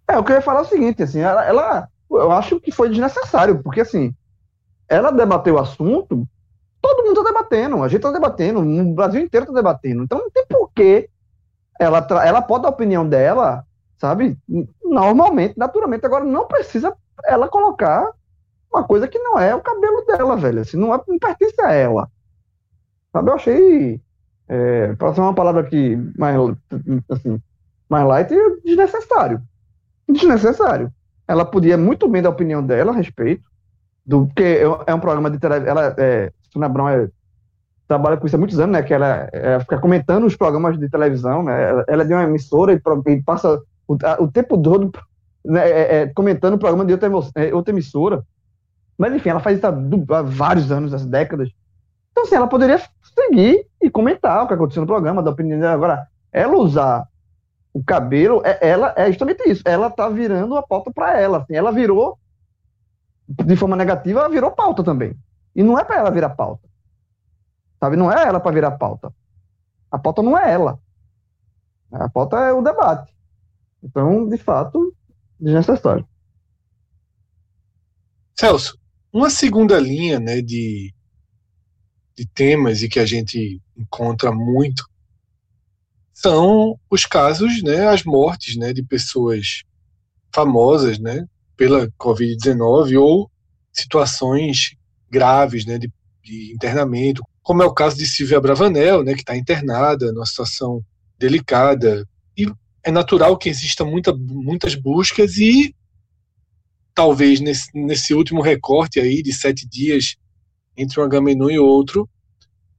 É, 0.08 0.16
eu 0.16 0.24
queria 0.24 0.40
falar 0.40 0.62
o 0.62 0.66
seguinte, 0.66 1.02
assim, 1.02 1.20
ela, 1.20 1.44
ela, 1.44 1.88
eu 2.10 2.32
acho 2.32 2.58
que 2.60 2.72
foi 2.72 2.88
desnecessário, 2.88 3.62
porque 3.62 3.82
assim, 3.82 4.14
ela 4.88 5.10
debateu 5.10 5.54
o 5.54 5.58
assunto 5.58 6.26
todo 6.80 7.04
mundo 7.04 7.20
está 7.20 7.32
debatendo, 7.32 7.82
a 7.82 7.88
gente 7.88 7.98
está 7.98 8.10
debatendo, 8.10 8.60
o 8.60 8.94
Brasil 8.94 9.20
inteiro 9.20 9.44
está 9.44 9.54
debatendo. 9.54 10.02
Então 10.02 10.18
não 10.18 10.30
tem 10.30 10.44
porquê 10.46 11.08
ela, 11.78 12.06
ela 12.24 12.42
pode 12.42 12.62
dar 12.62 12.68
a 12.68 12.72
opinião 12.72 13.08
dela, 13.08 13.64
sabe? 13.98 14.38
Normalmente, 14.82 15.58
naturalmente. 15.58 16.04
Agora 16.06 16.24
não 16.24 16.46
precisa 16.46 16.94
ela 17.24 17.48
colocar 17.48 18.10
uma 18.72 18.84
coisa 18.84 19.08
que 19.08 19.18
não 19.18 19.38
é 19.38 19.54
o 19.54 19.60
cabelo 19.60 20.04
dela, 20.06 20.36
velho. 20.36 20.60
Assim, 20.60 20.76
não, 20.76 20.94
é, 20.94 21.00
não 21.06 21.18
pertence 21.18 21.60
a 21.60 21.72
ela. 21.72 22.08
Sabe? 23.12 23.30
Eu 23.30 23.34
achei, 23.34 24.00
é, 24.48 24.94
para 24.94 25.14
ser 25.14 25.20
uma 25.20 25.34
palavra 25.34 25.62
aqui 25.62 25.96
mais, 26.16 26.36
assim, 27.10 27.40
mais 27.88 28.06
light, 28.06 28.32
desnecessário. 28.64 29.42
Desnecessário. 30.08 30.92
Ela 31.26 31.44
podia 31.44 31.76
muito 31.76 32.08
bem 32.08 32.22
dar 32.22 32.28
a 32.28 32.32
opinião 32.32 32.64
dela 32.64 32.92
a 32.92 32.96
respeito 32.96 33.48
do 34.04 34.26
que 34.28 34.42
é, 34.42 34.62
é 34.86 34.94
um 34.94 35.00
programa 35.00 35.30
de 35.30 35.38
televisão. 35.38 35.70
Ela 35.70 35.94
é, 35.98 36.32
Abrão 36.62 36.88
é, 36.88 37.08
trabalha 37.86 38.16
com 38.16 38.26
isso 38.26 38.36
há 38.36 38.38
muitos 38.38 38.58
anos, 38.58 38.72
né? 38.72 38.82
Que 38.82 38.94
ela 38.94 39.28
fica 39.60 39.78
comentando 39.78 40.24
os 40.24 40.36
programas 40.36 40.78
de 40.78 40.88
televisão, 40.88 41.42
né? 41.42 41.70
Ela, 41.70 41.84
ela 41.88 42.02
é 42.02 42.06
de 42.06 42.12
uma 42.12 42.24
emissora 42.24 42.72
e, 42.72 42.80
e 43.12 43.22
passa 43.22 43.60
o, 43.86 43.96
a, 44.04 44.22
o, 44.22 44.28
tempo 44.28 44.56
todo 44.56 44.92
né, 45.44 45.68
é, 45.68 45.96
é, 45.96 46.06
comentando 46.06 46.54
o 46.54 46.58
programa 46.58 46.84
de 46.84 46.92
outra, 46.92 47.10
é, 47.34 47.54
outra, 47.54 47.72
emissora. 47.72 48.24
Mas, 49.00 49.14
enfim, 49.14 49.30
ela 49.30 49.40
faz 49.40 49.56
isso 49.56 49.66
há, 49.66 50.22
vários 50.22 50.70
anos, 50.70 50.92
há 50.92 50.98
décadas. 50.98 51.48
Então, 52.10 52.24
assim, 52.24 52.34
ela 52.34 52.46
poderia 52.46 52.78
seguir 53.02 53.66
e 53.80 53.88
comentar 53.88 54.44
o 54.44 54.46
que 54.46 54.52
aconteceu 54.52 54.82
no 54.82 54.86
programa, 54.86 55.22
da 55.22 55.30
opinião 55.30 55.58
dela. 55.58 55.72
Agora, 55.72 56.06
ela 56.30 56.54
usar 56.58 57.08
o 57.72 57.82
cabelo, 57.82 58.42
é, 58.44 58.58
ela 58.60 58.92
é 58.94 59.06
justamente 59.06 59.48
isso. 59.48 59.62
Ela 59.64 59.88
tá 59.88 60.06
virando 60.10 60.54
a 60.54 60.62
pauta 60.62 60.92
para 60.92 61.18
ela. 61.18 61.38
Assim, 61.38 61.54
ela 61.54 61.72
virou, 61.72 62.18
de 63.26 63.56
forma 63.56 63.74
negativa, 63.74 64.20
ela 64.20 64.28
virou 64.28 64.50
pauta 64.50 64.84
também. 64.84 65.16
E 65.56 65.62
não 65.62 65.78
é 65.78 65.82
para 65.82 65.96
ela 65.96 66.10
virar 66.10 66.28
pauta. 66.28 66.68
Sabe? 67.82 67.96
Não 67.96 68.12
é 68.12 68.22
ela 68.22 68.38
para 68.38 68.52
virar 68.52 68.72
pauta. 68.72 69.10
A 69.90 69.98
pauta 69.98 70.22
não 70.22 70.38
é 70.38 70.52
ela. 70.52 70.78
A 71.90 72.10
pauta 72.10 72.36
é 72.36 72.52
o 72.52 72.60
debate. 72.60 73.16
Então, 73.82 74.28
de 74.28 74.36
fato, 74.36 74.94
desnecessário. 75.40 76.06
Celso, 78.38 78.78
uma 79.12 79.30
segunda 79.30 79.78
linha 79.78 80.20
né, 80.20 80.40
de, 80.40 80.92
de 82.16 82.26
temas 82.26 82.82
e 82.82 82.88
que 82.88 82.98
a 82.98 83.06
gente 83.06 83.60
encontra 83.76 84.32
muito 84.32 84.88
são 86.12 86.78
os 86.90 87.06
casos, 87.06 87.62
né, 87.62 87.88
as 87.88 88.04
mortes 88.04 88.56
né, 88.56 88.72
de 88.72 88.82
pessoas 88.82 89.62
famosas 90.34 90.98
né, 90.98 91.26
pela 91.56 91.88
Covid-19 91.92 93.00
ou 93.00 93.30
situações 93.72 94.76
graves, 95.10 95.64
né, 95.64 95.78
de, 95.78 95.90
de 96.22 96.52
internamento, 96.52 97.22
como 97.42 97.62
é 97.62 97.66
o 97.66 97.72
caso 97.72 97.96
de 97.96 98.06
Silvia 98.06 98.40
Bravanel, 98.40 99.02
né, 99.02 99.14
que 99.14 99.20
está 99.20 99.36
internada 99.36 100.12
numa 100.12 100.26
situação 100.26 100.84
delicada. 101.18 102.06
E 102.36 102.46
é 102.84 102.90
natural 102.90 103.36
que 103.36 103.48
exista 103.48 103.84
muita, 103.84 104.14
muitas 104.14 104.74
buscas 104.74 105.36
e 105.38 105.74
talvez 107.00 107.40
nesse, 107.40 107.70
nesse 107.72 108.12
último 108.12 108.42
recorte 108.42 109.00
aí 109.00 109.22
de 109.22 109.32
sete 109.32 109.66
dias 109.66 110.16
entre 110.76 111.00
um 111.00 111.02
Agamenon 111.02 111.48
e 111.48 111.58
outro, 111.58 112.06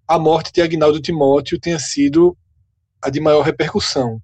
a 0.07 0.19
morte 0.19 0.53
de 0.53 0.61
Agnaldo 0.61 1.01
Timóteo 1.01 1.59
tenha 1.59 1.79
sido 1.79 2.37
a 3.01 3.09
de 3.09 3.19
maior 3.19 3.41
repercussão, 3.41 4.21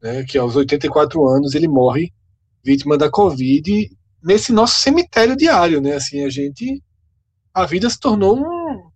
né, 0.00 0.22
que 0.22 0.38
aos 0.38 0.54
84 0.54 1.26
anos 1.28 1.56
ele 1.56 1.66
morre 1.66 2.12
vítima 2.62 2.96
da 2.96 3.10
Covid 3.10 3.90
nesse 4.22 4.52
nosso 4.52 4.80
cemitério 4.80 5.34
diário, 5.34 5.80
né? 5.80 5.94
Assim, 5.94 6.22
a 6.22 6.30
gente 6.30 6.80
a 7.52 7.66
vida 7.66 7.90
se 7.90 7.98
tornou 7.98 8.38
um. 8.38 8.92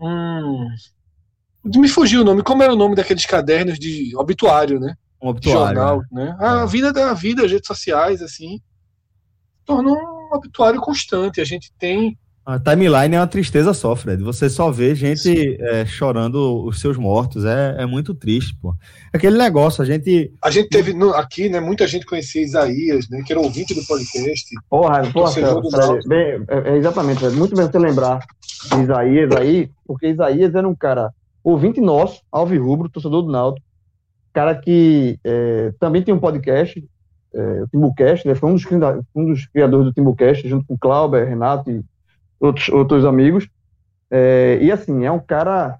um 0.00 1.78
me 1.78 1.88
fugiu 1.88 2.22
o 2.22 2.24
nome. 2.24 2.42
Como 2.42 2.60
era 2.60 2.72
o 2.72 2.76
nome 2.76 2.96
daqueles 2.96 3.24
cadernos 3.24 3.78
de 3.78 4.16
obituário, 4.16 4.80
né? 4.80 4.96
Um 5.22 5.28
obituário, 5.28 5.76
jornal, 5.76 6.02
né? 6.10 6.24
né? 6.24 6.36
A 6.38 6.62
é. 6.62 6.66
vida 6.66 6.92
da 6.92 7.14
vida, 7.14 7.44
as 7.44 7.52
redes 7.52 7.66
sociais, 7.66 8.20
assim, 8.20 8.60
tornou 9.64 9.96
um 9.96 10.34
obituário 10.34 10.80
constante. 10.80 11.40
A 11.40 11.44
gente 11.44 11.72
tem 11.78 12.18
a 12.44 12.58
timeline 12.58 13.14
é 13.14 13.20
uma 13.20 13.26
tristeza 13.26 13.72
só, 13.72 13.94
Fred. 13.94 14.20
Você 14.24 14.50
só 14.50 14.68
vê 14.68 14.96
gente 14.96 15.56
é, 15.60 15.86
chorando 15.86 16.64
os 16.64 16.80
seus 16.80 16.96
mortos. 16.96 17.44
É, 17.44 17.76
é 17.78 17.86
muito 17.86 18.12
triste, 18.14 18.52
pô. 18.60 18.74
Aquele 19.12 19.38
negócio, 19.38 19.80
a 19.80 19.84
gente. 19.86 20.32
A 20.42 20.50
gente 20.50 20.68
teve 20.68 20.92
no, 20.92 21.14
aqui, 21.14 21.48
né? 21.48 21.60
Muita 21.60 21.86
gente 21.86 22.04
conhecia 22.04 22.42
Isaías, 22.42 23.08
né? 23.08 23.22
Que 23.24 23.32
era 23.32 23.40
ouvinte 23.40 23.72
do 23.74 23.86
podcast. 23.86 24.44
Porra, 24.68 25.08
porra, 25.12 25.30
Fred, 25.30 26.08
bem, 26.08 26.44
é, 26.48 26.72
é 26.72 26.76
exatamente. 26.76 27.24
É 27.24 27.30
muito 27.30 27.54
bem 27.54 27.64
você 27.64 27.78
lembrar 27.78 28.18
de 28.70 28.82
Isaías 28.82 29.30
aí, 29.36 29.70
porque 29.86 30.08
Isaías 30.08 30.52
era 30.52 30.68
um 30.68 30.74
cara 30.74 31.12
ouvinte 31.44 31.80
nosso, 31.80 32.22
Alvi 32.30 32.58
Rubro, 32.58 32.88
torcedor 32.88 33.22
do 33.22 33.30
Náutico. 33.30 33.64
Cara 34.32 34.54
que 34.54 35.18
é, 35.24 35.72
também 35.78 36.02
tem 36.02 36.14
um 36.14 36.18
podcast, 36.18 36.82
é, 37.34 37.62
o 37.62 37.68
Timbucast, 37.68 38.26
né? 38.26 38.34
Foi 38.34 38.50
um 38.50 38.54
dos, 38.54 38.64
um 39.14 39.26
dos 39.26 39.46
criadores 39.46 39.86
do 39.86 39.92
Timbucast, 39.92 40.48
junto 40.48 40.66
com 40.66 40.74
o 40.74 40.78
Clauber, 40.78 41.28
Renato 41.28 41.70
e 41.70 41.84
outros, 42.40 42.68
outros 42.68 43.04
amigos. 43.04 43.48
É, 44.10 44.58
e 44.60 44.70
assim, 44.70 45.04
é 45.04 45.10
um 45.10 45.20
cara. 45.20 45.78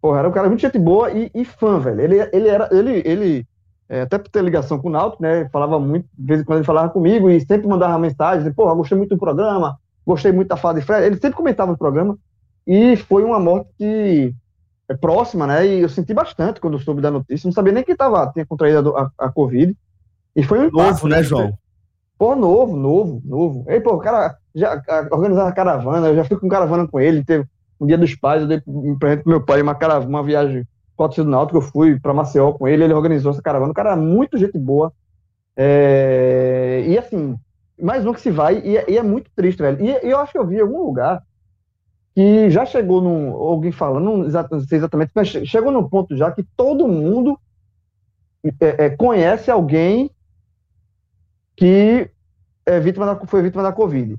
Porra, 0.00 0.20
era 0.20 0.28
um 0.28 0.32
cara 0.32 0.48
muito 0.48 0.60
gente 0.60 0.78
boa 0.78 1.10
e, 1.10 1.30
e 1.34 1.44
fã, 1.44 1.78
velho. 1.78 2.00
Ele, 2.00 2.28
ele 2.32 2.48
era. 2.48 2.68
Ele, 2.72 3.02
ele 3.04 3.46
é, 3.88 4.02
até 4.02 4.18
por 4.18 4.28
ter 4.28 4.42
ligação 4.42 4.78
com 4.78 4.88
o 4.88 4.90
Náutico, 4.90 5.22
né? 5.22 5.48
Falava 5.50 5.78
muito, 5.78 6.08
de 6.16 6.26
vez 6.26 6.40
em 6.40 6.44
quando 6.44 6.58
ele 6.58 6.66
falava 6.66 6.88
comigo 6.88 7.30
e 7.30 7.40
sempre 7.40 7.68
mandava 7.68 7.98
mensagem, 7.98 8.52
porra, 8.52 8.74
gostei 8.74 8.98
muito 8.98 9.14
do 9.14 9.18
programa, 9.18 9.78
gostei 10.04 10.32
muito 10.32 10.48
da 10.48 10.56
fala 10.56 10.78
de 10.78 10.86
Fred. 10.86 11.06
Ele 11.06 11.16
sempre 11.16 11.36
comentava 11.36 11.72
o 11.72 11.78
programa 11.78 12.18
e 12.66 12.96
foi 12.96 13.22
uma 13.22 13.38
morte 13.38 13.70
que 13.78 14.34
próxima, 14.94 15.46
né? 15.46 15.66
E 15.66 15.80
eu 15.80 15.88
senti 15.88 16.14
bastante 16.14 16.60
quando 16.60 16.78
soube 16.78 17.02
da 17.02 17.10
notícia. 17.10 17.48
Não 17.48 17.52
sabia 17.52 17.72
nem 17.72 17.82
que 17.82 17.96
tava, 17.96 18.30
tinha 18.32 18.46
contraído 18.46 18.96
a, 18.96 19.10
a, 19.18 19.28
Covid. 19.30 19.76
E 20.34 20.42
foi 20.42 20.60
um 20.60 20.64
impacto, 20.64 20.92
Novo, 20.92 21.08
né, 21.08 21.16
né 21.16 21.22
João? 21.22 21.58
Pô, 22.18 22.34
novo, 22.34 22.76
novo, 22.76 23.22
novo. 23.24 23.64
Ei, 23.68 23.80
pô, 23.80 23.94
o 23.94 23.98
cara 23.98 24.36
já 24.54 24.82
organizava 25.10 25.52
caravana, 25.52 26.08
eu 26.08 26.16
já 26.16 26.24
fui 26.24 26.38
com 26.38 26.48
caravana 26.48 26.86
com 26.86 26.98
ele, 26.98 27.24
teve 27.24 27.46
um 27.78 27.86
dia 27.86 27.98
dos 27.98 28.14
pais, 28.14 28.42
eu 28.42 28.48
dei 28.48 28.62
um 28.66 28.98
presente 28.98 29.22
pro 29.22 29.30
meu 29.30 29.44
pai, 29.44 29.60
uma, 29.60 29.74
caravana, 29.74 30.08
uma 30.08 30.22
viagem 30.22 30.66
com 30.96 31.04
o 31.04 31.08
do 31.08 31.24
Náutico, 31.24 31.58
eu 31.58 31.62
fui 31.62 32.00
para 32.00 32.14
Maceió 32.14 32.52
com 32.52 32.66
ele, 32.66 32.84
ele 32.84 32.94
organizou 32.94 33.32
essa 33.32 33.42
caravana, 33.42 33.70
o 33.70 33.74
cara 33.74 33.92
é 33.92 33.96
muito 33.96 34.38
gente 34.38 34.58
boa, 34.58 34.90
é... 35.54 36.84
e 36.88 36.96
assim, 36.96 37.36
mais 37.80 38.06
um 38.06 38.14
que 38.14 38.20
se 38.22 38.30
vai, 38.30 38.62
e, 38.64 38.78
é, 38.78 38.90
e 38.90 38.96
é 38.96 39.02
muito 39.02 39.30
triste, 39.36 39.60
velho, 39.60 39.78
e, 39.84 39.90
e, 39.90 40.10
eu 40.10 40.18
acho 40.18 40.32
que 40.32 40.38
eu 40.38 40.46
vi 40.46 40.56
em 40.56 40.60
algum 40.60 40.82
lugar 40.86 41.22
que 42.16 42.48
já 42.48 42.64
chegou 42.64 43.02
num, 43.02 43.34
alguém 43.34 43.70
falando, 43.70 44.26
não 44.26 44.60
sei 44.60 44.78
exatamente, 44.78 45.10
mas 45.14 45.28
chegou 45.28 45.70
num 45.70 45.86
ponto 45.86 46.16
já 46.16 46.32
que 46.32 46.42
todo 46.56 46.88
mundo 46.88 47.38
é, 48.58 48.86
é, 48.86 48.90
conhece 48.90 49.50
alguém 49.50 50.10
que 51.54 52.10
é 52.64 52.80
vítima 52.80 53.04
da, 53.04 53.26
foi 53.26 53.42
vítima 53.42 53.62
da 53.62 53.70
Covid. 53.70 54.18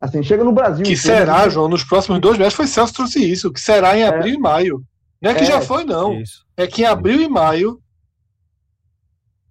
Assim, 0.00 0.22
chega 0.22 0.42
no 0.42 0.52
Brasil. 0.52 0.86
Que 0.86 0.96
será, 0.96 1.46
João, 1.50 1.68
nos 1.68 1.84
próximos 1.84 2.18
dois 2.18 2.38
meses 2.38 2.54
foi 2.54 2.66
Celso 2.66 2.94
trouxe 2.94 3.22
isso, 3.22 3.52
que 3.52 3.60
será 3.60 3.94
em 3.94 4.02
é. 4.02 4.08
abril 4.08 4.32
é, 4.32 4.36
e 4.36 4.40
maio. 4.40 4.82
Não 5.20 5.30
é 5.30 5.34
que 5.34 5.44
é, 5.44 5.46
já 5.46 5.60
foi, 5.60 5.84
não. 5.84 6.18
Isso. 6.18 6.46
É 6.56 6.66
que 6.66 6.80
em 6.80 6.86
abril 6.86 7.20
e 7.20 7.28
maio 7.28 7.78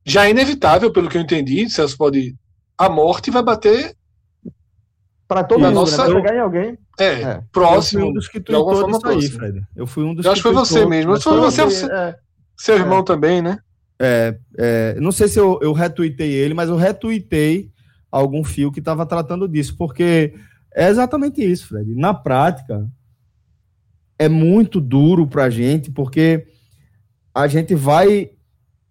já 0.03 0.25
é 0.25 0.31
inevitável, 0.31 0.91
pelo 0.91 1.07
que 1.07 1.17
eu 1.17 1.21
entendi, 1.21 1.69
Celso 1.69 1.95
pode. 1.95 2.35
A 2.75 2.89
morte 2.89 3.29
vai 3.29 3.43
bater. 3.43 3.95
Para 5.33 5.43
todo 5.43 5.61
mundo, 5.61 5.73
nossa... 5.73 6.07
né? 6.07 6.13
pegar 6.13 6.35
em 6.35 6.39
alguém. 6.39 6.77
É, 6.99 7.05
é. 7.05 7.43
próximo. 7.51 8.01
Eu 8.01 8.03
fui 8.03 8.11
um 8.11 8.13
dos 8.13 8.27
que 8.27 8.39
tweetou 8.39 8.89
isso 8.89 9.07
aí, 9.07 9.29
Fred. 9.29 9.63
Eu 9.75 9.87
fui 9.87 10.03
um 10.03 10.13
dos 10.13 10.25
eu 10.25 10.31
acho 10.31 10.43
que 10.43 10.47
foi 10.47 10.53
você 10.53 10.85
mesmo. 10.85 11.19
Foi 11.19 11.39
você, 11.39 11.63
você 11.63 11.91
é. 11.91 12.15
seu 12.55 12.77
irmão 12.77 12.99
é. 12.99 13.03
também, 13.03 13.41
né? 13.41 13.57
É, 13.99 14.37
é, 14.59 14.99
não 14.99 15.11
sei 15.11 15.27
se 15.27 15.39
eu, 15.39 15.59
eu 15.61 15.73
retuitei 15.73 16.31
ele, 16.31 16.53
mas 16.53 16.69
eu 16.69 16.75
retuitei 16.75 17.71
algum 18.11 18.43
fio 18.43 18.71
que 18.71 18.77
estava 18.77 19.07
tratando 19.07 19.47
disso, 19.47 19.75
porque 19.75 20.35
é 20.75 20.87
exatamente 20.87 21.43
isso, 21.43 21.67
Fred. 21.69 21.95
Na 21.95 22.13
prática, 22.13 22.87
é 24.19 24.29
muito 24.29 24.79
duro 24.79 25.25
para 25.25 25.45
a 25.45 25.49
gente, 25.49 25.89
porque 25.89 26.45
a 27.33 27.47
gente 27.47 27.73
vai 27.73 28.29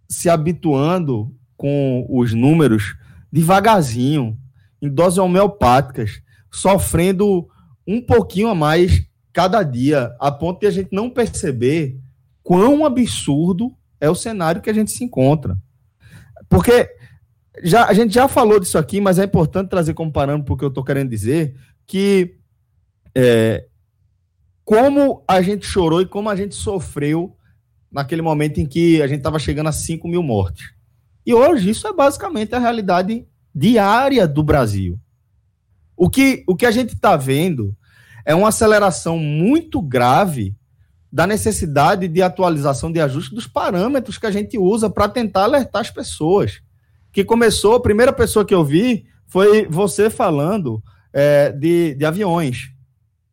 se 0.09 0.29
habituando 0.29 1.33
com 1.57 2.05
os 2.11 2.35
números 2.35 2.97
devagarzinho, 3.31 4.37
em 4.83 4.89
doses 4.89 5.19
homeopáticas, 5.19 6.21
sofrendo 6.53 7.49
um 7.87 8.01
pouquinho 8.01 8.49
a 8.49 8.55
mais 8.55 9.05
cada 9.33 9.63
dia, 9.63 10.15
a 10.21 10.31
ponto 10.31 10.61
de 10.61 10.67
a 10.67 10.71
gente 10.71 10.91
não 10.93 11.09
perceber 11.09 11.99
quão 12.43 12.85
absurdo 12.85 13.75
é 13.99 14.11
o 14.11 14.15
cenário 14.15 14.61
que 14.61 14.69
a 14.69 14.75
gente 14.75 14.91
se 14.91 15.03
encontra. 15.03 15.57
Porque 16.49 16.89
já, 17.65 17.87
a 17.87 17.95
gente 17.95 18.13
já 18.13 18.29
falou 18.29 18.61
disso 18.61 18.77
aqui, 18.77 19.01
mas 19.01 19.19
é 19.19 19.25
importante 19.25 19.71
trazer 19.71 19.95
como 19.95 20.13
parâmetro 20.13 20.47
porque 20.47 20.65
eu 20.65 20.69
estou 20.69 20.85
querendo 20.85 21.09
dizer 21.09 21.57
que 21.87 22.37
é, 23.15 23.67
como 24.65 25.25
a 25.27 25.41
gente 25.41 25.67
chorou 25.67 26.03
e 26.03 26.07
como 26.07 26.29
a 26.29 26.37
gente 26.37 26.55
sofreu 26.55 27.37
naquele 27.91 28.23
momento 28.23 28.59
em 28.59 28.67
que 28.67 29.03
a 29.03 29.07
gente 29.07 29.19
estava 29.19 29.39
chegando 29.39 29.69
a 29.69 29.73
5 29.73 30.07
mil 30.09 30.23
mortes. 30.23 30.73
E 31.25 31.33
hoje 31.33 31.71
isso 31.71 31.87
é 31.87 31.93
basicamente 31.93 32.55
a 32.55 32.59
realidade 32.59 33.27
diária 33.55 34.27
do 34.27 34.43
Brasil. 34.43 34.99
O 36.03 36.11
que, 36.11 36.43
o 36.49 36.57
que 36.57 36.67
a 36.67 36.73
gente 36.73 36.95
está 36.95 37.17
vendo 37.17 37.77
é 38.27 38.35
uma 38.35 38.49
aceleração 38.49 39.17
muito 39.21 39.81
grave 39.81 40.53
da 41.13 41.29
necessidade 41.29 42.09
de 42.09 42.21
atualização 42.21 42.91
de 42.91 42.99
ajuste 42.99 43.33
dos 43.33 43.47
parâmetros 43.47 44.19
que 44.19 44.27
a 44.27 44.31
gente 44.33 44.59
usa 44.59 44.91
para 44.91 45.09
tentar 45.09 45.45
alertar 45.45 45.81
as 45.81 45.93
pessoas 45.93 46.61
que 47.13 47.23
começou, 47.23 47.77
a 47.77 47.81
primeira 47.81 48.13
pessoa 48.13 48.45
que 48.45 48.53
eu 48.53 48.65
vi 48.65 49.07
foi 49.29 49.65
você 49.69 50.11
falando 50.11 50.83
é, 51.13 51.53
de, 51.53 51.95
de 51.95 52.05
aviões, 52.05 52.73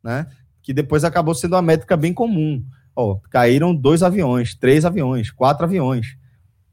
né? 0.04 0.28
Que 0.62 0.72
depois 0.72 1.04
acabou 1.04 1.34
sendo 1.34 1.56
uma 1.56 1.64
métrica 1.64 1.98
bem 1.98 2.14
comum. 2.14 2.64
Ó, 2.96 3.18
caíram 3.32 3.74
dois 3.74 4.04
aviões, 4.04 4.54
três 4.54 4.86
aviões, 4.86 5.32
quatro 5.32 5.66
aviões. 5.66 6.16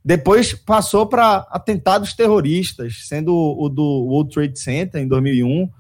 Depois 0.05 0.53
passou 0.53 1.07
para 1.07 1.47
atentados 1.51 2.13
terroristas, 2.13 3.07
sendo 3.09 3.35
o, 3.35 3.67
do 3.71 3.83
World 3.83 4.35
Trade 4.35 4.59
Center 4.59 5.01
em 5.01 5.09
2001, 5.09 5.71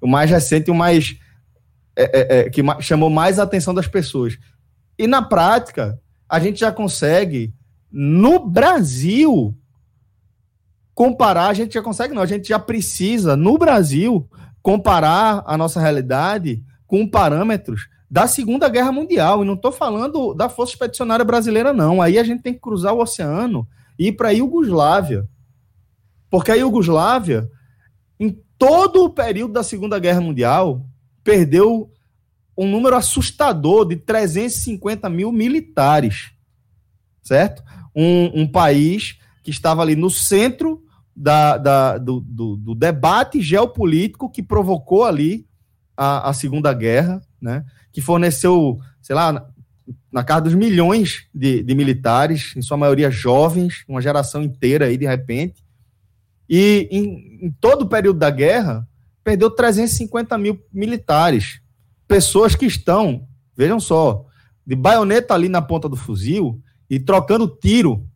o 0.00 0.06
mais 0.06 0.30
recente 0.30 0.68
e 0.68 0.70
o 0.70 0.74
mais 0.74 1.16
é, 1.96 2.04
é, 2.04 2.38
é, 2.40 2.50
que 2.50 2.62
chamou 2.80 3.08
mais 3.08 3.38
a 3.38 3.42
atenção 3.42 3.72
das 3.72 3.88
pessoas. 3.88 4.38
E 4.98 5.06
na 5.06 5.22
prática, 5.22 5.98
a 6.28 6.38
gente 6.38 6.60
já 6.60 6.72
consegue, 6.72 7.54
no 7.90 8.38
Brasil, 8.46 9.56
comparar, 10.94 11.48
a 11.48 11.54
gente 11.54 11.74
já 11.74 11.82
consegue, 11.82 12.14
não, 12.14 12.22
a 12.22 12.26
gente 12.26 12.48
já 12.48 12.58
precisa, 12.58 13.36
no 13.36 13.58
Brasil, 13.58 14.28
comparar 14.62 15.44
a 15.46 15.56
nossa 15.56 15.80
realidade 15.80 16.62
com 16.86 17.08
parâmetros 17.08 17.88
da 18.10 18.26
Segunda 18.26 18.68
Guerra 18.68 18.92
Mundial. 18.92 19.42
E 19.42 19.46
não 19.46 19.54
estou 19.54 19.72
falando 19.72 20.34
da 20.34 20.48
Força 20.48 20.72
Expedicionária 20.72 21.24
Brasileira, 21.24 21.72
não. 21.72 22.00
Aí 22.00 22.18
a 22.18 22.24
gente 22.24 22.42
tem 22.42 22.54
que 22.54 22.60
cruzar 22.60 22.94
o 22.94 23.00
oceano 23.00 23.66
e 23.98 24.08
ir 24.08 24.12
para 24.12 24.28
a 24.28 24.32
Iugoslávia. 24.32 25.28
Porque 26.30 26.50
a 26.50 26.54
Iugoslávia, 26.54 27.48
todo 28.58 29.04
o 29.04 29.10
período 29.10 29.52
da 29.52 29.62
Segunda 29.62 29.98
Guerra 29.98 30.20
Mundial, 30.20 30.84
perdeu 31.22 31.90
um 32.56 32.68
número 32.68 32.96
assustador 32.96 33.86
de 33.86 33.96
350 33.96 35.08
mil 35.10 35.30
militares. 35.30 36.30
Certo? 37.22 37.62
Um, 37.94 38.42
um 38.42 38.46
país 38.46 39.18
que 39.42 39.50
estava 39.50 39.82
ali 39.82 39.94
no 39.94 40.08
centro 40.08 40.82
da, 41.14 41.56
da 41.56 41.98
do, 41.98 42.20
do, 42.20 42.56
do, 42.56 42.74
debate 42.74 43.40
geopolítico 43.40 44.30
que 44.30 44.42
provocou 44.42 45.04
ali 45.04 45.46
a, 45.96 46.30
a 46.30 46.32
Segunda 46.32 46.72
Guerra, 46.72 47.22
né? 47.40 47.64
que 47.92 48.00
forneceu, 48.00 48.78
sei 49.00 49.16
lá, 49.16 49.50
na, 50.12 50.24
casa 50.24 50.42
dos 50.42 50.54
milhões 50.54 51.26
de, 51.34 51.62
de 51.62 51.74
militares, 51.74 52.54
em 52.56 52.62
sua 52.62 52.76
maioria 52.76 53.10
jovens, 53.10 53.84
uma 53.88 54.02
geração 54.02 54.42
inteira 54.42 54.86
aí 54.86 54.96
de 54.96 55.06
repente. 55.06 55.64
E 56.48 56.88
em, 56.90 57.46
em 57.46 57.50
todo 57.60 57.82
o 57.82 57.88
período 57.88 58.18
da 58.18 58.30
guerra, 58.30 58.88
perdeu 59.22 59.50
350 59.50 60.38
mil 60.38 60.62
militares. 60.72 61.60
Pessoas 62.06 62.54
que 62.54 62.66
estão, 62.66 63.26
vejam 63.56 63.80
só, 63.80 64.24
de 64.64 64.76
baioneta 64.76 65.34
ali 65.34 65.48
na 65.48 65.60
ponta 65.60 65.88
do 65.88 65.96
fuzil 65.96 66.62
e 66.88 67.00
trocando 67.00 67.48
tiro 67.48 68.08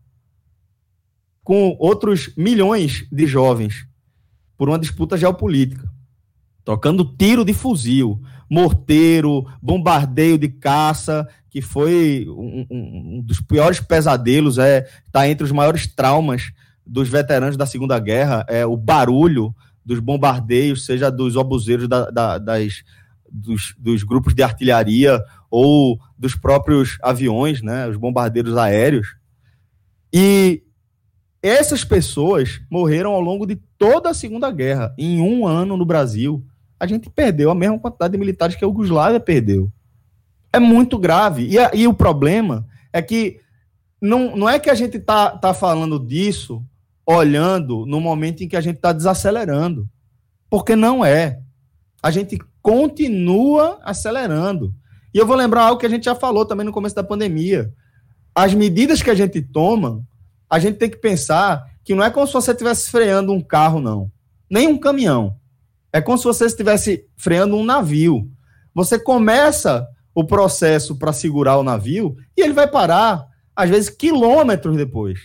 com 1.42 1.76
outros 1.80 2.32
milhões 2.36 3.06
de 3.10 3.26
jovens 3.26 3.86
por 4.56 4.68
uma 4.68 4.78
disputa 4.78 5.16
geopolítica, 5.16 5.90
trocando 6.64 7.04
tiro 7.16 7.44
de 7.44 7.54
fuzil, 7.54 8.20
morteiro, 8.48 9.46
bombardeio 9.60 10.38
de 10.38 10.48
caça, 10.48 11.26
que 11.48 11.60
foi 11.60 12.26
um, 12.28 12.66
um, 12.70 13.16
um 13.16 13.22
dos 13.22 13.40
piores 13.40 13.80
pesadelos, 13.80 14.58
é 14.58 14.86
está 15.06 15.28
entre 15.28 15.44
os 15.44 15.50
maiores 15.50 15.86
traumas 15.86 16.52
dos 16.90 17.08
veteranos 17.08 17.56
da 17.56 17.66
Segunda 17.66 18.00
Guerra, 18.00 18.44
é 18.48 18.66
o 18.66 18.76
barulho 18.76 19.54
dos 19.84 20.00
bombardeios, 20.00 20.84
seja 20.84 21.08
dos 21.08 21.36
obuseiros 21.36 21.86
da, 21.86 22.10
da, 22.10 22.36
das, 22.36 22.82
dos, 23.30 23.74
dos, 23.78 24.02
grupos 24.02 24.34
de 24.34 24.42
artilharia 24.42 25.22
ou 25.48 26.00
dos 26.18 26.34
próprios 26.34 26.98
aviões, 27.00 27.62
né, 27.62 27.86
os 27.86 27.96
bombardeiros 27.96 28.56
aéreos. 28.56 29.14
E 30.12 30.64
essas 31.40 31.84
pessoas 31.84 32.60
morreram 32.68 33.12
ao 33.12 33.20
longo 33.20 33.46
de 33.46 33.54
toda 33.78 34.10
a 34.10 34.14
Segunda 34.14 34.50
Guerra. 34.50 34.92
Em 34.98 35.20
um 35.20 35.46
ano 35.46 35.76
no 35.76 35.86
Brasil, 35.86 36.44
a 36.78 36.88
gente 36.88 37.08
perdeu 37.08 37.52
a 37.52 37.54
mesma 37.54 37.78
quantidade 37.78 38.12
de 38.12 38.18
militares 38.18 38.56
que 38.56 38.64
a 38.64 38.66
Yugoslávia 38.68 39.20
perdeu. 39.20 39.70
É 40.52 40.58
muito 40.58 40.98
grave. 40.98 41.46
E, 41.46 41.56
a, 41.56 41.70
e 41.72 41.86
o 41.86 41.94
problema 41.94 42.66
é 42.92 43.00
que 43.00 43.38
não, 44.02 44.36
não 44.36 44.48
é 44.48 44.58
que 44.58 44.68
a 44.68 44.74
gente 44.74 44.96
está 44.96 45.30
tá 45.30 45.54
falando 45.54 45.96
disso 45.96 46.64
olhando 47.06 47.84
no 47.86 48.00
momento 48.00 48.42
em 48.42 48.48
que 48.48 48.56
a 48.56 48.60
gente 48.60 48.76
está 48.76 48.92
desacelerando. 48.92 49.88
Porque 50.48 50.74
não 50.74 51.04
é. 51.04 51.40
A 52.02 52.10
gente 52.10 52.38
continua 52.62 53.78
acelerando. 53.82 54.74
E 55.12 55.18
eu 55.18 55.26
vou 55.26 55.36
lembrar 55.36 55.64
algo 55.64 55.80
que 55.80 55.86
a 55.86 55.90
gente 55.90 56.04
já 56.04 56.14
falou 56.14 56.44
também 56.44 56.64
no 56.64 56.72
começo 56.72 56.94
da 56.94 57.02
pandemia. 57.02 57.72
As 58.34 58.54
medidas 58.54 59.02
que 59.02 59.10
a 59.10 59.14
gente 59.14 59.42
toma, 59.42 60.04
a 60.48 60.58
gente 60.58 60.78
tem 60.78 60.88
que 60.88 60.96
pensar 60.96 61.64
que 61.84 61.94
não 61.94 62.04
é 62.04 62.10
como 62.10 62.26
se 62.26 62.32
você 62.32 62.52
estivesse 62.52 62.90
freando 62.90 63.32
um 63.32 63.40
carro, 63.40 63.80
não. 63.80 64.10
Nem 64.48 64.68
um 64.68 64.78
caminhão. 64.78 65.36
É 65.92 66.00
como 66.00 66.18
se 66.18 66.24
você 66.24 66.46
estivesse 66.46 67.06
freando 67.16 67.56
um 67.56 67.64
navio. 67.64 68.30
Você 68.74 68.98
começa 68.98 69.86
o 70.14 70.24
processo 70.24 70.96
para 70.96 71.12
segurar 71.12 71.58
o 71.58 71.62
navio 71.62 72.16
e 72.36 72.42
ele 72.42 72.52
vai 72.52 72.68
parar, 72.68 73.26
às 73.54 73.68
vezes, 73.68 73.90
quilômetros 73.90 74.76
depois. 74.76 75.18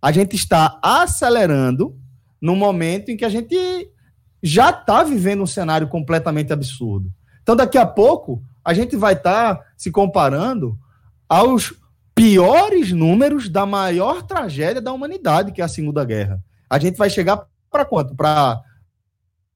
A 0.00 0.12
gente 0.12 0.36
está 0.36 0.78
acelerando 0.82 1.96
no 2.40 2.54
momento 2.54 3.10
em 3.10 3.16
que 3.16 3.24
a 3.24 3.28
gente 3.28 3.56
já 4.42 4.70
está 4.70 5.02
vivendo 5.02 5.42
um 5.42 5.46
cenário 5.46 5.88
completamente 5.88 6.52
absurdo. 6.52 7.12
Então, 7.42 7.56
daqui 7.56 7.78
a 7.78 7.86
pouco, 7.86 8.42
a 8.64 8.72
gente 8.72 8.96
vai 8.96 9.14
estar 9.14 9.56
tá 9.56 9.64
se 9.76 9.90
comparando 9.90 10.78
aos 11.28 11.74
piores 12.14 12.92
números 12.92 13.48
da 13.48 13.64
maior 13.64 14.22
tragédia 14.22 14.80
da 14.80 14.92
humanidade, 14.92 15.52
que 15.52 15.60
é 15.60 15.64
a 15.64 15.68
Segunda 15.68 16.04
Guerra. 16.04 16.42
A 16.68 16.78
gente 16.78 16.96
vai 16.96 17.08
chegar 17.08 17.46
para 17.70 17.84
quanto? 17.84 18.14
Para 18.14 18.60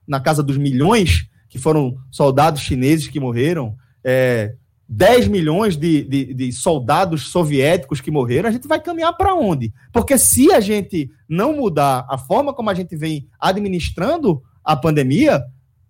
na 0.06 0.20
casa 0.20 0.42
dos 0.42 0.56
milhões 0.56 1.28
que 1.48 1.58
foram 1.58 1.96
soldados 2.10 2.62
chineses 2.62 3.08
que 3.08 3.20
morreram, 3.20 3.76
é, 4.02 4.54
10 4.88 5.28
milhões 5.28 5.76
de, 5.76 6.04
de, 6.04 6.34
de, 6.34 6.52
soldados 6.52 7.28
soviéticos 7.28 8.00
que 8.00 8.10
morreram, 8.10 8.48
a 8.48 8.52
gente 8.52 8.68
vai 8.68 8.80
caminhar 8.80 9.16
para 9.16 9.34
onde? 9.34 9.72
Porque 9.92 10.18
se 10.18 10.52
a 10.52 10.60
gente 10.60 11.10
não 11.28 11.56
mudar 11.56 12.06
a 12.10 12.18
forma 12.18 12.52
como 12.52 12.68
a 12.68 12.74
gente 12.74 12.94
vem 12.96 13.28
administrando 13.40 14.42
a 14.62 14.76
pandemia, 14.76 15.42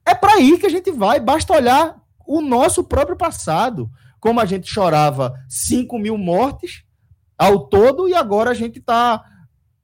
é 0.06 0.14
para 0.14 0.34
aí 0.34 0.58
que 0.58 0.66
a 0.66 0.70
gente 0.70 0.90
vai. 0.90 1.18
Basta 1.18 1.52
olhar 1.52 1.96
o 2.26 2.40
nosso 2.40 2.84
próprio 2.84 3.16
passado. 3.16 3.90
Como 4.20 4.38
a 4.38 4.44
gente 4.44 4.70
chorava 4.70 5.34
5 5.48 5.98
mil 5.98 6.16
mortes 6.16 6.84
ao 7.36 7.66
todo, 7.66 8.08
e 8.08 8.14
agora 8.14 8.50
a 8.50 8.54
gente 8.54 8.78
está 8.78 9.20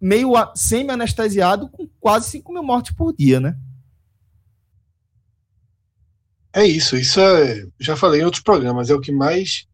meio 0.00 0.32
semi-anestesiado 0.54 1.68
com 1.68 1.88
quase 1.98 2.30
5 2.30 2.52
mil 2.52 2.62
mortes 2.62 2.94
por 2.94 3.12
dia, 3.12 3.40
né? 3.40 3.56
É 6.52 6.64
isso, 6.64 6.96
isso 6.96 7.20
é, 7.20 7.66
já 7.78 7.96
falei 7.96 8.20
em 8.20 8.24
outros 8.24 8.42
programas, 8.42 8.90
é 8.90 8.94
o 8.94 9.00
que 9.00 9.12
mais. 9.12 9.66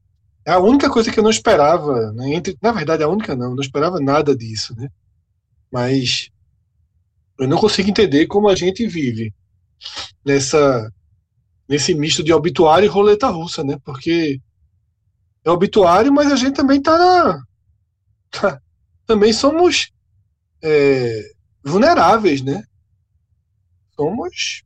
É 0.44 0.52
a 0.52 0.58
única 0.58 0.90
coisa 0.90 1.10
que 1.10 1.18
eu 1.18 1.24
não 1.24 1.30
esperava, 1.30 2.12
né? 2.12 2.34
Entre, 2.34 2.56
na 2.60 2.72
verdade, 2.72 3.02
a 3.02 3.08
única 3.08 3.34
não, 3.34 3.54
não 3.54 3.62
esperava 3.62 4.00
nada 4.00 4.36
disso, 4.36 4.74
né? 4.76 4.90
Mas 5.72 6.30
eu 7.38 7.48
não 7.48 7.58
consigo 7.58 7.88
entender 7.88 8.26
como 8.26 8.48
a 8.48 8.54
gente 8.54 8.86
vive 8.86 9.32
nessa 10.24 10.92
nesse 11.68 11.94
misto 11.94 12.22
de 12.22 12.32
obituário 12.32 12.86
e 12.86 12.88
roleta 12.88 13.28
russa, 13.28 13.64
né? 13.64 13.78
Porque 13.84 14.40
é 15.44 15.50
obituário, 15.50 16.12
mas 16.12 16.30
a 16.30 16.36
gente 16.36 16.54
também 16.54 16.80
tá 16.80 16.98
na. 16.98 17.42
Tá, 18.30 18.60
também 19.06 19.32
somos 19.32 19.92
é, 20.62 21.30
vulneráveis, 21.62 22.42
né? 22.42 22.64
Somos 23.94 24.63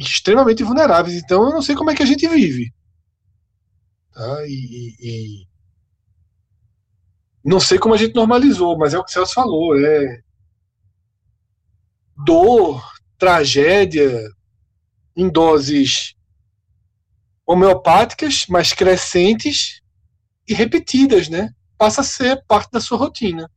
extremamente 0.00 0.64
vulneráveis. 0.64 1.16
Então 1.16 1.44
eu 1.44 1.50
não 1.50 1.62
sei 1.62 1.76
como 1.76 1.90
é 1.90 1.94
que 1.94 2.02
a 2.02 2.06
gente 2.06 2.26
vive. 2.26 2.72
Tá? 4.12 4.46
E, 4.46 4.96
e, 4.98 5.46
não 7.44 7.60
sei 7.60 7.78
como 7.78 7.94
a 7.94 7.96
gente 7.96 8.14
normalizou, 8.14 8.76
mas 8.76 8.94
é 8.94 8.98
o 8.98 9.04
que 9.04 9.10
o 9.10 9.12
Celso 9.12 9.34
falou. 9.34 9.78
É 9.78 10.20
dor, 12.16 12.82
tragédia, 13.18 14.28
em 15.16 15.28
doses 15.28 16.14
homeopáticas, 17.46 18.46
mas 18.48 18.72
crescentes 18.72 19.80
e 20.46 20.54
repetidas, 20.54 21.28
né? 21.28 21.50
Passa 21.78 22.02
a 22.02 22.04
ser 22.04 22.44
parte 22.46 22.70
da 22.70 22.80
sua 22.80 22.98
rotina. 22.98 23.50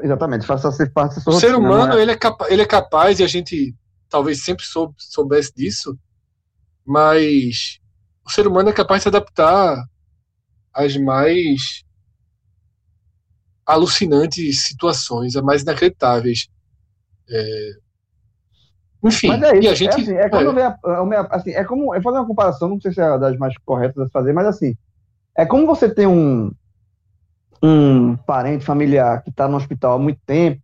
Exatamente, 0.00 0.46
passa 0.46 0.68
a 0.68 0.72
ser 0.72 0.92
parte 0.92 1.14
da 1.16 1.20
sua 1.20 1.32
o 1.32 1.34
rotina. 1.34 1.52
O 1.52 1.54
ser 1.54 1.58
humano, 1.58 1.98
é? 1.98 2.02
ele, 2.02 2.12
é 2.12 2.18
ele 2.48 2.62
é 2.62 2.66
capaz, 2.66 3.20
e 3.20 3.24
a 3.24 3.28
gente 3.28 3.74
talvez 4.10 4.42
sempre 4.42 4.64
soube, 4.66 4.94
soubesse 4.98 5.54
disso, 5.54 5.96
mas 6.84 7.78
o 8.26 8.30
ser 8.30 8.46
humano 8.46 8.68
é 8.68 8.72
capaz 8.72 9.00
de 9.00 9.02
se 9.04 9.08
adaptar 9.08 9.82
às 10.74 10.96
mais 10.96 11.84
alucinantes 13.64 14.64
situações, 14.64 15.36
as 15.36 15.42
mais 15.42 15.62
inacreditáveis. 15.62 16.48
É... 17.28 17.70
Enfim, 19.02 19.28
mas 19.28 19.42
é 19.42 19.56
isso, 19.56 19.62
e 19.62 19.68
a 19.68 19.74
gente. 19.74 19.90
É, 19.92 20.02
assim, 20.02 20.14
é, 20.14 20.28
quando 20.28 20.58
é. 20.58 21.16
A, 21.16 21.28
assim, 21.30 21.50
é 21.52 21.64
como. 21.64 21.94
Eu 21.94 22.02
fazer 22.02 22.18
uma 22.18 22.26
comparação, 22.26 22.68
não 22.68 22.80
sei 22.80 22.92
se 22.92 23.00
é 23.00 23.18
das 23.18 23.36
mais 23.38 23.56
corretas 23.64 24.06
a 24.06 24.10
fazer, 24.10 24.32
mas 24.32 24.46
assim. 24.46 24.76
É 25.34 25.46
como 25.46 25.66
você 25.66 25.88
tem 25.88 26.06
um, 26.06 26.52
um 27.62 28.16
parente 28.16 28.64
familiar 28.64 29.22
que 29.22 29.30
está 29.30 29.48
no 29.48 29.56
hospital 29.56 29.94
há 29.94 29.98
muito 29.98 30.20
tempo, 30.26 30.60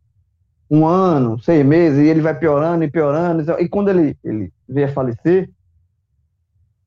um 0.70 0.86
ano, 0.86 1.38
seis 1.40 1.64
meses, 1.64 1.98
e 1.98 2.08
ele 2.08 2.20
vai 2.20 2.36
piorando 2.38 2.84
e 2.84 2.90
piorando. 2.90 3.44
E 3.60 3.68
quando 3.68 3.88
ele, 3.88 4.16
ele 4.24 4.52
veio 4.68 4.88
a 4.88 4.92
falecer, 4.92 5.50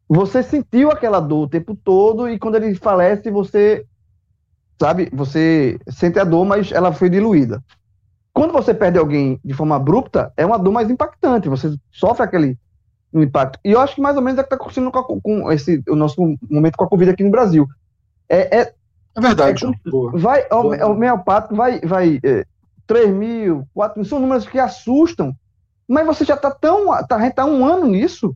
você 0.07 0.41
sentiu 0.41 0.91
aquela 0.91 1.19
dor 1.19 1.43
o 1.43 1.49
tempo 1.49 1.75
todo, 1.75 2.27
e 2.27 2.39
quando 2.39 2.55
ele 2.55 2.75
falece, 2.75 3.29
você, 3.29 3.85
sabe, 4.79 5.09
você 5.13 5.79
sente 5.87 6.19
a 6.19 6.23
dor, 6.23 6.45
mas 6.45 6.71
ela 6.71 6.91
foi 6.91 7.09
diluída. 7.09 7.63
Quando 8.33 8.51
você 8.51 8.73
perde 8.73 8.97
alguém 8.97 9.39
de 9.43 9.53
forma 9.53 9.75
abrupta, 9.75 10.33
é 10.35 10.45
uma 10.45 10.57
dor 10.57 10.71
mais 10.71 10.89
impactante, 10.89 11.49
você 11.49 11.75
sofre 11.91 12.23
aquele 12.23 12.57
impacto. 13.13 13.59
E 13.63 13.71
eu 13.71 13.79
acho 13.79 13.95
que 13.95 14.01
mais 14.01 14.15
ou 14.15 14.21
menos 14.21 14.37
é 14.37 14.41
o 14.41 14.43
que 14.43 14.53
está 14.53 14.55
acontecendo 14.55 14.91
com, 14.91 15.21
com, 15.21 15.51
esse, 15.51 15.83
o 15.87 15.95
nosso 15.95 16.21
momento 16.49 16.77
com 16.77 16.83
a 16.83 16.89
Covid 16.89 17.11
aqui 17.11 17.23
no 17.23 17.31
Brasil. 17.31 17.67
É, 18.27 18.59
é, 18.61 18.73
é 19.15 19.21
verdade. 19.21 19.65
É, 19.65 19.69
vai, 20.13 20.45
o, 20.51 20.91
homeopático 20.91 21.55
vai, 21.55 21.79
vai 21.81 22.19
é, 22.23 22.45
3 22.89 23.11
mil, 23.11 23.67
4 23.71 23.99
mil, 23.99 24.09
são 24.09 24.19
números 24.19 24.47
que 24.47 24.57
assustam, 24.57 25.35
mas 25.87 26.07
você 26.07 26.25
já 26.25 26.33
está 26.33 26.49
tão, 26.49 26.87
tá, 27.07 27.27
está 27.27 27.45
um 27.45 27.63
ano 27.63 27.85
nisso, 27.85 28.35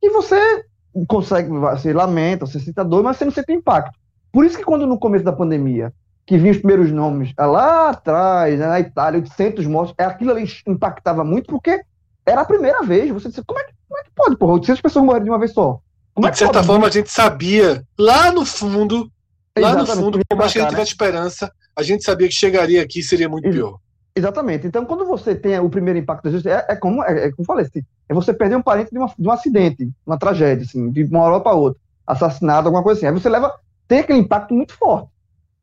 que 0.00 0.08
você 0.08 0.64
consegue, 1.06 1.50
você 1.50 1.92
lamenta, 1.92 2.46
você 2.46 2.58
sente 2.58 2.82
dor, 2.82 3.02
mas 3.04 3.18
você 3.18 3.26
não 3.26 3.32
sente 3.32 3.52
impacto. 3.52 3.98
Por 4.32 4.46
isso 4.46 4.56
que 4.56 4.64
quando 4.64 4.86
no 4.86 4.98
começo 4.98 5.22
da 5.22 5.34
pandemia, 5.34 5.92
que 6.26 6.38
vinham 6.38 6.52
os 6.52 6.56
primeiros 6.56 6.90
nomes 6.90 7.34
é 7.38 7.44
lá 7.44 7.90
atrás, 7.90 8.58
né, 8.58 8.66
na 8.66 8.80
Itália, 8.80 9.20
800 9.20 9.66
mortos, 9.66 9.94
é, 9.98 10.04
aquilo 10.04 10.30
ali 10.30 10.50
impactava 10.66 11.22
muito, 11.22 11.48
porque 11.48 11.82
era 12.24 12.40
a 12.40 12.46
primeira 12.46 12.82
vez, 12.82 13.10
você 13.10 13.28
disse, 13.28 13.44
como 13.44 13.60
é 13.60 13.64
que, 13.64 13.72
como 13.86 14.00
é 14.00 14.04
que 14.04 14.10
pode, 14.16 14.36
porra, 14.38 14.54
800 14.54 14.80
pessoas 14.80 15.04
morreram 15.04 15.24
de 15.24 15.30
uma 15.30 15.38
vez 15.38 15.52
só? 15.52 15.78
Como 16.14 16.26
é 16.26 16.30
de 16.30 16.38
certa 16.38 16.54
pode? 16.54 16.66
forma, 16.66 16.86
a 16.86 16.90
gente 16.90 17.10
sabia, 17.10 17.84
lá 17.98 18.32
no 18.32 18.46
fundo, 18.46 19.10
lá 19.58 19.72
Exatamente, 19.72 19.88
no 19.88 20.02
fundo, 20.02 20.20
por 20.26 20.38
mais 20.38 20.52
que 20.52 20.58
a 20.58 20.62
gente 20.62 20.70
tivesse 20.70 20.88
né? 20.88 20.92
esperança, 20.92 21.52
a 21.76 21.82
gente 21.82 22.02
sabia 22.02 22.28
que 22.28 22.34
chegaria 22.34 22.82
aqui 22.82 23.00
e 23.00 23.02
seria 23.02 23.28
muito 23.28 23.50
pior. 23.50 23.78
Exatamente. 24.14 24.66
Então, 24.66 24.84
quando 24.84 25.04
você 25.06 25.34
tem 25.34 25.58
o 25.58 25.70
primeiro 25.70 25.98
impacto 25.98 26.24
da 26.24 26.30
justiça, 26.30 26.64
é, 26.68 26.72
é 26.72 26.76
como, 26.76 27.02
é, 27.04 27.26
é 27.26 27.30
como 27.30 27.40
eu 27.40 27.44
falei, 27.44 27.64
assim, 27.64 27.82
é 28.08 28.14
você 28.14 28.32
perder 28.34 28.56
um 28.56 28.62
parente 28.62 28.90
de, 28.90 28.98
uma, 28.98 29.12
de 29.16 29.28
um 29.28 29.30
acidente, 29.30 29.90
uma 30.04 30.18
tragédia, 30.18 30.64
assim, 30.64 30.90
de 30.90 31.04
uma 31.04 31.20
hora 31.20 31.40
para 31.40 31.54
outra, 31.54 31.80
assassinado, 32.06 32.68
alguma 32.68 32.82
coisa 32.82 32.98
assim. 32.98 33.06
Aí 33.06 33.12
você 33.12 33.28
leva, 33.28 33.52
tem 33.86 34.00
aquele 34.00 34.18
impacto 34.18 34.54
muito 34.54 34.74
forte. 34.74 35.08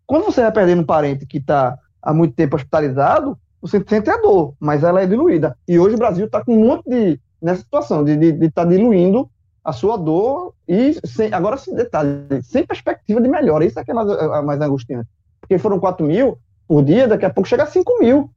Quando 0.06 0.26
você 0.26 0.42
vai 0.42 0.52
perdendo 0.52 0.82
um 0.82 0.86
parente 0.86 1.26
que 1.26 1.38
está 1.38 1.78
há 2.02 2.14
muito 2.14 2.34
tempo 2.36 2.56
hospitalizado, 2.56 3.38
você 3.62 3.84
sente 3.86 4.10
a 4.10 4.18
dor, 4.18 4.54
mas 4.60 4.84
ela 4.84 5.02
é 5.02 5.06
diluída. 5.06 5.58
E 5.68 5.78
hoje 5.78 5.96
o 5.96 6.00
Brasil 6.00 6.26
está 6.26 6.44
com 6.44 6.56
um 6.56 6.66
monte 6.66 6.90
de, 6.90 7.20
nessa 7.42 7.62
situação, 7.62 8.04
de 8.06 8.14
estar 8.14 8.64
tá 8.64 8.66
diluindo 8.66 9.30
a 9.64 9.74
sua 9.74 9.98
dor 9.98 10.54
e, 10.66 10.98
sem, 11.06 11.34
agora, 11.34 11.58
sem 11.58 11.76
detalhe, 11.76 12.26
sem 12.42 12.66
perspectiva 12.66 13.20
de 13.20 13.28
melhora. 13.28 13.66
Isso 13.66 13.78
é 13.78 13.84
que 13.84 13.92
é 13.92 13.94
mais, 13.94 14.10
é 14.10 14.42
mais 14.42 14.62
angustiante. 14.62 15.10
Porque 15.42 15.58
foram 15.58 15.78
4 15.78 16.06
mil 16.06 16.38
por 16.66 16.82
dia, 16.84 17.08
daqui 17.08 17.26
a 17.26 17.30
pouco 17.30 17.50
chega 17.50 17.64
a 17.64 17.68
5 17.68 18.00
mil. 18.00 18.30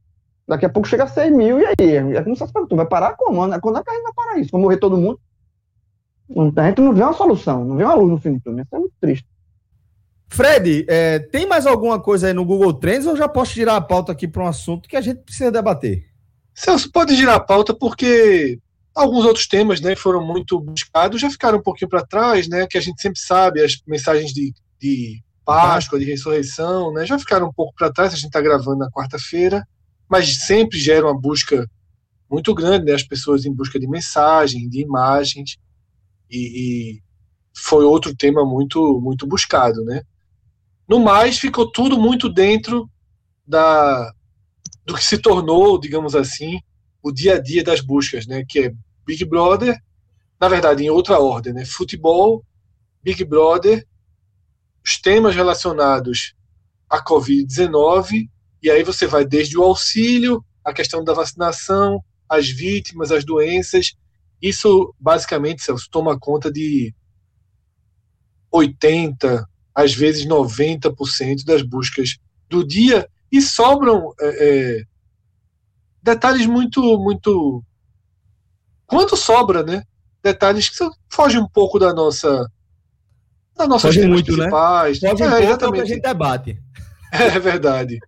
Daqui 0.47 0.65
a 0.65 0.69
pouco 0.69 0.87
chega 0.87 1.03
a 1.03 1.07
6 1.07 1.31
mil, 1.31 1.59
e 1.59 1.65
aí? 1.65 1.95
É 2.15 2.23
como 2.23 2.35
se 2.35 2.45
você 2.45 2.51
tu 2.67 2.75
vai 2.75 2.85
parar 2.85 3.15
como? 3.15 3.37
Quando 3.59 3.77
é 3.77 3.83
que 3.83 3.89
a 3.89 3.93
gente 3.93 4.03
vai 4.03 4.13
parar 4.13 4.37
isso? 4.39 4.51
Vai 4.51 4.61
morrer 4.61 4.77
todo 4.77 4.97
mundo? 4.97 5.19
A 6.57 6.67
gente 6.67 6.81
não 6.81 6.93
vê 6.93 7.03
uma 7.03 7.13
solução, 7.13 7.65
não 7.65 7.75
vê 7.75 7.83
uma 7.83 7.93
luz 7.93 8.11
no 8.11 8.17
fim 8.17 8.33
do 8.33 8.41
túnel. 8.41 8.63
Isso 8.63 8.75
é 8.75 8.79
muito 8.79 8.93
triste. 8.99 9.27
Fred, 10.29 10.85
é, 10.87 11.19
tem 11.19 11.45
mais 11.45 11.67
alguma 11.67 11.99
coisa 11.99 12.27
aí 12.27 12.33
no 12.33 12.45
Google 12.45 12.73
Trends 12.73 13.05
ou 13.05 13.17
já 13.17 13.27
posso 13.27 13.53
girar 13.53 13.75
a 13.75 13.81
pauta 13.81 14.13
aqui 14.13 14.27
para 14.27 14.43
um 14.43 14.47
assunto 14.47 14.87
que 14.87 14.95
a 14.95 15.01
gente 15.01 15.19
precisa 15.19 15.51
debater? 15.51 16.05
Celso, 16.53 16.89
pode 16.89 17.15
girar 17.15 17.35
a 17.35 17.39
pauta 17.39 17.73
porque 17.73 18.57
alguns 18.95 19.25
outros 19.25 19.45
temas 19.45 19.81
né, 19.81 19.93
foram 19.93 20.25
muito 20.25 20.59
buscados, 20.59 21.19
já 21.19 21.29
ficaram 21.29 21.59
um 21.59 21.61
pouquinho 21.61 21.89
para 21.89 22.05
trás, 22.05 22.47
né, 22.47 22.65
que 22.65 22.77
a 22.77 22.81
gente 22.81 23.01
sempre 23.01 23.19
sabe, 23.19 23.61
as 23.61 23.81
mensagens 23.85 24.31
de, 24.31 24.53
de 24.79 25.21
Páscoa, 25.43 25.99
de 25.99 26.05
ressurreição, 26.05 26.93
né, 26.93 27.05
já 27.05 27.19
ficaram 27.19 27.47
um 27.47 27.53
pouco 27.53 27.73
para 27.75 27.91
trás, 27.91 28.13
a 28.13 28.15
gente 28.15 28.27
está 28.27 28.39
gravando 28.39 28.77
na 28.77 28.89
quarta-feira, 28.89 29.67
mas 30.11 30.39
sempre 30.39 30.77
gera 30.77 31.05
uma 31.05 31.17
busca 31.17 31.65
muito 32.29 32.53
grande, 32.53 32.87
né? 32.87 32.93
as 32.93 33.01
pessoas 33.01 33.45
em 33.45 33.53
busca 33.53 33.79
de 33.79 33.87
mensagem, 33.87 34.67
de 34.67 34.81
imagens, 34.81 35.57
e, 36.29 36.97
e 36.97 37.03
foi 37.55 37.85
outro 37.85 38.13
tema 38.13 38.45
muito, 38.45 38.99
muito 38.99 39.25
buscado. 39.25 39.85
Né? 39.85 40.03
No 40.85 40.99
mais, 40.99 41.39
ficou 41.39 41.71
tudo 41.71 41.97
muito 41.97 42.27
dentro 42.27 42.91
da, 43.47 44.13
do 44.85 44.95
que 44.95 45.03
se 45.03 45.17
tornou, 45.17 45.79
digamos 45.79 46.13
assim, 46.13 46.59
o 47.01 47.09
dia 47.09 47.35
a 47.35 47.41
dia 47.41 47.63
das 47.63 47.79
buscas, 47.79 48.27
né? 48.27 48.43
que 48.45 48.59
é 48.59 48.73
Big 49.05 49.23
Brother, 49.23 49.81
na 50.37 50.49
verdade, 50.49 50.83
em 50.83 50.89
outra 50.89 51.21
ordem, 51.21 51.53
né? 51.53 51.63
futebol, 51.63 52.43
Big 53.01 53.23
Brother, 53.23 53.87
os 54.83 54.99
temas 54.99 55.33
relacionados 55.33 56.35
à 56.89 57.01
Covid-19, 57.01 58.27
e 58.61 58.69
aí 58.69 58.83
você 58.83 59.07
vai 59.07 59.25
desde 59.25 59.57
o 59.57 59.63
auxílio, 59.63 60.43
a 60.63 60.73
questão 60.73 61.03
da 61.03 61.13
vacinação, 61.13 62.03
as 62.29 62.49
vítimas, 62.49 63.11
as 63.11 63.25
doenças. 63.25 63.93
Isso, 64.41 64.93
basicamente, 64.99 65.63
Celso, 65.63 65.87
toma 65.89 66.19
conta 66.19 66.51
de 66.51 66.93
80%, 68.53 69.43
às 69.73 69.93
vezes 69.93 70.25
90% 70.25 71.45
das 71.45 71.61
buscas 71.61 72.17
do 72.49 72.65
dia, 72.65 73.07
e 73.31 73.41
sobram 73.41 74.13
é, 74.19 74.27
é, 74.27 74.83
detalhes 76.03 76.45
muito, 76.45 76.81
muito. 76.99 77.63
Quanto 78.85 79.15
sobra, 79.15 79.63
né? 79.63 79.83
Detalhes 80.21 80.69
que 80.69 80.85
fogem 81.09 81.39
um 81.39 81.47
pouco 81.47 81.79
da 81.79 81.93
nossa 81.93 82.45
das 83.57 83.67
nossas 83.67 83.95
Pode 83.95 84.07
muito, 84.07 84.31
né? 84.31 84.37
principais. 84.37 85.01
Né? 85.01 85.09
É, 85.09 85.13
um 85.13 85.15
exatamente. 85.15 85.63
É 85.63 85.67
o 85.67 85.71
que 85.73 85.81
a 85.81 85.85
gente 85.85 86.01
debate. 86.01 86.57
É 87.13 87.39
verdade. 87.39 87.99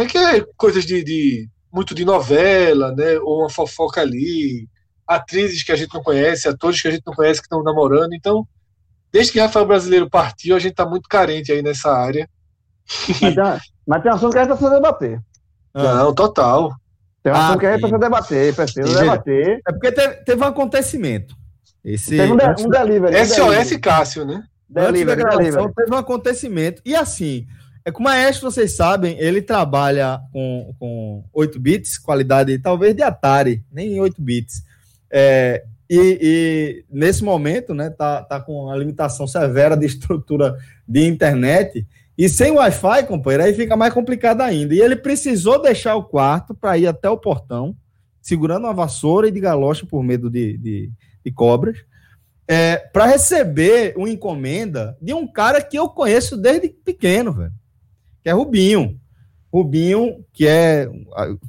É 0.00 0.06
que 0.06 0.18
é 0.18 0.44
coisas 0.56 0.84
de, 0.84 1.04
de, 1.04 1.48
muito 1.72 1.94
de 1.94 2.04
novela, 2.04 2.92
né? 2.92 3.18
Ou 3.18 3.40
uma 3.40 3.50
fofoca 3.50 4.00
ali, 4.00 4.68
atrizes 5.06 5.62
que 5.62 5.72
a 5.72 5.76
gente 5.76 5.92
não 5.92 6.02
conhece, 6.02 6.48
atores 6.48 6.80
que 6.80 6.88
a 6.88 6.90
gente 6.90 7.02
não 7.06 7.14
conhece 7.14 7.40
que 7.40 7.46
estão 7.46 7.62
namorando. 7.62 8.14
Então, 8.14 8.46
desde 9.12 9.32
que 9.32 9.40
Rafael 9.40 9.66
Brasileiro 9.66 10.08
partiu, 10.08 10.56
a 10.56 10.58
gente 10.58 10.72
está 10.72 10.86
muito 10.86 11.08
carente 11.08 11.52
aí 11.52 11.62
nessa 11.62 11.92
área. 11.92 12.28
Mas 13.08 13.18
tem, 13.18 13.34
mas 13.86 14.02
tem 14.02 14.12
um 14.12 14.14
assunto 14.14 14.32
que 14.32 14.38
a 14.38 14.42
gente 14.42 14.50
precisa 14.50 14.74
debater. 14.74 15.20
Não, 15.74 16.14
total. 16.14 16.72
Tem 17.22 17.32
um 17.32 17.36
assunto 17.36 17.56
ah, 17.56 17.58
que 17.58 17.66
a 17.66 17.70
gente 17.72 17.80
precisa 17.80 17.98
debater, 17.98 18.54
precisa 18.54 19.00
debater. 19.00 19.60
É 19.66 19.72
porque 19.72 19.92
teve, 19.92 20.14
teve 20.24 20.42
um 20.42 20.46
acontecimento. 20.46 21.36
Esse, 21.84 22.16
teve 22.16 22.32
um, 22.32 22.36
de, 22.36 22.66
um 22.66 22.68
delivery. 22.68 23.26
SOS 23.26 23.38
um 23.38 23.48
delivery. 23.50 23.80
Cássio, 23.80 24.24
né? 24.24 24.44
Antes 24.74 25.04
da 25.04 25.14
gravação, 25.14 25.72
teve 25.72 25.94
um 25.94 25.98
acontecimento. 25.98 26.80
E 26.84 26.94
assim, 26.96 27.46
é 27.84 27.90
que 27.90 27.98
o 27.98 28.02
Maestro, 28.02 28.50
vocês 28.50 28.76
sabem, 28.76 29.18
ele 29.18 29.42
trabalha 29.42 30.20
com, 30.32 30.74
com 30.78 31.24
8 31.32 31.58
bits, 31.58 31.98
qualidade 31.98 32.58
talvez 32.58 32.94
de 32.94 33.02
Atari, 33.02 33.64
nem 33.72 34.00
8 34.00 34.20
bits. 34.20 34.62
É, 35.10 35.64
e, 35.90 36.18
e, 36.22 36.84
nesse 36.90 37.24
momento, 37.24 37.74
né, 37.74 37.90
tá, 37.90 38.22
tá 38.22 38.40
com 38.40 38.70
a 38.70 38.76
limitação 38.76 39.26
severa 39.26 39.76
de 39.76 39.84
estrutura 39.86 40.56
de 40.86 41.06
internet. 41.06 41.86
E 42.16 42.28
sem 42.28 42.52
Wi-Fi, 42.52 43.06
companheiro, 43.06 43.44
aí 43.44 43.54
fica 43.54 43.76
mais 43.76 43.92
complicado 43.92 44.42
ainda. 44.42 44.74
E 44.74 44.80
ele 44.80 44.96
precisou 44.96 45.60
deixar 45.60 45.96
o 45.96 46.04
quarto 46.04 46.54
para 46.54 46.78
ir 46.78 46.86
até 46.86 47.08
o 47.10 47.18
portão, 47.18 47.74
segurando 48.20 48.64
uma 48.64 48.74
vassoura 48.74 49.28
e 49.28 49.32
de 49.32 49.40
galocha 49.40 49.86
por 49.86 50.02
medo 50.02 50.30
de, 50.30 50.56
de, 50.56 50.90
de 51.24 51.32
cobras 51.32 51.78
é, 52.52 52.76
para 52.76 53.06
receber 53.06 53.94
uma 53.96 54.10
encomenda 54.10 54.96
de 55.00 55.14
um 55.14 55.26
cara 55.26 55.62
que 55.62 55.78
eu 55.78 55.88
conheço 55.88 56.36
desde 56.36 56.68
pequeno, 56.68 57.32
velho, 57.32 57.52
que 58.22 58.28
é 58.28 58.32
Rubinho. 58.32 58.98
Rubinho, 59.52 60.24
que 60.32 60.46
é 60.46 60.88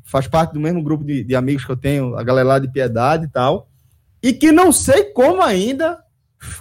faz 0.03 0.27
parte 0.27 0.53
do 0.53 0.59
mesmo 0.59 0.83
grupo 0.83 1.03
de, 1.05 1.23
de 1.23 1.35
amigos 1.35 1.63
que 1.63 1.71
eu 1.71 1.77
tenho, 1.77 2.15
a 2.17 2.23
galera 2.23 2.47
lá 2.47 2.59
de 2.59 2.71
Piedade 2.71 3.25
e 3.25 3.29
tal, 3.29 3.69
e 4.21 4.33
que 4.33 4.51
não 4.51 4.71
sei 4.71 5.05
como 5.05 5.41
ainda 5.41 5.99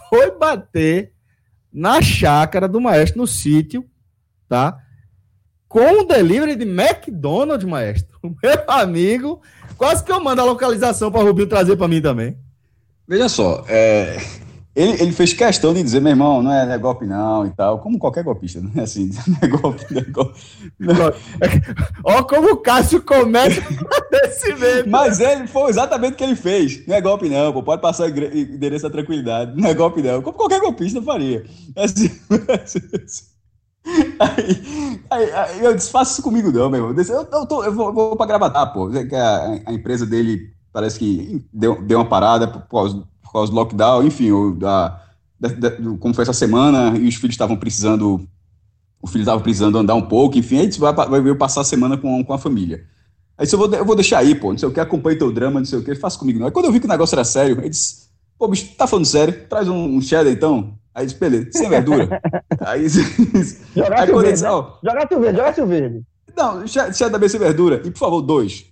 foi 0.08 0.36
bater 0.38 1.12
na 1.72 2.00
chácara 2.00 2.68
do 2.68 2.80
maestro 2.80 3.18
no 3.18 3.26
sítio, 3.26 3.84
tá? 4.48 4.78
Com 5.66 6.02
o 6.02 6.04
delivery 6.04 6.54
de 6.54 6.64
McDonald's, 6.64 7.68
maestro. 7.68 8.18
Meu 8.22 8.64
amigo, 8.68 9.40
quase 9.76 10.04
que 10.04 10.12
eu 10.12 10.22
mando 10.22 10.42
a 10.42 10.44
localização 10.44 11.10
para 11.10 11.22
Rubinho 11.22 11.48
trazer 11.48 11.76
para 11.76 11.88
mim 11.88 12.00
também. 12.00 12.36
Veja 13.08 13.28
só, 13.28 13.64
é, 13.68 14.16
ele, 14.74 15.02
ele, 15.02 15.12
fez 15.12 15.34
questão 15.34 15.74
de 15.74 15.82
dizer, 15.82 16.00
meu 16.00 16.10
irmão, 16.10 16.42
não 16.42 16.50
é, 16.50 16.64
não 16.64 16.72
é, 16.72 16.78
golpe 16.78 17.04
não 17.04 17.46
e 17.46 17.50
tal, 17.50 17.78
como 17.78 17.98
qualquer 17.98 18.24
golpista, 18.24 18.60
não 18.60 18.70
é 18.74 18.84
assim, 18.84 19.10
não 19.26 19.36
é 19.42 19.46
golpe, 19.46 19.86
não 19.90 20.00
é 20.00 20.04
golpe. 20.04 20.40
Não. 20.78 20.94
Ó 22.04 22.22
como 22.22 22.52
o 22.52 22.56
Cássio 22.56 23.02
começa 23.02 23.60
desse 24.10 24.54
mesmo. 24.54 24.90
Mas 24.90 25.20
ele 25.20 25.46
foi 25.46 25.68
exatamente 25.70 26.14
o 26.14 26.16
que 26.16 26.24
ele 26.24 26.36
fez, 26.36 26.86
não 26.86 26.96
é 26.96 27.00
golpe 27.00 27.28
não, 27.28 27.52
pô, 27.52 27.62
pode 27.62 27.82
passar 27.82 28.04
o 28.04 28.08
endereço 28.08 28.84
da 28.84 28.90
tranquilidade, 28.90 29.60
não 29.60 29.68
é 29.68 29.74
golpe 29.74 30.00
não, 30.00 30.22
como 30.22 30.38
qualquer 30.38 30.60
golpista 30.60 31.02
faria. 31.02 31.44
Assim, 31.76 32.10
assim. 32.30 33.32
Aí, 34.18 35.00
aí, 35.10 35.32
aí, 35.32 35.64
eu 35.64 35.74
disse, 35.74 35.90
faça 35.90 36.12
isso 36.12 36.22
comigo 36.22 36.50
não, 36.52 36.70
meu 36.70 36.92
irmão, 36.92 37.04
eu, 37.04 37.28
eu, 37.30 37.46
tô, 37.46 37.64
eu 37.64 37.74
vou, 37.74 37.92
vou 37.92 38.16
pra 38.16 38.26
Gravatar, 38.26 38.72
pô, 38.72 38.88
a, 38.88 39.70
a 39.70 39.72
empresa 39.72 40.06
dele 40.06 40.52
parece 40.72 40.98
que 40.98 41.44
deu, 41.52 41.82
deu 41.82 41.98
uma 41.98 42.08
parada 42.08 42.48
por 42.48 42.66
causa, 42.68 43.02
por 43.32 43.38
causa 43.38 43.50
do 43.50 43.56
lockdown, 43.56 44.04
enfim, 44.04 44.30
ou 44.30 44.52
da, 44.52 45.00
da, 45.40 45.48
da, 45.48 45.70
como 45.98 46.12
foi 46.12 46.22
essa 46.22 46.34
semana, 46.34 46.96
e 46.98 47.08
os 47.08 47.14
filhos 47.14 47.32
estavam 47.32 47.56
precisando, 47.56 48.20
o 49.00 49.06
filho 49.06 49.22
estava 49.22 49.40
precisando 49.40 49.78
andar 49.78 49.94
um 49.94 50.02
pouco, 50.02 50.36
enfim, 50.36 50.58
aí 50.58 50.70
vai, 50.72 50.92
vai, 50.92 51.20
vai 51.20 51.34
passar 51.34 51.62
a 51.62 51.64
semana 51.64 51.96
com, 51.96 52.22
com 52.22 52.32
a 52.34 52.38
família. 52.38 52.84
Aí 53.38 53.46
disse, 53.46 53.54
eu 53.54 53.58
vou, 53.58 53.72
eu 53.74 53.84
vou 53.86 53.96
deixar 53.96 54.18
aí, 54.18 54.34
pô, 54.34 54.50
não 54.50 54.58
sei 54.58 54.68
o 54.68 54.72
que, 54.72 54.78
acompanha 54.78 55.18
teu 55.18 55.32
drama, 55.32 55.58
não 55.58 55.64
sei 55.64 55.78
o 55.78 55.82
que, 55.82 55.94
faça 55.94 56.18
comigo 56.18 56.38
não. 56.38 56.46
Aí 56.46 56.52
quando 56.52 56.66
eu 56.66 56.72
vi 56.72 56.78
que 56.78 56.84
o 56.84 56.88
negócio 56.88 57.14
era 57.14 57.24
sério, 57.24 57.58
ele 57.58 57.70
disse, 57.70 58.08
pô, 58.38 58.46
bicho, 58.46 58.74
tá 58.76 58.86
falando 58.86 59.06
sério? 59.06 59.46
Traz 59.48 59.66
um, 59.66 59.96
um 59.96 60.00
cheddar 60.02 60.30
então. 60.30 60.74
Aí 60.94 61.06
disse, 61.06 61.18
beleza, 61.18 61.48
sem 61.52 61.70
verdura. 61.70 62.20
aí, 62.60 62.86
jogasse 62.86 64.12
o 64.12 64.20
verde, 64.20 64.42
né? 64.42 64.48
jogasse 64.84 65.14
o 65.14 65.20
verde, 65.20 65.38
jogasse 65.38 65.60
o 65.62 65.66
verde. 65.66 66.02
Não, 66.36 66.66
cheddar 66.66 67.18
bem 67.18 67.28
sem 67.30 67.40
verdura, 67.40 67.80
e 67.82 67.90
por 67.90 67.98
favor, 67.98 68.20
dois. 68.20 68.71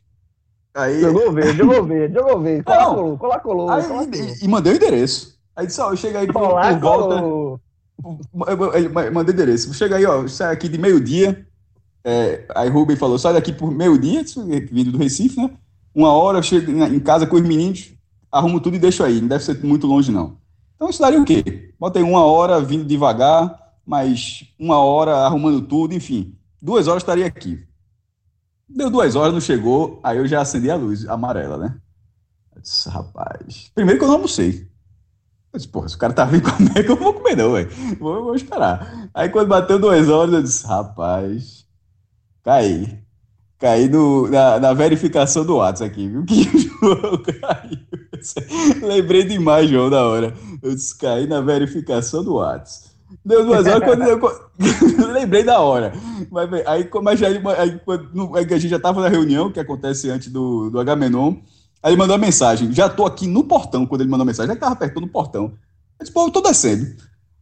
Aí... 0.75 1.01
Jogou 1.01 1.33
verde, 1.33 1.59
jogou 1.59 1.85
verde, 1.85 2.15
jogou 2.15 2.41
verde. 2.41 2.65
Cola, 2.65 3.19
cola, 3.19 3.41
colou. 3.41 3.71
Aí, 3.71 3.83
E, 4.13 4.45
e, 4.45 4.49
mandei 4.49 4.73
o 4.73 4.77
endereço. 4.77 5.39
Aí 5.57 5.67
disse, 5.67 5.81
ó, 5.81 5.91
eu 5.91 5.97
cheguei 5.97 6.21
aí 6.21 6.27
por, 6.27 6.41
por 6.41 6.79
volta. 6.79 7.15
Eu 8.51 9.13
mandei 9.13 9.35
endereço. 9.35 9.75
Chega 9.75 9.97
aí, 9.97 10.07
ó, 10.07 10.27
sai 10.29 10.53
aqui 10.53 10.69
de 10.69 10.79
meio-dia. 10.79 11.47
É, 12.05 12.45
aí 12.55 12.69
Rubem 12.69 12.97
falou, 12.97 13.19
sai 13.19 13.35
daqui 13.35 13.53
por 13.53 13.71
meio-dia, 13.71 14.25
vindo 14.71 14.93
do 14.93 14.99
Recife, 14.99 15.39
né? 15.39 15.51
Uma 15.95 16.13
hora 16.13 16.39
eu 16.39 16.43
chego 16.43 16.71
em 16.71 17.01
casa 17.01 17.27
com 17.27 17.37
os 17.37 17.43
meninos, 17.43 17.93
arrumo 18.31 18.61
tudo 18.61 18.77
e 18.77 18.79
deixo 18.79 19.03
aí. 19.03 19.21
Não 19.21 19.29
deve 19.29 19.45
ser 19.45 19.63
muito 19.65 19.87
longe, 19.87 20.11
não. 20.11 20.37
Então 20.77 20.89
isso 20.89 21.01
daria 21.01 21.21
o 21.21 21.25
quê? 21.25 21.73
Botei 21.79 22.03
uma 22.03 22.25
hora 22.25 22.61
vindo 22.61 22.85
devagar, 22.85 23.55
mais 23.85 24.45
uma 24.59 24.79
hora 24.79 25.17
arrumando 25.17 25.61
tudo, 25.63 25.95
enfim. 25.95 26.35
Duas 26.63 26.89
horas 26.89 27.03
estaria 27.03 27.27
aqui. 27.27 27.61
Deu 28.75 28.91
duas 28.91 29.17
horas, 29.17 29.33
não 29.33 29.41
chegou, 29.41 30.01
aí 30.03 30.19
eu 30.19 30.27
já 30.27 30.41
acendi 30.41 30.71
a 30.71 30.77
luz 30.77 31.07
amarela, 31.09 31.59
né? 31.59 31.77
Eu 32.55 32.63
disse, 32.63 32.89
rapaz. 32.89 33.71
Primeiro 33.75 33.99
que 33.99 34.05
eu 34.05 34.09
não 34.09 34.17
almocei. 34.17 34.69
Eu 35.53 35.59
disse, 35.59 35.69
porra, 35.69 35.89
se 35.89 35.97
o 35.97 35.99
cara 35.99 36.13
tá 36.13 36.25
vindo 36.25 36.43
comer, 36.51 36.85
eu 36.85 36.95
não 36.95 37.03
vou 37.03 37.15
comer, 37.15 37.37
não, 37.37 37.53
velho. 37.53 37.69
Vou, 37.99 38.25
vou 38.25 38.35
esperar. 38.35 39.11
Aí 39.13 39.29
quando 39.29 39.49
bateu 39.49 39.79
duas 39.79 40.09
horas, 40.09 40.33
eu 40.35 40.43
disse, 40.43 40.67
rapaz, 40.67 41.67
caí. 42.45 43.01
Caí 43.59 43.89
no, 43.89 44.29
na, 44.29 44.59
na 44.59 44.73
verificação 44.73 45.45
do 45.45 45.57
WhatsApp 45.57 45.91
aqui, 45.91 46.09
viu? 46.09 46.25
Que 46.27 46.45
João 46.59 47.23
caiu. 47.23 48.87
Lembrei 48.87 49.25
demais, 49.25 49.69
João, 49.69 49.91
da 49.91 50.07
hora. 50.07 50.35
Eu 50.63 50.75
disse, 50.75 50.97
caí 50.97 51.27
na 51.27 51.41
verificação 51.41 52.25
do 52.25 52.35
WhatsApp. 52.35 52.90
Deu 53.25 53.45
duas 53.45 53.67
horas 53.67 53.85
quando 53.85 54.03
eu, 54.03 54.19
lembrei 55.13 55.45
da 55.45 55.61
hora. 55.61 55.93
Mas, 56.31 56.53
aí, 56.67 56.89
mas 57.03 57.23
aí, 57.23 57.43
aí, 57.59 57.81
quando, 57.85 58.37
aí 58.37 58.45
a 58.45 58.59
gente 58.59 58.69
já 58.69 58.77
estava 58.77 59.01
na 59.01 59.09
reunião, 59.09 59.53
que 59.53 59.61
acontece 59.61 60.11
antes 60.11 60.29
do, 60.29 60.71
do 60.71 60.81
Agamenon. 60.81 61.37
Aí 61.83 61.93
ele 61.93 61.97
mandou 61.97 62.17
a 62.17 62.19
mensagem. 62.19 62.73
Já 62.73 62.89
tô 62.89 63.07
aqui 63.07 63.27
no 63.27 63.45
portão 63.45 63.87
quando 63.87 64.03
ele 64.03 64.11
mandou 64.11 64.23
a 64.23 64.27
mensagem. 64.27 64.49
Já 64.49 64.55
estava 64.55 64.77
perto 64.77 65.01
no 65.01 65.09
portão. 65.09 65.45
Eu 65.45 66.03
disse, 66.03 66.13
pô, 66.13 66.27
eu 66.27 66.31
tô 66.31 66.41
descendo. 66.41 66.87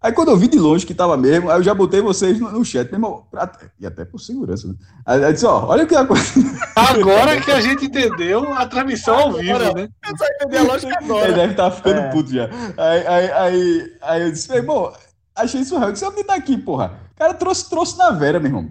Aí 0.01 0.13
quando 0.13 0.29
eu 0.29 0.37
vi 0.37 0.47
de 0.47 0.59
longe 0.59 0.87
que 0.87 0.95
tava 0.95 1.17
mesmo, 1.17 1.51
aí 1.51 1.59
eu 1.59 1.63
já 1.63 1.75
botei 1.75 2.01
vocês 2.01 2.39
no, 2.39 2.53
no 2.53 2.65
chat, 2.65 2.89
mesmo, 2.91 3.27
pra, 3.33 3.51
e 3.81 3.85
até 3.87 4.05
por 4.05 4.21
segurança. 4.21 4.69
Né? 4.69 4.75
Aí, 5.05 5.25
aí 5.25 5.33
disse, 5.33 5.45
ó, 5.45 5.67
olha 5.67 5.83
o 5.83 5.87
que 5.89 5.97
aconteceu. 5.97 6.45
Agora 6.77 7.41
que 7.41 7.51
a 7.51 7.61
gente 7.61 7.87
entendeu 7.87 8.53
a 8.55 8.65
transmissão 8.65 9.19
ao 9.19 9.33
vivo, 9.33 9.59
né? 9.59 9.89
Eu 10.09 10.17
só 10.17 10.25
entendi 10.25 10.57
a 10.57 10.63
lógica 10.63 10.99
agora. 11.03 11.27
Ele 11.27 11.35
deve 11.35 11.51
estar 11.51 11.71
tá 11.71 11.77
ficando 11.77 11.99
é. 11.99 12.11
puto 12.11 12.33
já. 12.33 12.49
Aí, 12.77 13.07
aí, 13.09 13.31
aí, 13.33 13.93
aí 14.01 14.23
eu 14.23 14.31
disse, 14.31 14.55
irmão, 14.55 14.93
achei 15.45 15.61
isso 15.61 15.79
real. 15.79 15.93
Disse, 15.93 16.05
onde 16.05 16.25
tá 16.25 16.35
aqui, 16.35 16.57
porra? 16.57 16.93
O 17.15 17.19
cara 17.19 17.35
trouxe, 17.35 17.69
trouxe 17.69 17.97
na 17.99 18.11
vera, 18.11 18.39
meu 18.39 18.49
irmão. 18.49 18.69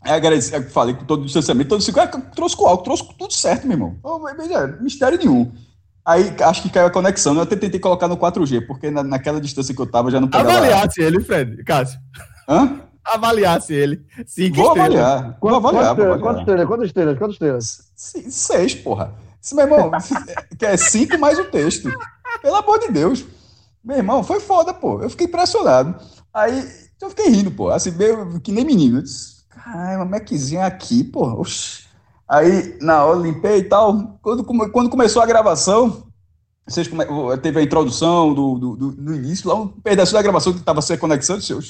Aí 0.00 0.12
agradeci, 0.12 0.60
falei 0.70 0.94
com 0.94 1.04
todo 1.04 1.22
o 1.22 1.24
distanciamento, 1.24 1.70
todo 1.70 1.82
cinco, 1.82 1.98
trouxe 2.34 2.56
com 2.56 2.66
álcool, 2.66 2.84
trouxe 2.84 3.08
tudo 3.18 3.32
certo, 3.32 3.66
meu 3.66 3.76
irmão. 3.76 3.96
Oh, 4.02 4.20
mistério 4.82 5.18
nenhum. 5.18 5.50
Aí 6.04 6.34
acho 6.40 6.62
que 6.62 6.68
caiu 6.68 6.86
a 6.86 6.90
conexão. 6.90 7.32
Né? 7.32 7.40
Eu 7.40 7.44
até 7.44 7.56
tentei 7.56 7.80
colocar 7.80 8.06
no 8.06 8.16
4G, 8.16 8.66
porque 8.66 8.90
na, 8.90 9.02
naquela 9.02 9.40
distância 9.40 9.74
que 9.74 9.80
eu 9.80 9.86
tava 9.86 10.10
já 10.10 10.20
não 10.20 10.28
pegava. 10.28 10.50
Avaliasse 10.50 11.00
ele, 11.00 11.20
Fred, 11.20 11.64
Cássio. 11.64 11.98
Hã? 12.46 12.80
avaliasse 13.04 13.74
ele. 13.74 14.02
Cinco 14.26 14.56
vou 14.56 14.68
estrelas. 14.68 15.00
avaliar. 15.00 15.38
Vou 15.40 15.54
avaliar. 15.54 15.96
Quantas 16.20 16.40
estrelas? 16.40 16.66
Quantas 16.66 16.86
estrelas? 16.86 17.18
Quantas 17.18 17.34
estrelas? 17.34 17.92
Seis, 17.96 18.74
porra. 18.74 19.14
Se, 19.40 19.54
meu 19.54 19.64
irmão, 19.64 19.90
que 20.58 20.64
é 20.64 20.76
cinco 20.76 21.18
mais 21.18 21.38
o 21.38 21.44
texto. 21.44 21.90
Pelo 22.40 22.56
amor 22.56 22.78
de 22.78 22.88
Deus. 22.88 23.24
Meu 23.84 23.98
irmão, 23.98 24.24
foi 24.24 24.40
foda, 24.40 24.72
pô. 24.72 25.02
Eu 25.02 25.10
fiquei 25.10 25.26
impressionado. 25.26 25.94
Aí, 26.32 26.66
eu 27.00 27.10
fiquei 27.10 27.28
rindo, 27.28 27.50
pô. 27.50 27.68
Assim, 27.68 27.90
meio 27.90 28.40
que 28.40 28.50
nem 28.50 28.64
menino. 28.64 28.98
Eu 28.98 29.02
disse, 29.02 29.44
caralho, 29.48 29.98
uma 29.98 30.04
Maczinha 30.06 30.64
aqui, 30.64 31.04
pô. 31.04 31.24
Oxi. 31.40 31.84
Aí, 32.26 32.78
na 32.80 33.04
hora, 33.04 33.20
limpei 33.20 33.58
e 33.58 33.64
tal. 33.64 34.18
Quando, 34.22 34.42
quando 34.44 34.88
começou 34.88 35.20
a 35.20 35.26
gravação, 35.26 36.06
vocês 36.66 36.88
come... 36.88 37.04
teve 37.42 37.60
a 37.60 37.62
introdução 37.62 38.32
do, 38.32 38.58
do, 38.58 38.76
do, 38.76 38.92
do, 38.92 39.14
início, 39.14 39.48
lá 39.48 39.54
um 39.54 39.68
pedaço 39.68 40.14
da 40.14 40.22
gravação 40.22 40.54
que 40.54 40.60
estava 40.60 40.80
sem 40.80 40.96
conexão. 40.96 41.36
Eu 41.36 41.40
disse, 41.40 41.52
eu 41.52 41.60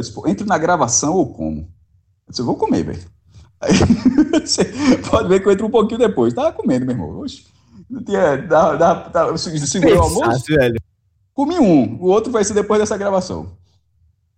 disse, 0.00 0.12
pô, 0.12 0.26
entre 0.26 0.46
na 0.46 0.56
gravação 0.56 1.14
ou 1.14 1.34
como? 1.34 1.60
Eu 1.60 2.30
disse, 2.30 2.40
eu 2.40 2.46
vou 2.46 2.56
comer, 2.56 2.84
velho. 2.84 3.02
Aí, 3.60 3.72
você 4.40 4.64
pode 5.10 5.28
ver 5.28 5.40
que 5.40 5.48
eu 5.48 5.52
entro 5.52 5.66
um 5.66 5.70
pouquinho 5.70 5.98
depois. 5.98 6.32
Tava 6.32 6.52
comendo, 6.52 6.86
meu 6.86 6.94
irmão. 6.94 7.20
Oxi. 7.20 7.44
Não 7.90 8.02
tinha. 8.02 8.36
Dá, 8.38 8.74
dá, 8.76 8.94
dá, 9.08 9.36
segurei 9.36 9.94
o 9.94 10.02
almoço. 10.02 10.44
Velho. 10.46 10.80
Comi 11.38 11.56
um. 11.56 11.96
O 12.00 12.06
outro 12.06 12.32
vai 12.32 12.42
ser 12.42 12.52
depois 12.52 12.80
dessa 12.80 12.98
gravação. 12.98 13.52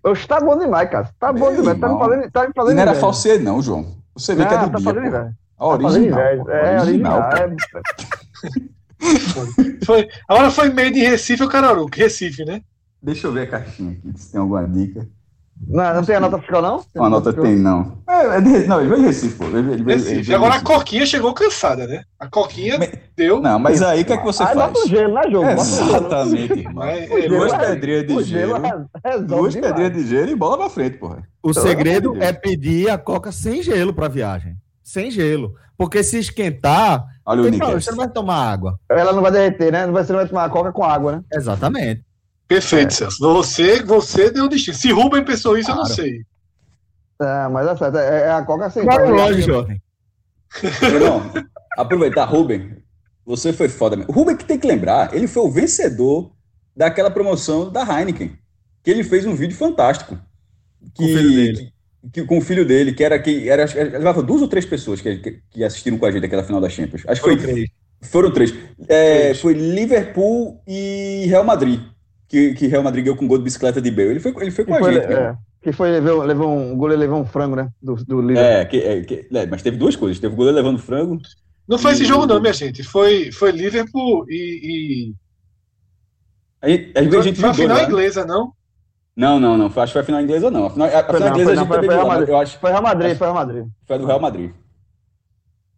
Oxe, 0.05 0.29
tá 0.29 0.39
bom 0.39 0.59
demais, 0.59 0.91
cara. 0.91 1.09
Tá 1.19 1.33
bom 1.33 1.51
demais. 1.51 1.81
Tá 1.81 1.89
me 1.89 1.99
fazendo, 1.99 2.31
tá 2.31 2.47
me 2.47 2.53
fazendo 2.55 2.75
Não 2.75 2.83
era 2.83 2.95
falsê, 2.95 3.39
não, 3.39 3.63
João. 3.63 3.97
Você 4.15 4.35
vê 4.35 4.43
não, 4.43 4.49
que 4.51 4.55
é 4.55 4.59
do 4.59 4.71
tá 4.71 4.79
Bia. 4.79 4.85
Fazendo, 4.85 5.35
a 5.57 5.67
original. 5.67 6.45
Tá 6.45 6.53
é, 6.53 6.81
original. 6.83 7.31
É. 7.33 7.57
foi, 9.87 10.09
agora 10.29 10.51
foi 10.51 10.69
meio 10.69 10.93
de 10.93 11.01
Recife 11.01 11.43
ou 11.43 11.49
Cararuco? 11.49 11.97
Recife, 11.97 12.45
né? 12.45 12.61
Deixa 13.03 13.29
eu 13.29 13.33
ver 13.33 13.45
a 13.45 13.47
caixinha 13.47 13.93
aqui, 13.93 14.13
se 14.21 14.33
tem 14.33 14.39
alguma 14.39 14.69
dica. 14.69 15.09
Não, 15.69 15.95
não 15.95 16.05
tem 16.05 16.17
a 16.17 16.21
nota 16.21 16.39
fiscal, 16.39 16.61
não? 16.61 16.83
Tem 16.83 17.03
a 17.03 17.09
nota 17.09 17.33
tem, 17.33 17.57
não. 17.57 17.97
É, 18.21 18.37
é 18.37 18.67
não, 18.67 18.81
ele 18.81 18.89
veio 18.89 19.01
de 19.01 19.07
Recife, 19.07 19.35
pô. 19.37 19.45
Ele, 19.45 19.73
ele, 19.73 19.83
Recife. 19.85 20.35
Agora 20.35 20.53
Recife. 20.55 20.73
a 20.73 20.77
Coquinha 20.77 21.07
chegou 21.07 21.35
cansada, 21.35 21.87
né? 21.87 22.03
A 22.19 22.29
Coquinha 22.29 22.79
mas, 22.79 22.91
deu. 23.17 23.41
Não, 23.41 23.59
mas 23.59 23.83
aí 23.83 24.03
o 24.03 24.05
que 24.05 24.13
é 24.13 24.17
que 24.17 24.25
você 24.25 24.43
ah, 24.43 24.47
faz? 24.47 24.59
Bota 24.59 24.79
o 24.81 24.89
gelo, 24.89 25.15
né, 25.15 25.23
jogo? 25.31 25.49
Exatamente, 25.49 26.53
irmão. 26.53 26.85
É, 26.85 27.29
duas 27.29 27.53
pedrinhas 27.53 28.07
de 28.07 28.25
gelo. 28.25 28.55
Duas 29.27 29.55
pedrinhas 29.55 29.93
de 29.93 30.07
gelo 30.07 30.31
e 30.31 30.37
bola 30.37 30.59
pra 30.59 30.71
frente, 30.71 30.99
porra. 30.99 31.23
O 31.43 31.51
então, 31.51 31.63
segredo 31.63 32.17
é 32.23 32.33
pedir 32.33 32.91
a 32.91 32.99
Coca 32.99 33.33
sem 33.33 33.63
gelo 33.63 33.93
pra 33.93 34.09
viagem. 34.09 34.57
Sem 34.83 35.11
gelo. 35.11 35.55
Porque 35.77 36.03
se 36.03 36.19
esquentar, 36.19 37.07
Olha 37.25 37.43
o 37.43 37.49
problema, 37.49 37.81
você 37.81 37.91
não 37.91 37.99
vai 37.99 38.09
tomar 38.11 38.53
água. 38.53 38.79
Ela 38.91 39.13
não 39.13 39.23
vai 39.23 39.31
derreter, 39.31 39.73
né? 39.73 39.87
Você 39.87 40.13
não 40.13 40.21
vai 40.21 40.29
tomar 40.29 40.51
Coca 40.51 40.73
com 40.73 40.85
água, 40.85 41.13
né? 41.13 41.23
Exatamente. 41.33 42.05
Perfeito, 42.51 42.89
é. 42.89 42.91
Celso. 42.91 43.19
Você, 43.21 43.83
você 43.83 44.31
deu 44.31 44.47
o 44.47 44.49
destino. 44.49 44.77
Se 44.77 44.91
Rubem 44.91 45.25
pensou 45.25 45.57
isso, 45.57 45.67
claro. 45.67 45.83
eu 45.83 45.89
não 45.89 45.95
sei. 45.95 46.25
É, 47.21 47.49
mas 47.49 47.69
é 47.69 47.77
certo. 47.77 47.99
É, 47.99 48.21
é 48.23 48.31
a 48.31 48.43
Coca 48.43 48.71
sem 48.71 48.83
Claro, 48.83 49.15
lógico, 49.15 49.43
jovem. 49.43 49.83
Não, 50.99 51.45
aproveitar, 51.77 52.25
Rubem. 52.25 52.77
Você 53.25 53.53
foi 53.53 53.69
foda 53.69 53.97
mesmo. 53.97 54.13
Rubem 54.13 54.37
que 54.37 54.45
tem 54.45 54.59
que 54.59 54.67
lembrar, 54.67 55.15
ele 55.15 55.29
foi 55.29 55.43
o 55.43 55.51
vencedor 55.51 56.33
daquela 56.75 57.11
promoção 57.11 57.71
da 57.71 57.83
Heineken. 57.83 58.33
Que 58.83 58.91
ele 58.91 59.05
fez 59.05 59.27
um 59.27 59.35
vídeo 59.35 59.57
fantástico. 59.57 60.19
Que, 60.95 61.03
com 61.03 61.05
o 61.05 61.07
filho 61.07 61.31
dele. 61.31 61.73
Que, 62.03 62.11
que, 62.13 62.25
com 62.25 62.39
o 62.39 62.41
filho 62.41 62.65
dele, 62.65 62.93
que 62.93 63.05
era 63.05 63.19
que 63.19 63.49
era, 63.49 63.67
levava 63.75 64.23
duas 64.23 64.41
ou 64.41 64.49
três 64.49 64.65
pessoas 64.65 65.01
que, 65.01 65.17
que, 65.19 65.43
que 65.51 65.63
assistiram 65.63 65.99
com 65.99 66.07
a 66.07 66.11
gente 66.11 66.25
aquela 66.25 66.43
final 66.43 66.61
da 66.61 66.69
Champions. 66.69 67.05
Acho 67.07 67.21
que 67.23 67.29
foi. 67.29 67.37
Três. 67.37 67.71
Foram 68.03 68.31
três. 68.31 68.55
É, 68.89 69.21
três. 69.25 69.41
Foi 69.41 69.53
Liverpool 69.53 70.63
e 70.67 71.27
Real 71.29 71.45
Madrid. 71.45 71.81
Que, 72.27 72.55
que 72.55 72.67
Real 72.67 72.83
Madrid 72.83 73.05
ganhou 73.05 73.17
com 73.17 73.29
gol 73.29 73.39
de 73.39 73.45
bicicleta 73.45 73.81
de 73.81 73.91
Bale. 73.91 74.11
Ele 74.11 74.21
foi, 74.21 74.33
ele 74.41 74.51
foi 74.51 74.65
com 74.65 74.75
a 74.75 74.79
foi, 74.79 74.95
gente. 74.95 75.13
É. 75.13 75.37
Que 75.63 75.73
foi, 75.73 75.91
levou, 75.91 76.23
levou 76.23 76.49
um, 76.49 76.73
o 76.73 76.77
goleiro 76.77 77.01
levou 77.01 77.21
um 77.21 77.27
frango, 77.27 77.55
né? 77.55 77.71
Do, 77.83 77.95
do 77.97 78.21
Liverpool. 78.23 78.51
É, 78.51 78.65
que, 78.65 78.77
é, 78.79 79.03
que, 79.03 79.29
é, 79.31 79.47
mas 79.47 79.63
teve 79.63 79.77
duas 79.77 79.95
coisas. 79.95 80.19
Teve 80.19 80.33
o 80.33 80.37
goleiro 80.37 80.57
levando 80.57 80.79
frango. 80.79 81.21
Não 81.69 81.79
foi 81.79 81.93
e... 81.93 81.95
esse 81.95 82.05
jogo, 82.05 82.27
não, 82.27 82.41
minha 82.41 82.53
gente. 82.53 82.83
Foi, 82.83 83.31
foi 83.31 83.53
Liverpool 83.53 84.25
e. 84.29 85.13
e... 85.13 85.15
Aí, 86.63 86.93
aí 86.97 87.09
foi, 87.09 87.19
a, 87.19 87.23
gente 87.23 87.41
foi 87.41 87.49
a 87.51 87.55
final 87.55 87.77
lá. 87.77 87.85
inglesa, 87.85 88.25
não? 88.25 88.53
Não, 89.15 89.39
não, 89.39 89.57
não. 89.59 89.67
Acho 89.67 89.73
que 89.75 89.93
foi 89.93 90.01
a 90.01 90.05
final 90.05 90.21
inglesa, 90.23 90.51
não. 90.51 90.67
A 90.67 90.71
final, 90.71 90.89
a, 90.89 91.05
final 91.05 91.21
não, 91.21 91.29
inglesa 91.29 91.53
a 91.53 91.55
gente 91.57 91.69
foi, 91.69 91.77
também 91.77 91.97
foi, 91.97 92.07
Madrid, 92.07 92.29
eu 92.29 92.37
acho. 92.39 92.59
Foi 92.59 92.71
Real 92.71 92.83
Madrid, 92.83 93.17
foi 93.17 93.27
Real 93.27 93.35
Madrid. 93.35 93.67
Foi 93.87 93.99
do 93.99 94.07
Real 94.07 94.21
Madrid. 94.21 94.51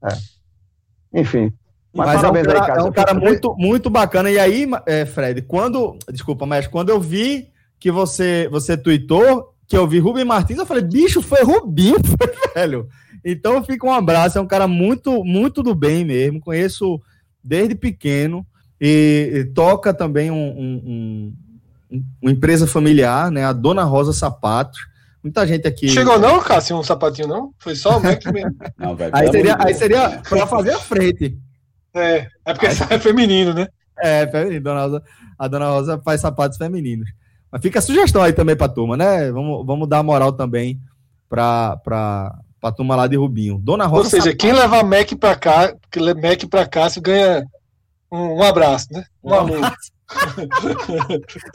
É. 0.05 1.21
Enfim. 1.21 1.53
Mas, 1.93 2.07
mas 2.07 2.25
é 2.25 2.29
um 2.29 2.33
cara, 2.33 2.53
aí, 2.53 2.67
cara. 2.67 2.81
É 2.81 2.85
um 2.85 2.93
cara 2.93 3.15
muito, 3.15 3.55
muito 3.57 3.91
bacana. 3.91 4.31
E 4.31 4.39
aí, 4.39 4.67
é, 4.87 5.05
Fred, 5.05 5.43
quando. 5.43 5.99
Desculpa, 6.11 6.47
mas 6.47 6.67
quando 6.67 6.91
eu 6.91 7.01
vi 7.01 7.51
que 7.79 7.91
você, 7.91 8.49
você 8.51 8.77
tweetou, 8.77 9.52
que 9.73 9.79
eu 9.79 9.89
vi 9.89 9.99
Rubem 9.99 10.23
Martins, 10.23 10.59
eu 10.59 10.67
falei, 10.67 10.85
bicho, 10.85 11.23
foi 11.23 11.43
Rubinho, 11.43 11.97
velho. 12.55 12.87
Então 13.25 13.65
fica 13.65 13.87
um 13.87 13.91
abraço, 13.91 14.37
é 14.37 14.41
um 14.41 14.47
cara 14.47 14.69
muito, 14.69 15.25
muito 15.25 15.63
do 15.63 15.75
bem 15.75 16.05
mesmo. 16.05 16.43
Conheço 16.43 17.01
desde 17.43 17.75
pequeno 17.75 18.47
e, 18.79 19.31
e 19.33 19.45
toca 19.47 19.95
também 19.95 20.31
um, 20.31 20.37
um, 20.37 21.33
um, 21.91 22.05
uma 22.21 22.31
empresa 22.31 22.67
familiar, 22.67 23.31
né? 23.31 23.47
A 23.47 23.53
Dona 23.55 23.83
Rosa 23.83 24.13
Sapatos. 24.13 24.79
Muita 25.25 25.47
gente 25.47 25.67
aqui. 25.67 25.89
Chegou 25.89 26.19
não, 26.19 26.39
Cássio, 26.43 26.77
um 26.77 26.83
sapatinho, 26.83 27.29
não? 27.29 27.55
Foi 27.59 27.75
só 27.75 27.97
o 27.97 28.03
Mac 28.03 28.23
mesmo. 28.27 28.55
Não, 28.77 28.95
véio, 28.95 29.11
aí, 29.15 29.31
seria, 29.31 29.57
aí 29.59 29.73
seria 29.73 30.21
para 30.29 30.47
fazer 30.47 30.75
a 30.75 30.81
frente. 30.81 31.39
É, 31.95 32.29
é 32.45 32.53
porque 32.53 32.67
aí, 32.67 32.77
é 32.91 32.99
feminino, 32.99 33.55
né? 33.55 33.69
É, 33.99 34.27
feminino. 34.27 34.65
Dona 34.65 34.83
Rosa, 34.83 35.03
a 35.39 35.49
Dona 35.49 35.71
Rosa 35.71 35.99
faz 36.05 36.21
sapatos 36.21 36.59
femininos. 36.59 37.09
Mas 37.53 37.61
fica 37.61 37.79
a 37.79 37.83
sugestão 37.83 38.23
aí 38.23 38.33
também 38.33 38.57
pra 38.57 38.67
turma, 38.69 38.97
né? 38.97 39.31
Vamos, 39.31 39.67
vamos 39.67 39.87
dar 39.87 40.03
moral 40.03 40.33
também 40.33 40.81
pra, 41.29 41.77
pra, 41.85 42.35
pra 42.59 42.73
turma 42.73 42.97
lá 42.97 43.07
de 43.07 43.17
Rubinho. 43.17 43.59
Dona 43.59 43.85
Rosa. 43.85 44.05
Ou 44.05 44.11
seja, 44.11 44.23
Sapato. 44.23 44.39
quem 44.39 44.53
levar 44.53 44.83
Mac 44.83 45.13
pra 45.21 45.37
cá, 45.37 45.75
Mac 46.23 46.45
pra 46.49 46.67
Cássio 46.67 47.03
ganha 47.03 47.45
um, 48.11 48.39
um 48.39 48.43
abraço, 48.43 48.89
né? 48.91 49.05
Um, 49.23 49.31
um 49.31 49.35
amor. 49.35 49.73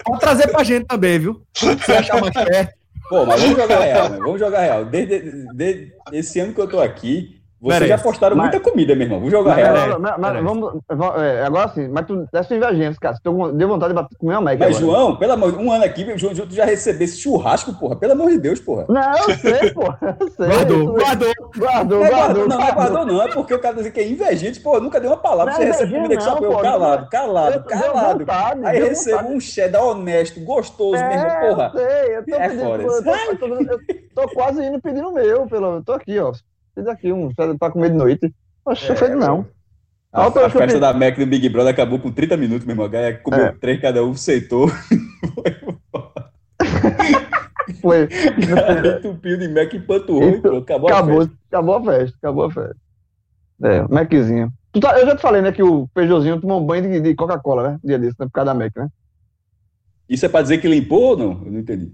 Pode 0.06 0.20
trazer 0.20 0.48
pra 0.50 0.64
gente 0.64 0.86
também, 0.86 1.18
viu? 1.18 1.42
Se 1.54 1.92
achar 1.92 2.22
mais 2.22 2.34
perto. 2.34 2.78
Pô, 3.10 3.26
mas 3.26 3.42
vamos 3.42 3.58
jogar 3.58 3.80
real, 3.80 4.10
né? 4.10 4.18
Vamos 4.18 4.40
jogar 4.40 4.62
real. 4.62 4.86
Desde, 4.86 5.48
desde 5.54 5.94
esse 6.12 6.40
ano 6.40 6.54
que 6.54 6.62
eu 6.62 6.68
tô 6.68 6.80
aqui, 6.80 7.37
vocês 7.60 7.90
já 7.90 7.98
postaram 7.98 8.36
mas, 8.36 8.52
muita 8.52 8.60
comida, 8.60 8.94
meu 8.94 9.06
irmão. 9.06 9.18
Vamos 9.18 9.32
jogar 9.32 9.56
mas, 9.56 9.66
real. 9.66 10.00
Mas, 10.00 10.20
mas, 10.20 10.44
vamos, 10.44 10.82
é, 11.18 11.44
agora 11.44 11.68
sim, 11.70 11.88
mas 11.88 12.06
tu 12.06 12.28
desse 12.32 12.56
invejinha, 12.56 12.94
cara. 13.02 13.18
Tu 13.22 13.52
deu 13.54 13.68
vontade 13.68 13.94
de 13.94 14.18
comer 14.18 14.34
uma 14.34 14.42
Mac. 14.42 14.60
Mas, 14.60 14.78
agora. 14.78 14.80
João, 14.80 15.16
pelo 15.16 15.34
amor 15.34 15.58
um 15.58 15.72
ano 15.72 15.84
aqui, 15.84 16.18
João, 16.18 16.34
tu 16.34 16.54
já 16.54 16.66
recebesse 16.66 17.20
churrasco, 17.20 17.74
porra. 17.74 17.96
Pelo 17.96 18.14
amor 18.14 18.30
de 18.30 18.38
Deus, 18.38 18.60
porra. 18.60 18.86
Não, 18.88 19.18
eu 19.18 19.38
sei, 19.38 19.72
porra. 19.72 20.18
Eu 20.20 20.30
sei. 20.30 20.48
Guardou, 20.58 20.94
guardou. 20.94 21.34
Guardou, 21.58 22.06
é 22.06 22.10
guardou. 22.10 22.48
Não, 22.48 22.58
não 22.58 22.68
é 22.68 22.72
guardou, 22.72 23.06
não. 23.06 23.22
É 23.22 23.28
porque 23.30 23.54
o 23.54 23.60
cara 23.60 23.76
dizer 23.76 23.92
que 23.92 24.00
é 24.00 24.08
invejante, 24.08 24.60
pô. 24.60 24.80
Nunca 24.80 25.00
deu 25.00 25.10
uma 25.10 25.18
palavra 25.18 25.54
pra 25.54 25.64
você 25.64 25.68
receber 25.68 25.96
comida 25.96 26.16
que 26.16 26.24
só 26.24 26.38
eu 26.38 26.58
calado, 26.58 27.10
calado, 27.10 27.64
calado. 27.64 28.20
Vontade, 28.20 28.66
Aí 28.66 28.84
recebo 28.84 29.30
um 29.30 29.40
cheddar 29.40 29.84
honesto, 29.84 30.40
gostoso 30.42 31.02
é, 31.02 31.10
mesmo, 31.10 31.40
porra. 31.40 31.72
Eu 31.74 31.80
sei, 31.80 32.18
eu 32.18 32.26
tô 32.26 32.36
é 32.36 32.50
pedindo, 32.50 32.64
eu, 32.64 33.04
tô, 33.38 33.46
eu, 33.48 33.80
tô, 34.14 34.30
quase 34.34 34.64
indo 34.64 34.80
pedindo 34.80 35.10
o 35.10 35.14
meu, 35.14 35.48
pelo. 35.48 35.76
Eu 35.76 35.84
tô 35.84 35.94
aqui, 35.94 36.20
ó. 36.20 36.32
Fiz 36.78 36.86
aqui 36.86 37.12
um 37.12 37.34
para 37.34 37.72
comer 37.72 37.90
de 37.90 37.96
noite. 37.96 38.32
Poxa, 38.64 38.94
é, 38.94 39.16
não. 39.16 39.48
A, 40.14 40.26
a, 40.26 40.28
a 40.28 40.50
festa 40.52 40.80
da 40.80 40.94
Mac 40.94 41.18
do 41.18 41.26
Big 41.26 41.50
Brother 41.50 41.74
acabou 41.74 41.98
com 41.98 42.12
30 42.12 42.38
minutos, 42.38 42.68
meu 42.68 42.74
irmão. 42.76 42.86
A 42.86 43.14
comeu 43.18 43.48
é. 43.48 43.52
três, 43.54 43.82
cada 43.82 44.06
um 44.06 44.12
aceitou. 44.12 44.70
Foi. 47.82 48.08
Entupiu 48.96 49.40
de 49.40 49.48
Mac 49.48 49.74
e 49.74 49.80
panturrou 49.80 50.30
então, 50.30 50.58
acabou, 50.58 50.88
acabou, 50.88 51.16
a 51.16 51.24
festa. 51.24 51.38
Acabou 51.48 51.76
a 51.76 51.84
festa, 51.84 52.18
acabou 52.18 52.44
a 52.46 52.52
festa. 52.52 52.78
É, 53.64 53.82
Maczinha. 53.88 54.54
Tá, 54.80 55.00
eu 55.00 55.08
já 55.08 55.16
te 55.16 55.22
falei, 55.24 55.42
né, 55.42 55.52
que 55.52 55.64
o 55.64 55.88
Peugeotzinho 55.96 56.40
tomou 56.40 56.62
um 56.62 56.66
banho 56.66 56.84
de, 56.84 57.02
de 57.02 57.16
Coca-Cola, 57.16 57.72
né? 57.72 57.80
Dia 57.84 57.98
desse, 57.98 58.20
né, 58.20 58.28
por 58.28 58.34
causa 58.34 58.54
da 58.54 58.54
Mac, 58.54 58.76
né? 58.76 58.88
Isso 60.08 60.28
é 60.28 60.30
pra 60.30 60.44
dizer 60.44 60.60
que 60.60 60.68
limpou 60.68 61.02
ou 61.02 61.18
não? 61.18 61.44
Eu 61.44 61.52
não 61.52 61.60
entendi. 61.60 61.92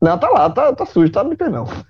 Não, 0.00 0.16
tá 0.16 0.28
lá, 0.28 0.48
tá, 0.48 0.72
tá 0.72 0.86
sujo, 0.86 1.10
tá 1.10 1.24
limpando 1.24 1.50
não. 1.50 1.89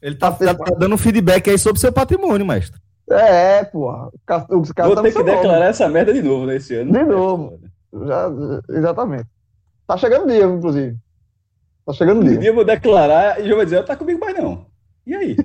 Ele 0.00 0.14
tá, 0.14 0.30
tá, 0.30 0.54
tá 0.54 0.74
dando 0.78 0.96
feedback 0.96 1.50
aí 1.50 1.58
sobre 1.58 1.80
seu 1.80 1.92
patrimônio, 1.92 2.46
mestre. 2.46 2.80
É, 3.10 3.64
porra. 3.64 4.10
Os 4.50 4.72
caras 4.72 4.94
Vou 4.94 5.02
ter 5.02 5.12
que 5.12 5.22
declarar 5.22 5.66
essa 5.66 5.88
merda 5.88 6.12
de 6.12 6.22
novo 6.22 6.46
nesse 6.46 6.74
ano. 6.74 6.92
De 6.92 7.02
novo. 7.02 7.60
Já, 8.06 8.30
exatamente. 8.70 9.26
Tá 9.86 9.96
chegando 9.96 10.24
o 10.24 10.28
dia, 10.28 10.44
inclusive. 10.44 10.96
Tá 11.86 11.92
chegando 11.94 12.20
o 12.20 12.24
dia. 12.24 12.36
Um 12.36 12.40
dia 12.40 12.50
eu 12.50 12.54
vou 12.54 12.64
declarar 12.64 13.40
e 13.40 13.48
já 13.48 13.54
vou 13.54 13.64
dizer, 13.64 13.84
tá 13.84 13.96
comigo 13.96 14.20
mais 14.20 14.36
não. 14.36 14.66
E 15.06 15.14
aí? 15.14 15.36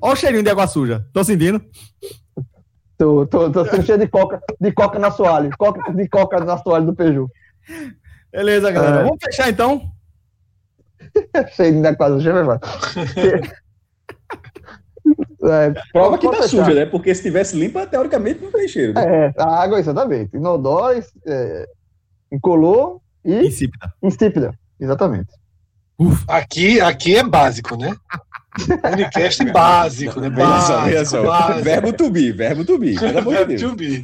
Olha 0.00 0.12
o 0.12 0.16
cheirinho 0.16 0.42
de 0.42 0.50
água 0.50 0.66
suja. 0.66 1.04
Tô 1.12 1.24
sentindo. 1.24 1.60
Tô, 2.96 3.26
tô, 3.26 3.50
tô 3.50 3.64
sentindo 3.64 3.98
de 3.98 4.06
coca, 4.06 4.40
de 4.60 4.72
coca 4.72 4.98
na 5.00 5.10
soalha. 5.10 5.50
Coca, 5.58 5.92
de 5.92 6.08
coca 6.08 6.44
na 6.44 6.56
soalha 6.58 6.86
do 6.86 6.94
Peugeot. 6.94 7.28
Beleza, 8.30 8.70
galera. 8.70 9.00
É. 9.00 9.02
Vamos 9.02 9.18
fechar 9.22 9.50
então? 9.50 9.90
Cheio 11.54 11.82
de 11.82 11.96
quase 11.96 12.16
suja, 12.16 12.32
é, 15.44 15.74
Prova 15.92 16.18
que 16.18 16.26
tá 16.26 16.32
fechar. 16.34 16.48
suja, 16.48 16.74
né? 16.74 16.86
Porque 16.86 17.14
se 17.14 17.22
tivesse 17.22 17.56
limpa, 17.56 17.86
teoricamente 17.86 18.42
não 18.42 18.50
tem 18.50 18.66
cheiro. 18.66 18.94
Né? 18.94 19.26
É, 19.26 19.34
a 19.38 19.62
água, 19.62 19.78
exatamente. 19.78 20.36
Inodóis, 20.36 21.12
é, 21.26 21.66
incolor 22.32 23.00
e. 23.24 23.46
Insípida. 23.46 23.92
Insípida, 24.02 24.58
exatamente. 24.80 25.32
Aqui, 26.26 26.80
aqui 26.80 27.16
é 27.16 27.22
básico, 27.22 27.76
né? 27.76 27.94
Unicast 28.92 29.44
básico, 29.52 30.20
né? 30.20 30.30
Básico, 30.30 31.24
básico. 31.24 31.62
Verbo 31.62 31.92
to 31.92 32.10
be, 32.10 32.32
verbo 32.32 32.64
to 32.64 32.78
be. 32.78 32.94
Deus. 32.96 33.60
to 33.60 33.76
be. 33.76 34.02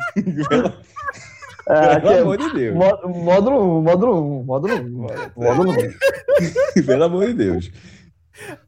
É, 1.71 2.01
Pelo 2.01 2.23
amor 2.23 2.37
de 2.37 2.53
Deus. 2.53 2.77
Módulo 2.77 3.79
1, 3.79 3.83
módulo 3.83 4.41
1, 4.41 4.45
módulo 4.45 4.75
1. 4.75 5.07
Módulo 5.37 5.71
1. 5.71 6.83
Pelo 6.85 7.05
amor 7.05 7.27
de 7.29 7.35
Deus. 7.35 7.71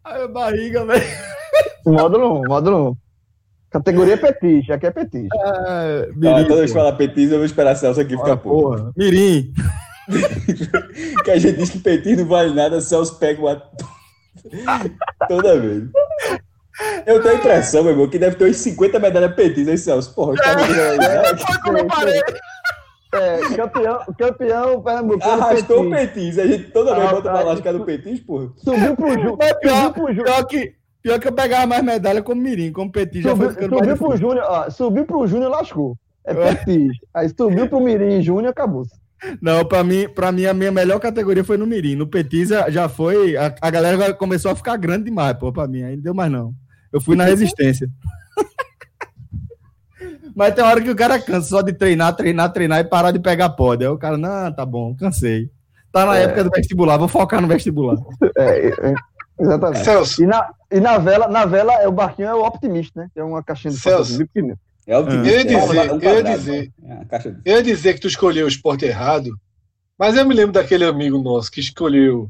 Ai, 0.04 0.22
a 0.22 0.28
barriga, 0.28 0.84
velho. 0.84 1.04
Módulo 1.84 2.42
1, 2.42 2.48
módulo 2.48 2.90
1. 2.90 2.96
Categoria 3.70 4.16
petis, 4.18 4.70
aqui 4.70 4.86
é 4.86 4.90
petis. 4.90 5.28
Ah, 5.34 6.06
mirim, 6.14 6.42
ah, 6.42 6.44
toda 6.44 6.58
vez 6.58 6.70
que 6.70 6.78
falar 6.78 6.92
petis, 6.92 7.32
eu 7.32 7.38
vou 7.38 7.46
esperar 7.46 7.74
Celso 7.74 8.00
aqui 8.00 8.16
ficar 8.16 8.36
porra. 8.36 8.92
Mirim. 8.96 9.52
que 11.24 11.30
a 11.30 11.38
gente 11.38 11.56
diz 11.56 11.70
que 11.70 11.78
petis 11.78 12.18
não 12.18 12.26
vale 12.26 12.54
nada, 12.54 12.80
Celso 12.80 13.18
pega 13.18 13.40
uma. 13.40 13.62
toda 15.28 15.58
vez. 15.58 15.84
Eu 17.06 17.22
tenho 17.22 17.34
a 17.34 17.38
impressão, 17.38 17.82
meu 17.82 17.92
irmão, 17.92 18.08
que 18.08 18.18
deve 18.18 18.36
ter 18.36 18.48
uns 18.48 18.58
50 18.58 18.98
medalhas 18.98 19.34
petis 19.34 19.66
aí, 19.66 19.78
Celso. 19.78 20.14
Porra, 20.14 20.34
os 20.34 20.40
caras 20.40 20.70
é, 20.70 20.98
né? 20.98 21.22
É, 23.14 23.56
campeão, 23.56 23.98
campeão 24.18 24.82
pernambucano. 24.82 25.42
Arrastou 25.42 25.86
o 25.86 25.90
Petis. 25.90 26.38
A 26.38 26.46
gente 26.46 26.70
toda 26.70 26.94
vez 26.94 27.06
ah, 27.06 27.10
bota 27.12 27.30
pra 27.30 27.42
lascar 27.42 27.72
do 27.72 27.84
Petis, 27.84 28.20
porra. 28.20 28.50
Subiu 28.56 28.96
pro 28.96 29.12
Júnior. 29.12 29.38
Subiu 29.62 29.92
pro 29.92 30.06
Júnior. 30.08 30.24
Pior 30.24 30.46
que, 30.46 30.74
pior 31.02 31.20
que 31.20 31.28
eu 31.28 31.32
pegava 31.32 31.66
mais 31.66 31.82
medalha 31.82 32.22
como 32.22 32.40
Mirim, 32.40 32.72
como 32.72 32.90
Petis. 32.90 33.22
Já 33.22 33.30
subiu, 33.30 33.52
foi 33.52 33.68
subiu 33.68 33.96
pro 33.96 34.16
Júnior, 34.16 34.44
ó. 34.48 34.70
Subiu 34.70 35.04
pro 35.04 35.26
Júnior, 35.26 35.50
lascou. 35.50 35.96
É 36.24 36.34
Petis. 36.34 36.96
Aí 37.12 37.28
subiu 37.28 37.68
pro 37.68 37.80
Mirim 37.80 38.18
e 38.18 38.22
Júnior, 38.22 38.50
acabou. 38.50 38.84
Não, 39.40 39.64
pra 39.64 39.84
mim, 39.84 40.08
pra 40.08 40.32
mim, 40.32 40.46
a 40.46 40.54
minha 40.54 40.72
melhor 40.72 40.98
categoria 40.98 41.44
foi 41.44 41.56
no 41.56 41.66
Mirim. 41.66 41.94
No 41.94 42.06
Petis 42.06 42.48
já 42.68 42.88
foi. 42.88 43.36
A, 43.36 43.54
a 43.60 43.70
galera 43.70 44.14
começou 44.14 44.50
a 44.50 44.56
ficar 44.56 44.76
grande 44.76 45.04
demais, 45.04 45.36
pô, 45.36 45.52
pra 45.52 45.68
mim. 45.68 45.82
Aí 45.82 45.96
não 45.96 46.02
deu 46.02 46.14
mais, 46.14 46.32
não. 46.32 46.54
Eu 46.92 47.00
fui 47.00 47.14
na 47.14 47.24
resistência. 47.24 47.88
Mas 50.34 50.54
tem 50.54 50.64
hora 50.64 50.80
que 50.80 50.90
o 50.90 50.96
cara 50.96 51.20
cansa 51.20 51.48
só 51.48 51.62
de 51.62 51.72
treinar, 51.72 52.14
treinar, 52.14 52.52
treinar 52.52 52.80
e 52.80 52.84
parar 52.84 53.10
de 53.10 53.18
pegar 53.18 53.50
pódio. 53.50 53.88
Aí 53.88 53.94
o 53.94 53.98
cara, 53.98 54.16
não, 54.16 54.52
tá 54.52 54.64
bom, 54.64 54.94
cansei. 54.96 55.50
Tá 55.92 56.06
na 56.06 56.18
é. 56.18 56.22
época 56.24 56.44
do 56.44 56.50
vestibular, 56.50 56.96
vou 56.96 57.08
focar 57.08 57.40
no 57.42 57.48
vestibular. 57.48 57.98
É, 58.36 58.68
é, 58.68 58.94
exatamente. 59.38 59.84
Celso. 59.84 60.22
E, 60.22 60.26
na, 60.26 60.50
e 60.70 60.80
na 60.80 60.98
vela, 60.98 61.28
na 61.28 61.44
vela, 61.44 61.74
é, 61.74 61.86
o 61.86 61.92
barquinho 61.92 62.28
é 62.28 62.34
o 62.34 62.44
optimista, 62.44 63.02
né? 63.02 63.08
Que 63.12 63.20
é 63.20 63.24
uma 63.24 63.42
caixinha 63.42 63.72
de 63.72 63.78
Celso. 63.78 64.22
É 64.86 64.98
o 64.98 65.08
eu 65.08 65.24
ia 65.24 65.44
dizer, 65.44 65.92
um 65.92 66.00
eu 66.00 66.14
ia 66.14 66.24
dizer, 66.24 66.72
é, 66.82 67.28
eu 67.44 67.56
ia 67.56 67.62
dizer 67.62 67.94
que 67.94 68.00
tu 68.00 68.08
escolheu 68.08 68.46
o 68.46 68.48
esporte 68.48 68.84
errado, 68.84 69.30
mas 69.96 70.16
eu 70.16 70.26
me 70.26 70.34
lembro 70.34 70.52
daquele 70.52 70.84
amigo 70.84 71.18
nosso 71.18 71.52
que 71.52 71.60
escolheu 71.60 72.28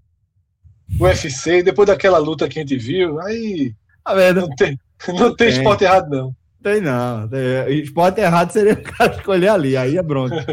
o 1.01 1.05
UFC 1.05 1.59
e 1.59 1.63
depois 1.63 1.87
daquela 1.87 2.19
luta 2.19 2.49
que 2.49 2.59
a 2.59 2.63
gente 2.63 2.77
viu, 2.77 3.19
aí 3.21 3.73
tá 4.05 4.15
vendo? 4.15 4.43
não 4.43 4.49
tem, 4.51 4.79
não 5.09 5.35
tem 5.35 5.49
esporte 5.49 5.85
errado, 5.85 6.11
não. 6.11 6.35
Tem 6.63 6.81
não. 6.81 7.29
Tem, 7.29 7.81
esporte 7.81 8.21
errado 8.21 8.51
seria 8.51 8.75
o 8.79 8.83
cara 8.83 9.15
escolher 9.15 9.49
ali, 9.49 9.77
aí 9.77 9.97
é 9.97 10.03
bronca. 10.03 10.45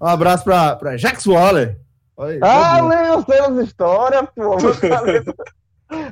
Um 0.00 0.06
abraço 0.06 0.44
pra, 0.44 0.76
pra 0.76 0.96
Jax 0.96 1.26
Waller. 1.26 1.78
Oi, 2.16 2.38
ah, 2.42 2.78
eu 3.08 3.22
sei 3.22 3.40
as 3.40 3.68
histórias, 3.68 4.24
pô. 4.34 4.56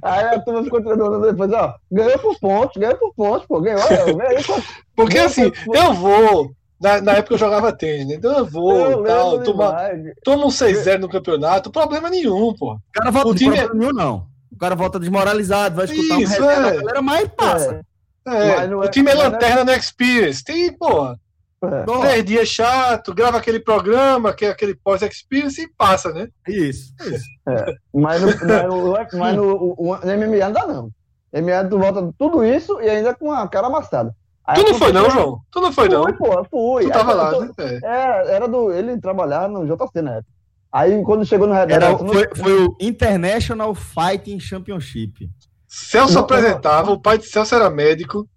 Aí 0.03 0.25
a 0.27 0.41
turma 0.41 0.63
ficou 0.63 0.83
treinando 0.83 1.21
depois, 1.23 1.53
ó, 1.53 1.75
ganhou 1.91 2.19
por 2.19 2.39
pontos, 2.39 2.81
ganhou 2.81 2.97
por 2.99 3.15
pontos, 3.15 3.47
pô, 3.47 3.61
ganhou, 3.61 3.81
ganhou 4.17 4.43
por... 4.45 4.63
Porque 4.95 5.19
assim, 5.19 5.51
eu 5.73 5.95
vou, 5.95 6.53
na, 6.81 7.01
na 7.01 7.13
época 7.13 7.35
eu 7.35 7.39
jogava 7.39 7.73
tênis, 7.73 8.07
né? 8.07 8.15
Então 8.15 8.39
eu 8.39 8.45
vou, 8.45 8.91
eu 8.91 9.03
tal, 9.05 9.43
toma, 9.43 9.77
toma 10.23 10.47
um 10.47 10.51
6-0 10.51 10.99
no 10.99 11.09
campeonato, 11.09 11.71
problema 11.71 12.11
nenhum, 12.11 12.55
pô. 12.55 12.75
O 12.75 12.81
cara 12.93 13.11
volta 13.11 13.29
o 13.29 13.35
time 13.35 13.57
é... 13.57 13.69
nenhum, 13.73 13.93
não. 13.93 14.27
O 14.53 14.59
cara 14.59 14.75
volta 14.75 15.01
desmoralizado, 15.01 15.77
vai 15.77 15.87
escutar 15.87 16.21
Isso, 16.21 16.43
um 16.43 16.47
resenha 16.47 16.69
é. 16.69 16.77
galera, 16.77 17.03
mas 17.03 17.29
passa. 17.29 17.75
É. 17.75 17.92
É, 18.27 18.75
o 18.75 18.85
é, 18.85 18.89
time 18.89 19.11
é, 19.11 19.13
é 19.13 19.17
lanterna 19.17 19.65
no 19.65 19.73
Experience. 19.73 20.45
Tem, 20.45 20.73
porra. 20.73 21.19
É. 21.65 21.85
Três 21.85 22.25
dias 22.25 22.49
chato, 22.49 23.15
grava 23.15 23.39
aquele 23.39 23.61
programa, 23.61 24.33
que 24.33 24.45
é 24.45 24.51
aquele 24.51 24.75
pós-experience 24.75 25.63
e 25.63 25.69
passa, 25.77 26.13
né? 26.13 26.29
Isso, 26.49 26.93
isso. 27.07 27.25
É. 27.49 27.75
Mas, 27.95 28.21
no, 28.21 28.27
mas, 28.27 28.67
no, 28.67 29.19
mas 29.19 29.37
no, 29.37 29.75
o, 29.79 29.97
no 29.97 30.27
MMA 30.27 30.45
não 30.47 30.53
dá, 30.53 30.67
não. 30.67 30.91
MMA 31.33 31.69
tu 31.71 31.79
volta 31.79 32.13
tudo 32.19 32.45
isso 32.45 32.81
e 32.81 32.91
ainda 32.91 33.15
com 33.15 33.31
a 33.31 33.47
cara 33.49 33.69
amassada. 33.69 34.15
Aí 34.45 34.57
tu 34.57 34.73
não 34.73 34.79
foi, 34.79 34.93
não, 34.93 35.09
João? 35.09 35.41
Tu 35.53 35.61
não 35.61 35.73
foi, 35.73 35.89
não? 35.89 36.03
Fui, 36.03 36.13
pô, 36.15 36.45
fui. 36.51 36.85
Tu 36.85 36.91
tava 36.91 37.15
lá, 37.15 37.31
né? 37.41 37.51
É. 37.57 38.35
era 38.35 38.49
do. 38.49 38.73
Ele 38.73 39.01
trabalhava 39.01 39.47
no 39.47 39.65
JC 39.65 40.03
na 40.03 40.17
época. 40.17 40.33
Aí 40.73 41.03
quando 41.05 41.25
chegou 41.25 41.47
no 41.47 41.55
Era, 41.55 41.97
foi, 41.99 42.29
foi 42.35 42.65
o 42.65 42.77
International 42.81 43.75
Fighting 43.75 44.41
Championship. 44.41 45.31
Celso 45.75 46.17
não, 46.17 46.21
apresentava, 46.21 46.89
não. 46.89 46.93
o 46.93 47.01
pai 47.01 47.17
de 47.17 47.25
Celso 47.25 47.55
era 47.55 47.71
médico. 47.71 48.29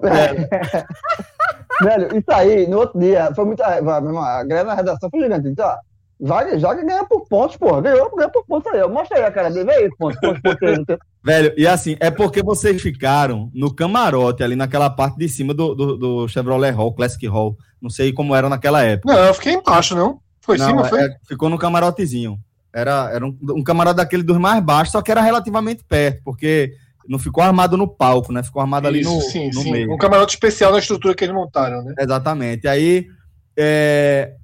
É. 0.00 0.84
Velho, 1.82 2.16
isso 2.16 2.30
aí, 2.30 2.68
no 2.68 2.78
outro 2.78 3.00
dia, 3.00 3.32
foi 3.34 3.44
muita. 3.44 3.66
A 3.66 3.80
galera 3.80 4.64
na 4.64 4.74
redação 4.74 5.10
foi 5.10 5.22
gigante. 5.22 5.48
Então, 5.48 5.68
vai, 6.20 6.56
joga 6.56 6.80
e 6.80 6.86
ganha 6.86 7.04
por 7.04 7.26
pontos, 7.26 7.56
porra. 7.56 7.80
Ganhou, 7.80 8.14
ganha 8.14 8.28
por 8.28 8.46
pontos 8.46 8.72
aí. 8.72 8.88
Mostra 8.88 9.18
aí 9.18 9.24
a 9.24 9.32
cara 9.32 9.50
dele, 9.50 9.64
vê 9.64 9.90
pontos, 9.98 10.20
pontos, 10.20 10.40
pontos 10.40 10.96
Velho, 11.24 11.52
e 11.56 11.66
assim, 11.66 11.96
é 11.98 12.12
porque 12.12 12.44
vocês 12.44 12.80
ficaram 12.80 13.50
no 13.52 13.74
camarote, 13.74 14.44
ali 14.44 14.54
naquela 14.54 14.88
parte 14.88 15.18
de 15.18 15.28
cima 15.28 15.52
do, 15.52 15.74
do, 15.74 15.96
do 15.96 16.28
Chevrolet 16.28 16.70
Hall, 16.70 16.94
Classic 16.94 17.26
Hall. 17.26 17.56
Não 17.82 17.90
sei 17.90 18.12
como 18.12 18.36
era 18.36 18.48
naquela 18.48 18.84
época. 18.84 19.12
Não, 19.12 19.24
eu 19.24 19.34
fiquei 19.34 19.54
embaixo, 19.54 19.96
não. 19.96 20.20
Foi 20.40 20.56
em 20.56 20.60
cima, 20.60 20.84
foi? 20.84 21.02
É, 21.02 21.08
ficou 21.26 21.50
no 21.50 21.58
camarotezinho. 21.58 22.38
Era, 22.72 23.10
era 23.12 23.26
um, 23.26 23.36
um 23.50 23.64
camarote 23.64 23.96
daquele 23.96 24.22
dos 24.22 24.38
mais 24.38 24.62
baixos, 24.62 24.92
só 24.92 25.02
que 25.02 25.10
era 25.10 25.20
relativamente 25.20 25.84
perto, 25.84 26.20
porque 26.24 26.72
não 27.08 27.18
ficou 27.18 27.42
armado 27.42 27.76
no 27.76 27.88
palco, 27.88 28.32
né? 28.32 28.42
Ficou 28.42 28.62
armado 28.62 28.86
ali 28.86 29.02
no, 29.02 29.20
sim, 29.20 29.48
no 29.48 29.62
sim. 29.62 29.72
meio. 29.72 29.92
Um 29.92 29.98
camarote 29.98 30.34
especial 30.34 30.72
na 30.72 30.78
estrutura 30.78 31.14
que 31.14 31.24
eles 31.24 31.34
montaram, 31.34 31.82
né? 31.82 31.94
Exatamente. 31.98 32.66
Aí 32.66 33.06
é, 33.56 34.34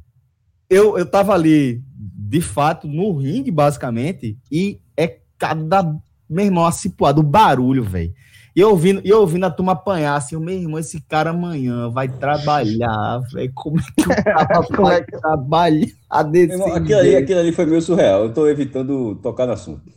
eu, 0.69 0.97
eu 0.97 1.07
tava 1.07 1.35
ali, 1.35 1.83
de 1.95 2.41
fato, 2.41 2.87
no 2.87 3.17
ringue, 3.17 3.51
basicamente, 3.51 4.39
e 4.51 4.81
é 4.97 5.19
cada, 5.37 5.83
meu 6.29 6.45
irmão, 6.45 6.65
acipuado, 6.65 7.21
o 7.21 7.25
barulho, 7.25 7.83
velho. 7.83 8.13
E 8.55 8.61
eu 8.61 8.71
ouvindo, 8.71 9.01
eu 9.05 9.21
ouvindo 9.21 9.47
a 9.47 9.51
turma 9.51 9.73
apanhar, 9.73 10.17
assim, 10.17 10.37
meu 10.37 10.55
irmão, 10.55 10.79
esse 10.79 11.01
cara 11.01 11.31
amanhã 11.31 11.89
vai 11.89 12.09
trabalhar, 12.09 13.21
velho. 13.33 13.53
Como 13.55 13.79
é 13.81 13.83
que 13.97 14.03
o 14.03 14.09
cara 14.23 14.61
vai 14.61 14.97
é 14.97 15.05
que... 15.05 15.19
trabalhar 15.19 16.23
desse 16.31 16.53
irmão, 16.53 16.75
aquilo, 16.75 16.99
ali, 16.99 17.17
aquilo 17.17 17.41
ali 17.41 17.53
foi 17.53 17.67
meio 17.67 17.83
surreal. 17.83 18.25
Eu 18.25 18.35
tô 18.35 18.49
evitando 18.49 19.15
tocar 19.17 19.47
no 19.47 19.53
assunto. 19.53 19.93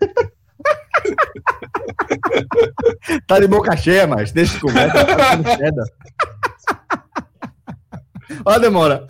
tá 3.26 3.40
de 3.40 3.46
boca 3.46 3.76
cheia, 3.76 4.06
mas 4.06 4.32
deixa 4.32 4.54
de 4.54 4.60
conversa. 4.60 5.04
Tá 5.04 5.36
Olha 8.44 8.56
a 8.56 8.58
demora. 8.58 9.06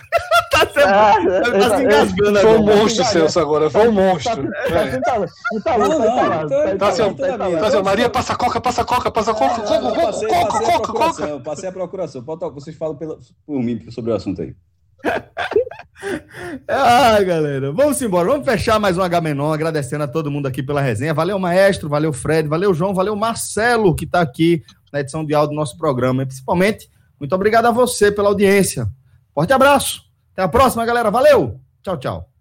tá, 0.51 0.67
ah, 0.85 1.15
tá 1.53 1.77
se 1.77 1.83
engasgando 1.85 2.41
Foi 2.41 2.59
um 2.59 2.63
monstro, 2.65 3.05
Celso, 3.05 3.41
agora. 3.41 3.71
Foi 3.71 3.89
um 3.89 3.93
monstro. 3.93 4.49
Tá 6.79 7.83
Maria, 7.83 8.11
passa 8.11 8.35
coca, 8.35 8.61
passa 8.61 8.85
coca, 8.85 9.11
passa 9.11 9.33
coca, 9.35 9.63
coca, 9.63 9.93
coca, 9.93 10.59
coca, 10.59 10.93
coca. 10.93 11.41
Passei 11.41 11.69
a 11.69 11.73
procuração. 11.73 12.25
Vocês 12.55 12.77
falam 12.77 12.97
por 12.97 13.63
mim 13.63 13.91
sobre 13.91 14.13
o 14.13 14.15
assunto 14.15 14.43
aí. 14.43 14.55
Ai, 16.69 17.25
galera, 17.27 17.73
vamos 17.73 18.01
embora. 18.03 18.29
Vamos 18.29 18.45
fechar 18.45 18.79
mais 18.81 18.99
um 18.99 19.03
H-Menon, 19.03 19.53
agradecendo 19.53 20.05
a 20.05 20.09
todo 20.09 20.31
mundo 20.31 20.47
aqui 20.47 20.63
pela 20.63 20.81
resenha. 20.81 21.15
Valeu, 21.15 21.39
maestro, 21.39 21.89
valeu, 21.89 22.13
Fred, 22.13 22.49
valeu, 22.49 22.75
João, 22.75 22.95
valeu, 22.95 23.15
Marcelo, 23.15 23.95
que 23.95 24.05
está 24.05 24.21
aqui 24.21 24.63
na 24.93 25.01
edição 25.01 25.25
de 25.25 25.35
áudio 25.35 25.51
do 25.51 25.57
nosso 25.57 25.77
programa. 25.79 26.23
E 26.23 26.27
principalmente, 26.27 26.91
muito 27.19 27.35
obrigado 27.35 27.67
a 27.67 27.71
você 27.71 28.11
pela 28.11 28.29
audiência. 28.29 28.89
Forte 29.35 29.53
abraço. 29.53 30.03
Até 30.33 30.43
a 30.43 30.49
próxima, 30.49 30.85
galera. 30.85 31.11
Valeu. 31.11 31.61
Tchau, 31.83 31.97
tchau. 31.97 32.32